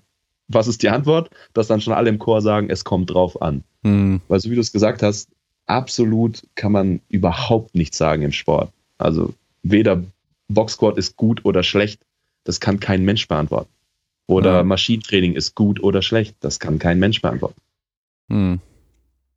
was 0.49 0.67
ist 0.67 0.83
die 0.83 0.89
Antwort? 0.89 1.29
Dass 1.53 1.67
dann 1.67 1.79
schon 1.79 1.93
alle 1.93 2.09
im 2.09 2.19
Chor 2.19 2.41
sagen, 2.41 2.69
es 2.69 2.83
kommt 2.83 3.09
drauf 3.09 3.41
an. 3.41 3.63
Hm. 3.83 4.19
Weil 4.27 4.39
so 4.41 4.49
wie 4.49 4.55
du 4.55 4.61
es 4.61 4.73
gesagt 4.73 5.01
hast, 5.01 5.29
absolut 5.65 6.43
kann 6.55 6.73
man 6.73 7.01
überhaupt 7.07 7.73
nichts 7.75 7.97
sagen 7.97 8.23
im 8.23 8.33
Sport. 8.33 8.71
Also 8.97 9.33
weder 9.63 10.03
Boxsquat 10.49 10.97
ist 10.97 11.15
gut 11.15 11.45
oder 11.45 11.63
schlecht, 11.63 12.01
das 12.43 12.59
kann 12.59 12.79
kein 12.79 13.03
Mensch 13.03 13.27
beantworten. 13.27 13.69
Oder 14.27 14.57
ja. 14.57 14.63
Maschinentraining 14.63 15.33
ist 15.33 15.55
gut 15.55 15.81
oder 15.83 16.01
schlecht, 16.01 16.35
das 16.39 16.59
kann 16.59 16.79
kein 16.79 16.99
Mensch 16.99 17.21
beantworten. 17.21 17.59
Hm. 18.29 18.59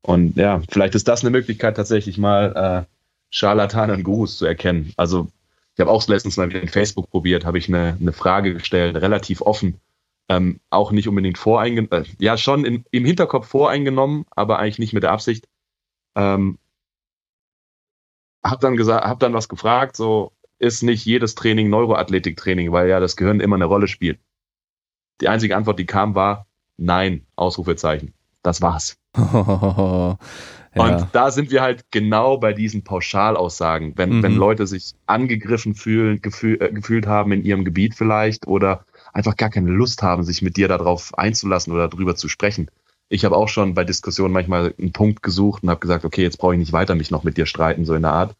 Und 0.02 0.36
ja, 0.36 0.62
vielleicht 0.68 0.94
ist 0.94 1.09
das 1.09 1.22
eine 1.22 1.30
Möglichkeit, 1.30 1.76
tatsächlich 1.76 2.18
mal 2.18 2.86
äh, 2.86 2.94
Scharlatane 3.30 3.94
und 3.94 4.05
Gurus 4.05 4.36
zu 4.36 4.46
erkennen. 4.46 4.92
Also 4.96 5.28
ich 5.74 5.80
habe 5.80 5.90
auch 5.90 6.07
letztens 6.07 6.36
mal 6.36 6.48
wieder 6.48 6.61
in 6.61 6.68
Facebook 6.68 7.11
probiert, 7.11 7.44
habe 7.44 7.59
ich 7.59 7.68
eine, 7.68 7.96
eine 8.00 8.12
Frage 8.12 8.55
gestellt, 8.55 8.96
relativ 8.96 9.40
offen. 9.40 9.80
Ähm, 10.28 10.61
auch 10.70 10.90
nicht 10.92 11.09
unbedingt 11.09 11.36
voreingenommen, 11.36 12.05
äh, 12.05 12.09
ja 12.18 12.38
schon 12.38 12.64
in, 12.64 12.84
im 12.90 13.05
Hinterkopf 13.05 13.46
voreingenommen, 13.46 14.24
aber 14.30 14.59
eigentlich 14.59 14.78
nicht 14.78 14.94
mit 14.94 15.02
der 15.02 15.12
Absicht. 15.12 15.48
Ähm, 16.14 16.59
hab 18.42 18.61
dann 18.61 18.76
gesagt, 18.76 19.05
hab 19.05 19.20
dann 19.20 19.34
was 19.34 19.48
gefragt, 19.48 19.96
so 19.96 20.32
ist 20.64 20.82
nicht 20.82 21.04
jedes 21.04 21.34
Training 21.34 21.70
Neuroathletiktraining, 21.70 22.72
weil 22.72 22.88
ja 22.88 23.00
das 23.00 23.16
Gehirn 23.16 23.40
immer 23.40 23.56
eine 23.56 23.66
Rolle 23.66 23.88
spielt. 23.88 24.18
Die 25.20 25.28
einzige 25.28 25.56
Antwort, 25.56 25.78
die 25.78 25.86
kam, 25.86 26.14
war 26.14 26.46
Nein, 26.76 27.26
Ausrufezeichen. 27.36 28.14
Das 28.42 28.60
war's. 28.60 28.96
ja. 29.16 30.18
Und 30.74 31.08
da 31.12 31.30
sind 31.30 31.50
wir 31.50 31.62
halt 31.62 31.84
genau 31.90 32.36
bei 32.38 32.52
diesen 32.52 32.84
Pauschalaussagen. 32.84 33.96
Wenn, 33.96 34.18
mhm. 34.18 34.22
wenn 34.22 34.34
Leute 34.34 34.66
sich 34.66 34.94
angegriffen 35.06 35.74
fühlen, 35.74 36.20
gefühl, 36.20 36.58
äh, 36.60 36.72
gefühlt 36.72 37.06
haben 37.06 37.32
in 37.32 37.44
ihrem 37.44 37.64
Gebiet 37.64 37.94
vielleicht 37.94 38.46
oder 38.46 38.84
einfach 39.12 39.36
gar 39.36 39.50
keine 39.50 39.70
Lust 39.70 40.02
haben, 40.02 40.24
sich 40.24 40.42
mit 40.42 40.56
dir 40.56 40.68
darauf 40.68 41.16
einzulassen 41.16 41.72
oder 41.72 41.88
darüber 41.88 42.16
zu 42.16 42.28
sprechen. 42.28 42.68
Ich 43.08 43.24
habe 43.24 43.36
auch 43.36 43.48
schon 43.48 43.74
bei 43.74 43.84
Diskussionen 43.84 44.32
manchmal 44.32 44.74
einen 44.78 44.92
Punkt 44.92 45.22
gesucht 45.22 45.62
und 45.62 45.70
habe 45.70 45.80
gesagt, 45.80 46.04
okay, 46.04 46.22
jetzt 46.22 46.38
brauche 46.38 46.54
ich 46.54 46.58
nicht 46.58 46.72
weiter 46.72 46.94
mich 46.94 47.10
noch 47.10 47.22
mit 47.22 47.36
dir 47.36 47.46
streiten, 47.46 47.84
so 47.84 47.94
in 47.94 48.02
der 48.02 48.12
Art. 48.12 48.34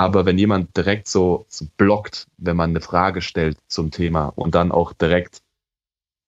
Aber 0.00 0.24
wenn 0.24 0.38
jemand 0.38 0.74
direkt 0.78 1.08
so, 1.08 1.44
so 1.48 1.66
blockt, 1.76 2.26
wenn 2.38 2.56
man 2.56 2.70
eine 2.70 2.80
Frage 2.80 3.20
stellt 3.20 3.58
zum 3.68 3.90
Thema 3.90 4.32
und 4.34 4.54
dann 4.54 4.72
auch 4.72 4.94
direkt 4.94 5.42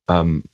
ähm, 0.08 0.44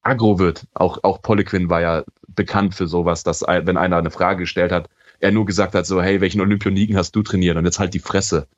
aggro 0.00 0.38
wird. 0.38 0.66
Auch, 0.72 1.04
auch 1.04 1.20
Poliquin 1.20 1.68
war 1.68 1.82
ja 1.82 2.02
bekannt 2.28 2.74
für 2.74 2.86
sowas, 2.86 3.24
dass 3.24 3.42
wenn 3.42 3.76
einer 3.76 3.98
eine 3.98 4.10
Frage 4.10 4.44
gestellt 4.44 4.72
hat, 4.72 4.88
er 5.18 5.32
nur 5.32 5.44
gesagt 5.44 5.74
hat, 5.74 5.84
so, 5.84 6.00
hey, 6.00 6.22
welchen 6.22 6.40
Olympioniken 6.40 6.96
hast 6.96 7.14
du 7.14 7.22
trainiert? 7.22 7.58
Und 7.58 7.66
jetzt 7.66 7.78
halt 7.78 7.92
die 7.92 7.98
Fresse. 7.98 8.48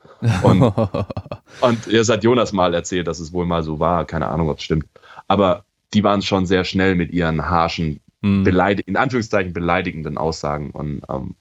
Und, 0.45 0.63
und 1.61 1.87
es 1.89 2.09
hat 2.09 2.23
Jonas 2.23 2.53
mal 2.53 2.75
erzählt, 2.75 3.09
dass 3.09 3.19
es 3.19 3.33
wohl 3.33 3.47
mal 3.47 3.65
so 3.65 3.81
war. 3.81 4.05
Keine 4.05 4.29
Ahnung, 4.29 4.49
ob 4.49 4.59
es 4.59 4.65
stimmt. 4.65 4.87
Aber 5.27 5.65
die 5.93 6.05
waren 6.05 6.23
schon 6.23 6.47
sehr 6.47 6.63
schnell 6.63 6.95
mit 6.95 7.11
ihren 7.11 7.51
harschen, 7.51 7.99
mhm. 8.21 8.47
in 8.47 8.97
Anführungszeichen 8.97 9.53
beleidigenden 9.53 10.19
Aussagen 10.19 10.71
und 10.71 11.03
ähm, 11.09 11.35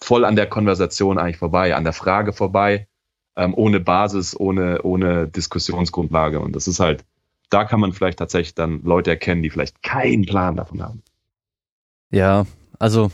voll 0.00 0.24
an 0.24 0.36
der 0.36 0.46
Konversation 0.46 1.18
eigentlich 1.18 1.38
vorbei, 1.38 1.74
an 1.74 1.84
der 1.84 1.92
Frage 1.92 2.32
vorbei, 2.32 2.88
ähm, 3.36 3.54
ohne 3.54 3.80
Basis, 3.80 4.38
ohne, 4.38 4.82
ohne 4.82 5.28
Diskussionsgrundlage. 5.28 6.40
Und 6.40 6.54
das 6.54 6.68
ist 6.68 6.80
halt, 6.80 7.04
da 7.50 7.64
kann 7.64 7.80
man 7.80 7.92
vielleicht 7.92 8.18
tatsächlich 8.18 8.54
dann 8.54 8.82
Leute 8.82 9.10
erkennen, 9.10 9.42
die 9.42 9.50
vielleicht 9.50 9.82
keinen 9.82 10.26
Plan 10.26 10.56
davon 10.56 10.82
haben. 10.82 11.02
Ja, 12.10 12.46
also 12.78 13.10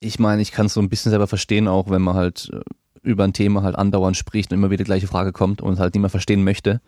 ich 0.00 0.18
meine, 0.18 0.42
ich 0.42 0.52
kann 0.52 0.66
es 0.66 0.74
so 0.74 0.80
ein 0.80 0.88
bisschen 0.88 1.10
selber 1.10 1.26
verstehen, 1.26 1.68
auch 1.68 1.90
wenn 1.90 2.02
man 2.02 2.14
halt 2.14 2.50
äh, 2.52 2.60
über 3.02 3.24
ein 3.24 3.32
Thema 3.32 3.62
halt 3.62 3.76
andauernd 3.76 4.16
spricht 4.16 4.50
und 4.50 4.58
immer 4.58 4.70
wieder 4.70 4.84
die 4.84 4.88
gleiche 4.88 5.06
Frage 5.06 5.32
kommt 5.32 5.60
und 5.60 5.78
halt 5.78 5.94
mehr 5.94 6.10
verstehen 6.10 6.44
möchte. 6.44 6.80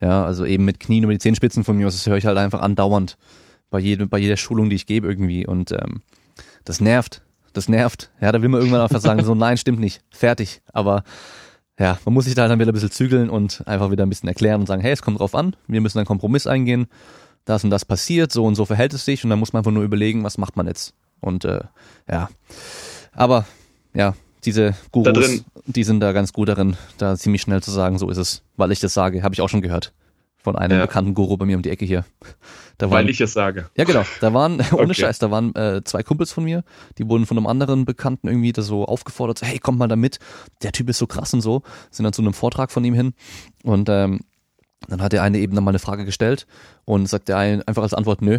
Ja, 0.00 0.24
also 0.24 0.44
eben 0.44 0.64
mit 0.64 0.80
Knien 0.80 1.04
über 1.04 1.12
die 1.12 1.18
Zehenspitzen 1.18 1.64
von 1.64 1.76
mir 1.76 1.86
aus, 1.86 1.94
das 1.94 2.06
höre 2.06 2.18
ich 2.18 2.26
halt 2.26 2.36
einfach 2.36 2.60
andauernd 2.60 3.16
bei, 3.70 3.78
jedem, 3.78 4.08
bei 4.08 4.18
jeder 4.18 4.36
Schulung, 4.36 4.68
die 4.68 4.76
ich 4.76 4.86
gebe 4.86 5.08
irgendwie 5.08 5.46
und 5.46 5.72
ähm, 5.72 6.02
das 6.64 6.80
nervt, 6.80 7.22
das 7.56 7.68
nervt. 7.68 8.10
Ja, 8.20 8.32
da 8.32 8.42
will 8.42 8.48
man 8.48 8.60
irgendwann 8.60 8.82
einfach 8.82 9.00
sagen, 9.00 9.24
so 9.24 9.34
nein, 9.36 9.56
stimmt 9.56 9.80
nicht, 9.80 10.02
fertig. 10.10 10.62
Aber 10.72 11.04
ja, 11.78 11.98
man 12.04 12.14
muss 12.14 12.24
sich 12.24 12.34
da 12.34 12.42
halt 12.42 12.50
dann 12.50 12.58
wieder 12.58 12.72
ein 12.72 12.74
bisschen 12.74 12.90
zügeln 12.90 13.30
und 13.30 13.66
einfach 13.66 13.90
wieder 13.90 14.04
ein 14.04 14.08
bisschen 14.08 14.28
erklären 14.28 14.60
und 14.60 14.66
sagen, 14.66 14.82
hey, 14.82 14.92
es 14.92 15.02
kommt 15.02 15.20
drauf 15.20 15.34
an, 15.34 15.56
wir 15.66 15.80
müssen 15.80 15.98
einen 15.98 16.06
Kompromiss 16.06 16.46
eingehen, 16.46 16.86
das 17.44 17.64
und 17.64 17.70
das 17.70 17.84
passiert, 17.84 18.32
so 18.32 18.44
und 18.44 18.54
so 18.54 18.64
verhält 18.64 18.94
es 18.94 19.04
sich. 19.04 19.24
Und 19.24 19.30
dann 19.30 19.38
muss 19.38 19.52
man 19.52 19.60
einfach 19.60 19.72
nur 19.72 19.84
überlegen, 19.84 20.24
was 20.24 20.38
macht 20.38 20.56
man 20.56 20.66
jetzt. 20.66 20.94
Und 21.20 21.44
äh, 21.44 21.60
ja, 22.10 22.28
aber 23.12 23.46
ja, 23.94 24.14
diese 24.44 24.74
Gurus, 24.92 25.44
die 25.66 25.84
sind 25.84 26.00
da 26.00 26.12
ganz 26.12 26.32
gut 26.32 26.48
darin, 26.48 26.76
da 26.98 27.16
ziemlich 27.16 27.42
schnell 27.42 27.62
zu 27.62 27.70
sagen, 27.70 27.98
so 27.98 28.10
ist 28.10 28.18
es, 28.18 28.42
weil 28.56 28.72
ich 28.72 28.80
das 28.80 28.94
sage, 28.94 29.22
habe 29.22 29.34
ich 29.34 29.40
auch 29.40 29.48
schon 29.48 29.62
gehört 29.62 29.92
von 30.46 30.54
einem 30.54 30.78
ja. 30.78 30.86
bekannten 30.86 31.12
Guru 31.14 31.36
bei 31.36 31.44
mir 31.44 31.56
um 31.56 31.62
die 31.62 31.70
Ecke 31.70 31.84
hier. 31.84 32.04
Da 32.78 32.88
waren, 32.88 32.98
Weil 33.04 33.10
ich 33.10 33.20
es 33.20 33.32
sage. 33.32 33.68
Ja, 33.76 33.82
genau. 33.82 34.04
Da 34.20 34.32
waren, 34.32 34.60
ohne 34.72 34.84
okay. 34.84 34.94
Scheiß, 34.94 35.18
da 35.18 35.32
waren 35.32 35.52
äh, 35.56 35.82
zwei 35.82 36.04
Kumpels 36.04 36.30
von 36.30 36.44
mir, 36.44 36.62
die 36.98 37.08
wurden 37.08 37.26
von 37.26 37.36
einem 37.36 37.48
anderen 37.48 37.84
Bekannten 37.84 38.28
irgendwie 38.28 38.52
da 38.52 38.62
so 38.62 38.84
aufgefordert, 38.84 39.38
so, 39.38 39.46
hey, 39.46 39.58
kommt 39.58 39.80
mal 39.80 39.88
da 39.88 39.96
mit, 39.96 40.20
der 40.62 40.70
Typ 40.70 40.88
ist 40.88 40.98
so 40.98 41.08
krass 41.08 41.34
und 41.34 41.40
so, 41.40 41.62
sind 41.90 42.04
dann 42.04 42.12
zu 42.12 42.22
einem 42.22 42.32
Vortrag 42.32 42.70
von 42.70 42.84
ihm 42.84 42.94
hin 42.94 43.14
und 43.64 43.88
ähm, 43.88 44.20
dann 44.86 45.02
hat 45.02 45.12
der 45.12 45.24
eine 45.24 45.38
eben 45.38 45.56
dann 45.56 45.64
mal 45.64 45.72
eine 45.72 45.80
Frage 45.80 46.04
gestellt 46.04 46.46
und 46.84 47.08
sagt 47.08 47.26
der 47.26 47.38
eine 47.38 47.66
einfach 47.66 47.82
als 47.82 47.92
Antwort, 47.92 48.22
nö. 48.22 48.38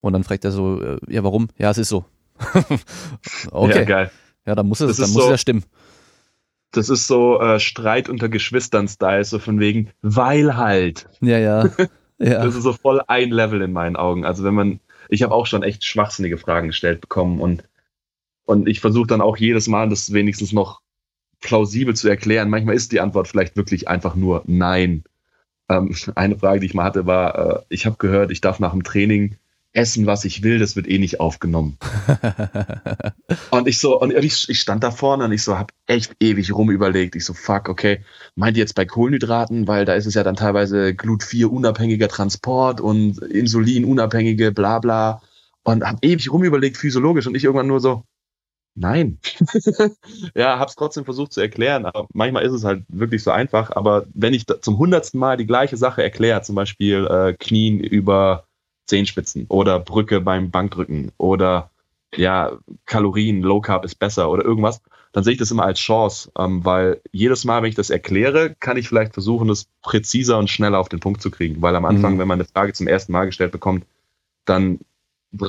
Und 0.00 0.14
dann 0.14 0.24
fragt 0.24 0.46
er 0.46 0.52
so, 0.52 0.80
äh, 0.80 0.98
ja, 1.10 1.22
warum? 1.22 1.48
Ja, 1.58 1.70
es 1.70 1.76
ist 1.76 1.90
so. 1.90 2.06
okay. 3.50 3.80
Ja, 3.80 3.84
geil. 3.84 4.10
Ja, 4.46 4.54
dann 4.54 4.68
muss 4.68 4.80
es, 4.80 4.96
dann 4.96 5.10
muss 5.10 5.24
so, 5.24 5.24
es 5.24 5.30
ja 5.32 5.38
stimmen 5.38 5.64
das 6.76 6.88
ist 6.88 7.06
so 7.06 7.40
äh, 7.40 7.60
Streit 7.60 8.08
unter 8.08 8.28
Geschwistern-Style, 8.28 9.24
so 9.24 9.38
von 9.38 9.60
wegen, 9.60 9.90
weil 10.02 10.56
halt. 10.56 11.08
Ja, 11.20 11.38
ja. 11.38 11.70
ja. 12.18 12.44
Das 12.44 12.54
ist 12.54 12.62
so 12.62 12.72
voll 12.72 13.00
ein 13.06 13.30
Level 13.30 13.62
in 13.62 13.72
meinen 13.72 13.96
Augen. 13.96 14.24
Also 14.24 14.44
wenn 14.44 14.54
man, 14.54 14.80
ich 15.08 15.22
habe 15.22 15.34
auch 15.34 15.46
schon 15.46 15.62
echt 15.62 15.84
schwachsinnige 15.84 16.38
Fragen 16.38 16.68
gestellt 16.68 17.00
bekommen 17.00 17.40
und, 17.40 17.64
und 18.44 18.68
ich 18.68 18.80
versuche 18.80 19.06
dann 19.06 19.20
auch 19.20 19.36
jedes 19.36 19.68
Mal, 19.68 19.88
das 19.88 20.12
wenigstens 20.12 20.52
noch 20.52 20.80
plausibel 21.40 21.94
zu 21.94 22.08
erklären. 22.08 22.50
Manchmal 22.50 22.74
ist 22.74 22.92
die 22.92 23.00
Antwort 23.00 23.28
vielleicht 23.28 23.56
wirklich 23.56 23.88
einfach 23.88 24.16
nur 24.16 24.42
Nein. 24.46 25.04
Ähm, 25.68 25.94
eine 26.14 26.38
Frage, 26.38 26.60
die 26.60 26.66
ich 26.66 26.74
mal 26.74 26.84
hatte, 26.84 27.06
war, 27.06 27.38
äh, 27.38 27.62
ich 27.68 27.86
habe 27.86 27.96
gehört, 27.98 28.30
ich 28.30 28.40
darf 28.40 28.58
nach 28.60 28.72
dem 28.72 28.82
Training 28.82 29.36
essen, 29.74 30.06
was 30.06 30.24
ich 30.24 30.42
will, 30.42 30.58
das 30.58 30.76
wird 30.76 30.88
eh 30.88 30.98
nicht 30.98 31.20
aufgenommen. 31.20 31.76
und 33.50 33.66
ich 33.66 33.78
so, 33.78 34.00
und 34.00 34.12
ich, 34.12 34.48
ich 34.48 34.60
stand 34.60 34.84
da 34.84 34.90
vorne 34.90 35.24
und 35.24 35.32
ich 35.32 35.42
so, 35.42 35.58
hab 35.58 35.72
echt 35.86 36.14
ewig 36.20 36.54
rumüberlegt. 36.54 37.16
Ich 37.16 37.24
so, 37.24 37.34
fuck, 37.34 37.68
okay, 37.68 38.04
meint 38.36 38.56
ihr 38.56 38.62
jetzt 38.62 38.76
bei 38.76 38.84
Kohlenhydraten, 38.84 39.66
weil 39.66 39.84
da 39.84 39.94
ist 39.94 40.06
es 40.06 40.14
ja 40.14 40.22
dann 40.22 40.36
teilweise 40.36 40.94
Glut-4 40.94 41.46
unabhängiger 41.46 42.08
Transport 42.08 42.80
und 42.80 43.18
Insulin 43.18 43.84
unabhängige, 43.84 44.52
bla 44.52 44.78
bla. 44.78 45.22
Und 45.64 45.84
hab 45.84 46.04
ewig 46.04 46.30
rumüberlegt, 46.30 46.76
physiologisch, 46.76 47.26
und 47.26 47.34
ich 47.34 47.44
irgendwann 47.44 47.66
nur 47.66 47.80
so, 47.80 48.04
nein. 48.76 49.18
ja, 50.34 50.58
hab's 50.58 50.76
trotzdem 50.76 51.04
versucht 51.04 51.32
zu 51.32 51.40
erklären, 51.40 51.84
aber 51.84 52.06
manchmal 52.12 52.44
ist 52.44 52.52
es 52.52 52.64
halt 52.64 52.84
wirklich 52.88 53.24
so 53.24 53.32
einfach. 53.32 53.74
Aber 53.74 54.06
wenn 54.14 54.34
ich 54.34 54.46
zum 54.46 54.78
hundertsten 54.78 55.18
Mal 55.18 55.36
die 55.36 55.46
gleiche 55.46 55.76
Sache 55.76 56.02
erkläre, 56.02 56.42
zum 56.42 56.54
Beispiel 56.54 57.06
äh, 57.06 57.32
Knien 57.32 57.80
über 57.80 58.44
Zehenspitzen 58.86 59.46
oder 59.48 59.80
Brücke 59.80 60.20
beim 60.20 60.50
Bankdrücken 60.50 61.12
oder 61.18 61.70
ja, 62.14 62.52
Kalorien, 62.86 63.42
Low 63.42 63.60
Carb 63.60 63.84
ist 63.84 63.96
besser 63.96 64.30
oder 64.30 64.44
irgendwas, 64.44 64.80
dann 65.12 65.22
sehe 65.24 65.32
ich 65.32 65.38
das 65.38 65.50
immer 65.50 65.64
als 65.64 65.78
Chance, 65.78 66.30
ähm, 66.38 66.64
weil 66.64 67.00
jedes 67.12 67.44
Mal, 67.44 67.62
wenn 67.62 67.68
ich 67.68 67.76
das 67.76 67.90
erkläre, 67.90 68.54
kann 68.58 68.76
ich 68.76 68.88
vielleicht 68.88 69.14
versuchen, 69.14 69.48
das 69.48 69.66
präziser 69.82 70.38
und 70.38 70.50
schneller 70.50 70.78
auf 70.78 70.88
den 70.88 71.00
Punkt 71.00 71.22
zu 71.22 71.30
kriegen. 71.30 71.62
Weil 71.62 71.76
am 71.76 71.84
Anfang, 71.84 72.14
mhm. 72.14 72.18
wenn 72.18 72.28
man 72.28 72.40
eine 72.40 72.48
Frage 72.48 72.72
zum 72.72 72.88
ersten 72.88 73.12
Mal 73.12 73.26
gestellt 73.26 73.52
bekommt, 73.52 73.86
dann 74.44 74.80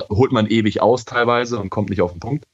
holt 0.08 0.32
man 0.32 0.46
ewig 0.46 0.82
aus 0.82 1.04
teilweise 1.04 1.58
und 1.58 1.70
kommt 1.70 1.90
nicht 1.90 2.00
auf 2.00 2.12
den 2.12 2.20
Punkt. 2.20 2.44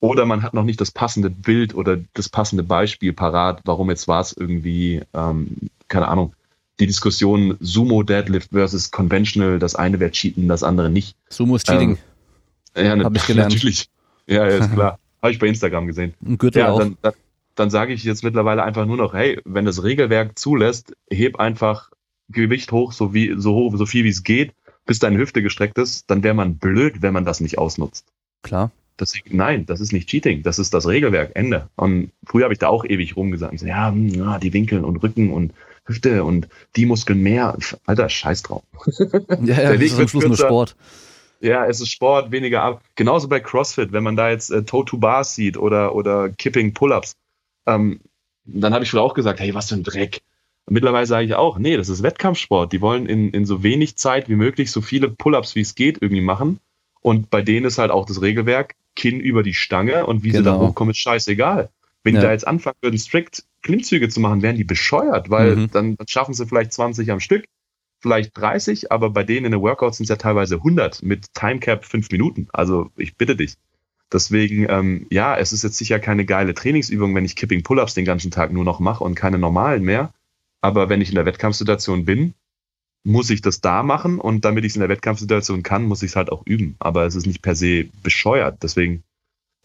Oder 0.00 0.24
man 0.24 0.42
hat 0.42 0.54
noch 0.54 0.64
nicht 0.64 0.80
das 0.80 0.90
passende 0.90 1.28
Bild 1.28 1.74
oder 1.74 1.98
das 2.14 2.28
passende 2.28 2.62
Beispiel 2.62 3.12
parat, 3.12 3.60
warum 3.64 3.90
jetzt 3.90 4.08
war 4.08 4.20
es 4.20 4.32
irgendwie, 4.32 5.02
ähm, 5.12 5.68
keine 5.88 6.08
Ahnung, 6.08 6.34
die 6.80 6.86
Diskussion 6.86 7.56
Sumo 7.60 8.02
Deadlift 8.02 8.50
versus 8.50 8.90
Conventional, 8.90 9.58
das 9.58 9.74
eine 9.74 9.98
wäre 10.00 10.10
Cheaten, 10.10 10.48
das 10.48 10.62
andere 10.62 10.90
nicht. 10.90 11.16
Sumo 11.28 11.56
ist 11.56 11.66
Cheating. 11.66 11.98
Ähm, 12.74 12.98
ja, 12.98 13.04
Hab 13.04 13.16
ich 13.16 13.26
gelernt. 13.26 13.54
natürlich. 13.54 13.88
Ja, 14.26 14.48
ja 14.48 14.58
ist 14.58 14.72
klar. 14.72 14.98
Habe 15.22 15.32
ich 15.32 15.38
bei 15.38 15.48
Instagram 15.48 15.86
gesehen. 15.88 16.14
Ein 16.24 16.38
Gürtel 16.38 16.60
ja, 16.60 16.70
auch. 16.70 16.78
Dann, 16.78 16.96
dann, 17.02 17.14
dann 17.56 17.70
sage 17.70 17.92
ich 17.92 18.04
jetzt 18.04 18.22
mittlerweile 18.22 18.62
einfach 18.62 18.86
nur 18.86 18.96
noch, 18.96 19.14
hey, 19.14 19.40
wenn 19.44 19.64
das 19.64 19.82
Regelwerk 19.82 20.38
zulässt, 20.38 20.94
heb 21.10 21.40
einfach 21.40 21.90
Gewicht 22.28 22.70
hoch, 22.70 22.92
so 22.92 23.14
wie 23.14 23.34
so 23.36 23.54
hoch, 23.54 23.76
so 23.76 23.86
viel 23.86 24.04
wie 24.04 24.10
es 24.10 24.22
geht, 24.22 24.52
bis 24.86 25.00
deine 25.00 25.18
Hüfte 25.18 25.42
gestreckt 25.42 25.76
ist, 25.78 26.08
dann 26.08 26.22
wäre 26.22 26.34
man 26.34 26.56
blöd, 26.56 27.02
wenn 27.02 27.12
man 27.12 27.24
das 27.24 27.40
nicht 27.40 27.58
ausnutzt. 27.58 28.06
Klar. 28.42 28.70
Deswegen, 29.00 29.36
nein, 29.36 29.66
das 29.66 29.80
ist 29.80 29.92
nicht 29.92 30.08
Cheating, 30.08 30.42
das 30.42 30.58
ist 30.58 30.74
das 30.74 30.86
Regelwerk, 30.86 31.32
Ende. 31.34 31.68
Und 31.76 32.10
früher 32.24 32.44
habe 32.44 32.52
ich 32.52 32.58
da 32.58 32.68
auch 32.68 32.84
ewig 32.84 33.16
rumgesagt. 33.16 33.58
So, 33.60 33.66
ja, 33.66 33.90
hm, 33.90 34.08
ja, 34.08 34.38
die 34.38 34.52
Winkel 34.52 34.84
und 34.84 34.96
Rücken 34.96 35.32
und 35.32 35.52
Hüfte 35.88 36.24
und 36.24 36.48
die 36.76 36.86
Muskeln 36.86 37.22
mehr. 37.22 37.56
Alter, 37.86 38.08
scheiß 38.08 38.42
drauf. 38.42 38.62
Ja, 39.42 39.62
ja, 39.62 39.72
das 39.72 39.82
ist 39.82 39.98
am 39.98 40.08
Schluss 40.08 40.26
nur 40.26 40.36
Sport. 40.36 40.76
Ja, 41.40 41.66
es 41.66 41.80
ist 41.80 41.90
Sport, 41.90 42.30
weniger 42.30 42.62
ab. 42.62 42.82
Genauso 42.96 43.28
bei 43.28 43.40
CrossFit, 43.40 43.92
wenn 43.92 44.02
man 44.02 44.16
da 44.16 44.30
jetzt 44.30 44.50
äh, 44.50 44.64
Toe-to-Bars 44.64 45.34
sieht 45.34 45.56
oder, 45.56 45.94
oder 45.94 46.30
Kipping 46.30 46.74
Pull-Ups, 46.74 47.14
ähm, 47.66 48.00
dann 48.44 48.74
habe 48.74 48.84
ich 48.84 48.90
früher 48.90 49.02
auch 49.02 49.14
gesagt, 49.14 49.40
hey, 49.40 49.54
was 49.54 49.68
für 49.68 49.76
ein 49.76 49.84
Dreck. 49.84 50.20
Und 50.66 50.74
mittlerweile 50.74 51.06
sage 51.06 51.26
ich 51.26 51.34
auch, 51.34 51.58
nee, 51.58 51.76
das 51.76 51.88
ist 51.88 52.02
Wettkampfsport. 52.02 52.72
Die 52.72 52.80
wollen 52.80 53.06
in, 53.06 53.30
in 53.30 53.46
so 53.46 53.62
wenig 53.62 53.96
Zeit 53.96 54.28
wie 54.28 54.36
möglich 54.36 54.70
so 54.70 54.80
viele 54.80 55.08
Pull-Ups 55.08 55.54
wie 55.54 55.60
es 55.60 55.74
geht 55.74 56.02
irgendwie 56.02 56.22
machen. 56.22 56.58
Und 57.00 57.30
bei 57.30 57.42
denen 57.42 57.66
ist 57.66 57.78
halt 57.78 57.90
auch 57.90 58.04
das 58.04 58.20
Regelwerk, 58.20 58.74
Kinn 58.96 59.20
über 59.20 59.42
die 59.42 59.54
Stange 59.54 60.06
und 60.06 60.24
wie 60.24 60.30
genau. 60.30 60.38
sie 60.38 60.44
da 60.44 60.52
genau. 60.54 60.66
hochkommen, 60.68 60.90
ist 60.90 60.98
scheißegal. 60.98 61.70
Wenn 62.02 62.14
ja. 62.14 62.20
die 62.20 62.26
da 62.26 62.32
jetzt 62.32 62.46
anfangen 62.46 62.76
würden, 62.80 62.98
strikt 62.98 63.44
Klimmzüge 63.62 64.08
zu 64.08 64.20
machen, 64.20 64.42
wären 64.42 64.56
die 64.56 64.64
bescheuert, 64.64 65.30
weil 65.30 65.56
mhm. 65.56 65.70
dann, 65.70 65.96
dann 65.96 66.08
schaffen 66.08 66.34
sie 66.34 66.46
vielleicht 66.46 66.72
20 66.72 67.10
am 67.10 67.20
Stück, 67.20 67.44
vielleicht 68.00 68.36
30, 68.36 68.92
aber 68.92 69.10
bei 69.10 69.24
denen 69.24 69.46
in 69.46 69.52
den 69.52 69.60
Workouts 69.60 69.96
sind 69.96 70.04
es 70.04 70.10
ja 70.10 70.16
teilweise 70.16 70.56
100 70.56 71.02
mit 71.02 71.34
Timecap 71.34 71.84
5 71.84 72.10
Minuten. 72.10 72.48
Also 72.52 72.90
ich 72.96 73.16
bitte 73.16 73.36
dich. 73.36 73.54
Deswegen, 74.12 74.66
ähm, 74.70 75.06
ja, 75.10 75.36
es 75.36 75.52
ist 75.52 75.64
jetzt 75.64 75.76
sicher 75.76 75.98
keine 75.98 76.24
geile 76.24 76.54
Trainingsübung, 76.54 77.14
wenn 77.14 77.24
ich 77.24 77.36
Kipping 77.36 77.62
Pull-Ups 77.62 77.94
den 77.94 78.06
ganzen 78.06 78.30
Tag 78.30 78.52
nur 78.52 78.64
noch 78.64 78.80
mache 78.80 79.04
und 79.04 79.14
keine 79.14 79.38
normalen 79.38 79.82
mehr. 79.82 80.14
Aber 80.60 80.88
wenn 80.88 81.00
ich 81.00 81.10
in 81.10 81.14
der 81.14 81.26
Wettkampfsituation 81.26 82.04
bin, 82.04 82.34
muss 83.04 83.30
ich 83.30 83.42
das 83.42 83.60
da 83.60 83.82
machen 83.82 84.18
und 84.18 84.44
damit 84.44 84.64
ich 84.64 84.72
es 84.72 84.76
in 84.76 84.80
der 84.80 84.88
Wettkampfsituation 84.88 85.62
kann, 85.62 85.84
muss 85.84 86.02
ich 86.02 86.10
es 86.10 86.16
halt 86.16 86.32
auch 86.32 86.44
üben. 86.46 86.76
Aber 86.78 87.04
es 87.04 87.14
ist 87.14 87.26
nicht 87.26 87.42
per 87.42 87.54
se 87.54 87.84
bescheuert. 88.02 88.62
Deswegen, 88.62 89.02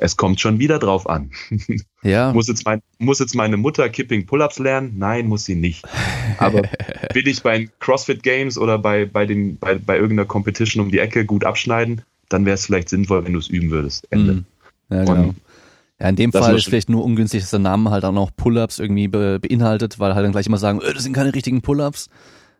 es 0.03 0.17
kommt 0.17 0.41
schon 0.41 0.59
wieder 0.59 0.79
drauf 0.79 1.09
an. 1.09 1.31
Ja. 2.05 2.33
muss, 2.33 2.49
jetzt 2.49 2.65
mein, 2.65 2.81
muss 2.99 3.19
jetzt 3.19 3.33
meine 3.33 3.55
Mutter 3.55 3.87
Kipping 3.87 4.25
Pull-Ups 4.25 4.59
lernen? 4.59 4.95
Nein, 4.97 5.25
muss 5.25 5.45
sie 5.45 5.55
nicht. 5.55 5.85
Aber 6.37 6.63
will 7.13 7.25
ich 7.25 7.41
bei 7.41 7.69
CrossFit 7.79 8.23
Games 8.23 8.57
oder 8.57 8.77
bei, 8.77 9.05
bei, 9.05 9.25
den, 9.25 9.55
bei, 9.57 9.75
bei 9.75 9.95
irgendeiner 9.95 10.25
Competition 10.25 10.83
um 10.83 10.91
die 10.91 10.99
Ecke 10.99 11.23
gut 11.23 11.45
abschneiden, 11.45 12.01
dann 12.27 12.45
wäre 12.45 12.55
es 12.55 12.65
vielleicht 12.65 12.89
sinnvoll, 12.89 13.23
wenn 13.23 13.31
du 13.31 13.39
es 13.39 13.47
üben 13.47 13.71
würdest. 13.71 14.05
Ende. 14.09 14.33
Mhm. 14.33 14.45
Ja, 14.89 15.05
genau. 15.05 15.33
ja, 16.01 16.09
in 16.09 16.17
dem 16.17 16.33
Fall 16.33 16.57
ist 16.57 16.65
vielleicht 16.65 16.89
nur 16.89 17.05
ungünstig, 17.05 17.39
dass 17.39 17.51
der 17.51 17.59
Name 17.59 17.89
halt 17.89 18.03
auch 18.03 18.11
noch 18.11 18.35
Pull-Ups 18.35 18.79
irgendwie 18.79 19.07
be 19.07 19.39
beinhaltet, 19.39 19.97
weil 19.99 20.13
halt 20.13 20.25
dann 20.25 20.33
gleich 20.33 20.47
immer 20.47 20.57
sagen, 20.57 20.81
öh, 20.81 20.93
das 20.93 21.03
sind 21.03 21.13
keine 21.13 21.33
richtigen 21.33 21.61
Pull-Ups. 21.61 22.09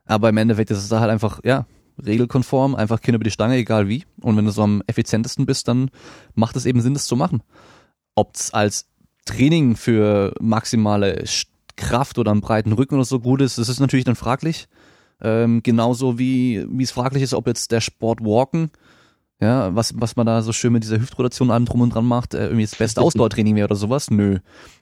Aber 0.06 0.30
im 0.30 0.38
Endeffekt 0.38 0.72
ist 0.72 0.78
es 0.78 0.88
da 0.88 1.02
halt 1.02 1.12
einfach, 1.12 1.42
ja, 1.44 1.66
regelkonform, 2.04 2.76
einfach 2.76 3.02
Kinn 3.02 3.16
über 3.16 3.24
die 3.24 3.32
Stange, 3.32 3.56
egal 3.56 3.88
wie. 3.88 4.06
Und 4.22 4.38
wenn 4.38 4.46
du 4.46 4.52
so 4.52 4.64
am 4.64 4.84
effizientesten 4.88 5.46
bist, 5.46 5.68
dann 5.68 5.90
macht 6.36 6.56
es 6.56 6.66
eben 6.66 6.82
Sinn, 6.82 6.94
das 6.94 7.06
zu 7.06 7.16
machen. 7.16 7.44
Ob 8.16 8.36
es 8.36 8.54
als 8.54 8.88
Training 9.26 9.76
für 9.76 10.34
maximale 10.40 11.24
Kraft 11.76 12.18
oder 12.18 12.32
einen 12.32 12.42
breiten 12.42 12.74
Rücken 12.74 12.96
oder 12.96 13.06
so 13.06 13.20
gut 13.20 13.42
ist, 13.42 13.58
das 13.58 13.70
ist 13.70 13.80
natürlich 13.80 14.06
dann 14.06 14.16
fraglich. 14.16 14.68
Ähm, 15.22 15.64
genauso 15.64 16.20
wie, 16.20 16.66
wie 16.70 16.84
es 16.84 16.92
fraglich 16.92 17.24
ist, 17.24 17.34
ob 17.34 17.48
jetzt 17.48 17.72
der 17.72 17.82
Sport 17.82 18.22
Walken, 18.22 18.72
ja, 19.40 19.74
was, 19.76 19.94
was 19.98 20.16
man 20.16 20.26
da 20.26 20.42
so 20.42 20.52
schön 20.52 20.74
mit 20.74 20.84
dieser 20.84 21.00
Hüftrotation 21.00 21.52
allem 21.52 21.66
drum 21.66 21.82
und 21.82 21.94
dran 21.94 22.06
macht, 22.06 22.34
äh, 22.34 22.46
irgendwie 22.46 22.64
das 22.64 22.76
beste 22.76 23.02
Ausdauertraining 23.04 23.56
wäre 23.56 23.66
oder 23.66 23.76
sowas, 23.76 24.12
nö. 24.12 24.40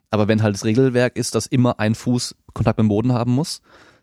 Aber 0.10 0.28
wenn 0.28 0.44
halt 0.44 0.56
das 0.56 0.66
Regelwerk 0.66 1.16
ist, 1.16 1.36
dass 1.36 1.46
immer 1.46 1.80
ein 1.80 1.96
Fuß 1.96 2.36
Kontakt 2.54 2.78
mit 2.78 2.86
dem 2.86 2.90
Boden 2.90 3.14
haben 3.14 3.32
muss, 3.32 3.62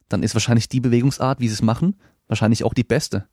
dann 0.09 0.23
ist 0.23 0.35
wahrscheinlich 0.35 0.69
die 0.69 0.81
Bewegungsart, 0.81 1.41
wie 1.41 1.49
sie 1.49 1.55
es 1.55 1.63
machen, 1.63 1.97
wahrscheinlich 2.29 2.65
auch 2.65 2.75
die 2.75 2.85
beste. 2.85 3.27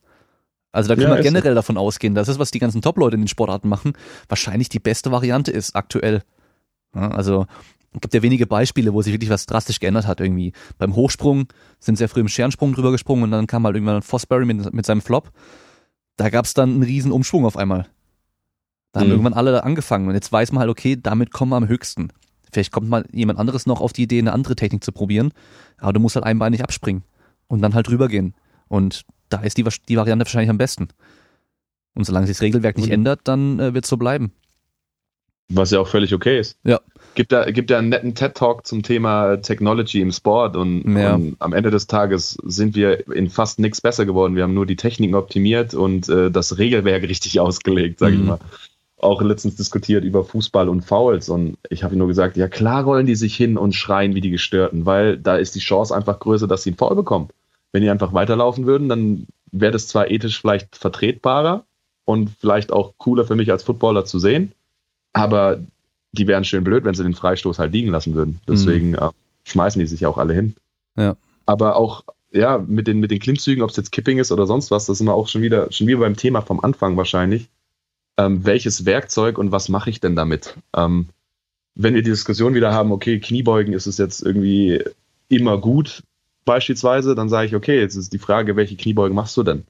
Also 0.71 0.89
da 0.89 0.95
kann 0.95 1.03
ja, 1.03 1.09
man 1.09 1.23
generell 1.23 1.51
so. 1.51 1.55
davon 1.55 1.77
ausgehen, 1.77 2.15
dass 2.15 2.27
das, 2.27 2.39
was 2.39 2.51
die 2.51 2.59
ganzen 2.59 2.81
Top-Leute 2.81 3.15
in 3.15 3.21
den 3.21 3.27
Sportarten 3.29 3.69
machen, 3.69 3.93
wahrscheinlich 4.27 4.67
die 4.67 4.79
beste 4.79 5.11
Variante 5.11 5.51
ist 5.51 5.75
aktuell. 5.75 6.21
Ja, 6.93 7.11
also 7.11 7.45
es 7.93 8.01
gibt 8.01 8.13
ja 8.13 8.21
wenige 8.21 8.45
Beispiele, 8.45 8.93
wo 8.93 9.01
sich 9.01 9.13
wirklich 9.13 9.29
was 9.29 9.45
drastisch 9.45 9.79
geändert 9.79 10.05
hat 10.05 10.19
irgendwie. 10.19 10.51
Beim 10.77 10.95
Hochsprung 10.95 11.47
sind 11.79 11.97
sehr 11.97 12.09
früh 12.09 12.19
im 12.19 12.27
Scherensprung 12.27 12.73
drüber 12.73 12.91
gesprungen 12.91 13.23
und 13.23 13.31
dann 13.31 13.47
kam 13.47 13.65
halt 13.65 13.75
irgendwann 13.75 14.01
Fosbury 14.01 14.45
mit, 14.45 14.73
mit 14.73 14.85
seinem 14.85 15.01
Flop. 15.01 15.31
Da 16.17 16.29
gab 16.29 16.43
es 16.43 16.53
dann 16.53 16.71
einen 16.71 16.83
riesen 16.83 17.13
Umschwung 17.13 17.45
auf 17.45 17.55
einmal. 17.55 17.87
Da 18.91 18.99
haben 18.99 19.07
mhm. 19.07 19.13
irgendwann 19.13 19.33
alle 19.33 19.63
angefangen 19.63 20.09
und 20.09 20.13
jetzt 20.13 20.31
weiß 20.31 20.51
man 20.51 20.59
halt, 20.59 20.69
okay, 20.69 20.97
damit 21.01 21.31
kommen 21.31 21.51
wir 21.51 21.57
am 21.57 21.69
höchsten. 21.69 22.09
Vielleicht 22.51 22.71
kommt 22.71 22.89
mal 22.89 23.05
jemand 23.11 23.39
anderes 23.39 23.65
noch 23.65 23.81
auf 23.81 23.93
die 23.93 24.03
Idee, 24.03 24.19
eine 24.19 24.33
andere 24.33 24.55
Technik 24.55 24.83
zu 24.83 24.91
probieren, 24.91 25.31
aber 25.77 25.93
du 25.93 25.99
musst 26.01 26.15
halt 26.15 26.25
einbeinig 26.25 26.63
abspringen 26.63 27.03
und 27.47 27.61
dann 27.61 27.75
halt 27.75 27.89
rübergehen. 27.89 28.33
Und 28.68 29.03
da 29.30 29.41
ist 29.41 29.57
die, 29.57 29.66
die 29.88 29.97
Variante 29.97 30.26
wahrscheinlich 30.26 30.49
am 30.49 30.57
besten. 30.57 30.88
Und 31.93 32.05
solange 32.05 32.28
sich 32.28 32.38
das 32.38 32.41
Regelwerk 32.41 32.78
nicht 32.78 32.88
und 32.88 32.93
ändert, 32.93 33.22
dann 33.24 33.59
äh, 33.59 33.74
wird 33.74 33.86
es 33.86 33.89
so 33.89 33.97
bleiben. 33.97 34.32
Was 35.49 35.72
ja 35.72 35.80
auch 35.80 35.88
völlig 35.88 36.13
okay 36.13 36.39
ist. 36.39 36.57
Ja. 36.63 36.80
Gibt 37.13 37.32
da, 37.32 37.49
gibt 37.49 37.70
ja 37.70 37.78
einen 37.78 37.89
netten 37.89 38.16
TED-Talk 38.16 38.66
zum 38.66 38.84
Thema 38.84 39.38
Technology 39.38 40.01
im 40.01 40.11
Sport 40.11 40.55
und, 40.55 40.97
ja. 40.97 41.16
und, 41.16 41.36
am 41.39 41.53
Ende 41.53 41.70
des 41.70 41.88
Tages 41.88 42.38
sind 42.43 42.76
wir 42.76 43.07
in 43.09 43.30
fast 43.30 43.59
nichts 43.59 43.80
besser 43.80 44.05
geworden. 44.05 44.36
Wir 44.36 44.43
haben 44.43 44.53
nur 44.53 44.66
die 44.66 44.76
Techniken 44.76 45.16
optimiert 45.16 45.74
und 45.74 46.09
äh, 46.09 46.32
das 46.32 46.57
Regelwerk 46.57 47.03
richtig 47.07 47.39
ausgelegt, 47.39 47.99
sage 47.99 48.16
mhm. 48.16 48.22
ich 48.22 48.28
mal 48.28 48.39
auch 48.97 49.22
letztens 49.22 49.55
diskutiert 49.55 50.03
über 50.03 50.24
Fußball 50.24 50.68
und 50.70 50.82
Fouls 50.84 51.30
und 51.30 51.57
ich 51.70 51.84
habe 51.84 51.95
nur 51.95 52.07
gesagt, 52.07 52.38
ja 52.38 52.47
klar 52.47 52.84
rollen 52.84 53.05
die 53.05 53.16
sich 53.16 53.36
hin 53.36 53.57
und 53.57 53.74
schreien 53.74 54.16
wie 54.16 54.22
die 54.22 54.32
Gestörten, 54.32 54.86
weil 54.86 55.18
da 55.18 55.36
ist 55.36 55.55
die 55.55 55.59
Chance 55.59 55.95
einfach 55.95 56.20
größer, 56.20 56.47
dass 56.47 56.63
sie 56.63 56.72
einen 56.72 56.78
Foul 56.78 56.95
bekommen. 56.95 57.30
Wenn 57.76 57.82
die 57.82 57.89
einfach 57.89 58.13
weiterlaufen 58.13 58.65
würden, 58.65 58.88
dann 58.88 59.28
wäre 59.51 59.73
das 59.73 59.89
zwar 59.89 60.09
ethisch 60.09 60.39
vielleicht 60.39 60.78
vertretbarer 60.78 61.65
und 62.05 62.30
vielleicht 62.39 62.71
auch 62.71 62.93
cooler 62.97 63.26
für 63.26 63.36
mich 63.36 63.51
als 63.51 63.63
Footballer 63.63 64.05
zu 64.05 64.17
sehen, 64.17 64.53
aber 65.11 65.59
die 66.13 66.26
wären 66.26 66.45
schön 66.45 66.63
blöd, 66.63 66.86
wenn 66.86 66.93
sie 66.93 67.03
den 67.03 67.15
Freistoß 67.15 67.59
halt 67.59 67.73
liegen 67.73 67.91
lassen 67.91 68.15
würden. 68.15 68.39
Deswegen 68.47 68.91
mhm. 68.91 69.09
schmeißen 69.43 69.80
die 69.82 69.88
sich 69.88 70.05
auch 70.05 70.17
alle 70.17 70.34
hin. 70.34 70.55
Ja. 70.95 71.17
Aber 71.45 71.76
auch 71.76 72.05
ja, 72.32 72.63
mit 72.65 72.88
den, 72.88 73.01
mit 73.01 73.11
den 73.11 73.19
Klimmzügen, 73.19 73.61
ob 73.61 73.71
es 73.71 73.76
jetzt 73.76 73.91
Kipping 73.91 74.19
ist 74.19 74.32
oder 74.32 74.47
sonst 74.47 74.71
was, 74.71 74.86
das 74.86 74.99
sind 74.99 75.07
wir 75.07 75.13
auch 75.13 75.28
schon 75.28 75.41
wieder, 75.41 75.69
schon 75.73 75.88
wieder 75.88 75.99
beim 75.99 76.15
Thema 76.15 76.39
vom 76.39 76.61
Anfang 76.61 76.95
wahrscheinlich 76.95 77.49
ähm, 78.17 78.45
welches 78.45 78.86
Werkzeug 78.86 79.38
und 79.38 79.51
was 79.51 79.67
mache 79.67 79.89
ich 79.89 79.99
denn 79.99 80.15
damit? 80.15 80.55
Ähm, 80.78 81.09
wenn 81.76 81.93
wir 81.93 82.03
die 82.03 82.11
Diskussion 82.11 82.53
wieder 82.53 82.71
haben, 82.71 82.93
okay, 82.93 83.19
Kniebeugen 83.19 83.73
ist 83.73 83.86
es 83.86 83.97
jetzt 83.97 84.21
irgendwie 84.21 84.82
immer 85.28 85.57
gut, 85.57 86.03
beispielsweise, 86.45 87.15
dann 87.15 87.29
sage 87.29 87.47
ich, 87.47 87.55
okay, 87.55 87.79
jetzt 87.79 87.95
ist 87.95 88.13
die 88.13 88.19
Frage, 88.19 88.55
welche 88.55 88.77
Kniebeugen 88.77 89.15
machst 89.15 89.35
du 89.35 89.43
denn? 89.43 89.65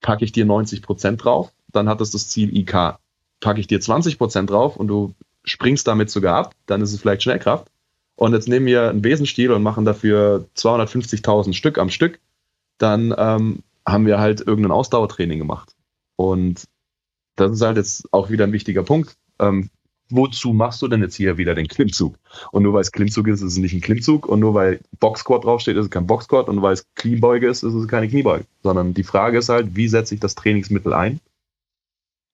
Packe 0.00 0.24
ich 0.24 0.32
dir 0.32 0.44
90 0.44 0.82
Prozent 0.82 1.24
drauf, 1.24 1.52
dann 1.70 1.88
hat 1.88 2.00
es 2.00 2.10
das 2.10 2.28
Ziel 2.28 2.56
IK. 2.56 2.98
Packe 3.40 3.60
ich 3.60 3.66
dir 3.66 3.80
20 3.80 4.18
Prozent 4.18 4.50
drauf 4.50 4.76
und 4.76 4.88
du 4.88 5.14
springst 5.44 5.86
damit 5.86 6.10
sogar 6.10 6.36
ab, 6.36 6.54
dann 6.66 6.80
ist 6.80 6.92
es 6.92 7.00
vielleicht 7.00 7.22
Schnellkraft. 7.22 7.68
Und 8.16 8.32
jetzt 8.32 8.48
nehmen 8.48 8.66
wir 8.66 8.88
einen 8.90 9.02
Besenstiel 9.02 9.52
und 9.52 9.62
machen 9.62 9.84
dafür 9.84 10.46
250.000 10.56 11.52
Stück 11.52 11.78
am 11.78 11.90
Stück, 11.90 12.20
dann 12.78 13.14
ähm, 13.16 13.62
haben 13.86 14.06
wir 14.06 14.18
halt 14.18 14.40
irgendein 14.40 14.72
Ausdauertraining 14.72 15.38
gemacht. 15.38 15.74
Und 16.16 16.64
das 17.36 17.52
ist 17.52 17.62
halt 17.62 17.76
jetzt 17.76 18.12
auch 18.12 18.30
wieder 18.30 18.44
ein 18.44 18.52
wichtiger 18.52 18.84
Punkt. 18.84 19.16
Ähm, 19.40 19.68
wozu 20.10 20.52
machst 20.52 20.82
du 20.82 20.88
denn 20.88 21.00
jetzt 21.00 21.14
hier 21.14 21.38
wieder 21.38 21.54
den 21.54 21.68
Klimmzug? 21.68 22.16
Und 22.52 22.62
nur 22.62 22.74
weil 22.74 22.82
es 22.82 22.92
Klimmzug 22.92 23.28
ist, 23.28 23.40
ist 23.40 23.52
es 23.52 23.58
nicht 23.58 23.74
ein 23.74 23.80
Klimmzug. 23.80 24.26
Und 24.26 24.40
nur 24.40 24.54
weil 24.54 24.80
Boxsquat 25.00 25.44
draufsteht, 25.44 25.76
ist 25.76 25.84
es 25.84 25.90
kein 25.90 26.06
Boxsquat. 26.06 26.48
Und 26.48 26.56
nur 26.56 26.64
weil 26.64 26.74
es 26.74 26.86
Kniebeuge 26.94 27.48
ist, 27.48 27.62
ist 27.62 27.74
es 27.74 27.88
keine 27.88 28.08
Kniebeuge. 28.08 28.44
Sondern 28.62 28.94
die 28.94 29.02
Frage 29.02 29.38
ist 29.38 29.48
halt, 29.48 29.74
wie 29.76 29.88
setze 29.88 30.14
ich 30.14 30.20
das 30.20 30.34
Trainingsmittel 30.34 30.92
ein? 30.92 31.20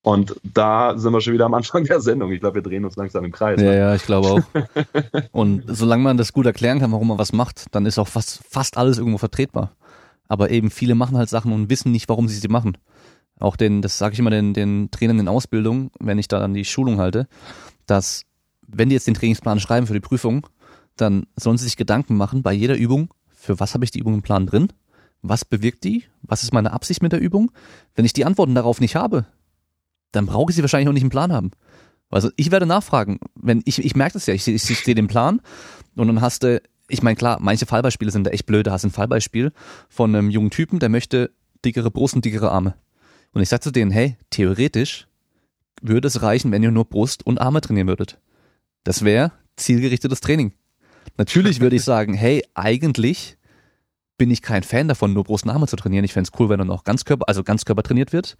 Und 0.03 0.41
da 0.43 0.97
sind 0.97 1.13
wir 1.13 1.21
schon 1.21 1.35
wieder 1.35 1.45
am 1.45 1.55
Anfang 1.55 1.85
der 1.85 2.01
Sendung. 2.01 2.33
Ich 2.33 2.41
glaube, 2.41 2.57
wir 2.57 2.63
drehen 2.63 2.85
uns 2.85 2.97
langsam 2.97 3.25
im 3.25 3.33
Kreis. 3.33 3.61
Ja, 3.61 3.71
ne? 3.71 3.79
ja, 3.79 3.95
ich 3.95 4.05
glaube 4.05 4.29
auch. 4.29 4.43
Und 5.33 5.65
solange 5.67 6.03
man 6.03 6.17
das 6.17 6.33
gut 6.33 6.47
erklären 6.47 6.81
kann, 6.81 6.93
warum 6.93 7.09
man 7.09 7.19
was 7.19 7.35
macht, 7.35 7.67
dann 7.73 7.85
ist 7.85 7.99
auch 7.99 8.09
fast, 8.09 8.41
fast 8.49 8.79
alles 8.79 8.97
irgendwo 8.97 9.19
vertretbar. 9.19 9.73
Aber 10.27 10.51
eben 10.51 10.71
viele 10.71 10.95
machen 10.95 11.19
halt 11.19 11.29
Sachen 11.29 11.53
und 11.53 11.71
wissen 11.71 11.91
nicht, 11.91 12.09
warum 12.09 12.29
sie 12.29 12.37
sie 12.37 12.49
machen. 12.49 12.79
Auch 13.41 13.57
den, 13.57 13.83
das 13.83 13.99
sage 13.99 14.13
ich 14.13 14.19
immer 14.19 14.31
den, 14.31 14.55
den 14.55 14.91
Trainern 14.91 15.19
in 15.19 15.29
Ausbildung, 15.29 15.91
wenn 15.99 16.19
ich 16.19 16.29
da 16.29 16.39
dann 16.39 16.55
die 16.55 16.65
Schulung 16.65 16.99
halte, 16.99 17.27
dass 17.87 18.25
wenn 18.67 18.89
die 18.89 18.95
jetzt 18.95 19.07
den 19.07 19.15
Trainingsplan 19.15 19.59
schreiben 19.59 19.87
für 19.87 19.95
die 19.95 20.01
Prüfung, 20.01 20.47
dann 20.97 21.27
sollen 21.37 21.59
sie 21.59 21.65
sich 21.65 21.77
Gedanken 21.77 22.17
machen 22.17 22.43
bei 22.43 22.53
jeder 22.53 22.77
Übung, 22.77 23.13
für 23.35 23.59
was 23.59 23.75
habe 23.75 23.85
ich 23.85 23.91
die 23.91 23.99
Übung 23.99 24.15
im 24.15 24.23
Plan 24.23 24.47
drin? 24.47 24.69
Was 25.23 25.45
bewirkt 25.45 25.85
die? 25.85 26.05
Was 26.23 26.43
ist 26.43 26.53
meine 26.53 26.73
Absicht 26.73 27.03
mit 27.03 27.13
der 27.13 27.21
Übung? 27.21 27.51
Wenn 27.95 28.05
ich 28.05 28.13
die 28.13 28.25
Antworten 28.25 28.55
darauf 28.55 28.81
nicht 28.81 28.97
habe, 28.97 29.25
dann 30.13 30.27
brauche 30.27 30.51
ich 30.51 30.57
sie 30.57 30.63
wahrscheinlich 30.63 30.89
auch 30.89 30.93
nicht 30.93 31.03
im 31.03 31.11
Plan 31.11 31.33
haben. 31.33 31.51
Also 32.11 32.31
ich 32.37 32.51
werde 32.51 32.67
nachfragen, 32.67 33.21
wenn 33.35 33.63
ich, 33.65 33.83
ich 33.83 33.97
merke 33.97 34.15
das 34.15 34.27
ja, 34.27 34.35
ich, 34.35 34.47
ich, 34.47 34.69
ich 34.69 34.81
sehe 34.81 34.95
den 34.95 35.07
Plan 35.07 35.41
und 35.97 36.09
dann 36.09 36.21
hast 36.21 36.43
du, 36.43 36.61
ich 36.89 37.03
meine 37.03 37.17
klar, 37.17 37.39
manche 37.41 37.67
Fallbeispiele 37.67 38.11
sind 38.11 38.25
da 38.25 38.31
echt 38.31 38.47
blöd, 38.47 38.67
da 38.67 38.73
hast 38.73 38.83
du 38.83 38.89
ein 38.89 38.93
Fallbeispiel 38.93 39.53
von 39.89 40.15
einem 40.15 40.29
jungen 40.29 40.51
Typen, 40.51 40.81
der 40.81 40.89
möchte 40.89 41.31
dickere 41.65 41.91
Brust 41.91 42.15
und 42.15 42.25
dickere 42.25 42.51
Arme. 42.51 42.75
Und 43.33 43.43
ich 43.43 43.49
sag 43.49 43.63
zu 43.63 43.71
denen, 43.71 43.91
hey, 43.91 44.17
theoretisch 44.31 45.07
würde 45.83 46.09
es 46.09 46.23
reichen, 46.23 46.53
wenn 46.53 46.63
ihr 46.63 46.71
nur 46.71 46.85
Brust 46.85 47.25
und 47.27 47.41
Arme 47.41 47.61
trainieren 47.61 47.89
würdet. 47.89 48.19
Das 48.85 49.05
wäre 49.05 49.33
zielgerichtetes 49.57 50.21
Training. 50.21 50.53
Natürlich 51.17 51.61
würde 51.61 51.77
ich 51.77 51.85
sagen, 51.85 52.15
hey, 52.15 52.45
eigentlich 52.55 53.37
bin 54.19 54.31
ich 54.31 54.43
kein 54.43 54.63
Fan 54.63 54.89
davon, 54.89 55.15
nur 55.15 55.25
Brust 55.25 55.45
und 55.45 55.51
Arme 55.51 55.67
zu 55.67 55.77
trainieren. 55.77 56.05
Ich 56.05 56.13
fände 56.13 56.31
es 56.31 56.39
cool, 56.39 56.49
wenn 56.49 56.59
dann 56.59 56.71
auch 56.71 56.85
Ganzkörper, 56.85 57.27
also 57.29 57.43
Ganzkörper 57.43 57.83
trainiert 57.83 58.13
wird. 58.13 58.37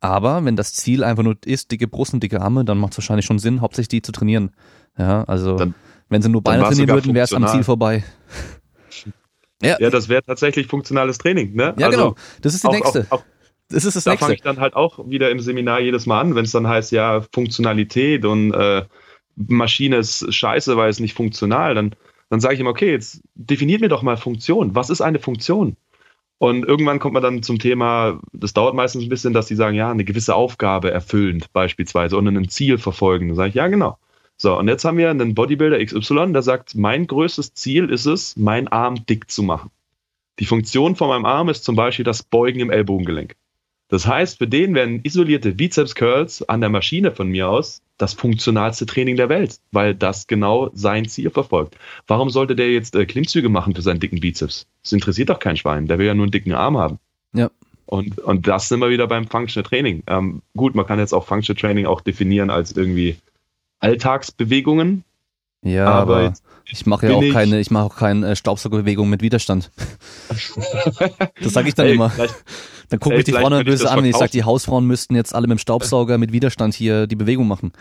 Aber 0.00 0.44
wenn 0.44 0.56
das 0.56 0.74
Ziel 0.74 1.04
einfach 1.04 1.22
nur 1.22 1.36
ist, 1.44 1.70
dicke 1.70 1.86
Brust 1.86 2.12
und 2.12 2.22
dicke 2.22 2.40
Arme, 2.40 2.64
dann 2.64 2.78
macht 2.78 2.92
es 2.92 2.98
wahrscheinlich 2.98 3.24
schon 3.24 3.38
Sinn, 3.38 3.60
hauptsächlich 3.60 3.88
die 3.88 4.02
zu 4.02 4.10
trainieren. 4.10 4.50
Ja, 4.98 5.22
also 5.24 5.54
dann, 5.56 5.74
wenn 6.08 6.22
sie 6.22 6.28
nur 6.28 6.42
Beine 6.42 6.64
trainieren 6.64 6.88
würden, 6.88 7.14
wäre 7.14 7.24
es 7.24 7.32
am 7.32 7.46
Ziel 7.46 7.62
vorbei. 7.62 8.02
ja. 9.62 9.76
ja, 9.78 9.90
das 9.90 10.08
wäre 10.08 10.24
tatsächlich 10.24 10.66
funktionales 10.66 11.18
Training, 11.18 11.54
ne? 11.54 11.74
Ja, 11.78 11.86
also 11.86 11.98
genau. 11.98 12.14
Das 12.40 12.54
ist 12.54 12.64
die 12.64 12.68
auch, 12.68 12.72
nächste. 12.72 13.06
Auch, 13.10 13.20
auch, 13.20 13.24
das 13.72 13.84
ist 13.84 13.96
das 13.96 14.04
da 14.04 14.16
fange 14.16 14.34
ich 14.34 14.42
dann 14.42 14.60
halt 14.60 14.74
auch 14.74 14.98
wieder 15.08 15.30
im 15.30 15.40
Seminar 15.40 15.80
jedes 15.80 16.06
Mal 16.06 16.20
an, 16.20 16.34
wenn 16.34 16.44
es 16.44 16.52
dann 16.52 16.68
heißt, 16.68 16.92
ja, 16.92 17.22
Funktionalität 17.32 18.24
und 18.24 18.52
äh, 18.52 18.84
Maschine 19.36 19.96
ist 19.96 20.32
scheiße, 20.32 20.76
weil 20.76 20.90
es 20.90 21.00
nicht 21.00 21.14
funktional, 21.14 21.74
dann, 21.74 21.94
dann 22.30 22.40
sage 22.40 22.54
ich 22.54 22.60
immer, 22.60 22.70
okay, 22.70 22.90
jetzt 22.90 23.22
definiert 23.34 23.80
mir 23.80 23.88
doch 23.88 24.02
mal 24.02 24.16
Funktion. 24.16 24.74
Was 24.74 24.90
ist 24.90 25.00
eine 25.00 25.18
Funktion? 25.18 25.76
Und 26.38 26.64
irgendwann 26.64 26.98
kommt 26.98 27.14
man 27.14 27.22
dann 27.22 27.42
zum 27.42 27.58
Thema, 27.60 28.20
das 28.32 28.52
dauert 28.52 28.74
meistens 28.74 29.04
ein 29.04 29.08
bisschen, 29.08 29.32
dass 29.32 29.46
die 29.46 29.54
sagen, 29.54 29.76
ja, 29.76 29.90
eine 29.90 30.04
gewisse 30.04 30.34
Aufgabe 30.34 30.90
erfüllend 30.90 31.52
beispielsweise 31.52 32.16
und 32.16 32.26
ein 32.26 32.48
Ziel 32.48 32.78
verfolgen. 32.78 33.28
Dann 33.28 33.36
sage 33.36 33.50
ich, 33.50 33.54
ja, 33.54 33.68
genau. 33.68 33.96
So, 34.36 34.58
und 34.58 34.66
jetzt 34.66 34.84
haben 34.84 34.98
wir 34.98 35.08
einen 35.08 35.36
Bodybuilder 35.36 35.84
XY, 35.84 36.32
der 36.32 36.42
sagt, 36.42 36.74
mein 36.74 37.06
größtes 37.06 37.54
Ziel 37.54 37.88
ist 37.88 38.06
es, 38.06 38.36
meinen 38.36 38.66
Arm 38.66 39.06
dick 39.06 39.30
zu 39.30 39.44
machen. 39.44 39.70
Die 40.40 40.44
Funktion 40.44 40.96
von 40.96 41.08
meinem 41.08 41.26
Arm 41.26 41.48
ist 41.48 41.62
zum 41.62 41.76
Beispiel 41.76 42.04
das 42.04 42.24
Beugen 42.24 42.58
im 42.58 42.70
Ellbogengelenk. 42.70 43.36
Das 43.92 44.06
heißt, 44.06 44.38
für 44.38 44.46
den 44.46 44.74
werden 44.74 45.00
isolierte 45.02 45.52
Bizeps 45.52 45.94
Curls 45.94 46.48
an 46.48 46.62
der 46.62 46.70
Maschine 46.70 47.12
von 47.12 47.28
mir 47.28 47.50
aus 47.50 47.82
das 47.98 48.14
funktionalste 48.14 48.86
Training 48.86 49.16
der 49.16 49.28
Welt, 49.28 49.58
weil 49.70 49.94
das 49.94 50.26
genau 50.26 50.70
sein 50.72 51.06
Ziel 51.06 51.28
verfolgt. 51.28 51.76
Warum 52.06 52.30
sollte 52.30 52.56
der 52.56 52.72
jetzt 52.72 52.96
äh, 52.96 53.04
Klimmzüge 53.04 53.50
machen 53.50 53.74
für 53.74 53.82
seinen 53.82 54.00
dicken 54.00 54.18
Bizeps? 54.18 54.66
Das 54.82 54.92
interessiert 54.92 55.28
doch 55.28 55.38
kein 55.38 55.58
Schwein. 55.58 55.88
Der 55.88 55.98
will 55.98 56.06
ja 56.06 56.14
nur 56.14 56.24
einen 56.24 56.30
dicken 56.30 56.54
Arm 56.54 56.78
haben. 56.78 57.00
Ja. 57.34 57.50
Und, 57.84 58.18
und 58.20 58.48
das 58.48 58.70
sind 58.70 58.80
wir 58.80 58.88
wieder 58.88 59.06
beim 59.08 59.26
Functional 59.26 59.68
Training. 59.68 60.02
Ähm, 60.06 60.40
gut, 60.56 60.74
man 60.74 60.86
kann 60.86 60.98
jetzt 60.98 61.12
auch 61.12 61.26
Functional 61.26 61.60
Training 61.60 61.84
auch 61.84 62.00
definieren 62.00 62.48
als 62.48 62.72
irgendwie 62.72 63.18
Alltagsbewegungen. 63.80 65.04
Ja, 65.62 65.88
aber, 65.88 66.16
aber 66.16 66.34
ich 66.66 66.86
mache 66.86 67.08
ja 67.08 67.14
auch 67.14 67.22
ich 67.22 67.32
keine, 67.32 67.60
ich 67.60 67.70
mache 67.70 67.84
auch 67.84 67.96
keine 67.96 68.30
äh, 68.30 68.36
Staubsaugerbewegung 68.36 69.08
mit 69.08 69.22
Widerstand. 69.22 69.70
das 71.40 71.52
sage 71.52 71.68
ich 71.68 71.74
dann 71.74 71.86
Ey, 71.86 71.94
immer. 71.94 72.12
Dann 72.88 73.00
gucke 73.00 73.16
ich 73.16 73.24
die 73.24 73.32
Frauen 73.32 73.64
böse 73.64 73.90
an 73.90 74.00
und 74.00 74.04
ich 74.04 74.16
sage, 74.16 74.30
die 74.30 74.44
Hausfrauen 74.44 74.86
müssten 74.86 75.16
jetzt 75.16 75.34
alle 75.34 75.46
mit 75.46 75.58
dem 75.58 75.60
Staubsauger 75.60 76.18
mit 76.18 76.32
Widerstand 76.32 76.74
hier 76.74 77.06
die 77.06 77.16
Bewegung 77.16 77.48
machen. 77.48 77.72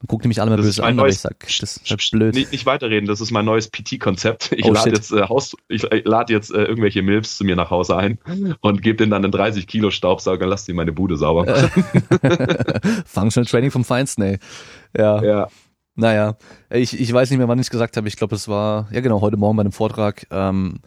Dann 0.00 0.08
guckt 0.08 0.24
die 0.24 0.28
mich 0.28 0.40
alle 0.40 0.50
mal 0.50 0.56
böse 0.56 0.82
an, 0.82 0.96
neues, 0.96 1.16
ich 1.16 1.20
sag, 1.20 1.38
das 1.60 1.76
ist 1.76 1.90
halt 1.90 2.10
blöd. 2.12 2.34
Nicht, 2.34 2.52
nicht 2.52 2.66
weiterreden, 2.66 3.06
das 3.06 3.20
ist 3.20 3.30
mein 3.30 3.44
neues 3.44 3.70
PT-Konzept. 3.70 4.52
Ich 4.52 4.64
oh, 4.64 4.72
lade 4.72 4.90
jetzt, 4.90 5.12
äh, 5.12 5.22
Haus, 5.28 5.56
ich 5.68 5.90
äh, 5.90 6.02
lade 6.04 6.32
jetzt 6.32 6.50
äh, 6.50 6.64
irgendwelche 6.64 7.02
Milfs 7.02 7.38
zu 7.38 7.44
mir 7.44 7.56
nach 7.56 7.70
Hause 7.70 7.96
ein 7.96 8.18
und 8.60 8.82
gebe 8.82 8.96
denen 8.96 9.10
dann 9.10 9.24
einen 9.24 9.32
30 9.32 9.66
Kilo 9.66 9.90
Staubsauger 9.90 10.44
und 10.44 10.50
lass 10.50 10.64
die 10.64 10.72
meine 10.72 10.92
Bude 10.92 11.16
sauber 11.16 11.46
machen. 11.46 11.70
Functional 13.06 13.46
Training 13.46 13.70
vom 13.70 13.84
Feinsten, 13.84 14.22
ey. 14.22 14.38
Ja. 14.96 15.22
ja. 15.22 15.48
Naja, 15.96 16.36
ich, 16.70 16.98
ich 16.98 17.12
weiß 17.12 17.30
nicht 17.30 17.38
mehr, 17.38 17.48
wann 17.48 17.58
ich 17.58 17.66
es 17.66 17.70
gesagt 17.70 17.96
habe. 17.96 18.08
Ich 18.08 18.16
glaube, 18.16 18.34
es 18.34 18.48
war, 18.48 18.88
ja 18.90 19.00
genau, 19.00 19.20
heute 19.20 19.36
Morgen 19.36 19.56
bei 19.56 19.62
einem 19.62 19.72
Vortrag. 19.72 20.26
Ähm, 20.30 20.80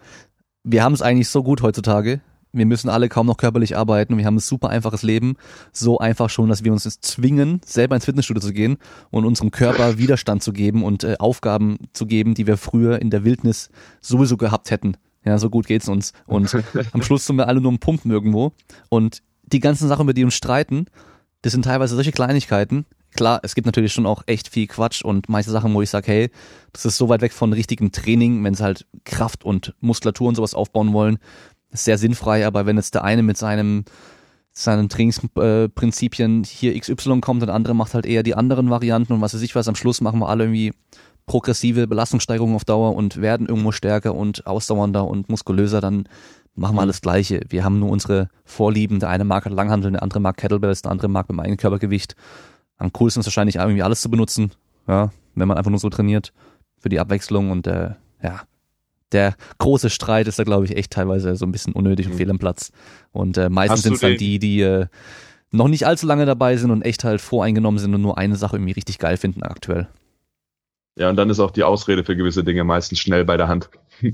wir 0.64 0.84
haben 0.84 0.94
es 0.94 1.02
eigentlich 1.02 1.30
so 1.30 1.44
gut 1.44 1.62
heutzutage. 1.62 2.20
Wir 2.52 2.66
müssen 2.66 2.90
alle 2.90 3.08
kaum 3.08 3.28
noch 3.28 3.38
körperlich 3.38 3.78
arbeiten 3.78 4.14
und 4.14 4.20
wir 4.20 4.26
haben 4.26 4.36
ein 4.36 4.40
super 4.40 4.70
einfaches 4.70 5.04
Leben. 5.04 5.36
So 5.72 6.00
einfach 6.00 6.30
schon, 6.30 6.50
dass 6.50 6.64
wir 6.64 6.72
uns 6.74 6.84
jetzt 6.84 7.06
zwingen, 7.06 7.62
selber 7.66 7.96
ins 7.96 8.06
Fitnessstudio 8.06 8.42
zu 8.42 8.52
gehen 8.52 8.78
und 9.10 9.26
unserem 9.26 9.52
Körper 9.52 9.98
Widerstand 9.98 10.44
zu 10.44 10.52
geben 10.52 10.84
und 10.84 11.04
äh, 11.04 11.16
Aufgaben 11.20 11.78
zu 11.94 12.06
geben, 12.06 12.34
die 12.34 12.48
wir 12.48 12.58
früher 12.58 13.02
in 13.02 13.10
der 13.10 13.24
Wildnis 13.24 13.70
sowieso 14.02 14.38
gehabt 14.38 14.72
hätten. 14.72 14.98
Ja, 15.24 15.38
so 15.38 15.50
gut 15.50 15.68
geht's 15.68 15.88
uns. 15.88 16.14
Und 16.26 16.58
am 16.94 17.02
Schluss 17.02 17.26
sind 17.26 17.36
wir 17.38 17.48
alle 17.48 17.62
nur 17.62 17.72
im 17.72 17.80
Pumpen 17.80 18.12
irgendwo. 18.12 18.54
Und 18.90 19.22
die 19.44 19.60
ganzen 19.60 19.88
Sachen, 19.88 20.04
über 20.04 20.14
die 20.14 20.22
wir 20.22 20.28
uns 20.28 20.36
streiten, 20.36 20.88
das 21.42 21.54
sind 21.54 21.64
teilweise 21.64 21.96
solche 21.96 22.12
Kleinigkeiten, 22.12 22.86
klar, 23.18 23.42
es 23.44 23.56
gibt 23.56 23.66
natürlich 23.66 23.92
schon 23.92 24.06
auch 24.06 24.24
echt 24.28 24.48
viel 24.48 24.68
Quatsch 24.68 25.04
und 25.04 25.28
manche 25.28 25.52
Sachen, 25.52 25.74
wo 25.74 25.82
ich 25.82 25.90
sage, 25.90 26.08
hey, 26.08 26.32
das 26.72 26.86
ist 26.86 26.98
so 26.98 27.10
weit 27.10 27.22
weg 27.22 27.34
von 27.34 27.52
richtigem 27.52 27.92
Training, 27.92 28.42
wenn 28.44 28.54
sie 28.54 28.64
halt 28.64 28.86
Kraft 29.04 29.44
und 29.44 29.76
Muskulatur 29.82 30.30
und 30.30 30.36
sowas 30.36 30.54
aufbauen 30.54 30.94
wollen, 30.94 31.18
ist 31.72 31.84
sehr 31.84 31.98
sinnfrei, 31.98 32.48
aber 32.48 32.66
wenn 32.66 32.78
jetzt 32.78 32.96
der 32.96 33.04
eine 33.04 33.24
mit 33.24 33.38
seinem 33.38 33.84
seinen 34.54 34.90
Trainingsprinzipien 34.90 36.44
hier 36.44 36.80
XY 36.80 37.22
kommt 37.22 37.44
und 37.44 37.48
der 37.48 37.54
andere 37.54 37.76
macht 37.76 37.94
halt 37.94 38.08
eher 38.08 38.24
die 38.24 38.34
anderen 38.34 38.72
Varianten 38.72 39.14
und 39.14 39.22
was 39.22 39.36
weiß 39.36 39.42
ich 39.44 39.54
was, 39.54 39.68
am 39.68 39.76
Schluss 39.76 40.02
machen 40.02 40.20
wir 40.20 40.30
alle 40.30 40.46
irgendwie 40.46 40.74
progressive 41.28 41.86
Belastungssteigerungen 41.86 42.56
auf 42.56 42.66
Dauer 42.66 42.96
und 42.96 43.22
werden 43.22 43.48
irgendwo 43.48 43.72
stärker 43.72 44.16
und 44.16 44.48
ausdauernder 44.48 45.06
und 45.06 45.30
muskulöser, 45.30 45.80
dann 45.80 46.08
machen 46.56 46.76
wir 46.76 46.82
alles 46.82 47.02
Gleiche. 47.02 47.42
Wir 47.50 47.64
haben 47.64 47.80
nur 47.80 47.92
unsere 47.92 48.30
Vorlieben. 48.46 49.00
Der 49.00 49.10
eine 49.10 49.26
mag 49.26 49.46
halt 49.46 49.56
Langhandel, 49.56 49.92
der 49.92 50.02
andere 50.02 50.20
mag 50.20 50.38
Kettlebells, 50.38 50.82
der 50.82 50.92
andere 50.92 51.08
mag 51.08 51.30
mit 51.30 51.36
dem 51.36 51.40
eigenen 51.42 51.58
Körpergewicht. 51.58 52.16
Am 52.78 52.94
coolsten 52.94 53.22
ist 53.22 53.26
wahrscheinlich 53.26 53.56
irgendwie 53.56 53.84
alles 53.84 54.02
zu 54.02 54.10
benutzen, 54.10 54.52
ja, 54.88 55.12
wenn 55.36 55.48
man 55.48 55.58
einfach 55.58 55.72
nur 55.72 55.80
so 55.80 55.90
trainiert 55.90 56.34
für 56.80 56.90
die 56.90 57.00
Abwechslung 57.00 57.52
und 57.52 57.68
äh, 57.68 57.92
ja, 58.22 58.42
der 59.12 59.36
große 59.58 59.90
Streit 59.90 60.28
ist 60.28 60.40
da, 60.40 60.44
glaube 60.44 60.66
ich, 60.66 60.76
echt 60.76 60.92
teilweise 60.92 61.36
so 61.36 61.46
ein 61.46 61.52
bisschen 61.52 61.74
unnötig 61.74 62.08
und 62.08 62.14
mhm. 62.14 62.18
fehl 62.18 62.30
am 62.30 62.40
Platz. 62.40 62.72
Und 63.12 63.38
äh, 63.38 63.50
meistens 63.50 63.84
sind 63.84 63.94
es 63.94 64.02
dann 64.02 64.18
die, 64.18 64.40
die 64.40 64.62
äh, 64.62 64.88
noch 65.52 65.68
nicht 65.68 65.88
allzu 65.88 66.06
lange 66.06 66.26
dabei 66.26 66.58
sind 66.58 66.72
und 66.72 66.82
echt 66.82 67.04
halt 67.04 67.22
voreingenommen 67.22 67.80
sind 67.80 67.94
und 67.94 68.02
nur 68.02 68.18
eine 68.18 68.36
Sache 68.36 68.58
irgendwie 68.58 68.74
richtig 68.74 69.00
geil 69.00 69.18
finden 69.18 69.44
aktuell. 69.44 69.88
Ja, 70.98 71.10
und 71.10 71.16
dann 71.16 71.30
ist 71.30 71.40
auch 71.40 71.52
die 71.52 71.64
Ausrede 71.64 72.04
für 72.04 72.16
gewisse 72.16 72.44
Dinge 72.44 72.64
meistens 72.64 73.00
schnell 73.00 73.24
bei 73.24 73.38
der 73.38 73.48
Hand. 73.48 73.70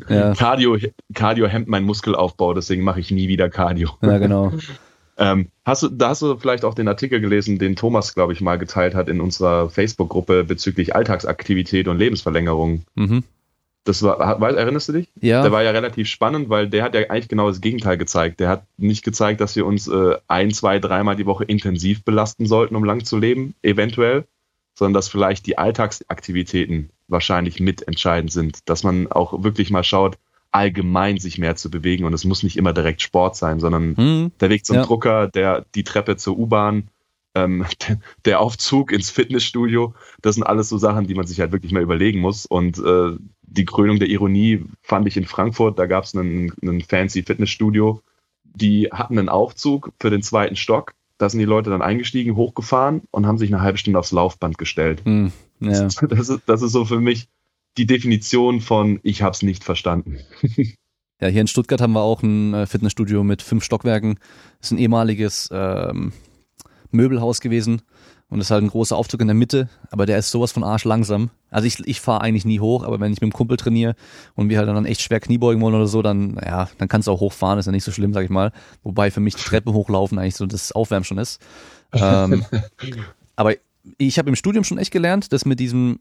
Ja. 0.10 0.34
Cardio, 0.36 0.78
Cardio 1.14 1.48
hemmt 1.48 1.70
meinen 1.70 1.86
Muskelaufbau, 1.86 2.54
deswegen 2.54 2.84
mache 2.84 3.00
ich 3.00 3.10
nie 3.10 3.30
wieder 3.30 3.50
Cardio. 3.50 3.92
Ja, 4.02 4.18
genau. 4.18 4.52
Ähm, 5.18 5.50
hast 5.64 5.84
du, 5.84 5.90
da 5.90 6.10
hast 6.10 6.22
du 6.22 6.38
vielleicht 6.38 6.66
auch 6.66 6.74
den 6.74 6.88
Artikel 6.88 7.20
gelesen, 7.20 7.60
den 7.60 7.76
Thomas, 7.76 8.16
glaube 8.16 8.34
ich, 8.34 8.42
mal 8.42 8.58
geteilt 8.58 8.96
hat 8.96 9.10
in 9.10 9.22
unserer 9.22 9.70
Facebook-Gruppe 9.70 10.44
bezüglich 10.44 10.96
Alltagsaktivität 10.96 11.88
und 11.88 12.00
Lebensverlängerung. 12.00 12.84
Mhm. 12.96 13.24
Das 13.86 14.02
war, 14.02 14.18
erinnerst 14.42 14.88
du 14.88 14.94
dich? 14.94 15.10
Ja. 15.20 15.42
Der 15.42 15.52
war 15.52 15.62
ja 15.62 15.72
relativ 15.72 16.08
spannend, 16.08 16.50
weil 16.50 16.70
der 16.70 16.84
hat 16.84 16.96
ja 16.96 17.02
eigentlich 17.10 17.28
genau 17.28 17.50
das 17.50 17.60
Gegenteil 17.60 17.98
gezeigt. 17.98 18.40
Der 18.40 18.48
hat 18.48 18.66
nicht 18.78 19.04
gezeigt, 19.04 19.42
dass 19.42 19.58
wir 19.58 19.66
uns 19.66 19.90
äh, 19.90 20.16
ein, 20.28 20.52
zwei, 20.52 20.80
dreimal 20.80 21.18
die 21.18 21.26
Woche 21.26 21.44
intensiv 21.44 22.04
belasten 22.04 22.46
sollten, 22.46 22.78
um 22.78 22.86
lang 22.86 23.04
zu 23.04 23.18
leben, 23.18 23.56
eventuell, 23.62 24.24
sondern 24.74 24.94
dass 24.94 25.10
vielleicht 25.10 25.46
die 25.48 25.58
Alltagsaktivitäten 25.58 26.92
wahrscheinlich 27.10 27.60
mitentscheidend 27.60 28.32
sind. 28.32 28.70
Dass 28.70 28.84
man 28.84 29.12
auch 29.12 29.44
wirklich 29.44 29.70
mal 29.70 29.84
schaut, 29.84 30.18
allgemein 30.54 31.18
sich 31.18 31.38
mehr 31.38 31.56
zu 31.56 31.70
bewegen 31.70 32.06
und 32.06 32.14
es 32.14 32.26
muss 32.26 32.44
nicht 32.44 32.58
immer 32.58 32.74
direkt 32.74 33.02
Sport 33.02 33.36
sein, 33.36 33.60
sondern 33.60 33.98
hm, 33.98 34.32
der 34.40 34.50
Weg 34.50 34.66
zum 34.66 34.78
ja. 34.78 34.84
Drucker, 34.84 35.28
der 35.28 35.66
die 35.76 35.84
Treppe 35.84 36.16
zur 36.16 36.38
U-Bahn, 36.38 36.90
ähm, 37.36 37.66
der 38.26 38.40
Aufzug 38.40 38.92
ins 38.92 39.10
Fitnessstudio, 39.10 39.94
das 40.22 40.36
sind 40.36 40.44
alles 40.44 40.70
so 40.70 40.78
Sachen, 40.78 41.08
die 41.08 41.16
man 41.16 41.28
sich 41.28 41.40
halt 41.40 41.52
wirklich 41.52 41.72
mal 41.72 41.82
überlegen 41.82 42.20
muss. 42.20 42.46
Und 42.46 42.78
äh, 42.78 43.18
die 43.42 43.66
Krönung 43.66 44.00
der 44.00 44.10
Ironie 44.10 44.64
fand 44.82 45.08
ich 45.08 45.18
in 45.18 45.26
Frankfurt, 45.26 45.80
da 45.80 45.86
gab 45.86 46.04
es 46.04 46.16
einen, 46.16 46.54
einen 46.62 46.82
fancy 46.82 47.24
Fitnessstudio, 47.24 48.02
die 48.44 48.90
hatten 48.92 49.18
einen 49.18 49.30
Aufzug 49.30 49.92
für 50.00 50.10
den 50.10 50.22
zweiten 50.22 50.56
Stock 50.56 50.94
da 51.18 51.30
sind 51.30 51.40
die 51.40 51.46
Leute 51.46 51.70
dann 51.70 51.82
eingestiegen, 51.82 52.36
hochgefahren 52.36 53.04
und 53.12 53.26
haben 53.26 53.38
sich 53.38 53.54
eine 53.54 53.62
halbe 53.62 53.78
Stunde 53.78 53.98
aufs 53.98 54.12
Laufband 54.12 54.58
gestellt. 54.58 55.04
Hm, 55.06 55.32
ja. 55.60 55.88
das, 56.10 56.30
ist, 56.30 56.42
das 56.46 56.62
ist 56.62 56.72
so 56.72 56.86
für 56.86 57.00
mich 57.00 57.28
die 57.78 57.86
Definition 57.86 58.62
von 58.62 59.00
ich 59.04 59.22
habe 59.22 59.34
es 59.34 59.42
nicht 59.42 59.64
verstanden. 59.64 60.20
Ja, 61.22 61.30
hier 61.30 61.40
in 61.40 61.48
Stuttgart 61.48 61.80
haben 61.80 61.94
wir 61.94 62.02
auch 62.02 62.22
ein 62.22 62.54
äh, 62.54 62.66
Fitnessstudio 62.66 63.24
mit 63.24 63.42
fünf 63.42 63.64
Stockwerken. 63.64 64.16
Das 64.60 64.68
ist 64.68 64.72
ein 64.72 64.78
ehemaliges 64.78 65.48
ähm, 65.54 66.12
Möbelhaus 66.92 67.40
gewesen 67.40 67.82
und 68.28 68.42
ist 68.42 68.52
halt 68.52 68.64
ein 68.64 68.70
großer 68.70 68.98
Aufzug 68.98 69.22
in 69.22 69.28
der 69.28 69.36
Mitte, 69.36 69.70
aber 69.90 70.06
der 70.06 70.18
ist 70.18 70.32
sowas 70.32 70.52
von 70.52 70.64
arsch 70.64 70.84
langsam. 70.86 71.30
Also 71.50 71.68
ich, 71.68 71.80
ich 71.88 72.02
fahre 72.02 72.22
eigentlich 72.22 72.46
nie 72.46 72.60
hoch, 72.60 72.84
aber 72.84 73.00
wenn 73.00 73.14
ich 73.14 73.22
mit 73.22 73.32
dem 73.32 73.34
Kumpel 73.34 73.58
trainiere 73.58 73.96
und 74.34 74.50
wir 74.50 74.58
halt 74.58 74.68
dann 74.68 74.86
echt 74.86 75.02
schwer 75.02 75.20
Kniebeugen 75.20 75.62
wollen 75.62 75.76
oder 75.76 75.88
so, 75.88 76.02
dann 76.02 76.38
ja, 76.44 76.68
dann 76.78 76.88
kannst 76.88 77.08
du 77.08 77.12
auch 77.12 77.20
hochfahren, 77.20 77.60
ist 77.60 77.68
ja 77.68 77.72
nicht 77.72 77.84
so 77.84 77.92
schlimm, 77.92 78.12
sag 78.12 78.26
ich 78.26 78.30
mal. 78.30 78.52
Wobei 78.82 79.12
für 79.12 79.20
mich 79.20 79.36
die 79.36 79.44
Treppe 79.44 79.72
hochlaufen 79.72 80.18
eigentlich 80.18 80.36
so 80.36 80.46
das 80.46 80.72
Aufwärmen 80.72 81.06
schon 81.06 81.20
ist. 81.20 81.40
Ähm, 81.94 82.44
aber 83.36 83.54
ich 83.98 84.18
habe 84.18 84.30
im 84.30 84.36
Studium 84.36 84.64
schon 84.64 84.78
echt 84.78 84.92
gelernt, 84.92 85.32
dass 85.32 85.46
mit 85.46 85.60
diesem 85.60 86.00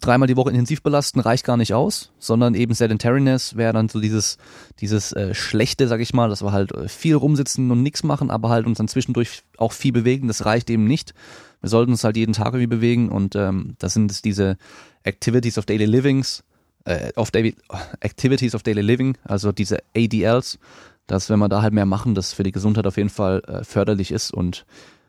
dreimal 0.00 0.26
die 0.26 0.36
Woche 0.36 0.50
intensiv 0.50 0.82
belasten 0.82 1.20
reicht 1.20 1.44
gar 1.44 1.56
nicht 1.56 1.74
aus, 1.74 2.12
sondern 2.18 2.54
eben 2.54 2.74
Sedentariness 2.74 3.56
wäre 3.56 3.72
dann 3.72 3.88
so 3.88 4.00
dieses, 4.00 4.38
dieses 4.80 5.12
äh, 5.12 5.34
Schlechte, 5.34 5.88
sag 5.88 6.00
ich 6.00 6.14
mal, 6.14 6.28
dass 6.28 6.42
wir 6.42 6.52
halt 6.52 6.72
äh, 6.72 6.88
viel 6.88 7.14
rumsitzen 7.14 7.70
und 7.70 7.82
nichts 7.82 8.02
machen, 8.02 8.30
aber 8.30 8.48
halt 8.48 8.66
uns 8.66 8.78
dann 8.78 8.88
zwischendurch 8.88 9.42
auch 9.56 9.72
viel 9.72 9.92
bewegen, 9.92 10.28
das 10.28 10.44
reicht 10.44 10.70
eben 10.70 10.86
nicht. 10.86 11.14
Wir 11.60 11.70
sollten 11.70 11.92
uns 11.92 12.04
halt 12.04 12.16
jeden 12.16 12.32
Tag 12.32 12.48
irgendwie 12.48 12.66
bewegen 12.66 13.08
und 13.08 13.36
ähm, 13.36 13.74
das 13.78 13.94
sind 13.94 14.10
es 14.10 14.22
diese 14.22 14.56
Activities 15.02 15.58
of 15.58 15.66
Daily 15.66 15.86
Livings, 15.86 16.44
äh, 16.84 17.12
of 17.16 17.30
Daily, 17.30 17.54
Activities 18.00 18.54
of 18.54 18.62
Daily 18.62 18.82
Living, 18.82 19.16
also 19.24 19.52
diese 19.52 19.78
ADLs, 19.96 20.58
dass 21.06 21.30
wenn 21.30 21.38
wir 21.38 21.48
da 21.48 21.62
halt 21.62 21.74
mehr 21.74 21.86
machen, 21.86 22.14
das 22.14 22.32
für 22.32 22.42
die 22.42 22.52
Gesundheit 22.52 22.86
auf 22.86 22.96
jeden 22.96 23.10
Fall 23.10 23.42
äh, 23.46 23.64
förderlich 23.64 24.10
ist 24.10 24.32
und 24.32 24.66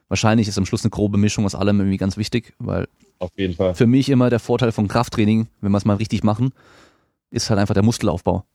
wahrscheinlich 0.08 0.48
ist 0.48 0.58
am 0.58 0.66
Schluss 0.66 0.84
eine 0.84 0.92
grobe 0.92 1.18
Mischung 1.18 1.46
aus 1.46 1.56
allem 1.56 1.80
irgendwie 1.80 1.98
ganz 1.98 2.18
wichtig, 2.18 2.54
weil 2.60 2.88
auf 3.20 3.32
jeden 3.38 3.54
Fall. 3.56 3.76
Für 3.76 3.88
mich 3.88 4.10
immer 4.10 4.30
der 4.30 4.40
Vorteil 4.40 4.72
von 4.72 4.88
Krafttraining, 4.88 5.48
wenn 5.62 5.72
wir 5.72 5.78
es 5.78 5.86
mal 5.86 5.96
richtig 5.96 6.24
machen, 6.24 6.52
ist 7.30 7.50
halt 7.50 7.60
einfach 7.60 7.74
der 7.74 7.84
Muskelaufbau. 7.84 8.46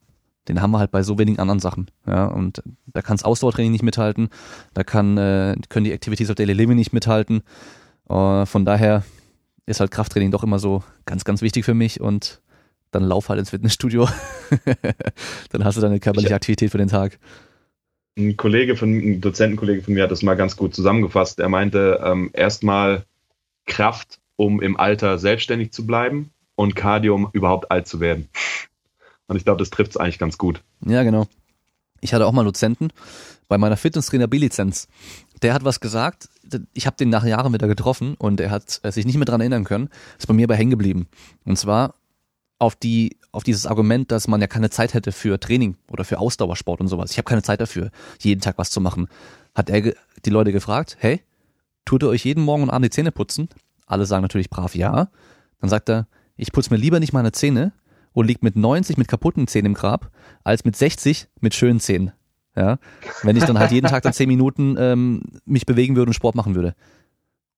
Den 0.49 0.63
haben 0.63 0.71
wir 0.71 0.79
halt 0.79 0.91
bei 0.91 1.03
so 1.03 1.19
wenigen 1.19 1.39
anderen 1.39 1.61
Sachen. 1.61 1.91
Ja, 2.07 2.27
und 2.27 2.63
da 2.87 3.03
kann 3.03 3.17
das 3.17 3.25
Ausdauertraining 3.25 3.73
nicht 3.73 3.83
mithalten, 3.83 4.31
da 4.75 4.85
kann, 4.85 5.19
äh, 5.19 5.57
können 5.69 5.85
die 5.85 5.93
Activities 5.93 6.31
of 6.31 6.37
Daily 6.37 6.53
Living 6.53 6.77
nicht 6.77 6.93
mithalten. 6.93 7.43
Uh, 8.09 8.45
von 8.45 8.65
daher 8.65 9.05
ist 9.67 9.79
halt 9.79 9.93
Krafttraining 9.93 10.33
doch 10.33 10.43
immer 10.43 10.59
so 10.59 10.83
ganz, 11.05 11.25
ganz 11.25 11.43
wichtig 11.43 11.65
für 11.65 11.75
mich 11.75 12.01
und 12.01 12.41
dann 12.91 13.05
lauf 13.05 13.29
halt 13.29 13.39
ins 13.39 13.51
Fitnessstudio. 13.51 14.09
dann 15.51 15.65
hast 15.65 15.77
du 15.77 15.81
deine 15.81 16.01
körperliche 16.01 16.35
Aktivität 16.35 16.73
für 16.73 16.79
den 16.79 16.89
Tag. 16.89 17.19
Ein 18.19 18.37
Kollege 18.37 18.75
von, 18.75 18.91
ein 18.91 19.21
Dozentenkollege 19.21 19.83
von 19.83 19.95
mir 19.95 20.03
hat 20.03 20.11
das 20.11 20.23
mal 20.23 20.35
ganz 20.35 20.57
gut 20.57 20.75
zusammengefasst. 20.75 21.39
Er 21.39 21.49
meinte, 21.49 22.01
ähm, 22.05 22.31
erstmal 22.33 23.05
Kraft 23.67 24.19
um 24.41 24.63
im 24.63 24.79
Alter 24.79 25.19
selbstständig 25.19 25.71
zu 25.71 25.87
bleiben 25.87 26.31
und 26.55 26.75
Cardio, 26.75 27.15
um 27.15 27.29
überhaupt 27.35 27.71
alt 27.71 27.87
zu 27.87 28.01
werden. 28.01 28.31
Und 29.27 29.37
ich 29.37 29.45
glaube, 29.45 29.59
das 29.59 29.69
trifft 29.69 29.91
es 29.91 29.97
eigentlich 29.99 30.19
ganz 30.19 30.39
gut. 30.39 30.63
Ja, 30.87 31.03
genau. 31.03 31.27
Ich 32.01 32.15
hatte 32.15 32.27
auch 32.27 32.33
mal 32.33 32.45
Dozenten 32.45 32.89
bei 33.49 33.59
meiner 33.59 33.77
Fitnesstrainer 33.77 34.29
B-Lizenz. 34.29 34.89
Der 35.43 35.53
hat 35.53 35.65
was 35.65 35.81
gesagt, 35.81 36.31
ich 36.73 36.87
habe 36.87 36.97
den 36.97 37.11
nach 37.11 37.27
Jahren 37.27 37.53
wieder 37.53 37.69
getroffen 37.69 38.15
und 38.15 38.41
er 38.41 38.51
hat 38.51 38.81
sich 38.83 39.05
nicht 39.05 39.17
mehr 39.17 39.27
dran 39.27 39.43
erinnern 39.43 39.65
können, 39.65 39.91
ist 40.19 40.27
bei 40.27 40.33
mir 40.33 40.47
bei 40.47 40.57
hängen 40.57 40.71
geblieben. 40.71 41.07
Und 41.45 41.59
zwar 41.59 41.97
auf 42.59 42.75
die 42.77 43.19
auf 43.33 43.45
dieses 43.45 43.67
Argument, 43.67 44.11
dass 44.11 44.27
man 44.27 44.41
ja 44.41 44.47
keine 44.47 44.71
Zeit 44.71 44.95
hätte 44.95 45.13
für 45.13 45.39
Training 45.39 45.77
oder 45.91 46.05
für 46.05 46.19
Ausdauersport 46.19 46.81
und 46.81 46.89
sowas. 46.89 47.11
Ich 47.11 47.19
habe 47.19 47.29
keine 47.29 47.43
Zeit 47.43 47.61
dafür, 47.61 47.91
jeden 48.21 48.41
Tag 48.41 48.57
was 48.57 48.71
zu 48.71 48.81
machen. 48.81 49.07
Hat 49.55 49.69
er 49.69 49.93
die 50.25 50.31
Leute 50.31 50.51
gefragt, 50.51 50.97
hey, 50.99 51.21
tut 51.85 52.03
ihr 52.03 52.09
euch 52.09 52.25
jeden 52.25 52.43
Morgen 52.43 52.63
und 52.63 52.71
Abend 52.71 52.87
die 52.87 52.91
Zähne 52.91 53.13
putzen? 53.13 53.51
Alle 53.91 54.07
sagen 54.07 54.23
natürlich 54.23 54.51
brav 54.51 54.75
ja. 54.75 55.09
Dann 55.61 55.69
sagt 55.69 55.89
er, 55.91 56.07
ich 56.37 56.53
putze 56.53 56.71
mir 56.73 56.79
lieber 56.79 57.01
nicht 57.01 57.13
meine 57.13 57.33
Zähne 57.33 57.73
und 58.13 58.27
lieg 58.27 58.43
mit 58.43 58.57
90 58.57 58.97
mit 58.97 59.09
kaputten 59.09 59.47
Zähnen 59.47 59.67
im 59.67 59.75
Grab, 59.75 60.11
als 60.45 60.65
mit 60.65 60.77
60 60.77 61.29
mit 61.41 61.55
schönen 61.55 61.81
Zähnen. 61.81 62.13
Ja, 62.57 62.79
wenn 63.23 63.37
ich 63.37 63.45
dann 63.45 63.59
halt 63.59 63.71
jeden 63.71 63.87
Tag 63.89 64.03
dann 64.03 64.13
10 64.13 64.29
Minuten 64.29 64.77
ähm, 64.79 65.23
mich 65.45 65.67
bewegen 65.67 65.95
würde 65.97 66.11
und 66.11 66.15
Sport 66.15 66.35
machen 66.35 66.55
würde. 66.55 66.75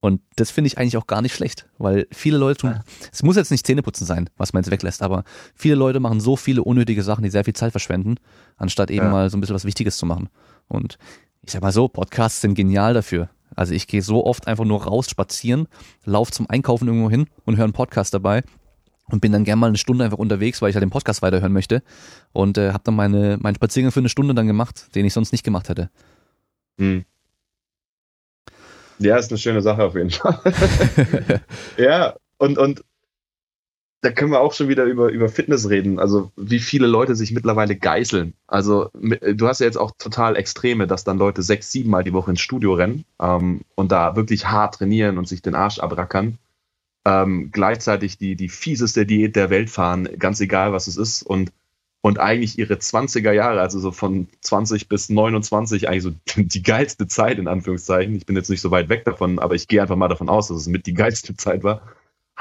Und 0.01 0.21
das 0.37 0.51
finde 0.51 0.67
ich 0.67 0.79
eigentlich 0.79 0.97
auch 0.97 1.07
gar 1.07 1.23
nicht 1.23 1.35
schlecht, 1.35 1.69
weil 1.79 2.07
viele 2.11 2.37
Leute 2.37 2.61
tun, 2.61 2.81
es 3.13 3.23
muss 3.23 3.37
jetzt 3.37 3.51
nicht 3.51 3.67
Zähneputzen 3.67 4.07
sein, 4.07 4.29
was 4.37 4.53
man 4.53 4.63
jetzt 4.63 4.71
weglässt, 4.71 5.01
aber 5.01 5.25
viele 5.55 5.77
Leute 5.77 6.01
machen 6.01 6.21
so 6.21 6.37
viele 6.37 6.63
unnötige 6.63 7.03
Sachen, 7.03 7.23
die 7.23 7.31
sehr 7.31 7.45
viel 7.45 7.55
Zeit 7.55 7.71
verschwenden, 7.71 8.17
anstatt 8.57 8.91
eben 8.91 9.07
ja. 9.07 9.11
mal 9.13 9.31
so 9.31 9.37
ein 9.37 9.41
bisschen 9.41 9.55
was 9.55 9.65
Wichtiges 9.65 9.97
zu 9.97 10.05
machen. 10.05 10.29
Und 10.67 10.99
ich 11.41 11.53
sag 11.53 11.63
mal 11.63 11.73
so, 11.73 11.89
Podcasts 11.89 12.41
sind 12.41 12.55
genial 12.55 12.95
dafür. 12.95 13.31
Also 13.57 13.75
ich 13.75 13.87
gehe 13.87 14.03
so 14.03 14.25
oft 14.25 14.47
einfach 14.47 14.65
nur 14.65 14.85
raus, 14.85 15.09
spazieren, 15.09 15.69
laufe 16.05 16.33
zum 16.33 16.49
Einkaufen 16.49 16.89
irgendwo 16.89 17.11
hin 17.11 17.27
und 17.45 17.57
höre 17.57 17.65
einen 17.65 17.73
Podcast 17.73 18.15
dabei 18.15 18.43
und 19.07 19.21
bin 19.21 19.33
dann 19.33 19.45
gerne 19.45 19.61
mal 19.61 19.67
eine 19.69 19.79
Stunde 19.79 20.05
einfach 20.05 20.19
unterwegs, 20.19 20.63
weil 20.63 20.71
ich 20.71 20.77
halt 20.77 20.83
den 20.83 20.91
Podcast 20.91 21.23
weiterhören 21.23 21.53
möchte 21.53 21.83
und 22.33 22.59
äh, 22.59 22.73
habe 22.73 22.85
dann 22.85 22.95
meine 22.95 23.39
meinen 23.41 23.55
Spaziergang 23.55 23.93
für 23.93 24.01
eine 24.01 24.09
Stunde 24.09 24.35
dann 24.35 24.47
gemacht, 24.47 24.95
den 24.95 25.05
ich 25.05 25.13
sonst 25.13 25.33
nicht 25.33 25.45
gemacht 25.45 25.69
hätte. 25.69 25.91
Hm. 26.79 27.05
Ja, 28.99 29.17
ist 29.17 29.31
eine 29.31 29.39
schöne 29.39 29.63
Sache 29.63 29.85
auf 29.85 29.95
jeden 29.95 30.11
Fall. 30.11 30.41
ja, 31.77 32.15
und, 32.39 32.59
und 32.59 32.85
da 34.03 34.11
können 34.11 34.33
wir 34.33 34.41
auch 34.41 34.53
schon 34.53 34.69
wieder 34.69 34.85
über, 34.85 35.11
über 35.11 35.29
Fitness 35.29 35.71
reden. 35.71 36.01
Also 36.01 36.33
wie 36.37 36.59
viele 36.59 36.89
Leute 36.89 37.15
sich 37.15 37.31
mittlerweile 37.31 37.77
geißeln. 37.77 38.35
Also 38.49 38.91
du 38.93 39.47
hast 39.47 39.61
ja 39.61 39.67
jetzt 39.67 39.79
auch 39.79 39.93
total 39.97 40.35
Extreme, 40.35 40.89
dass 40.89 41.05
dann 41.05 41.19
Leute 41.19 41.43
sechs, 41.43 41.71
sieben 41.71 41.91
Mal 41.91 42.03
die 42.03 42.13
Woche 42.13 42.33
ins 42.33 42.41
Studio 42.41 42.75
rennen 42.75 43.05
ähm, 43.21 43.61
und 43.77 43.93
da 43.93 44.17
wirklich 44.17 44.49
hart 44.49 44.75
trainieren 44.75 45.19
und 45.19 45.29
sich 45.29 45.41
den 45.41 45.55
Arsch 45.55 45.79
abrackern. 45.79 46.39
Ähm, 47.05 47.51
gleichzeitig 47.53 48.19
die, 48.19 48.35
die 48.35 48.49
fieseste 48.49 49.07
Diät 49.07 49.37
der 49.37 49.51
Welt 49.51 49.71
fahren, 49.71 50.09
ganz 50.19 50.41
egal 50.41 50.73
was 50.73 50.89
es 50.89 50.97
ist. 50.97 51.23
Und, 51.23 51.53
und 52.01 52.19
eigentlich 52.19 52.59
ihre 52.59 52.75
20er 52.75 53.31
Jahre, 53.31 53.61
also 53.61 53.79
so 53.79 53.93
von 53.93 54.27
20 54.41 54.89
bis 54.89 55.11
29, 55.11 55.89
eigentlich 55.89 56.03
so 56.03 56.13
die 56.43 56.63
geilste 56.65 57.07
Zeit 57.07 57.39
in 57.39 57.47
Anführungszeichen. 57.47 58.17
Ich 58.17 58.27
bin 58.27 58.35
jetzt 58.35 58.51
nicht 58.51 58.63
so 58.63 58.73
weit 58.73 58.89
weg 58.89 59.05
davon, 59.05 59.39
aber 59.39 59.55
ich 59.55 59.69
gehe 59.69 59.81
einfach 59.81 59.95
mal 59.95 60.09
davon 60.09 60.29
aus, 60.29 60.49
dass 60.49 60.57
es 60.57 60.67
mit 60.67 60.87
die 60.87 60.95
geilste 60.95 61.37
Zeit 61.37 61.63
war 61.63 61.83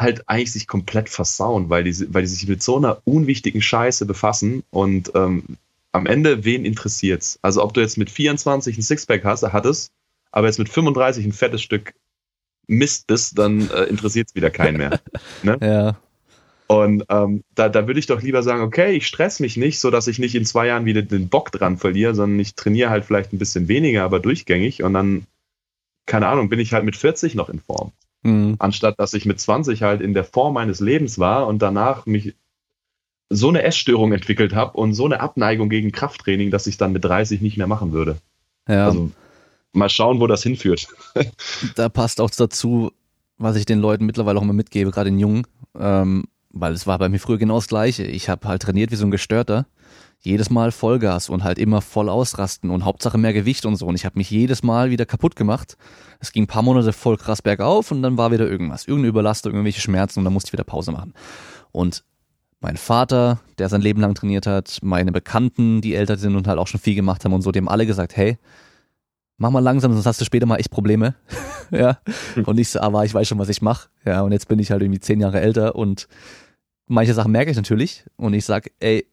halt 0.02 0.28
eigentlich 0.28 0.52
sich 0.52 0.68
komplett 0.68 1.10
versauen, 1.10 1.70
weil 1.70 1.84
die, 1.84 2.14
weil 2.14 2.24
die 2.24 2.28
sich 2.28 2.48
mit 2.48 2.62
so 2.64 2.78
einer 2.78 3.02
unwichtigen 3.06 3.62
Scheiße 3.62 4.06
befassen 4.06 4.64
und 4.70 5.12
ähm, 5.16 5.44
am 5.92 6.06
Ende, 6.06 6.46
wen 6.46 6.66
interessiert's? 6.66 7.40
Also 7.42 7.64
ob 7.64 7.74
du 7.74 7.82
jetzt 7.82 7.98
mit 7.98 8.10
24 8.10 8.78
ein 8.78 8.82
Sixpack 8.82 9.24
hast, 9.26 9.44
hattest, 9.44 9.92
aber 10.32 10.48
jetzt 10.48 10.60
mit 10.60 10.70
35 10.70 11.26
ein 11.26 11.34
fettes 11.34 11.62
Stück 11.62 11.94
Mist 12.68 13.08
bist, 13.08 13.38
dann 13.38 13.70
äh, 13.70 13.84
interessiert's 13.84 14.36
wieder 14.36 14.50
keinen 14.50 14.78
mehr. 14.78 15.02
Ne? 15.44 15.58
Ja. 15.62 15.98
Und 16.68 17.04
ähm, 17.10 17.44
da, 17.54 17.68
da 17.68 17.86
würde 17.88 18.00
ich 18.00 18.06
doch 18.06 18.22
lieber 18.22 18.44
sagen, 18.44 18.62
okay, 18.62 18.94
ich 18.94 19.06
stress 19.06 19.42
mich 19.42 19.58
nicht, 19.58 19.80
so 19.80 19.92
dass 19.92 20.08
ich 20.08 20.20
nicht 20.20 20.36
in 20.36 20.46
zwei 20.46 20.68
Jahren 20.68 20.86
wieder 20.86 21.02
den 21.02 21.28
Bock 21.28 21.52
dran 21.52 21.78
verliere, 21.78 22.16
sondern 22.16 22.40
ich 22.40 22.56
trainiere 22.56 22.90
halt 22.90 23.04
vielleicht 23.04 23.34
ein 23.34 23.40
bisschen 23.40 23.68
weniger, 23.68 24.04
aber 24.04 24.22
durchgängig 24.22 24.82
und 24.82 24.94
dann, 24.94 25.26
keine 26.06 26.28
Ahnung, 26.28 26.48
bin 26.48 26.62
ich 26.62 26.72
halt 26.72 26.86
mit 26.86 26.96
40 26.96 27.36
noch 27.36 27.50
in 27.50 27.60
Form. 27.60 27.92
Mhm. 28.24 28.56
Anstatt 28.60 29.00
dass 29.00 29.14
ich 29.14 29.26
mit 29.26 29.40
20 29.40 29.82
halt 29.82 30.02
in 30.02 30.14
der 30.14 30.24
Form 30.24 30.54
meines 30.54 30.80
Lebens 30.80 31.20
war 31.20 31.48
und 31.48 31.62
danach 31.62 32.06
mich 32.06 32.36
so 33.30 33.50
eine 33.50 33.64
Essstörung 33.64 34.12
entwickelt 34.12 34.54
habe 34.54 34.78
und 34.78 34.94
so 34.94 35.06
eine 35.06 35.22
Abneigung 35.22 35.70
gegen 35.70 35.92
Krafttraining, 35.92 36.52
dass 36.52 36.68
ich 36.68 36.78
dann 36.78 36.92
mit 36.92 37.06
30 37.06 37.42
nicht 37.42 37.58
mehr 37.58 37.68
machen 37.68 37.94
würde. 37.94 38.18
Ja. 38.68 38.86
Also 38.86 39.12
mal 39.74 39.90
schauen, 39.90 40.20
wo 40.20 40.28
das 40.28 40.44
hinführt. 40.44 40.88
da 41.76 41.90
passt 41.90 42.20
auch 42.20 42.30
dazu, 42.30 42.92
was 43.38 43.56
ich 43.56 43.66
den 43.66 43.80
Leuten 43.80 44.06
mittlerweile 44.06 44.38
auch 44.38 44.44
immer 44.44 44.54
mitgebe, 44.54 44.92
gerade 44.92 45.10
den 45.10 45.20
Jungen, 45.20 45.48
ähm, 45.80 46.26
weil 46.50 46.74
es 46.74 46.86
war 46.86 47.00
bei 47.00 47.10
mir 47.10 47.20
früher 47.20 47.38
genau 47.38 47.56
das 47.56 47.68
Gleiche. 47.68 48.04
Ich 48.04 48.30
habe 48.30 48.48
halt 48.48 48.62
trainiert 48.62 48.92
wie 48.92 48.96
so 48.96 49.06
ein 49.06 49.12
Gestörter 49.12 49.66
jedes 50.24 50.52
Mal 50.52 50.72
Vollgas 50.72 51.30
und 51.30 51.44
halt 51.44 51.58
immer 51.58 51.82
voll 51.82 52.08
ausrasten 52.08 52.70
und 52.70 52.86
Hauptsache 52.86 53.18
mehr 53.18 53.34
Gewicht 53.34 53.66
und 53.66 53.76
so. 53.76 53.88
Und 53.88 53.96
ich 53.96 54.06
habe 54.06 54.20
mich 54.20 54.30
jedes 54.30 54.62
Mal 54.62 54.92
wieder 54.92 55.06
kaputt 55.06 55.36
gemacht. 55.36 55.78
Es 56.20 56.32
ging 56.32 56.44
ein 56.44 56.48
paar 56.48 56.62
Monate 56.62 56.94
voll 56.94 57.18
krass 57.18 57.42
bergauf 57.42 57.92
und 57.92 58.04
dann 58.04 58.18
war 58.18 58.32
wieder 58.32 58.48
irgendwas. 58.48 58.86
Irgendeine 58.86 59.10
Überlastung, 59.10 59.54
irgendwelche 59.54 59.82
Schmerzen 59.82 60.20
und 60.20 60.26
dann 60.26 60.34
musste 60.34 60.50
ich 60.50 60.54
wieder 60.54 60.64
Pause 60.64 60.92
machen. 60.92 61.14
Und 61.72 62.04
mein 62.60 62.78
Vater, 62.78 63.40
der 63.58 63.70
sein 63.70 63.82
Leben 63.82 64.00
lang 64.00 64.14
trainiert 64.14 64.46
hat, 64.46 64.78
meine 64.84 65.12
Bekannten, 65.12 65.82
die 65.82 65.96
älter 65.96 66.18
sind 66.18 66.36
und 66.36 66.48
halt 66.48 66.60
auch 66.60 66.68
schon 66.68 66.80
viel 66.80 66.94
gemacht 66.94 67.26
haben 67.26 67.34
und 67.34 67.42
so, 67.42 67.52
die 67.52 67.58
haben 67.58 67.68
alle 67.68 67.88
gesagt, 67.88 68.16
hey, 68.16 68.38
mach 69.38 69.50
mal 69.50 69.60
langsam, 69.60 69.92
sonst 69.94 70.06
hast 70.06 70.22
du 70.22 70.26
später 70.26 70.46
mal 70.46 70.58
echt 70.58 70.70
Probleme. 70.70 71.16
ja. 71.72 71.98
Und 72.46 72.60
ich 72.60 72.70
so, 72.70 72.80
aber 72.80 73.04
ich 73.04 73.14
weiß 73.14 73.28
schon, 73.28 73.40
was 73.40 73.50
ich 73.50 73.64
mache. 73.64 73.90
Ja, 74.06 74.22
und 74.22 74.32
jetzt 74.32 74.48
bin 74.48 74.60
ich 74.60 74.70
halt 74.70 74.84
irgendwie 74.84 75.00
zehn 75.00 75.20
Jahre 75.20 75.42
älter 75.42 75.76
und 75.76 76.08
manche 76.86 77.16
Sachen 77.16 77.32
merke 77.32 77.50
ich 77.50 77.58
natürlich. 77.58 78.06
Und 78.18 78.36
ich 78.36 78.46
sag, 78.46 78.70
ey, 78.80 79.08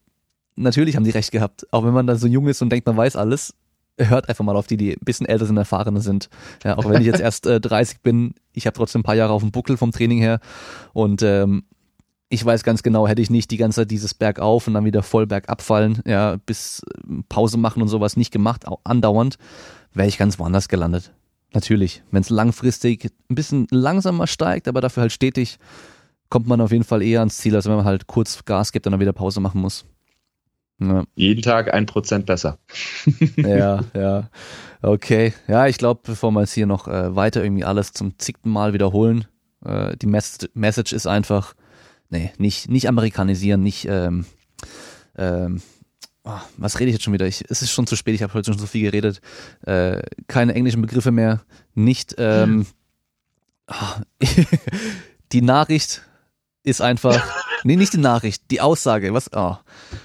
natürlich 0.59 0.97
haben 0.97 1.05
die 1.05 1.10
recht 1.10 1.32
gehabt. 1.32 1.66
Auch 1.72 1.85
wenn 1.85 1.94
man 1.94 2.06
da 2.06 2.16
so 2.16 2.26
jung 2.26 2.48
ist 2.48 2.62
und 2.62 2.70
denkt, 2.70 2.86
man 2.86 2.97
weiß 2.97 3.16
alles, 3.16 3.55
hört 3.98 4.28
einfach 4.28 4.44
mal 4.44 4.56
auf 4.56 4.66
die, 4.66 4.76
die 4.76 4.93
ein 4.93 5.05
bisschen 5.05 5.26
älter 5.26 5.47
sind, 5.47 5.56
erfahrener 5.56 6.01
sind. 6.01 6.28
Ja, 6.64 6.78
auch 6.78 6.89
wenn 6.89 7.01
ich 7.01 7.06
jetzt 7.06 7.20
erst 7.20 7.47
äh, 7.47 7.60
30 7.60 8.01
bin, 8.01 8.35
ich 8.52 8.66
habe 8.66 8.76
trotzdem 8.76 9.01
ein 9.01 9.05
paar 9.05 9.14
Jahre 9.14 9.32
auf 9.32 9.43
dem 9.43 9.51
Buckel 9.51 9.76
vom 9.76 9.93
Training 9.93 10.18
her 10.18 10.40
und 10.93 11.22
ähm, 11.22 11.64
ich 12.30 12.44
weiß 12.44 12.62
ganz 12.62 12.82
genau, 12.82 13.09
hätte 13.09 13.22
ich 13.22 13.30
nicht 13.30 13.51
die 13.51 13.56
ganze 13.56 13.82
Zeit 13.82 13.90
dieses 13.90 14.12
Bergauf 14.12 14.66
und 14.66 14.74
dann 14.74 14.85
wieder 14.85 15.02
voll 15.02 15.26
bergab 15.26 15.62
fallen, 15.62 16.02
ja, 16.06 16.36
bis 16.44 16.82
äh, 16.82 17.22
Pause 17.28 17.59
machen 17.59 17.82
und 17.82 17.89
sowas 17.89 18.16
nicht 18.16 18.30
gemacht, 18.30 18.66
auch 18.66 18.80
andauernd, 18.85 19.36
wäre 19.94 20.09
ich 20.09 20.18
ganz 20.18 20.39
woanders 20.39 20.68
gelandet. 20.68 21.12
Natürlich, 21.55 22.02
wenn 22.10 22.20
es 22.20 22.28
langfristig 22.28 23.10
ein 23.30 23.35
bisschen 23.35 23.66
langsamer 23.70 24.26
steigt, 24.26 24.68
aber 24.68 24.82
dafür 24.82 25.02
halt 25.02 25.12
stetig, 25.12 25.59
kommt 26.28 26.47
man 26.47 26.60
auf 26.60 26.72
jeden 26.72 26.85
Fall 26.85 27.02
eher 27.02 27.20
ans 27.20 27.39
Ziel, 27.39 27.56
als 27.56 27.64
wenn 27.64 27.76
man 27.76 27.86
halt 27.86 28.06
kurz 28.06 28.44
Gas 28.44 28.72
gibt 28.72 28.86
und 28.86 28.93
dann 28.93 29.01
wieder 29.01 29.14
Pause 29.14 29.40
machen 29.40 29.62
muss. 29.62 29.86
Ja. 30.80 31.05
Jeden 31.16 31.42
Tag 31.42 31.72
ein 31.72 31.86
Prozent 31.86 32.26
besser. 32.26 32.59
ja, 33.36 33.84
ja. 33.94 34.30
Okay. 34.80 35.32
Ja, 35.48 35.66
ich 35.66 35.78
glaube, 35.78 36.00
bevor 36.05 36.30
wir 36.30 36.40
jetzt 36.40 36.52
hier 36.52 36.66
noch 36.66 36.86
äh, 36.86 37.14
weiter 37.16 37.42
irgendwie 37.42 37.64
alles 37.64 37.92
zum 37.92 38.18
zigten 38.18 38.50
Mal 38.50 38.72
wiederholen, 38.72 39.26
äh, 39.64 39.96
die 39.96 40.06
Mess 40.06 40.38
Message 40.55 40.92
ist 40.92 41.06
einfach, 41.06 41.55
nee, 42.10 42.32
nicht, 42.38 42.70
nicht 42.70 42.88
amerikanisieren, 42.88 43.62
nicht, 43.62 43.86
ähm, 43.86 44.24
ähm, 45.16 45.60
oh, 46.22 46.38
was 46.56 46.78
rede 46.78 46.90
ich 46.90 46.94
jetzt 46.94 47.02
schon 47.05 47.12
wieder? 47.12 47.26
Ich, 47.26 47.44
es 47.48 47.62
ist 47.62 47.72
schon 47.72 47.88
zu 47.88 47.96
spät, 47.96 48.14
ich 48.14 48.22
habe 48.22 48.34
heute 48.34 48.52
schon 48.52 48.60
so 48.60 48.66
viel 48.66 48.82
geredet. 48.82 49.20
Äh, 49.62 50.02
keine 50.28 50.55
englischen 50.55 50.82
Begriffe 50.82 51.10
mehr, 51.10 51.42
nicht, 51.74 52.14
ähm, 52.18 52.66
oh, 53.68 54.02
die 55.32 55.42
Nachricht 55.42 56.02
ist 56.69 56.81
einfach, 56.81 57.24
nee, 57.65 57.77
nicht 57.77 57.93
die 57.93 57.99
Nachricht, 57.99 58.43
die 58.51 58.61
Aussage, 58.61 59.12
was, 59.15 59.31
oh, 59.32 59.57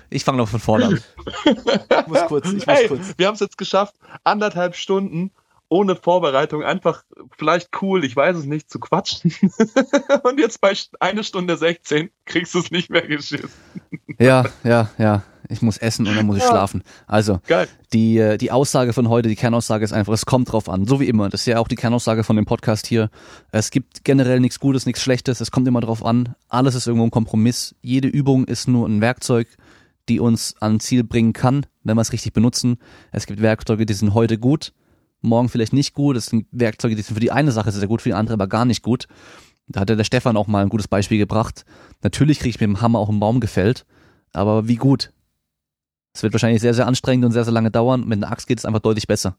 ich 0.09 0.23
fange 0.23 0.37
noch 0.39 0.49
von 0.49 0.59
vorne 0.59 0.85
an. 0.85 1.03
Ich 1.45 2.07
muss 2.07 2.25
kurz, 2.27 2.47
ich 2.47 2.65
muss 2.65 2.67
hey, 2.67 2.87
kurz. 2.87 3.13
Wir 3.17 3.27
haben 3.27 3.35
es 3.35 3.39
jetzt 3.39 3.57
geschafft, 3.57 3.95
anderthalb 4.23 4.75
Stunden 4.75 5.31
ohne 5.69 5.95
Vorbereitung, 5.95 6.63
einfach 6.63 7.03
vielleicht 7.37 7.81
cool, 7.81 8.03
ich 8.05 8.15
weiß 8.15 8.37
es 8.37 8.45
nicht, 8.45 8.69
zu 8.69 8.79
quatschen. 8.79 9.33
Und 10.23 10.39
jetzt 10.39 10.61
bei 10.61 10.73
eine 10.99 11.23
Stunde 11.23 11.57
16 11.57 12.11
kriegst 12.25 12.53
du 12.53 12.59
es 12.59 12.69
nicht 12.69 12.89
mehr 12.89 13.07
geschissen. 13.07 13.49
Ja, 14.19 14.45
ja, 14.63 14.89
ja. 14.97 15.23
Ich 15.49 15.61
muss 15.61 15.77
essen 15.77 16.07
und 16.07 16.15
dann 16.15 16.25
muss 16.25 16.37
ich 16.37 16.43
ja. 16.43 16.49
schlafen. 16.49 16.83
Also, 17.07 17.39
Geil. 17.47 17.67
Die, 17.91 18.17
äh, 18.17 18.37
die 18.37 18.51
Aussage 18.51 18.93
von 18.93 19.09
heute, 19.09 19.29
die 19.29 19.35
Kernaussage 19.35 19.83
ist 19.83 19.93
einfach, 19.93 20.13
es 20.13 20.25
kommt 20.25 20.51
drauf 20.51 20.69
an. 20.69 20.85
So 20.85 20.99
wie 20.99 21.07
immer. 21.07 21.29
Das 21.29 21.41
ist 21.41 21.47
ja 21.47 21.59
auch 21.59 21.67
die 21.67 21.75
Kernaussage 21.75 22.23
von 22.23 22.35
dem 22.35 22.45
Podcast 22.45 22.87
hier. 22.87 23.09
Es 23.51 23.71
gibt 23.71 24.03
generell 24.03 24.39
nichts 24.39 24.59
Gutes, 24.59 24.85
nichts 24.85 25.01
Schlechtes. 25.01 25.41
Es 25.41 25.51
kommt 25.51 25.67
immer 25.67 25.81
drauf 25.81 26.05
an. 26.05 26.35
Alles 26.49 26.75
ist 26.75 26.87
irgendwo 26.87 27.05
ein 27.05 27.11
Kompromiss. 27.11 27.75
Jede 27.81 28.07
Übung 28.07 28.45
ist 28.45 28.67
nur 28.67 28.87
ein 28.87 29.01
Werkzeug 29.01 29.47
die 30.09 30.19
uns 30.19 30.55
an 30.59 30.79
Ziel 30.79 31.03
bringen 31.03 31.33
kann, 31.33 31.65
wenn 31.83 31.95
wir 31.95 32.01
es 32.01 32.11
richtig 32.11 32.33
benutzen. 32.33 32.77
Es 33.11 33.25
gibt 33.25 33.41
Werkzeuge, 33.41 33.85
die 33.85 33.93
sind 33.93 34.13
heute 34.13 34.37
gut, 34.37 34.73
morgen 35.21 35.49
vielleicht 35.49 35.73
nicht 35.73 35.93
gut. 35.93 36.17
Es 36.17 36.27
sind 36.27 36.47
Werkzeuge, 36.51 36.95
die 36.95 37.01
sind 37.01 37.15
für 37.15 37.21
die 37.21 37.31
eine 37.31 37.51
Sache 37.51 37.71
sehr 37.71 37.87
gut, 37.87 38.01
für 38.01 38.09
die 38.09 38.15
andere 38.15 38.33
aber 38.33 38.47
gar 38.47 38.65
nicht 38.65 38.83
gut. 38.83 39.07
Da 39.67 39.81
hat 39.81 39.89
der 39.89 40.03
Stefan 40.03 40.35
auch 40.35 40.47
mal 40.47 40.61
ein 40.61 40.69
gutes 40.69 40.87
Beispiel 40.87 41.17
gebracht. 41.17 41.65
Natürlich 42.01 42.39
kriege 42.39 42.49
ich 42.49 42.59
mit 42.59 42.67
dem 42.67 42.81
Hammer 42.81 42.99
auch 42.99 43.09
einen 43.09 43.21
Baum 43.21 43.39
gefällt, 43.39 43.85
aber 44.33 44.67
wie 44.67 44.75
gut? 44.75 45.12
Es 46.13 46.23
wird 46.23 46.33
wahrscheinlich 46.33 46.61
sehr, 46.61 46.73
sehr 46.73 46.87
anstrengend 46.87 47.25
und 47.25 47.31
sehr, 47.31 47.43
sehr 47.43 47.53
lange 47.53 47.71
dauern. 47.71 48.07
Mit 48.07 48.17
einer 48.23 48.31
Axt 48.31 48.47
geht 48.47 48.59
es 48.59 48.65
einfach 48.65 48.81
deutlich 48.81 49.07
besser. 49.07 49.35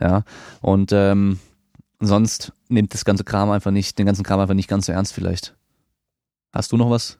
Ja, 0.00 0.24
und 0.60 0.92
ähm, 0.92 1.38
sonst 2.00 2.52
nimmt 2.68 2.94
das 2.94 3.04
ganze 3.04 3.24
Kram 3.24 3.50
einfach 3.50 3.70
nicht, 3.70 3.98
den 3.98 4.06
ganzen 4.06 4.24
Kram 4.24 4.40
einfach 4.40 4.54
nicht 4.54 4.68
ganz 4.68 4.86
so 4.86 4.92
ernst 4.92 5.12
vielleicht. 5.12 5.56
Hast 6.52 6.72
du 6.72 6.76
noch 6.76 6.90
was? 6.90 7.18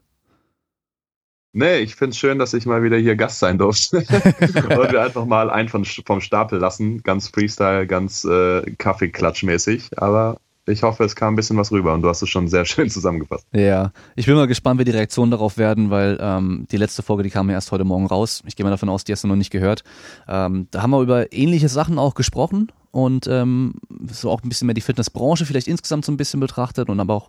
Nee, 1.53 1.79
ich 1.79 1.97
finde 1.97 2.11
es 2.11 2.19
schön, 2.19 2.39
dass 2.39 2.55
ich 2.55 2.67
mal 2.67 2.83
wieder 2.83 2.99
hier 2.99 3.17
Gast 3.17 3.39
sein 3.39 3.59
durfte. 3.59 3.99
und 3.99 4.93
wir 4.93 5.03
einfach 5.03 5.25
mal 5.25 5.51
einen 5.51 5.69
vom 5.69 5.85
Stapel 5.85 6.59
lassen. 6.59 7.03
Ganz 7.03 7.29
Freestyle, 7.29 7.87
ganz 7.87 8.25
äh, 8.25 8.63
Kaffeeklatschmäßig. 8.77 9.99
Aber 9.99 10.39
ich 10.69 10.83
hoffe, 10.83 11.05
es 11.05 11.17
kam 11.17 11.33
ein 11.33 11.37
bisschen 11.37 11.57
was 11.57 11.73
rüber 11.73 11.95
und 11.95 12.03
du 12.03 12.09
hast 12.09 12.23
es 12.23 12.29
schon 12.29 12.49
sehr 12.49 12.65
schön 12.67 12.91
zusammengefasst. 12.91 13.47
Ja, 13.53 13.93
ich 14.17 14.27
bin 14.27 14.35
mal 14.35 14.47
gespannt, 14.47 14.81
wie 14.81 14.85
die 14.85 14.91
Reaktionen 14.91 15.31
darauf 15.31 15.59
werden, 15.59 15.91
weil 15.91 16.19
ähm, 16.21 16.67
die 16.71 16.77
letzte 16.77 17.03
Folge, 17.03 17.23
die 17.23 17.31
kam 17.31 17.49
ja 17.49 17.55
erst 17.55 17.73
heute 17.73 17.85
Morgen 17.85 18.07
raus. 18.07 18.43
Ich 18.47 18.57
gehe 18.57 18.65
mal 18.65 18.71
davon 18.71 18.89
aus, 18.89 19.05
die 19.05 19.13
hast 19.13 19.25
du 19.25 19.29
noch 19.29 19.37
nicht 19.37 19.51
gehört. 19.51 19.85
Ähm, 20.29 20.69
da 20.71 20.83
haben 20.83 20.91
wir 20.91 21.01
über 21.01 21.33
ähnliche 21.33 21.69
Sachen 21.69 21.99
auch 21.99 22.15
gesprochen 22.15 22.71
und 22.91 23.27
ähm, 23.27 23.75
so 24.11 24.31
auch 24.31 24.43
ein 24.43 24.49
bisschen 24.49 24.67
mehr 24.67 24.75
die 24.75 24.81
Fitnessbranche 24.81 25.47
vielleicht 25.47 25.69
insgesamt 25.69 26.05
so 26.05 26.13
ein 26.13 26.17
bisschen 26.17 26.41
betrachtet 26.41 26.89
und 26.89 27.01
aber 27.01 27.15
auch 27.15 27.29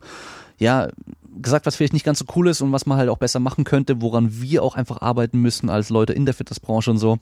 ja, 0.57 0.89
gesagt, 1.41 1.65
was 1.65 1.75
vielleicht 1.75 1.93
nicht 1.93 2.05
ganz 2.05 2.19
so 2.19 2.25
cool 2.35 2.47
ist 2.47 2.61
und 2.61 2.71
was 2.71 2.85
man 2.85 2.97
halt 2.97 3.09
auch 3.09 3.17
besser 3.17 3.39
machen 3.39 3.63
könnte, 3.63 4.01
woran 4.01 4.41
wir 4.41 4.63
auch 4.63 4.75
einfach 4.75 5.01
arbeiten 5.01 5.39
müssen 5.39 5.69
als 5.69 5.89
Leute 5.89 6.13
in 6.13 6.25
der 6.25 6.33
Fitnessbranche 6.33 6.91
und 6.91 6.97
so. 6.97 7.19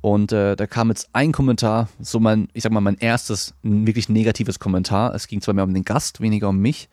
Und 0.00 0.32
äh, 0.32 0.56
da 0.56 0.66
kam 0.66 0.88
jetzt 0.88 1.10
ein 1.12 1.32
Kommentar, 1.32 1.88
so 2.00 2.20
mein, 2.20 2.48
ich 2.52 2.62
sag 2.62 2.72
mal, 2.72 2.80
mein 2.80 2.98
erstes 2.98 3.54
wirklich 3.62 4.08
negatives 4.08 4.58
Kommentar. 4.58 5.14
Es 5.14 5.26
ging 5.26 5.40
zwar 5.40 5.54
mehr 5.54 5.64
um 5.64 5.74
den 5.74 5.84
Gast, 5.84 6.20
weniger 6.20 6.48
um 6.48 6.58
mich, 6.58 6.88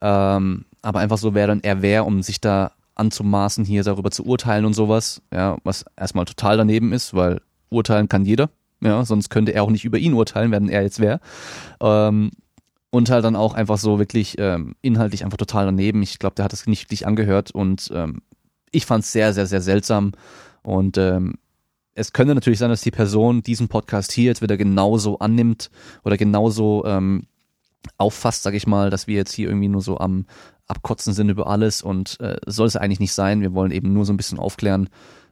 ähm, 0.00 0.64
aber 0.82 1.00
einfach 1.00 1.18
so, 1.18 1.34
wer 1.34 1.46
dann 1.46 1.60
er 1.60 1.82
wäre, 1.82 2.04
um 2.04 2.22
sich 2.22 2.40
da 2.40 2.72
anzumaßen, 2.94 3.64
hier 3.64 3.82
darüber 3.82 4.10
zu 4.10 4.24
urteilen 4.24 4.64
und 4.64 4.74
sowas. 4.74 5.22
Ja, 5.32 5.56
was 5.64 5.84
erstmal 5.96 6.24
total 6.24 6.56
daneben 6.56 6.92
ist, 6.92 7.14
weil 7.14 7.40
urteilen 7.70 8.08
kann 8.08 8.24
jeder. 8.24 8.50
Ja, 8.82 9.04
sonst 9.04 9.28
könnte 9.28 9.52
er 9.52 9.62
auch 9.62 9.70
nicht 9.70 9.84
über 9.84 9.98
ihn 9.98 10.14
urteilen, 10.14 10.50
wenn 10.50 10.68
er 10.68 10.82
jetzt 10.82 11.00
wäre. 11.00 11.20
Ähm, 11.80 12.30
und 12.90 13.10
halt 13.10 13.24
dann 13.24 13.36
auch 13.36 13.54
einfach 13.54 13.78
so 13.78 13.98
wirklich 13.98 14.36
ähm, 14.38 14.74
inhaltlich 14.82 15.24
einfach 15.24 15.38
total 15.38 15.66
daneben. 15.66 16.02
Ich 16.02 16.18
glaube, 16.18 16.34
der 16.34 16.44
hat 16.44 16.52
es 16.52 16.66
nicht 16.66 16.84
wirklich 16.84 17.06
angehört 17.06 17.52
und 17.52 17.90
ähm, 17.94 18.22
ich 18.72 18.86
fand 18.86 19.04
es 19.04 19.12
sehr, 19.12 19.32
sehr, 19.32 19.46
sehr 19.46 19.60
seltsam. 19.60 20.12
Und 20.62 20.98
ähm, 20.98 21.34
es 21.94 22.12
könnte 22.12 22.34
natürlich 22.34 22.58
sein, 22.58 22.70
dass 22.70 22.82
die 22.82 22.90
Person 22.90 23.42
diesen 23.42 23.68
Podcast 23.68 24.12
hier 24.12 24.26
jetzt 24.26 24.42
wieder 24.42 24.56
genauso 24.56 25.18
annimmt 25.18 25.70
oder 26.04 26.16
genauso 26.16 26.84
ähm, 26.84 27.26
auffasst, 27.96 28.42
sag 28.42 28.54
ich 28.54 28.66
mal, 28.66 28.90
dass 28.90 29.06
wir 29.06 29.16
jetzt 29.16 29.32
hier 29.32 29.48
irgendwie 29.48 29.68
nur 29.68 29.82
so 29.82 29.98
am 29.98 30.26
Abkotzen 30.66 31.14
sind 31.14 31.28
über 31.30 31.46
alles 31.46 31.82
und 31.82 32.18
äh, 32.20 32.36
soll 32.46 32.66
es 32.66 32.76
eigentlich 32.76 33.00
nicht 33.00 33.12
sein. 33.12 33.40
Wir 33.40 33.54
wollen 33.54 33.72
eben 33.72 33.92
nur 33.92 34.04
so 34.04 34.12
ein 34.12 34.16
bisschen 34.16 34.38
aufklären. 34.38 34.88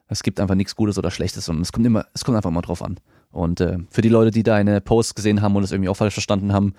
Es 0.08 0.22
gibt 0.22 0.40
einfach 0.40 0.54
nichts 0.54 0.74
Gutes 0.74 0.98
oder 0.98 1.10
Schlechtes, 1.10 1.44
sondern 1.44 1.62
es 1.62 1.72
kommt 1.72 1.86
immer, 1.86 2.06
es 2.14 2.24
kommt 2.24 2.36
einfach 2.36 2.50
mal 2.50 2.62
drauf 2.62 2.82
an. 2.82 2.98
Und 3.30 3.60
äh, 3.60 3.78
für 3.90 4.00
die 4.00 4.08
Leute, 4.08 4.30
die 4.30 4.42
deine 4.42 4.80
Posts 4.80 5.14
gesehen 5.14 5.42
haben 5.42 5.54
und 5.54 5.62
es 5.62 5.72
irgendwie 5.72 5.90
auch 5.90 5.96
falsch 5.96 6.14
verstanden 6.14 6.52
haben, 6.52 6.74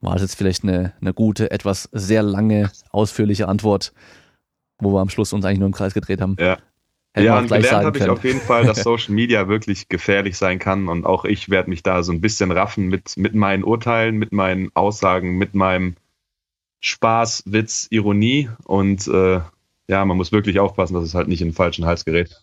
war 0.00 0.14
das 0.14 0.22
jetzt 0.22 0.36
vielleicht 0.36 0.62
eine, 0.62 0.92
eine 1.00 1.12
gute, 1.12 1.50
etwas 1.50 1.88
sehr 1.92 2.22
lange, 2.22 2.70
ausführliche 2.90 3.48
Antwort, 3.48 3.92
wo 4.78 4.92
wir 4.92 5.00
am 5.00 5.08
Schluss 5.08 5.32
uns 5.32 5.44
eigentlich 5.44 5.58
nur 5.58 5.66
im 5.66 5.72
Kreis 5.72 5.94
gedreht 5.94 6.20
haben. 6.20 6.36
Ja. 6.38 6.58
Hätten 7.14 7.26
ja, 7.26 7.38
und 7.38 7.48
gelernt 7.48 7.86
habe 7.86 7.98
ich 7.98 8.08
auf 8.08 8.24
jeden 8.24 8.40
Fall, 8.40 8.64
dass 8.64 8.82
Social 8.82 9.14
Media 9.14 9.48
wirklich 9.48 9.88
gefährlich 9.88 10.36
sein 10.36 10.58
kann 10.58 10.88
und 10.88 11.06
auch 11.06 11.24
ich 11.24 11.48
werde 11.48 11.70
mich 11.70 11.82
da 11.82 12.02
so 12.02 12.12
ein 12.12 12.20
bisschen 12.20 12.50
raffen 12.52 12.88
mit, 12.88 13.16
mit 13.16 13.34
meinen 13.34 13.64
Urteilen, 13.64 14.16
mit 14.16 14.32
meinen 14.32 14.70
Aussagen, 14.74 15.36
mit 15.38 15.54
meinem 15.54 15.96
Spaß, 16.80 17.44
Witz, 17.46 17.88
Ironie 17.90 18.50
und 18.64 19.08
äh, 19.08 19.40
ja, 19.88 20.04
man 20.04 20.16
muss 20.16 20.32
wirklich 20.32 20.60
aufpassen, 20.60 20.94
dass 20.94 21.04
es 21.04 21.14
halt 21.14 21.28
nicht 21.28 21.40
in 21.40 21.48
den 21.48 21.54
falschen 21.54 21.86
Hals 21.86 22.04
gerät. 22.04 22.40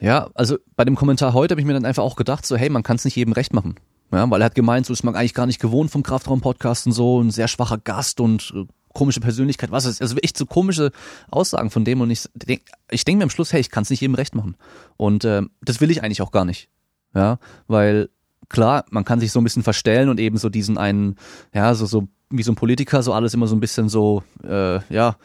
Ja, 0.00 0.30
also 0.34 0.56
bei 0.76 0.84
dem 0.84 0.94
Kommentar 0.94 1.34
heute 1.34 1.52
habe 1.52 1.60
ich 1.60 1.66
mir 1.66 1.74
dann 1.74 1.84
einfach 1.84 2.04
auch 2.04 2.16
gedacht, 2.16 2.46
so 2.46 2.56
hey, 2.56 2.70
man 2.70 2.82
kann 2.82 2.96
es 2.96 3.04
nicht 3.04 3.16
jedem 3.16 3.34
recht 3.34 3.52
machen. 3.52 3.74
Ja, 4.12 4.30
weil 4.30 4.42
er 4.42 4.44
hat 4.44 4.54
gemeint, 4.54 4.86
so 4.86 4.92
ist 4.92 5.04
man 5.04 5.14
eigentlich 5.14 5.34
gar 5.34 5.46
nicht 5.46 5.60
gewohnt 5.60 5.90
vom 5.90 6.02
Kraftraum-Podcast 6.02 6.86
und 6.86 6.92
so, 6.92 7.20
ein 7.20 7.30
sehr 7.30 7.48
schwacher 7.48 7.78
Gast 7.78 8.20
und 8.20 8.52
äh, 8.54 8.66
komische 8.92 9.20
Persönlichkeit, 9.20 9.70
was 9.70 9.86
ist, 9.86 10.02
also 10.02 10.16
echt 10.18 10.36
so 10.36 10.44
komische 10.44 10.92
Aussagen 11.30 11.70
von 11.70 11.84
dem 11.84 12.02
und 12.02 12.10
ich 12.10 12.28
denke 12.34 12.64
ich 12.90 13.04
denk 13.04 13.18
mir 13.18 13.24
am 13.24 13.30
Schluss, 13.30 13.52
hey, 13.52 13.60
ich 13.60 13.70
kann 13.70 13.84
es 13.84 13.90
nicht 13.90 14.02
jedem 14.02 14.14
recht 14.14 14.34
machen. 14.34 14.56
Und 14.98 15.24
äh, 15.24 15.42
das 15.62 15.80
will 15.80 15.90
ich 15.90 16.02
eigentlich 16.02 16.20
auch 16.20 16.30
gar 16.30 16.44
nicht. 16.44 16.68
Ja, 17.14 17.38
weil 17.68 18.10
klar, 18.50 18.84
man 18.90 19.04
kann 19.04 19.18
sich 19.18 19.32
so 19.32 19.40
ein 19.40 19.44
bisschen 19.44 19.62
verstellen 19.62 20.10
und 20.10 20.20
eben 20.20 20.36
so 20.36 20.50
diesen 20.50 20.76
einen, 20.76 21.16
ja, 21.54 21.74
so, 21.74 21.86
so 21.86 22.08
wie 22.28 22.42
so 22.42 22.52
ein 22.52 22.56
Politiker, 22.56 23.02
so 23.02 23.14
alles 23.14 23.32
immer 23.32 23.46
so 23.46 23.56
ein 23.56 23.60
bisschen 23.60 23.88
so, 23.88 24.22
äh, 24.44 24.80
ja, 24.94 25.16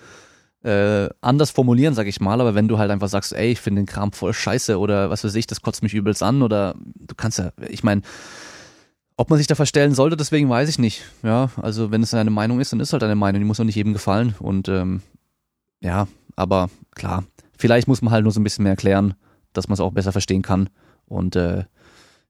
äh, 0.64 1.09
anders 1.22 1.51
formulieren, 1.51 1.93
sag 1.93 2.07
ich 2.07 2.19
mal, 2.19 2.39
aber 2.41 2.55
wenn 2.55 2.68
du 2.68 2.77
halt 2.77 2.91
einfach 2.91 3.09
sagst, 3.09 3.34
ey, 3.34 3.51
ich 3.51 3.61
finde 3.61 3.81
den 3.81 3.85
Kram 3.85 4.11
voll 4.11 4.34
scheiße 4.34 4.80
oder 4.80 5.09
was 5.09 5.23
weiß 5.23 5.35
ich, 5.35 5.47
das 5.47 5.61
kotzt 5.61 5.84
mich 5.84 5.93
übelst 5.93 6.23
an 6.23 6.41
oder 6.41 6.76
du 6.95 7.15
kannst 7.15 7.39
ja, 7.39 7.51
ich 7.69 7.84
meine, 7.84 8.01
ob 9.18 9.30
man 9.31 9.38
sich 9.38 9.48
da 9.48 9.56
verstellen 9.56 9.95
sollte, 9.95 10.15
deswegen 10.15 10.48
weiß 10.48 10.69
ich 10.69 10.80
nicht. 10.80 11.03
Ja, 11.23 11.49
also 11.60 11.91
wenn 11.91 12.03
es 12.03 12.14
eine 12.14 12.30
Meinung 12.30 12.60
ist, 12.60 12.72
dann 12.72 12.80
ist 12.80 12.94
halt 12.94 13.03
eine 13.03 13.15
Meinung, 13.15 13.41
die 13.41 13.45
muss 13.45 13.60
auch 13.60 13.65
nicht 13.65 13.76
jedem 13.76 13.94
gefallen. 13.94 14.35
Und 14.39 14.69
ähm, 14.69 15.02
ja, 15.81 16.07
aber 16.35 16.69
klar, 16.95 17.23
vielleicht 17.57 17.88
muss 17.88 18.03
man 18.03 18.14
halt 18.14 18.23
nur 18.23 18.31
so 18.31 18.39
ein 18.39 18.44
bisschen 18.44 18.64
mehr 18.64 18.73
erklären, 18.73 19.15
dass 19.53 19.68
man 19.68 19.73
es 19.73 19.80
auch 19.80 19.91
besser 19.91 20.11
verstehen 20.11 20.44
kann. 20.44 20.69
Und 21.06 21.35
äh, 21.35 21.65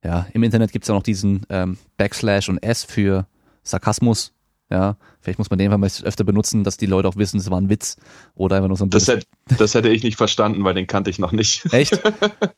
ja, 0.03 0.27
im 0.31 0.43
Internet 0.43 0.71
gibt 0.71 0.85
es 0.85 0.87
ja 0.87 0.95
noch 0.95 1.03
diesen 1.03 1.45
ähm, 1.49 1.77
Backslash 1.97 2.47
und 2.47 2.63
S 2.63 2.85
für 2.85 3.27
Sarkasmus. 3.63 4.33
Ja, 4.69 4.97
vielleicht 5.27 5.39
muss 5.39 5.49
man 5.49 5.59
den 5.59 5.73
einfach 5.73 5.77
mal 5.77 6.07
öfter 6.07 6.23
benutzen, 6.23 6.63
dass 6.63 6.77
die 6.77 6.85
Leute 6.85 7.09
auch 7.09 7.17
wissen, 7.17 7.37
es 7.37 7.51
war 7.51 7.59
ein 7.59 7.69
Witz 7.69 7.97
oder 8.33 8.55
einfach 8.55 8.69
nur 8.69 8.77
so 8.77 8.85
ein 8.85 8.91
das, 8.91 9.09
hätte, 9.09 9.27
das 9.57 9.73
hätte 9.73 9.89
ich 9.89 10.01
nicht 10.01 10.15
verstanden, 10.15 10.63
weil 10.63 10.73
den 10.73 10.87
kannte 10.87 11.09
ich 11.09 11.19
noch 11.19 11.33
nicht. 11.33 11.65
Echt? 11.73 12.01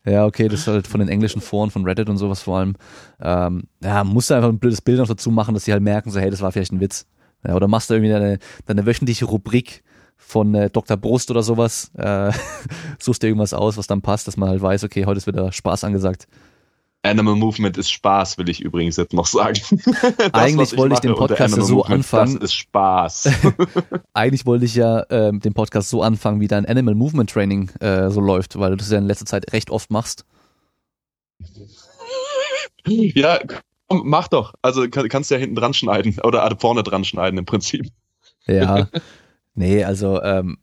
Ja, 0.05 0.25
okay, 0.25 0.47
das 0.47 0.61
ist 0.61 0.67
halt 0.67 0.87
von 0.87 0.99
den 0.99 1.09
englischen 1.09 1.41
Foren, 1.41 1.71
von 1.71 1.83
Reddit 1.83 2.09
und 2.09 2.17
sowas 2.17 2.41
vor 2.41 2.59
allem. 2.59 2.75
Ähm, 3.21 3.63
ja, 3.83 4.03
musst 4.03 4.29
du 4.29 4.35
einfach 4.35 4.49
ein 4.49 4.59
blödes 4.59 4.81
Bild 4.81 4.99
noch 4.99 5.07
dazu 5.07 5.29
machen, 5.31 5.53
dass 5.53 5.65
sie 5.65 5.71
halt 5.71 5.83
merken, 5.83 6.09
so, 6.09 6.19
hey, 6.19 6.29
das 6.29 6.41
war 6.41 6.51
vielleicht 6.51 6.71
ein 6.71 6.79
Witz. 6.79 7.05
Ja, 7.45 7.55
oder 7.55 7.67
machst 7.67 7.89
du 7.89 7.95
irgendwie 7.95 8.11
deine, 8.11 8.39
deine 8.65 8.85
wöchentliche 8.85 9.25
Rubrik 9.25 9.83
von 10.15 10.53
äh, 10.53 10.69
Dr. 10.69 10.97
Brust 10.97 11.31
oder 11.31 11.43
sowas, 11.43 11.91
äh, 11.97 12.31
suchst 12.99 13.23
dir 13.23 13.27
irgendwas 13.27 13.53
aus, 13.53 13.77
was 13.77 13.87
dann 13.87 14.01
passt, 14.01 14.27
dass 14.27 14.37
man 14.37 14.49
halt 14.49 14.61
weiß, 14.61 14.83
okay, 14.83 15.05
heute 15.05 15.17
ist 15.17 15.27
wieder 15.27 15.51
Spaß 15.51 15.83
angesagt. 15.85 16.27
Animal 17.01 17.35
Movement 17.35 17.77
ist 17.77 17.91
Spaß, 17.91 18.37
will 18.37 18.49
ich 18.49 18.61
übrigens 18.61 18.97
jetzt 18.97 19.13
noch 19.13 19.25
sagen. 19.25 19.59
das, 20.17 20.33
Eigentlich 20.33 20.77
wollte 20.77 20.95
ich 20.95 20.99
den 20.99 21.15
Podcast 21.15 21.55
so 21.55 21.75
Movement, 21.75 21.99
anfangen. 21.99 22.35
Das 22.35 22.51
ist 22.51 22.53
Spaß. 22.53 23.29
Eigentlich 24.13 24.45
wollte 24.45 24.65
ich 24.65 24.75
ja 24.75 25.01
äh, 25.03 25.31
den 25.31 25.53
Podcast 25.53 25.89
so 25.89 26.01
anfangen, 26.01 26.41
wie 26.41 26.47
dein 26.47 26.65
Animal 26.65 26.95
Movement 26.95 27.29
Training 27.29 27.69
äh, 27.79 28.09
so 28.09 28.19
läuft, 28.19 28.59
weil 28.59 28.71
du 28.71 28.77
das 28.77 28.91
ja 28.91 28.97
in 28.97 29.05
letzter 29.05 29.25
Zeit 29.25 29.53
recht 29.53 29.69
oft 29.69 29.91
machst. 29.91 30.25
Ja, 32.85 33.39
Mach 33.91 34.27
doch. 34.27 34.53
Also 34.61 34.87
kannst 34.89 35.31
du 35.31 35.35
ja 35.35 35.39
hinten 35.39 35.55
dran 35.55 35.73
schneiden 35.73 36.19
oder 36.23 36.55
vorne 36.59 36.83
dran 36.83 37.03
schneiden 37.03 37.39
im 37.39 37.45
Prinzip. 37.45 37.87
Ja. 38.45 38.87
Nee, 39.55 39.83
also 39.83 40.21
ähm, 40.21 40.59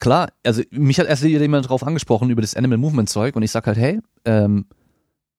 klar, 0.00 0.32
also 0.44 0.62
mich 0.70 0.98
hat 0.98 1.06
erst 1.06 1.22
jemand 1.22 1.68
drauf 1.68 1.84
angesprochen 1.84 2.30
über 2.30 2.42
das 2.42 2.54
Animal 2.54 2.78
Movement 2.78 3.08
Zeug 3.08 3.36
und 3.36 3.42
ich 3.42 3.50
sag 3.50 3.66
halt, 3.66 3.78
hey, 3.78 4.00
ähm, 4.24 4.66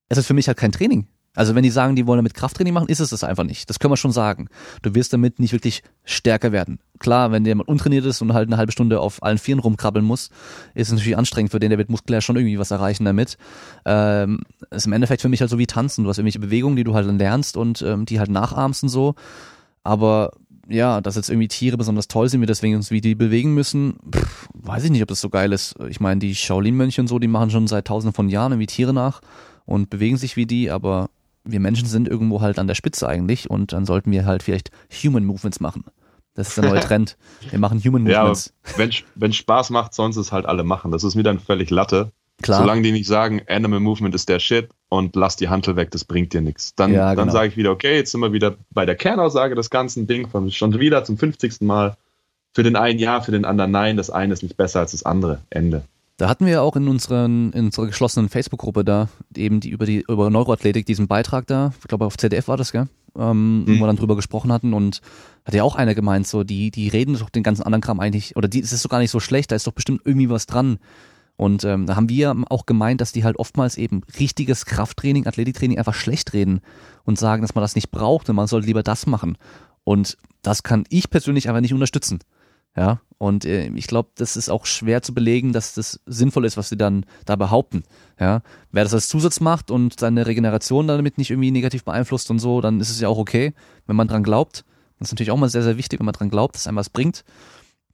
es 0.09 0.17
ist 0.17 0.27
für 0.27 0.33
mich 0.33 0.47
halt 0.47 0.57
kein 0.57 0.71
Training. 0.71 1.07
Also 1.37 1.53
wenn 1.53 1.61
die 1.61 1.69
sagen, 1.69 1.95
die 1.95 2.07
wollen 2.07 2.17
damit 2.17 2.33
Krafttraining 2.33 2.73
machen, 2.73 2.89
ist 2.89 2.99
es 2.99 3.11
das 3.11 3.23
einfach 3.23 3.43
nicht. 3.43 3.69
Das 3.69 3.77
können 3.77 3.91
wir 3.91 3.97
schon 3.97 4.11
sagen. 4.11 4.47
Du 4.81 4.95
wirst 4.95 5.13
damit 5.13 5.37
nicht 5.39 5.53
wirklich 5.53 5.83
stärker 6.03 6.51
werden. 6.51 6.79
Klar, 6.97 7.31
wenn 7.31 7.45
jemand 7.45 7.69
untrainiert 7.69 8.05
ist 8.05 8.23
und 8.23 8.33
halt 8.33 8.49
eine 8.49 8.57
halbe 8.57 8.71
Stunde 8.71 8.99
auf 8.99 9.21
allen 9.21 9.37
Vieren 9.37 9.59
rumkrabbeln 9.59 10.03
muss, 10.03 10.31
ist 10.73 10.87
es 10.87 10.93
natürlich 10.93 11.15
anstrengend 11.15 11.51
für 11.51 11.59
den, 11.59 11.69
der 11.69 11.77
wird 11.77 11.91
muskulär 11.91 12.21
schon 12.21 12.37
irgendwie 12.37 12.57
was 12.57 12.71
erreichen 12.71 13.05
damit. 13.05 13.37
Ähm, 13.85 14.39
ist 14.71 14.87
im 14.87 14.93
Endeffekt 14.93 15.21
für 15.21 15.29
mich 15.29 15.39
halt 15.41 15.51
so 15.51 15.59
wie 15.59 15.67
Tanzen. 15.67 16.03
Du 16.03 16.09
hast 16.09 16.17
irgendwelche 16.17 16.39
Bewegungen, 16.39 16.75
die 16.75 16.83
du 16.83 16.95
halt 16.95 17.07
dann 17.07 17.19
lernst 17.19 17.55
und 17.55 17.83
ähm, 17.83 18.07
die 18.07 18.17
halt 18.17 18.31
nachahmst 18.31 18.81
und 18.81 18.89
so. 18.89 19.13
Aber 19.83 20.31
ja, 20.67 21.01
dass 21.01 21.17
jetzt 21.17 21.29
irgendwie 21.29 21.49
Tiere 21.49 21.77
besonders 21.77 22.07
toll 22.07 22.29
sind, 22.29 22.39
wir 22.39 22.47
deswegen 22.47 22.75
uns 22.75 22.89
wie 22.89 22.99
die 22.99 23.13
bewegen 23.13 23.53
müssen, 23.53 23.97
pff, 24.11 24.49
weiß 24.53 24.85
ich 24.85 24.89
nicht, 24.89 25.03
ob 25.03 25.07
das 25.07 25.21
so 25.21 25.29
geil 25.29 25.53
ist. 25.53 25.75
Ich 25.87 25.99
meine, 25.99 26.19
die 26.19 26.33
Shaolin-Mönche 26.33 26.99
und 26.99 27.07
so, 27.07 27.19
die 27.19 27.27
machen 27.27 27.51
schon 27.51 27.67
seit 27.67 27.85
tausenden 27.85 28.15
von 28.15 28.27
Jahren 28.27 28.53
irgendwie 28.53 28.65
Tiere 28.65 28.91
nach 28.91 29.21
und 29.67 29.91
bewegen 29.91 30.17
sich 30.17 30.35
wie 30.35 30.47
die, 30.47 30.71
aber 30.71 31.09
wir 31.43 31.59
Menschen 31.59 31.87
sind 31.87 32.07
irgendwo 32.07 32.41
halt 32.41 32.57
an 32.57 32.67
der 32.67 32.75
Spitze 32.75 33.07
eigentlich 33.07 33.49
und 33.49 33.73
dann 33.73 33.85
sollten 33.85 34.11
wir 34.11 34.25
halt 34.25 34.41
vielleicht 34.41 34.71
Human 35.03 35.25
Movements 35.25 35.59
machen. 35.59 35.83
Das 36.33 36.49
ist 36.49 36.57
der 36.57 36.69
neue 36.69 36.79
Trend. 36.87 37.17
Wir 37.49 37.59
machen 37.59 37.79
Human 37.83 38.03
Movements. 38.03 38.53
Ja, 38.65 38.77
wenn, 38.77 38.91
wenn 39.15 39.33
Spaß 39.33 39.69
macht, 39.69 39.93
sonst 39.93 40.17
es 40.17 40.31
halt 40.31 40.45
alle 40.45 40.63
machen. 40.63 40.91
Das 40.91 41.03
ist 41.03 41.15
mir 41.15 41.23
dann 41.23 41.39
völlig 41.39 41.69
Latte. 41.69 42.11
Klar. 42.41 42.59
Solange 42.59 42.83
die 42.83 42.91
nicht 42.91 43.07
sagen, 43.07 43.41
Animal 43.47 43.79
Movement 43.79 44.13
ist 44.13 44.29
der 44.29 44.39
Shit 44.39 44.69
und 44.89 45.15
lass 45.15 45.35
die 45.37 45.49
Hantel 45.49 45.75
weg, 45.75 45.89
das 45.89 46.05
bringt 46.05 46.33
dir 46.33 46.41
nichts. 46.41 46.75
Dann, 46.75 46.93
ja, 46.93 47.09
genau. 47.09 47.23
dann 47.23 47.31
sage 47.31 47.47
ich 47.47 47.57
wieder, 47.57 47.71
okay, 47.71 47.95
jetzt 47.95 48.11
sind 48.11 48.21
wir 48.21 48.31
wieder 48.31 48.55
bei 48.69 48.85
der 48.85 48.95
Kernaussage 48.95 49.55
des 49.55 49.71
ganzen 49.71 50.05
Ding, 50.05 50.29
von 50.29 50.51
schon 50.51 50.79
wieder 50.79 51.03
zum 51.03 51.17
50. 51.17 51.61
Mal. 51.61 51.97
Für 52.53 52.63
den 52.63 52.75
einen 52.75 52.99
ja, 52.99 53.21
für 53.21 53.31
den 53.31 53.45
anderen 53.45 53.71
nein. 53.71 53.97
Das 53.97 54.09
eine 54.09 54.33
ist 54.33 54.43
nicht 54.43 54.57
besser 54.57 54.79
als 54.79 54.91
das 54.91 55.03
andere. 55.03 55.41
Ende. 55.49 55.83
Da 56.17 56.27
hatten 56.27 56.47
wir 56.47 56.63
auch 56.63 56.75
in, 56.75 56.87
unseren, 56.87 57.53
in 57.53 57.65
unserer 57.65 57.85
geschlossenen 57.85 58.27
Facebook-Gruppe 58.27 58.83
da 58.83 59.07
eben 59.35 59.59
die 59.59 59.69
über 59.69 59.85
die 59.85 60.03
über 60.07 60.31
Neuroathletik 60.31 60.85
diesen 60.85 61.07
Beitrag 61.07 61.45
da, 61.45 61.73
ich 61.79 61.87
glaube 61.87 62.05
auf 62.05 62.17
ZDF 62.17 62.47
war 62.47 62.57
das, 62.57 62.71
gell? 62.71 62.87
Ähm, 63.15 63.61
mhm. 63.61 63.67
wo 63.67 63.81
wir 63.81 63.87
dann 63.87 63.95
drüber 63.95 64.15
gesprochen 64.15 64.51
hatten 64.51 64.73
und 64.73 65.01
hat 65.45 65.53
ja 65.53 65.63
auch 65.63 65.75
einer 65.75 65.95
gemeint, 65.95 66.27
so 66.27 66.43
die 66.43 66.71
die 66.71 66.87
reden 66.87 67.17
doch 67.17 67.29
den 67.29 67.43
ganzen 67.43 67.63
anderen 67.63 67.81
Kram 67.81 67.99
eigentlich 67.99 68.35
oder 68.35 68.47
die 68.47 68.59
es 68.59 68.73
ist 68.73 68.83
doch 68.83 68.89
gar 68.89 68.99
nicht 68.99 69.11
so 69.11 69.19
schlecht, 69.19 69.51
da 69.51 69.55
ist 69.55 69.67
doch 69.67 69.73
bestimmt 69.73 70.01
irgendwie 70.05 70.29
was 70.29 70.47
dran. 70.47 70.79
Und 71.35 71.63
ähm, 71.65 71.85
da 71.85 71.95
haben 71.95 72.09
wir 72.09 72.35
auch 72.49 72.65
gemeint, 72.65 72.99
dass 72.99 73.11
die 73.11 73.23
halt 73.23 73.37
oftmals 73.37 73.77
eben 73.77 74.01
richtiges 74.19 74.65
Krafttraining, 74.65 75.27
Athletiktraining 75.27 75.77
einfach 75.77 75.93
schlecht 75.93 76.33
reden 76.33 76.61
und 77.05 77.19
sagen, 77.19 77.43
dass 77.43 77.53
man 77.53 77.61
das 77.61 77.75
nicht 77.75 77.91
braucht 77.91 78.27
und 78.27 78.35
man 78.35 78.47
soll 78.47 78.63
lieber 78.63 78.81
das 78.81 79.05
machen. 79.05 79.37
Und 79.83 80.17
das 80.41 80.63
kann 80.63 80.85
ich 80.89 81.11
persönlich 81.11 81.47
einfach 81.47 81.61
nicht 81.61 81.75
unterstützen. 81.75 82.19
Ja, 82.77 83.01
und 83.17 83.45
äh, 83.45 83.69
ich 83.69 83.87
glaube, 83.87 84.09
das 84.15 84.37
ist 84.37 84.49
auch 84.49 84.67
schwer 84.67 85.01
zu 85.01 85.13
belegen, 85.13 85.51
dass 85.51 85.73
das 85.73 85.99
sinnvoll 86.05 86.45
ist, 86.45 86.57
was 86.57 86.69
sie 86.69 86.77
dann 86.77 87.05
da 87.25 87.35
behaupten. 87.35 87.83
Ja, 88.19 88.41
wer 88.71 88.83
das 88.83 88.93
als 88.93 89.07
Zusatz 89.07 89.39
macht 89.39 89.71
und 89.71 89.99
seine 89.99 90.27
Regeneration 90.27 90.87
damit 90.87 91.17
nicht 91.17 91.31
irgendwie 91.31 91.51
negativ 91.51 91.83
beeinflusst 91.83 92.29
und 92.29 92.37
so, 92.37 92.61
dann 92.61 92.79
ist 92.79 92.91
es 92.91 93.01
ja 93.01 93.07
auch 93.07 93.17
okay, 93.17 93.53
wenn 93.87 93.95
man 93.95 94.07
dran 94.07 94.23
glaubt. 94.23 94.63
Das 94.99 95.07
ist 95.07 95.13
natürlich 95.13 95.31
auch 95.31 95.37
mal 95.37 95.49
sehr, 95.49 95.63
sehr 95.63 95.77
wichtig, 95.77 95.99
wenn 95.99 96.05
man 96.05 96.13
dran 96.13 96.29
glaubt, 96.29 96.55
dass 96.55 96.67
einem 96.67 96.77
was 96.77 96.89
bringt. 96.89 97.23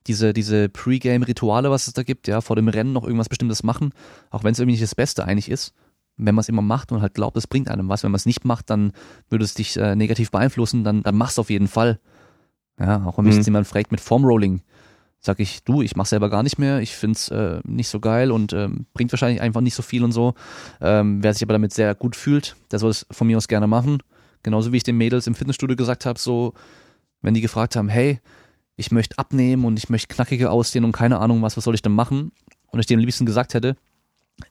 Diese, 0.08 0.34
diese 0.34 0.68
Pre-Game-Rituale, 0.68 1.72
was 1.72 1.88
es 1.88 1.94
da 1.94 2.04
gibt, 2.04 2.28
ja, 2.28 2.42
vor 2.42 2.58
dem 2.58 2.68
Rennen 2.68 2.92
noch 2.92 3.06
irgendwas 3.06 3.30
Bestimmtes 3.30 3.64
machen, 3.64 3.94
auch 4.30 4.44
wenn 4.44 4.52
es 4.52 4.60
irgendwie 4.60 4.74
nicht 4.74 4.84
das 4.84 4.96
Beste 4.96 5.24
eigentlich 5.24 5.50
ist. 5.50 5.74
Wenn 6.18 6.36
man 6.36 6.42
es 6.42 6.50
immer 6.50 6.62
macht 6.62 6.92
und 6.92 7.02
halt 7.02 7.14
glaubt, 7.14 7.38
es 7.38 7.48
bringt 7.48 7.70
einem 7.70 7.88
was. 7.88 8.04
Wenn 8.04 8.12
man 8.12 8.18
es 8.18 8.26
nicht 8.26 8.44
macht, 8.44 8.70
dann 8.70 8.92
würde 9.30 9.46
es 9.46 9.54
dich 9.54 9.78
äh, 9.78 9.96
negativ 9.96 10.32
beeinflussen, 10.32 10.84
dann, 10.84 11.04
dann 11.04 11.16
mach's 11.16 11.40
auf 11.40 11.50
jeden 11.50 11.70
Fall. 11.70 12.00
Ja, 12.80 13.06
auch 13.06 13.18
wenn 13.18 13.26
mich 13.26 13.34
mhm. 13.34 13.40
jetzt 13.40 13.48
jemand 13.48 13.68
fragt 13.68 13.92
mit 13.92 14.02
Formrolling, 14.02 14.62
sag 15.26 15.40
ich, 15.40 15.64
du, 15.64 15.82
ich 15.82 15.96
mach 15.96 16.06
selber 16.06 16.30
gar 16.30 16.44
nicht 16.44 16.60
mehr, 16.60 16.80
ich 16.80 16.96
find's 16.96 17.30
äh, 17.30 17.62
nicht 17.64 17.88
so 17.88 18.00
geil 18.02 18.30
und 18.30 18.52
ähm, 18.52 18.86
bringt 18.94 19.12
wahrscheinlich 19.14 19.42
einfach 19.42 19.62
nicht 19.62 19.74
so 19.74 19.82
viel 19.82 20.04
und 20.04 20.12
so. 20.12 20.34
Ähm, 20.82 21.24
wer 21.24 21.34
sich 21.34 21.44
aber 21.44 21.54
damit 21.54 21.74
sehr 21.74 21.96
gut 21.96 22.16
fühlt, 22.16 22.58
der 22.72 22.80
soll 22.80 22.92
es 22.92 23.06
von 23.10 23.28
mir 23.28 23.38
aus 23.38 23.48
gerne 23.48 23.68
machen. 23.68 24.04
Genauso 24.44 24.74
wie 24.74 24.78
ich 24.78 24.84
den 24.84 24.98
Mädels 24.98 25.26
im 25.26 25.36
Fitnessstudio 25.36 25.78
gesagt 25.78 26.06
habe, 26.06 26.20
so, 26.20 26.54
wenn 27.22 27.34
die 27.34 27.40
gefragt 27.40 27.78
haben, 27.78 27.88
hey, 27.88 28.20
ich 28.76 28.92
möchte 28.92 29.18
abnehmen 29.18 29.64
und 29.64 29.78
ich 29.78 29.90
möchte 29.90 30.14
knackiger 30.14 30.52
aussehen 30.52 30.84
und 30.84 30.92
keine 30.92 31.20
Ahnung 31.20 31.42
was, 31.42 31.56
was 31.56 31.64
soll 31.64 31.76
ich 31.76 31.82
denn 31.82 31.94
machen? 31.94 32.34
Und 32.68 32.80
ich 32.80 32.86
dem 32.86 33.00
liebsten 33.00 33.26
gesagt 33.26 33.54
hätte, 33.54 33.78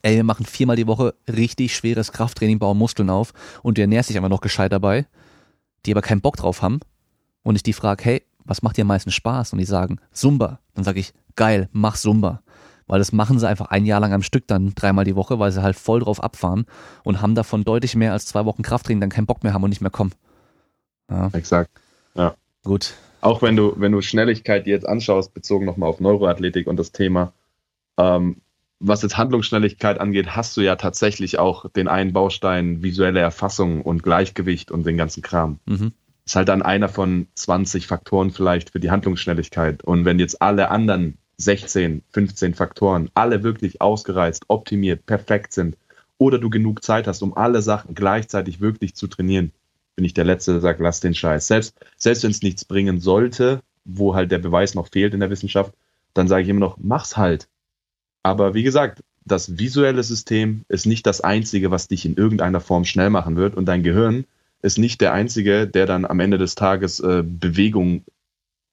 ey, 0.00 0.16
wir 0.16 0.24
machen 0.24 0.46
viermal 0.46 0.76
die 0.76 0.86
Woche 0.86 1.14
richtig 1.28 1.76
schweres 1.76 2.12
Krafttraining, 2.12 2.58
bauen 2.58 2.78
Muskeln 2.78 3.10
auf 3.10 3.34
und 3.62 3.76
du 3.76 3.82
ernährst 3.82 4.08
dich 4.08 4.16
einfach 4.16 4.30
noch 4.30 4.40
gescheit 4.40 4.72
dabei, 4.72 5.06
die 5.84 5.92
aber 5.92 6.02
keinen 6.02 6.22
Bock 6.22 6.36
drauf 6.36 6.62
haben 6.62 6.80
und 7.42 7.56
ich 7.56 7.62
die 7.62 7.72
frage, 7.74 8.04
hey, 8.04 8.22
was 8.44 8.62
macht 8.62 8.76
dir 8.76 8.82
am 8.82 8.88
meisten 8.88 9.10
Spaß? 9.10 9.52
Und 9.52 9.58
die 9.58 9.64
sagen, 9.64 9.98
Zumba. 10.12 10.60
Dann 10.74 10.84
sage 10.84 11.00
ich, 11.00 11.12
geil, 11.36 11.68
mach 11.72 11.96
Zumba. 11.96 12.42
Weil 12.86 12.98
das 12.98 13.12
machen 13.12 13.38
sie 13.38 13.48
einfach 13.48 13.66
ein 13.66 13.86
Jahr 13.86 14.00
lang 14.00 14.12
am 14.12 14.22
Stück 14.22 14.46
dann 14.46 14.74
dreimal 14.74 15.04
die 15.04 15.16
Woche, 15.16 15.38
weil 15.38 15.52
sie 15.52 15.62
halt 15.62 15.76
voll 15.76 16.00
drauf 16.00 16.22
abfahren 16.22 16.66
und 17.04 17.22
haben 17.22 17.34
davon 17.34 17.64
deutlich 17.64 17.94
mehr 17.94 18.12
als 18.12 18.26
zwei 18.26 18.44
Wochen 18.44 18.62
Krafttraining, 18.62 19.00
dann 19.00 19.10
keinen 19.10 19.26
Bock 19.26 19.44
mehr 19.44 19.54
haben 19.54 19.62
und 19.62 19.70
nicht 19.70 19.80
mehr 19.80 19.90
kommen. 19.90 20.12
Ja. 21.10 21.30
Exakt. 21.32 21.70
Ja. 22.14 22.34
Gut. 22.64 22.94
Auch 23.20 23.40
wenn 23.40 23.56
du, 23.56 23.74
wenn 23.76 23.92
du 23.92 24.02
Schnelligkeit 24.02 24.66
dir 24.66 24.70
jetzt 24.72 24.88
anschaust, 24.88 25.32
bezogen 25.32 25.64
nochmal 25.64 25.88
auf 25.88 26.00
Neuroathletik 26.00 26.66
und 26.66 26.76
das 26.76 26.92
Thema, 26.92 27.32
ähm, 27.96 28.42
was 28.80 29.02
jetzt 29.02 29.16
Handlungsschnelligkeit 29.16 30.00
angeht, 30.00 30.34
hast 30.34 30.56
du 30.56 30.60
ja 30.60 30.74
tatsächlich 30.74 31.38
auch 31.38 31.70
den 31.70 31.86
einen 31.86 32.12
Baustein 32.12 32.82
visuelle 32.82 33.20
Erfassung 33.20 33.80
und 33.82 34.02
Gleichgewicht 34.02 34.72
und 34.72 34.84
den 34.84 34.96
ganzen 34.96 35.22
Kram. 35.22 35.60
Mhm 35.66 35.92
ist 36.24 36.36
halt 36.36 36.48
dann 36.48 36.62
einer 36.62 36.88
von 36.88 37.26
20 37.34 37.86
Faktoren 37.86 38.30
vielleicht 38.30 38.70
für 38.70 38.80
die 38.80 38.90
Handlungsschnelligkeit. 38.90 39.82
Und 39.82 40.04
wenn 40.04 40.18
jetzt 40.18 40.40
alle 40.40 40.70
anderen 40.70 41.18
16, 41.38 42.02
15 42.10 42.54
Faktoren 42.54 43.10
alle 43.14 43.42
wirklich 43.42 43.80
ausgereizt, 43.80 44.44
optimiert, 44.48 45.06
perfekt 45.06 45.52
sind 45.52 45.76
oder 46.18 46.38
du 46.38 46.50
genug 46.50 46.84
Zeit 46.84 47.06
hast, 47.06 47.22
um 47.22 47.36
alle 47.36 47.62
Sachen 47.62 47.94
gleichzeitig 47.94 48.60
wirklich 48.60 48.94
zu 48.94 49.08
trainieren, 49.08 49.50
bin 49.96 50.04
ich 50.04 50.14
der 50.14 50.24
Letzte, 50.24 50.52
der 50.52 50.60
sagt, 50.60 50.80
lass 50.80 51.00
den 51.00 51.14
Scheiß. 51.14 51.46
Selbst, 51.46 51.74
selbst 51.96 52.22
wenn 52.22 52.30
es 52.30 52.42
nichts 52.42 52.64
bringen 52.64 53.00
sollte, 53.00 53.60
wo 53.84 54.14
halt 54.14 54.30
der 54.30 54.38
Beweis 54.38 54.74
noch 54.74 54.88
fehlt 54.88 55.14
in 55.14 55.20
der 55.20 55.30
Wissenschaft, 55.30 55.74
dann 56.14 56.28
sage 56.28 56.44
ich 56.44 56.48
immer 56.48 56.60
noch, 56.60 56.78
mach's 56.78 57.16
halt. 57.16 57.48
Aber 58.22 58.54
wie 58.54 58.62
gesagt, 58.62 59.02
das 59.24 59.58
visuelle 59.58 60.02
System 60.02 60.64
ist 60.68 60.86
nicht 60.86 61.06
das 61.06 61.20
einzige, 61.20 61.70
was 61.70 61.88
dich 61.88 62.04
in 62.06 62.16
irgendeiner 62.16 62.60
Form 62.60 62.84
schnell 62.84 63.10
machen 63.10 63.36
wird 63.36 63.56
und 63.56 63.66
dein 63.66 63.82
Gehirn 63.82 64.24
ist 64.62 64.78
nicht 64.78 65.00
der 65.00 65.12
Einzige, 65.12 65.66
der 65.66 65.86
dann 65.86 66.04
am 66.04 66.20
Ende 66.20 66.38
des 66.38 66.54
Tages 66.54 67.00
äh, 67.00 67.22
Bewegung 67.24 68.04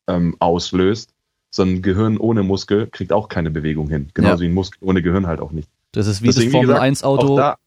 ähm, 0.07 0.35
auslöst, 0.39 1.13
sondern 1.51 1.81
Gehirn 1.81 2.17
ohne 2.17 2.43
Muskel 2.43 2.87
kriegt 2.87 3.11
auch 3.11 3.27
keine 3.27 3.51
Bewegung 3.51 3.89
hin. 3.89 4.09
Genauso 4.13 4.35
ja. 4.35 4.41
wie 4.41 4.51
ein 4.51 4.53
Muskel 4.53 4.79
ohne 4.81 5.01
Gehirn 5.01 5.27
halt 5.27 5.39
auch 5.39 5.51
nicht. 5.51 5.69
Das 5.91 6.07
ist 6.07 6.21
wie 6.21 6.27
Deswegen, 6.27 6.51
das 6.51 6.61
Formel 6.61 6.75
1 6.75 7.03
Auto. 7.03 7.33
Auch 7.33 7.37
da, 7.37 7.57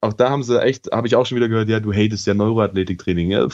auch 0.00 0.12
da 0.14 0.30
haben 0.30 0.42
sie 0.42 0.60
echt, 0.60 0.90
habe 0.90 1.06
ich 1.06 1.14
auch 1.14 1.26
schon 1.26 1.36
wieder 1.36 1.48
gehört, 1.48 1.68
ja, 1.68 1.80
du 1.80 1.92
hatest 1.92 2.26
ja 2.26 2.34
Neuroathletiktraining. 2.34 3.30
Ja, 3.30 3.46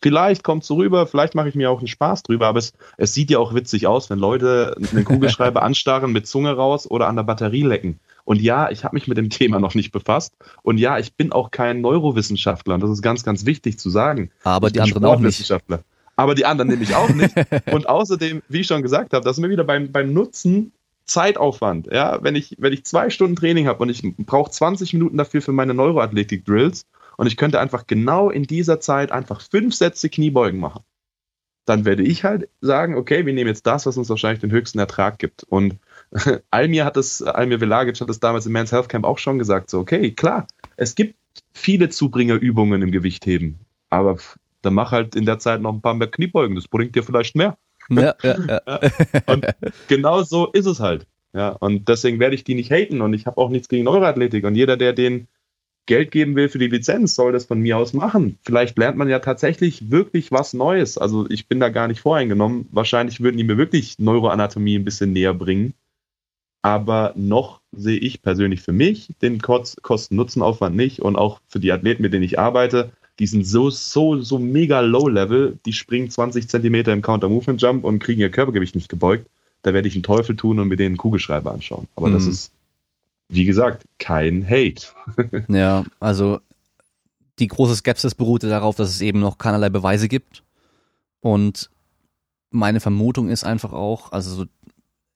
vielleicht 0.00 0.42
kommt 0.42 0.62
es 0.62 0.68
so 0.68 0.76
rüber, 0.76 1.06
vielleicht 1.06 1.34
mache 1.34 1.48
ich 1.48 1.54
mir 1.54 1.70
auch 1.70 1.78
einen 1.78 1.88
Spaß 1.88 2.22
drüber, 2.22 2.46
aber 2.46 2.58
es, 2.58 2.72
es 2.96 3.12
sieht 3.12 3.30
ja 3.30 3.38
auch 3.38 3.54
witzig 3.54 3.86
aus, 3.86 4.08
wenn 4.08 4.18
Leute 4.18 4.76
einen 4.90 5.04
Kugelschreiber 5.04 5.62
anstarren, 5.64 6.12
mit 6.12 6.26
Zunge 6.26 6.52
raus 6.52 6.90
oder 6.90 7.08
an 7.08 7.16
der 7.16 7.24
Batterie 7.24 7.62
lecken. 7.62 8.00
Und 8.26 8.42
ja, 8.42 8.70
ich 8.70 8.84
habe 8.84 8.94
mich 8.94 9.08
mit 9.08 9.16
dem 9.16 9.30
Thema 9.30 9.58
noch 9.58 9.74
nicht 9.74 9.92
befasst. 9.92 10.34
Und 10.62 10.76
ja, 10.76 10.98
ich 10.98 11.14
bin 11.14 11.32
auch 11.32 11.50
kein 11.50 11.80
Neurowissenschaftler. 11.80 12.74
Und 12.74 12.82
das 12.82 12.90
ist 12.90 13.00
ganz, 13.00 13.22
ganz 13.22 13.46
wichtig 13.46 13.78
zu 13.78 13.88
sagen. 13.88 14.30
Aber 14.44 14.66
ich 14.66 14.74
die 14.74 14.80
anderen 14.80 15.04
auch 15.06 15.20
nicht. 15.20 15.50
Aber 16.16 16.34
die 16.34 16.44
anderen 16.44 16.68
nämlich 16.68 16.94
auch 16.94 17.10
nicht. 17.10 17.34
Und 17.72 17.88
außerdem, 17.88 18.42
wie 18.48 18.60
ich 18.60 18.66
schon 18.66 18.82
gesagt 18.82 19.14
habe, 19.14 19.24
das 19.24 19.36
sind 19.36 19.44
wir 19.44 19.50
wieder 19.50 19.64
beim, 19.64 19.92
beim 19.92 20.12
Nutzen 20.12 20.72
Zeitaufwand. 21.04 21.88
Ja, 21.92 22.22
wenn 22.22 22.34
ich, 22.34 22.56
wenn 22.58 22.72
ich 22.72 22.84
zwei 22.84 23.10
Stunden 23.10 23.36
Training 23.36 23.68
habe 23.68 23.80
und 23.80 23.90
ich 23.90 24.02
brauche 24.26 24.50
20 24.50 24.92
Minuten 24.94 25.16
dafür 25.16 25.40
für 25.40 25.52
meine 25.52 25.72
Neuroathletik-Drills 25.72 26.86
und 27.16 27.28
ich 27.28 27.36
könnte 27.36 27.60
einfach 27.60 27.86
genau 27.86 28.28
in 28.28 28.42
dieser 28.42 28.80
Zeit 28.80 29.12
einfach 29.12 29.40
fünf 29.40 29.74
Sätze 29.74 30.08
Kniebeugen 30.08 30.58
machen, 30.58 30.82
dann 31.64 31.84
werde 31.84 32.02
ich 32.02 32.24
halt 32.24 32.48
sagen, 32.60 32.96
okay, 32.96 33.26
wir 33.26 33.32
nehmen 33.32 33.48
jetzt 33.48 33.66
das, 33.66 33.86
was 33.86 33.96
uns 33.96 34.08
wahrscheinlich 34.08 34.40
den 34.40 34.52
höchsten 34.52 34.78
Ertrag 34.78 35.18
gibt. 35.18 35.44
Und 35.44 35.78
Almir 36.50 36.84
hat 36.84 36.96
es, 36.96 37.22
Almir 37.22 37.60
Velagic 37.60 38.00
hat 38.00 38.10
es 38.10 38.20
damals 38.20 38.46
im 38.46 38.52
Men's 38.52 38.72
Health 38.72 38.88
Camp 38.88 39.04
auch 39.04 39.18
schon 39.18 39.38
gesagt, 39.38 39.70
so, 39.70 39.80
okay, 39.80 40.10
klar, 40.12 40.46
es 40.76 40.94
gibt 40.94 41.16
viele 41.52 41.88
Zubringerübungen 41.88 42.82
im 42.82 42.92
Gewichtheben, 42.92 43.58
aber 43.90 44.18
dann 44.62 44.74
mach 44.74 44.92
halt 44.92 45.14
in 45.14 45.26
der 45.26 45.38
Zeit 45.38 45.60
noch 45.60 45.72
ein 45.72 45.80
paar 45.80 45.94
mehr 45.94 46.10
Kniebeugen, 46.10 46.56
das 46.56 46.68
bringt 46.68 46.94
dir 46.94 47.02
vielleicht 47.02 47.36
mehr. 47.36 47.56
Ja, 47.90 48.14
ja, 48.22 48.36
ja. 48.66 48.90
Und 49.26 49.46
genau 49.88 50.22
so 50.22 50.46
ist 50.52 50.66
es 50.66 50.80
halt. 50.80 51.06
Ja, 51.32 51.50
und 51.50 51.88
deswegen 51.88 52.18
werde 52.18 52.34
ich 52.34 52.44
die 52.44 52.54
nicht 52.54 52.70
haten 52.70 53.02
und 53.02 53.12
ich 53.12 53.26
habe 53.26 53.36
auch 53.36 53.50
nichts 53.50 53.68
gegen 53.68 53.84
Neuroathletik 53.84 54.44
und 54.44 54.54
jeder, 54.54 54.76
der 54.76 54.94
den 54.94 55.28
Geld 55.84 56.10
geben 56.10 56.34
will 56.34 56.48
für 56.48 56.58
die 56.58 56.66
Lizenz, 56.66 57.14
soll 57.14 57.32
das 57.32 57.44
von 57.44 57.60
mir 57.60 57.76
aus 57.76 57.92
machen. 57.92 58.38
Vielleicht 58.42 58.76
lernt 58.76 58.96
man 58.96 59.08
ja 59.08 59.20
tatsächlich 59.20 59.90
wirklich 59.90 60.32
was 60.32 60.52
Neues. 60.52 60.98
Also 60.98 61.28
ich 61.28 61.46
bin 61.46 61.60
da 61.60 61.68
gar 61.68 61.86
nicht 61.86 62.00
voreingenommen. 62.00 62.66
Wahrscheinlich 62.72 63.20
würden 63.20 63.36
die 63.36 63.44
mir 63.44 63.56
wirklich 63.56 63.98
Neuroanatomie 63.98 64.76
ein 64.76 64.84
bisschen 64.84 65.12
näher 65.12 65.34
bringen 65.34 65.74
aber 66.66 67.12
noch 67.14 67.60
sehe 67.70 67.96
ich 67.96 68.22
persönlich 68.22 68.60
für 68.60 68.72
mich 68.72 69.14
den 69.22 69.40
Kosten-Nutzen-Aufwand 69.40 70.74
nicht 70.74 71.00
und 71.00 71.14
auch 71.14 71.40
für 71.46 71.60
die 71.60 71.70
Athleten, 71.70 72.02
mit 72.02 72.12
denen 72.12 72.24
ich 72.24 72.40
arbeite, 72.40 72.90
die 73.20 73.28
sind 73.28 73.46
so, 73.46 73.70
so, 73.70 74.20
so 74.20 74.40
mega 74.40 74.80
low 74.80 75.06
level, 75.06 75.60
die 75.64 75.72
springen 75.72 76.10
20 76.10 76.48
Zentimeter 76.48 76.92
im 76.92 77.02
Counter-Movement-Jump 77.02 77.84
und 77.84 78.00
kriegen 78.00 78.20
ihr 78.20 78.32
Körpergewicht 78.32 78.74
nicht 78.74 78.88
gebeugt. 78.88 79.28
Da 79.62 79.74
werde 79.74 79.86
ich 79.86 79.94
einen 79.94 80.02
Teufel 80.02 80.34
tun 80.34 80.58
und 80.58 80.66
mir 80.66 80.76
den 80.76 80.96
Kugelschreiber 80.96 81.52
anschauen. 81.52 81.86
Aber 81.94 82.08
mhm. 82.08 82.14
das 82.14 82.26
ist, 82.26 82.50
wie 83.28 83.44
gesagt, 83.44 83.84
kein 84.00 84.44
Hate. 84.44 84.88
ja, 85.46 85.84
also 86.00 86.40
die 87.38 87.46
große 87.46 87.76
Skepsis 87.76 88.16
beruhte 88.16 88.48
darauf, 88.48 88.74
dass 88.74 88.90
es 88.90 89.00
eben 89.02 89.20
noch 89.20 89.38
keinerlei 89.38 89.68
Beweise 89.68 90.08
gibt. 90.08 90.42
Und 91.20 91.70
meine 92.50 92.80
Vermutung 92.80 93.28
ist 93.28 93.44
einfach 93.44 93.72
auch, 93.72 94.10
also 94.10 94.34
so, 94.34 94.44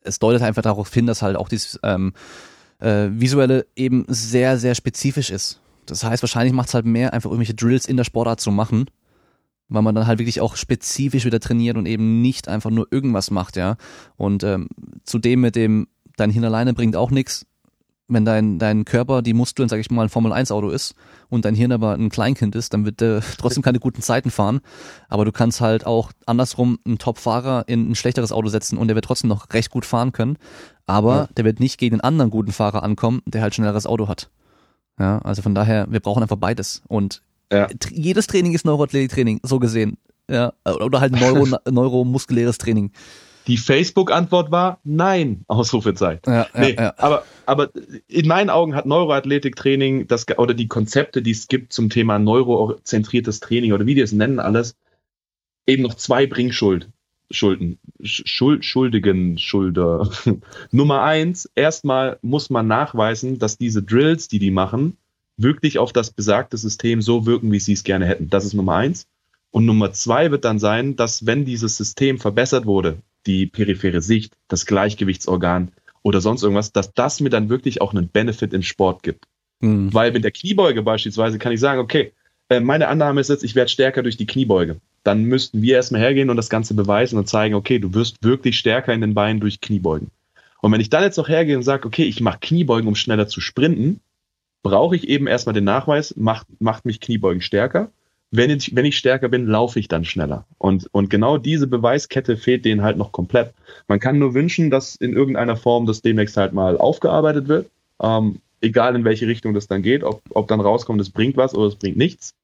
es 0.03 0.19
deutet 0.19 0.43
einfach 0.43 0.63
darauf 0.63 0.93
hin, 0.93 1.07
dass 1.07 1.23
halt 1.23 1.37
auch 1.37 1.49
dieses 1.49 1.79
ähm, 1.83 2.13
äh, 2.79 3.09
visuelle 3.11 3.67
eben 3.77 4.05
sehr, 4.09 4.59
sehr 4.59 4.75
spezifisch 4.75 5.31
ist. 5.31 5.61
Das 5.87 6.05
heißt, 6.05 6.23
wahrscheinlich 6.23 6.53
macht 6.53 6.69
es 6.69 6.75
halt 6.75 6.87
mehr, 6.87 7.13
einfach 7.13 7.31
irgendwelche 7.31 7.55
Drills 7.55 7.87
in 7.87 7.97
der 7.97 8.05
Sportart 8.05 8.41
zu 8.41 8.51
machen, 8.51 8.87
weil 9.69 9.83
man 9.83 9.95
dann 9.95 10.07
halt 10.07 10.19
wirklich 10.19 10.41
auch 10.41 10.57
spezifisch 10.57 11.25
wieder 11.25 11.41
trainiert 11.41 11.77
und 11.77 11.87
eben 11.87 12.23
nicht 12.23 12.49
einfach 12.49 12.71
nur 12.71 12.89
irgendwas 12.91 13.31
macht, 13.31 13.57
ja. 13.57 13.77
Und 14.17 14.45
ähm, 14.45 14.69
zudem 15.05 15.41
mit 15.41 15.57
dem, 15.57 15.89
dein 16.17 16.31
Hirn 16.31 16.45
alleine 16.45 16.75
bringt 16.75 16.97
auch 16.97 17.11
nichts, 17.11 17.47
wenn 18.11 18.25
dein, 18.25 18.59
dein 18.59 18.85
Körper, 18.85 19.23
die 19.23 19.33
Muskeln, 19.33 19.69
sag 19.69 19.79
ich 19.79 19.91
mal, 19.91 20.03
ein 20.03 20.09
Formel-1-Auto 20.09 20.71
ist 20.71 20.95
und 21.29 21.45
dein 21.45 21.55
Hirn 21.55 21.73
aber 21.73 21.95
ein 21.95 22.11
Kleinkind 22.11 22.55
ist, 22.55 22.75
dann 22.75 22.85
wird 22.85 23.01
der 23.01 23.23
trotzdem 23.39 23.63
keine 23.63 23.79
guten 23.79 24.03
Zeiten 24.03 24.31
fahren. 24.31 24.61
Aber 25.09 25.25
du 25.25 25.33
kannst 25.33 25.61
halt 25.61 25.87
auch 25.87 26.13
andersrum 26.27 26.79
einen 26.85 26.99
Top-Fahrer 26.99 27.65
in 27.67 27.91
ein 27.91 27.95
schlechteres 27.95 28.33
Auto 28.33 28.49
setzen 28.49 28.79
und 28.79 28.89
der 28.89 28.95
wird 28.97 29.05
trotzdem 29.05 29.29
noch 29.29 29.47
recht 29.53 29.71
gut 29.71 29.85
fahren 29.87 30.13
können. 30.13 30.37
Aber 30.87 31.15
ja. 31.15 31.29
der 31.37 31.45
wird 31.45 31.61
nicht 31.61 31.79
gegen 31.79 31.97
einen 31.97 32.01
anderen 32.03 32.31
guten 32.31 32.53
Fahrer 32.53 32.83
ankommen, 32.83 33.23
der 33.25 33.43
halt 33.43 33.55
schnelleres 33.55 33.87
Auto 33.87 34.09
hat. 34.09 34.31
Ja, 34.99 35.19
also 35.21 35.41
von 35.43 35.55
daher, 35.55 35.87
wir 35.89 36.01
brauchen 36.01 36.23
einfach 36.23 36.37
beides. 36.37 36.83
Und 36.89 37.23
ja. 37.53 37.69
jedes 37.91 38.27
Training 38.27 38.53
ist 38.53 38.65
Neuroathletik-Training, 38.65 39.41
so 39.43 39.59
gesehen. 39.59 39.97
Ja, 40.29 40.53
oder 40.65 41.01
halt 41.01 41.13
Neuro, 41.13 41.47
neuromuskuläres 41.71 42.59
Training. 42.59 42.93
Die 43.47 43.57
Facebook-Antwort 43.57 44.51
war 44.51 44.81
nein, 44.85 45.45
Ausrufezeit. 45.49 46.27
Ja, 46.27 46.47
nee, 46.55 46.75
ja, 46.75 46.83
ja. 46.83 46.95
Aber, 46.99 47.25
aber 47.47 47.71
in 48.07 48.29
meinen 48.29 48.51
Augen 48.51 48.75
hat 48.75 48.87
Neuroathletiktraining 48.87 50.07
das, 50.07 50.27
oder 50.39 50.55
die 50.55 50.69
Konzepte, 50.69 51.23
die 51.23 51.31
es 51.31 51.49
gibt 51.49 51.73
zum 51.73 51.91
Thema 51.91 52.19
neurozentriertes 52.19 53.41
Training 53.41 53.73
oder 53.73 53.87
wie 53.87 53.95
die 53.95 54.03
es 54.03 54.13
nennen 54.13 54.39
alles, 54.39 54.77
eben 55.67 55.83
noch 55.83 55.95
zwei 55.95 56.27
Bringschuld. 56.27 56.89
Schulden, 57.33 57.79
Schuld, 58.03 58.65
Schuldigen, 58.65 59.39
Schulder. 59.39 60.11
Nummer 60.73 61.03
eins, 61.03 61.49
erstmal 61.55 62.19
muss 62.23 62.51
man 62.51 62.67
nachweisen, 62.67 63.39
dass 63.39 63.57
diese 63.57 63.85
Drills, 63.85 64.27
die 64.27 64.41
die 64.41 64.51
machen, 64.51 64.97
wirklich 65.37 65.79
auf 65.79 65.93
das 65.93 66.11
besagte 66.11 66.57
System 66.57 67.03
so 67.03 67.27
wirken, 67.27 67.53
wie 67.53 67.61
sie 67.61 67.73
es 67.73 67.85
gerne 67.85 68.07
hätten. 68.07 68.31
Das 68.31 68.45
ist 68.45 68.55
Nummer 68.55 68.75
eins. 68.75 69.07
Und 69.53 69.65
Nummer 69.65 69.93
zwei 69.93 70.31
wird 70.31 70.45
dann 70.45 70.59
sein, 70.59 70.97
dass 70.97 71.25
wenn 71.25 71.45
dieses 71.45 71.77
System 71.77 72.19
verbessert 72.19 72.67
wurde, 72.67 72.99
die 73.27 73.47
periphere 73.47 74.01
Sicht, 74.01 74.37
das 74.49 74.67
Gleichgewichtsorgan 74.67 75.73
oder 76.03 76.21
sonst 76.21 76.43
irgendwas, 76.43 76.73
dass 76.73 76.93
das 76.93 77.21
mir 77.21 77.31
dann 77.31 77.49
wirklich 77.49 77.81
auch 77.81 77.93
einen 77.93 78.09
Benefit 78.09 78.53
im 78.53 78.63
Sport 78.63 79.03
gibt. 79.03 79.27
Mhm. 79.61 79.93
Weil 79.93 80.13
mit 80.13 80.25
der 80.25 80.31
Kniebeuge 80.31 80.83
beispielsweise 80.83 81.39
kann 81.39 81.53
ich 81.53 81.61
sagen, 81.61 81.81
okay, 81.81 82.13
äh, 82.49 82.61
meine 82.61 82.89
Annahme 82.89 83.21
ist 83.21 83.29
jetzt, 83.29 83.45
ich 83.45 83.55
werde 83.55 83.71
stärker 83.71 84.03
durch 84.03 84.17
die 84.17 84.27
Kniebeuge. 84.27 84.81
Dann 85.03 85.25
müssten 85.25 85.63
wir 85.63 85.77
erstmal 85.77 86.01
hergehen 86.01 86.31
und 86.31 86.37
das 86.37 86.51
Ganze 86.51 86.75
beweisen 86.75 87.19
und 87.19 87.29
zeigen, 87.29 87.55
okay, 87.55 87.79
du 87.79 87.95
wirst 87.95 88.23
wirklich 88.23 88.59
stärker 88.59 88.93
in 88.93 89.01
den 89.01 89.15
Beinen 89.15 89.41
durch 89.41 89.61
Kniebeugen. 89.61 90.11
Und 90.61 90.73
wenn 90.73 90.81
ich 90.81 90.91
dann 90.91 91.03
jetzt 91.03 91.17
noch 91.17 91.29
hergehe 91.29 91.57
und 91.57 91.63
sage, 91.63 91.87
okay, 91.87 92.05
ich 92.05 92.21
mache 92.21 92.39
Kniebeugen, 92.41 92.89
um 92.89 92.95
schneller 92.95 93.29
zu 93.29 93.41
sprinten, 93.41 94.01
brauche 94.63 94.97
ich 94.97 95.09
eben 95.09 95.27
erstmal 95.27 95.55
den 95.55 95.65
Nachweis, 95.65 96.15
macht, 96.17 96.47
macht 96.61 96.85
mich 96.85 97.01
Kniebeugen 97.01 97.41
stärker 97.41 97.91
wenn 98.31 98.51
ich, 98.51 98.75
wenn 98.77 98.85
ich 98.85 98.97
stärker 98.97 99.29
bin, 99.29 99.47
laufe 99.47 99.79
ich 99.79 99.89
dann 99.89 100.05
schneller. 100.05 100.47
Und, 100.59 100.89
und 100.93 101.11
genau 101.11 101.37
diese 101.37 101.67
Beweiskette 101.67 102.37
fehlt 102.37 102.65
denen 102.65 102.83
halt 102.83 102.97
noch 102.97 103.13
komplett. 103.13 103.53
Man 103.89 103.99
kann 103.99 104.19
nur 104.19 104.35
wünschen, 104.35 104.71
dass 104.71 104.95
in 104.97 105.15
irgendeiner 105.15 105.57
Form 105.57 105.87
das 105.87 106.03
demnächst 106.03 106.37
halt 106.37 106.53
mal 106.53 106.79
aufgearbeitet 106.79 107.49
wird. 107.49 107.69
Ähm, 108.01 108.41
egal 108.61 108.95
in 108.95 109.05
welche 109.05 109.27
Richtung 109.27 109.53
das 109.53 109.67
dann 109.67 109.83
geht, 109.83 110.05
ob, 110.05 110.23
ob 110.31 110.47
dann 110.49 110.61
rauskommt, 110.61 111.01
es 111.01 111.11
bringt 111.11 111.37
was 111.37 111.55
oder 111.55 111.69
es 111.69 111.75
bringt 111.75 111.97
nichts. 111.97 112.35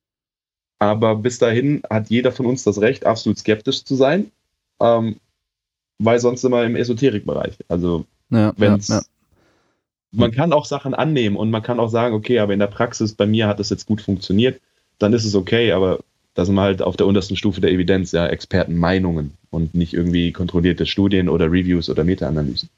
Aber 0.78 1.14
bis 1.14 1.38
dahin 1.38 1.82
hat 1.88 2.10
jeder 2.10 2.32
von 2.32 2.46
uns 2.46 2.64
das 2.64 2.80
Recht, 2.80 3.06
absolut 3.06 3.38
skeptisch 3.38 3.84
zu 3.84 3.94
sein, 3.94 4.32
ähm, 4.80 5.16
weil 5.98 6.18
sonst 6.18 6.44
immer 6.44 6.64
im 6.64 6.76
Esoterikbereich. 6.76 7.56
Also 7.68 8.04
ja, 8.30 8.52
wenn's, 8.56 8.88
ja, 8.88 8.96
ja. 8.96 9.02
man 10.10 10.32
kann 10.32 10.52
auch 10.52 10.64
Sachen 10.64 10.94
annehmen 10.94 11.36
und 11.36 11.50
man 11.50 11.62
kann 11.62 11.80
auch 11.80 11.88
sagen, 11.88 12.14
okay, 12.14 12.40
aber 12.40 12.52
in 12.52 12.58
der 12.58 12.66
Praxis 12.66 13.14
bei 13.14 13.26
mir 13.26 13.46
hat 13.46 13.60
das 13.60 13.70
jetzt 13.70 13.86
gut 13.86 14.00
funktioniert 14.00 14.60
dann 14.98 15.12
ist 15.12 15.24
es 15.24 15.34
okay, 15.34 15.72
aber 15.72 16.00
da 16.34 16.44
sind 16.44 16.54
wir 16.54 16.62
halt 16.62 16.82
auf 16.82 16.96
der 16.96 17.06
untersten 17.06 17.36
Stufe 17.36 17.60
der 17.60 17.70
Evidenz, 17.70 18.12
ja, 18.12 18.26
Expertenmeinungen 18.26 19.32
und 19.50 19.74
nicht 19.74 19.94
irgendwie 19.94 20.32
kontrollierte 20.32 20.86
Studien 20.86 21.28
oder 21.28 21.46
Reviews 21.46 21.88
oder 21.88 22.04
Meta-Analysen. 22.04 22.68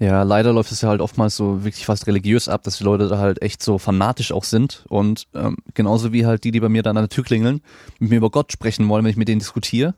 Ja, 0.00 0.22
leider 0.22 0.52
läuft 0.52 0.70
es 0.70 0.82
ja 0.82 0.90
halt 0.90 1.00
oftmals 1.00 1.34
so 1.34 1.64
wirklich 1.64 1.84
fast 1.84 2.06
religiös 2.06 2.48
ab, 2.48 2.62
dass 2.62 2.78
die 2.78 2.84
Leute 2.84 3.08
da 3.08 3.18
halt 3.18 3.42
echt 3.42 3.62
so 3.62 3.78
fanatisch 3.78 4.30
auch 4.30 4.44
sind 4.44 4.84
und 4.88 5.26
ähm, 5.34 5.56
genauso 5.74 6.12
wie 6.12 6.24
halt 6.24 6.44
die, 6.44 6.52
die 6.52 6.60
bei 6.60 6.68
mir 6.68 6.82
dann 6.82 6.96
an 6.96 7.04
der 7.04 7.08
Tür 7.08 7.24
klingeln, 7.24 7.62
mit 7.98 8.10
mir 8.10 8.16
über 8.16 8.30
Gott 8.30 8.52
sprechen 8.52 8.88
wollen, 8.88 9.04
wenn 9.04 9.10
ich 9.10 9.16
mit 9.16 9.26
denen 9.26 9.40
diskutiere, 9.40 9.94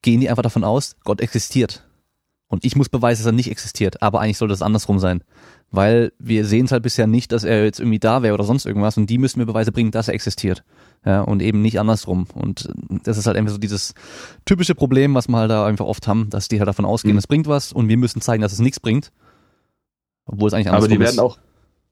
gehen 0.00 0.20
die 0.20 0.30
einfach 0.30 0.42
davon 0.42 0.64
aus, 0.64 0.96
Gott 1.04 1.20
existiert. 1.20 1.82
Und 2.48 2.64
ich 2.64 2.76
muss 2.76 2.88
beweisen, 2.88 3.22
dass 3.22 3.32
er 3.32 3.32
nicht 3.32 3.50
existiert, 3.50 4.00
aber 4.00 4.20
eigentlich 4.20 4.38
sollte 4.38 4.54
es 4.54 4.62
andersrum 4.62 5.00
sein 5.00 5.22
weil 5.70 6.12
wir 6.18 6.44
sehen 6.44 6.66
es 6.66 6.72
halt 6.72 6.82
bisher 6.82 7.06
nicht, 7.06 7.32
dass 7.32 7.44
er 7.44 7.64
jetzt 7.64 7.80
irgendwie 7.80 7.98
da 7.98 8.22
wäre 8.22 8.34
oder 8.34 8.44
sonst 8.44 8.66
irgendwas 8.66 8.96
und 8.96 9.08
die 9.10 9.18
müssen 9.18 9.38
mir 9.38 9.46
Beweise 9.46 9.72
bringen, 9.72 9.90
dass 9.90 10.08
er 10.08 10.14
existiert. 10.14 10.64
Ja, 11.06 11.20
und 11.20 11.40
eben 11.40 11.62
nicht 11.62 11.78
andersrum. 11.78 12.26
Und 12.34 12.68
das 13.04 13.16
ist 13.16 13.28
halt 13.28 13.36
einfach 13.36 13.52
so 13.52 13.58
dieses 13.58 13.94
typische 14.44 14.74
Problem, 14.74 15.14
was 15.14 15.28
wir 15.28 15.38
halt 15.38 15.50
da 15.52 15.64
einfach 15.64 15.86
oft 15.86 16.08
haben, 16.08 16.28
dass 16.30 16.48
die 16.48 16.58
halt 16.58 16.66
davon 16.66 16.84
ausgehen, 16.84 17.14
mhm. 17.14 17.18
es 17.18 17.28
bringt 17.28 17.46
was 17.46 17.72
und 17.72 17.88
wir 17.88 17.96
müssen 17.96 18.20
zeigen, 18.20 18.42
dass 18.42 18.52
es 18.52 18.58
nichts 18.58 18.80
bringt. 18.80 19.12
Obwohl 20.26 20.48
es 20.48 20.54
eigentlich 20.54 20.66
andersrum 20.66 20.90
Aber 20.90 20.94
die 20.94 21.00
werden 21.00 21.14
ist. 21.14 21.18
auch, 21.20 21.38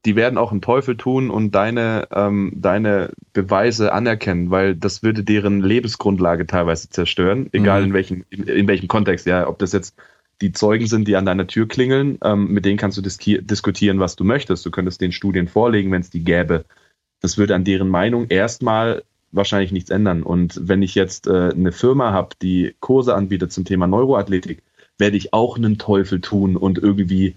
die 0.04 0.16
werden 0.16 0.36
auch 0.36 0.50
einen 0.50 0.62
Teufel 0.62 0.96
tun 0.96 1.30
und 1.30 1.52
deine, 1.52 2.08
ähm, 2.10 2.54
deine 2.56 3.12
Beweise 3.32 3.92
anerkennen, 3.92 4.50
weil 4.50 4.74
das 4.74 5.04
würde 5.04 5.22
deren 5.22 5.60
Lebensgrundlage 5.60 6.48
teilweise 6.48 6.90
zerstören, 6.90 7.48
egal 7.52 7.82
mhm. 7.82 7.86
in 7.86 7.92
welchem, 7.94 8.24
in, 8.30 8.42
in 8.48 8.66
welchem 8.66 8.88
Kontext, 8.88 9.26
ja, 9.26 9.46
ob 9.46 9.60
das 9.60 9.70
jetzt 9.70 9.94
die 10.40 10.50
Zeugen 10.50 10.88
sind, 10.88 11.06
die 11.06 11.14
an 11.14 11.24
deiner 11.24 11.46
Tür 11.46 11.68
klingeln. 11.68 12.18
Ähm, 12.24 12.48
mit 12.48 12.64
denen 12.64 12.78
kannst 12.78 12.98
du 12.98 13.02
diskutieren, 13.02 14.00
was 14.00 14.16
du 14.16 14.24
möchtest. 14.24 14.66
Du 14.66 14.72
könntest 14.72 15.00
den 15.00 15.12
Studien 15.12 15.46
vorlegen, 15.46 15.92
wenn 15.92 16.00
es 16.00 16.10
die 16.10 16.24
gäbe. 16.24 16.64
Das 17.24 17.38
würde 17.38 17.54
an 17.54 17.64
deren 17.64 17.88
Meinung 17.88 18.26
erstmal 18.28 19.02
wahrscheinlich 19.32 19.72
nichts 19.72 19.88
ändern. 19.88 20.22
Und 20.22 20.60
wenn 20.68 20.82
ich 20.82 20.94
jetzt 20.94 21.26
äh, 21.26 21.52
eine 21.54 21.72
Firma 21.72 22.12
habe, 22.12 22.36
die 22.42 22.76
Kurse 22.80 23.14
anbietet 23.14 23.50
zum 23.50 23.64
Thema 23.64 23.86
Neuroathletik, 23.86 24.62
werde 24.98 25.16
ich 25.16 25.32
auch 25.32 25.56
einen 25.56 25.78
Teufel 25.78 26.20
tun 26.20 26.54
und 26.54 26.76
irgendwie 26.76 27.36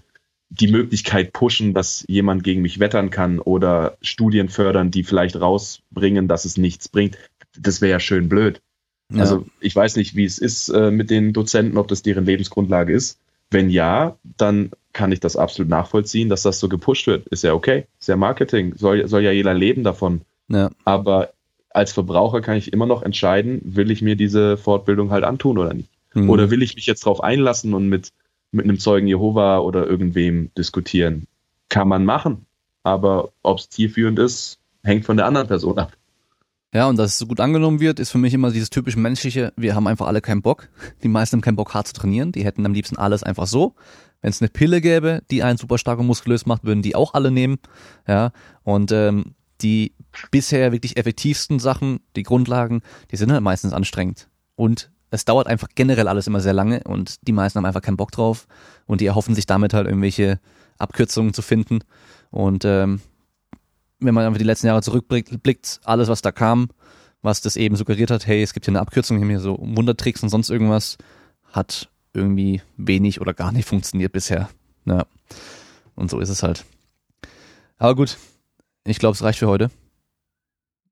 die 0.50 0.70
Möglichkeit 0.70 1.32
pushen, 1.32 1.72
dass 1.72 2.04
jemand 2.06 2.44
gegen 2.44 2.60
mich 2.60 2.80
wettern 2.80 3.08
kann 3.08 3.38
oder 3.38 3.96
Studien 4.02 4.50
fördern, 4.50 4.90
die 4.90 5.04
vielleicht 5.04 5.40
rausbringen, 5.40 6.28
dass 6.28 6.44
es 6.44 6.58
nichts 6.58 6.90
bringt. 6.90 7.16
Das 7.58 7.80
wäre 7.80 7.92
ja 7.92 7.98
schön 7.98 8.28
blöd. 8.28 8.60
Ja. 9.10 9.20
Also 9.20 9.46
ich 9.58 9.74
weiß 9.74 9.96
nicht, 9.96 10.14
wie 10.14 10.26
es 10.26 10.36
ist 10.36 10.68
äh, 10.68 10.90
mit 10.90 11.08
den 11.08 11.32
Dozenten, 11.32 11.78
ob 11.78 11.88
das 11.88 12.02
deren 12.02 12.26
Lebensgrundlage 12.26 12.92
ist. 12.92 13.20
Wenn 13.50 13.70
ja, 13.70 14.18
dann 14.36 14.70
kann 14.98 15.12
ich 15.12 15.20
das 15.20 15.36
absolut 15.36 15.70
nachvollziehen, 15.70 16.28
dass 16.28 16.42
das 16.42 16.58
so 16.58 16.68
gepusht 16.68 17.06
wird. 17.06 17.28
Ist 17.28 17.44
ja 17.44 17.54
okay, 17.54 17.86
ist 18.00 18.08
ja 18.08 18.16
Marketing, 18.16 18.74
soll, 18.74 19.06
soll 19.06 19.22
ja 19.22 19.30
jeder 19.30 19.54
leben 19.54 19.84
davon. 19.84 20.22
Ja. 20.48 20.70
Aber 20.84 21.30
als 21.70 21.92
Verbraucher 21.92 22.40
kann 22.40 22.56
ich 22.56 22.72
immer 22.72 22.84
noch 22.84 23.04
entscheiden, 23.04 23.60
will 23.62 23.92
ich 23.92 24.02
mir 24.02 24.16
diese 24.16 24.56
Fortbildung 24.56 25.12
halt 25.12 25.22
antun 25.22 25.56
oder 25.56 25.72
nicht. 25.72 25.88
Mhm. 26.14 26.28
Oder 26.28 26.50
will 26.50 26.62
ich 26.62 26.74
mich 26.74 26.86
jetzt 26.86 27.06
darauf 27.06 27.22
einlassen 27.22 27.74
und 27.74 27.88
mit, 27.88 28.10
mit 28.50 28.64
einem 28.64 28.80
Zeugen 28.80 29.06
Jehova 29.06 29.60
oder 29.60 29.86
irgendwem 29.86 30.50
diskutieren. 30.58 31.28
Kann 31.68 31.86
man 31.86 32.04
machen. 32.04 32.46
Aber 32.82 33.30
ob 33.44 33.58
es 33.58 33.70
zielführend 33.70 34.18
ist, 34.18 34.58
hängt 34.82 35.04
von 35.04 35.16
der 35.16 35.26
anderen 35.26 35.46
Person 35.46 35.78
ab. 35.78 35.92
Ja, 36.74 36.86
und 36.86 36.98
dass 36.98 37.12
es 37.12 37.18
so 37.18 37.26
gut 37.26 37.40
angenommen 37.40 37.80
wird, 37.80 37.98
ist 37.98 38.10
für 38.10 38.18
mich 38.18 38.34
immer 38.34 38.50
dieses 38.50 38.68
typisch 38.68 38.96
menschliche, 38.96 39.52
wir 39.56 39.74
haben 39.74 39.86
einfach 39.86 40.06
alle 40.06 40.20
keinen 40.20 40.42
Bock. 40.42 40.68
Die 41.02 41.08
meisten 41.08 41.36
haben 41.36 41.40
keinen 41.40 41.56
Bock, 41.56 41.72
hart 41.72 41.86
zu 41.86 41.94
trainieren. 41.94 42.32
Die 42.32 42.44
hätten 42.44 42.66
am 42.66 42.74
liebsten 42.74 42.98
alles 42.98 43.22
einfach 43.22 43.46
so. 43.46 43.74
Wenn 44.20 44.30
es 44.30 44.42
eine 44.42 44.50
Pille 44.50 44.80
gäbe, 44.80 45.22
die 45.30 45.42
einen 45.42 45.56
super 45.56 45.78
stark 45.78 45.98
und 45.98 46.06
muskulös 46.06 46.44
macht, 46.44 46.64
würden 46.64 46.82
die 46.82 46.94
auch 46.94 47.14
alle 47.14 47.30
nehmen. 47.30 47.56
Ja, 48.06 48.32
und 48.64 48.92
ähm, 48.92 49.34
die 49.62 49.94
bisher 50.30 50.72
wirklich 50.72 50.96
effektivsten 50.96 51.58
Sachen, 51.58 52.00
die 52.16 52.22
Grundlagen, 52.22 52.82
die 53.10 53.16
sind 53.16 53.32
halt 53.32 53.42
meistens 53.42 53.72
anstrengend. 53.72 54.28
Und 54.54 54.90
es 55.10 55.24
dauert 55.24 55.46
einfach 55.46 55.68
generell 55.74 56.08
alles 56.08 56.26
immer 56.26 56.40
sehr 56.40 56.52
lange 56.52 56.82
und 56.84 57.26
die 57.26 57.32
meisten 57.32 57.58
haben 57.58 57.64
einfach 57.64 57.80
keinen 57.80 57.96
Bock 57.96 58.12
drauf 58.12 58.46
und 58.86 59.00
die 59.00 59.06
erhoffen 59.06 59.34
sich 59.34 59.46
damit 59.46 59.72
halt 59.72 59.86
irgendwelche 59.86 60.38
Abkürzungen 60.78 61.32
zu 61.32 61.40
finden. 61.40 61.80
Und 62.30 62.64
ähm, 62.64 63.00
wenn 64.00 64.14
man 64.14 64.24
einfach 64.24 64.38
die 64.38 64.44
letzten 64.44 64.66
Jahre 64.66 64.82
zurückblickt, 64.82 65.80
alles, 65.84 66.08
was 66.08 66.22
da 66.22 66.32
kam, 66.32 66.68
was 67.22 67.40
das 67.40 67.56
eben 67.56 67.76
suggeriert 67.76 68.10
hat, 68.10 68.26
hey, 68.26 68.42
es 68.42 68.52
gibt 68.52 68.66
hier 68.66 68.72
eine 68.72 68.80
Abkürzung, 68.80 69.22
hier 69.26 69.40
so 69.40 69.58
Wundertricks 69.60 70.22
und 70.22 70.28
sonst 70.28 70.50
irgendwas, 70.50 70.98
hat 71.52 71.88
irgendwie 72.14 72.62
wenig 72.76 73.20
oder 73.20 73.34
gar 73.34 73.52
nicht 73.52 73.66
funktioniert 73.66 74.12
bisher. 74.12 74.48
Ja. 74.84 75.06
Und 75.94 76.10
so 76.10 76.20
ist 76.20 76.28
es 76.28 76.42
halt. 76.42 76.64
Aber 77.78 77.94
gut, 77.94 78.18
ich 78.84 78.98
glaube, 78.98 79.14
es 79.14 79.22
reicht 79.22 79.38
für 79.38 79.48
heute. 79.48 79.70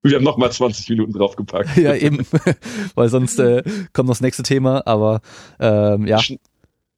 Wir 0.03 0.17
haben 0.17 0.23
nochmal 0.23 0.51
20 0.51 0.89
Minuten 0.89 1.13
draufgepackt. 1.13 1.75
ja, 1.77 1.95
eben. 1.95 2.25
Weil 2.95 3.09
sonst 3.09 3.39
äh, 3.39 3.63
kommt 3.93 4.07
noch 4.07 4.15
das 4.15 4.21
nächste 4.21 4.43
Thema, 4.43 4.85
aber 4.85 5.21
ähm, 5.59 6.07
ja. 6.07 6.19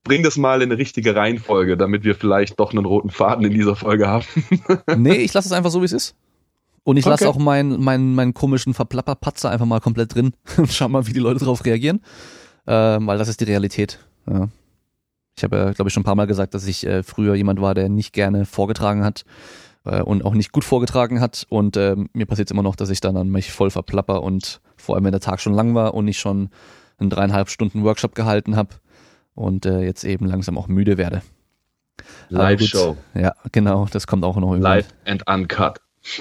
Bring 0.03 0.23
das 0.23 0.37
mal 0.37 0.61
in 0.61 0.71
eine 0.71 0.79
richtige 0.79 1.15
Reihenfolge, 1.15 1.77
damit 1.77 2.03
wir 2.03 2.15
vielleicht 2.15 2.59
doch 2.59 2.71
einen 2.71 2.85
roten 2.85 3.09
Faden 3.09 3.45
in 3.45 3.53
dieser 3.53 3.75
Folge 3.75 4.07
haben. 4.07 4.25
nee, 4.97 5.15
ich 5.15 5.33
lasse 5.33 5.47
es 5.47 5.51
einfach 5.51 5.71
so, 5.71 5.81
wie 5.81 5.85
es 5.85 5.91
ist. 5.91 6.15
Und 6.83 6.97
ich 6.97 7.05
lasse 7.05 7.27
auch 7.27 7.37
meinen 7.37 7.83
mein, 7.83 8.15
mein 8.15 8.33
komischen 8.33 8.73
Verplapperpatzer 8.73 9.49
einfach 9.49 9.65
mal 9.65 9.81
komplett 9.81 10.15
drin 10.15 10.33
und 10.57 10.71
schau 10.71 10.89
mal, 10.89 11.05
wie 11.05 11.13
die 11.13 11.19
Leute 11.19 11.39
darauf 11.39 11.65
reagieren. 11.65 12.01
Ähm, 12.65 13.07
weil 13.07 13.17
das 13.17 13.27
ist 13.27 13.41
die 13.41 13.45
Realität. 13.45 13.99
Ja. 14.27 14.47
Ich 15.37 15.43
habe 15.43 15.57
ja, 15.57 15.71
glaube 15.71 15.89
ich, 15.89 15.93
schon 15.93 16.01
ein 16.01 16.05
paar 16.05 16.15
Mal 16.15 16.27
gesagt, 16.27 16.53
dass 16.53 16.67
ich 16.67 16.85
äh, 16.85 17.03
früher 17.03 17.35
jemand 17.35 17.61
war, 17.61 17.73
der 17.73 17.89
nicht 17.89 18.13
gerne 18.13 18.45
vorgetragen 18.45 19.03
hat 19.03 19.25
äh, 19.85 20.01
und 20.01 20.25
auch 20.25 20.33
nicht 20.33 20.51
gut 20.51 20.63
vorgetragen 20.63 21.21
hat. 21.21 21.45
Und 21.49 21.77
äh, 21.77 21.95
mir 22.13 22.25
passiert 22.25 22.49
es 22.49 22.51
immer 22.51 22.63
noch, 22.63 22.75
dass 22.75 22.89
ich 22.89 23.01
dann 23.01 23.17
an 23.17 23.29
mich 23.29 23.51
voll 23.51 23.69
verplapper 23.69 24.23
und 24.23 24.61
vor 24.75 24.95
allem, 24.95 25.05
wenn 25.05 25.11
der 25.11 25.21
Tag 25.21 25.39
schon 25.39 25.53
lang 25.53 25.75
war 25.75 25.93
und 25.93 26.07
ich 26.07 26.19
schon 26.19 26.49
einen 26.97 27.09
dreieinhalb 27.09 27.49
Stunden 27.49 27.83
Workshop 27.83 28.15
gehalten 28.15 28.55
habe 28.55 28.69
und 29.39 29.65
äh, 29.65 29.81
jetzt 29.81 30.03
eben 30.03 30.25
langsam 30.25 30.57
auch 30.57 30.67
müde 30.67 30.97
werde. 30.97 31.21
Live-Show. 32.29 32.97
Ja, 33.13 33.33
genau, 33.51 33.87
das 33.91 34.05
kommt 34.05 34.23
auch 34.23 34.37
noch. 34.37 34.55
Live 34.55 34.87
and 35.05 35.23
uncut. 35.27 35.79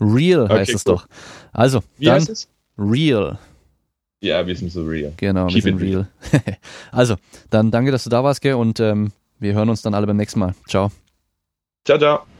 real 0.00 0.48
heißt 0.48 0.70
okay, 0.70 0.72
es 0.74 0.86
cool. 0.86 0.94
doch. 0.94 1.06
Also, 1.52 1.82
Wie 1.98 2.06
dann 2.06 2.16
heißt 2.16 2.30
es? 2.30 2.48
Real. 2.78 3.38
Ja, 4.20 4.46
wir 4.46 4.56
sind 4.56 4.70
so 4.70 4.84
real. 4.84 5.12
Genau, 5.16 5.46
Keep 5.46 5.54
wir 5.54 5.62
sind 5.62 5.80
real. 5.80 6.08
also, 6.92 7.16
dann 7.50 7.70
danke, 7.70 7.90
dass 7.90 8.04
du 8.04 8.10
da 8.10 8.24
warst, 8.24 8.40
gell, 8.40 8.54
und 8.54 8.80
ähm, 8.80 9.12
wir 9.38 9.54
hören 9.54 9.68
uns 9.68 9.82
dann 9.82 9.94
alle 9.94 10.06
beim 10.06 10.16
nächsten 10.16 10.40
Mal. 10.40 10.54
Ciao. 10.66 10.90
Ciao, 11.84 11.98
ciao. 11.98 12.33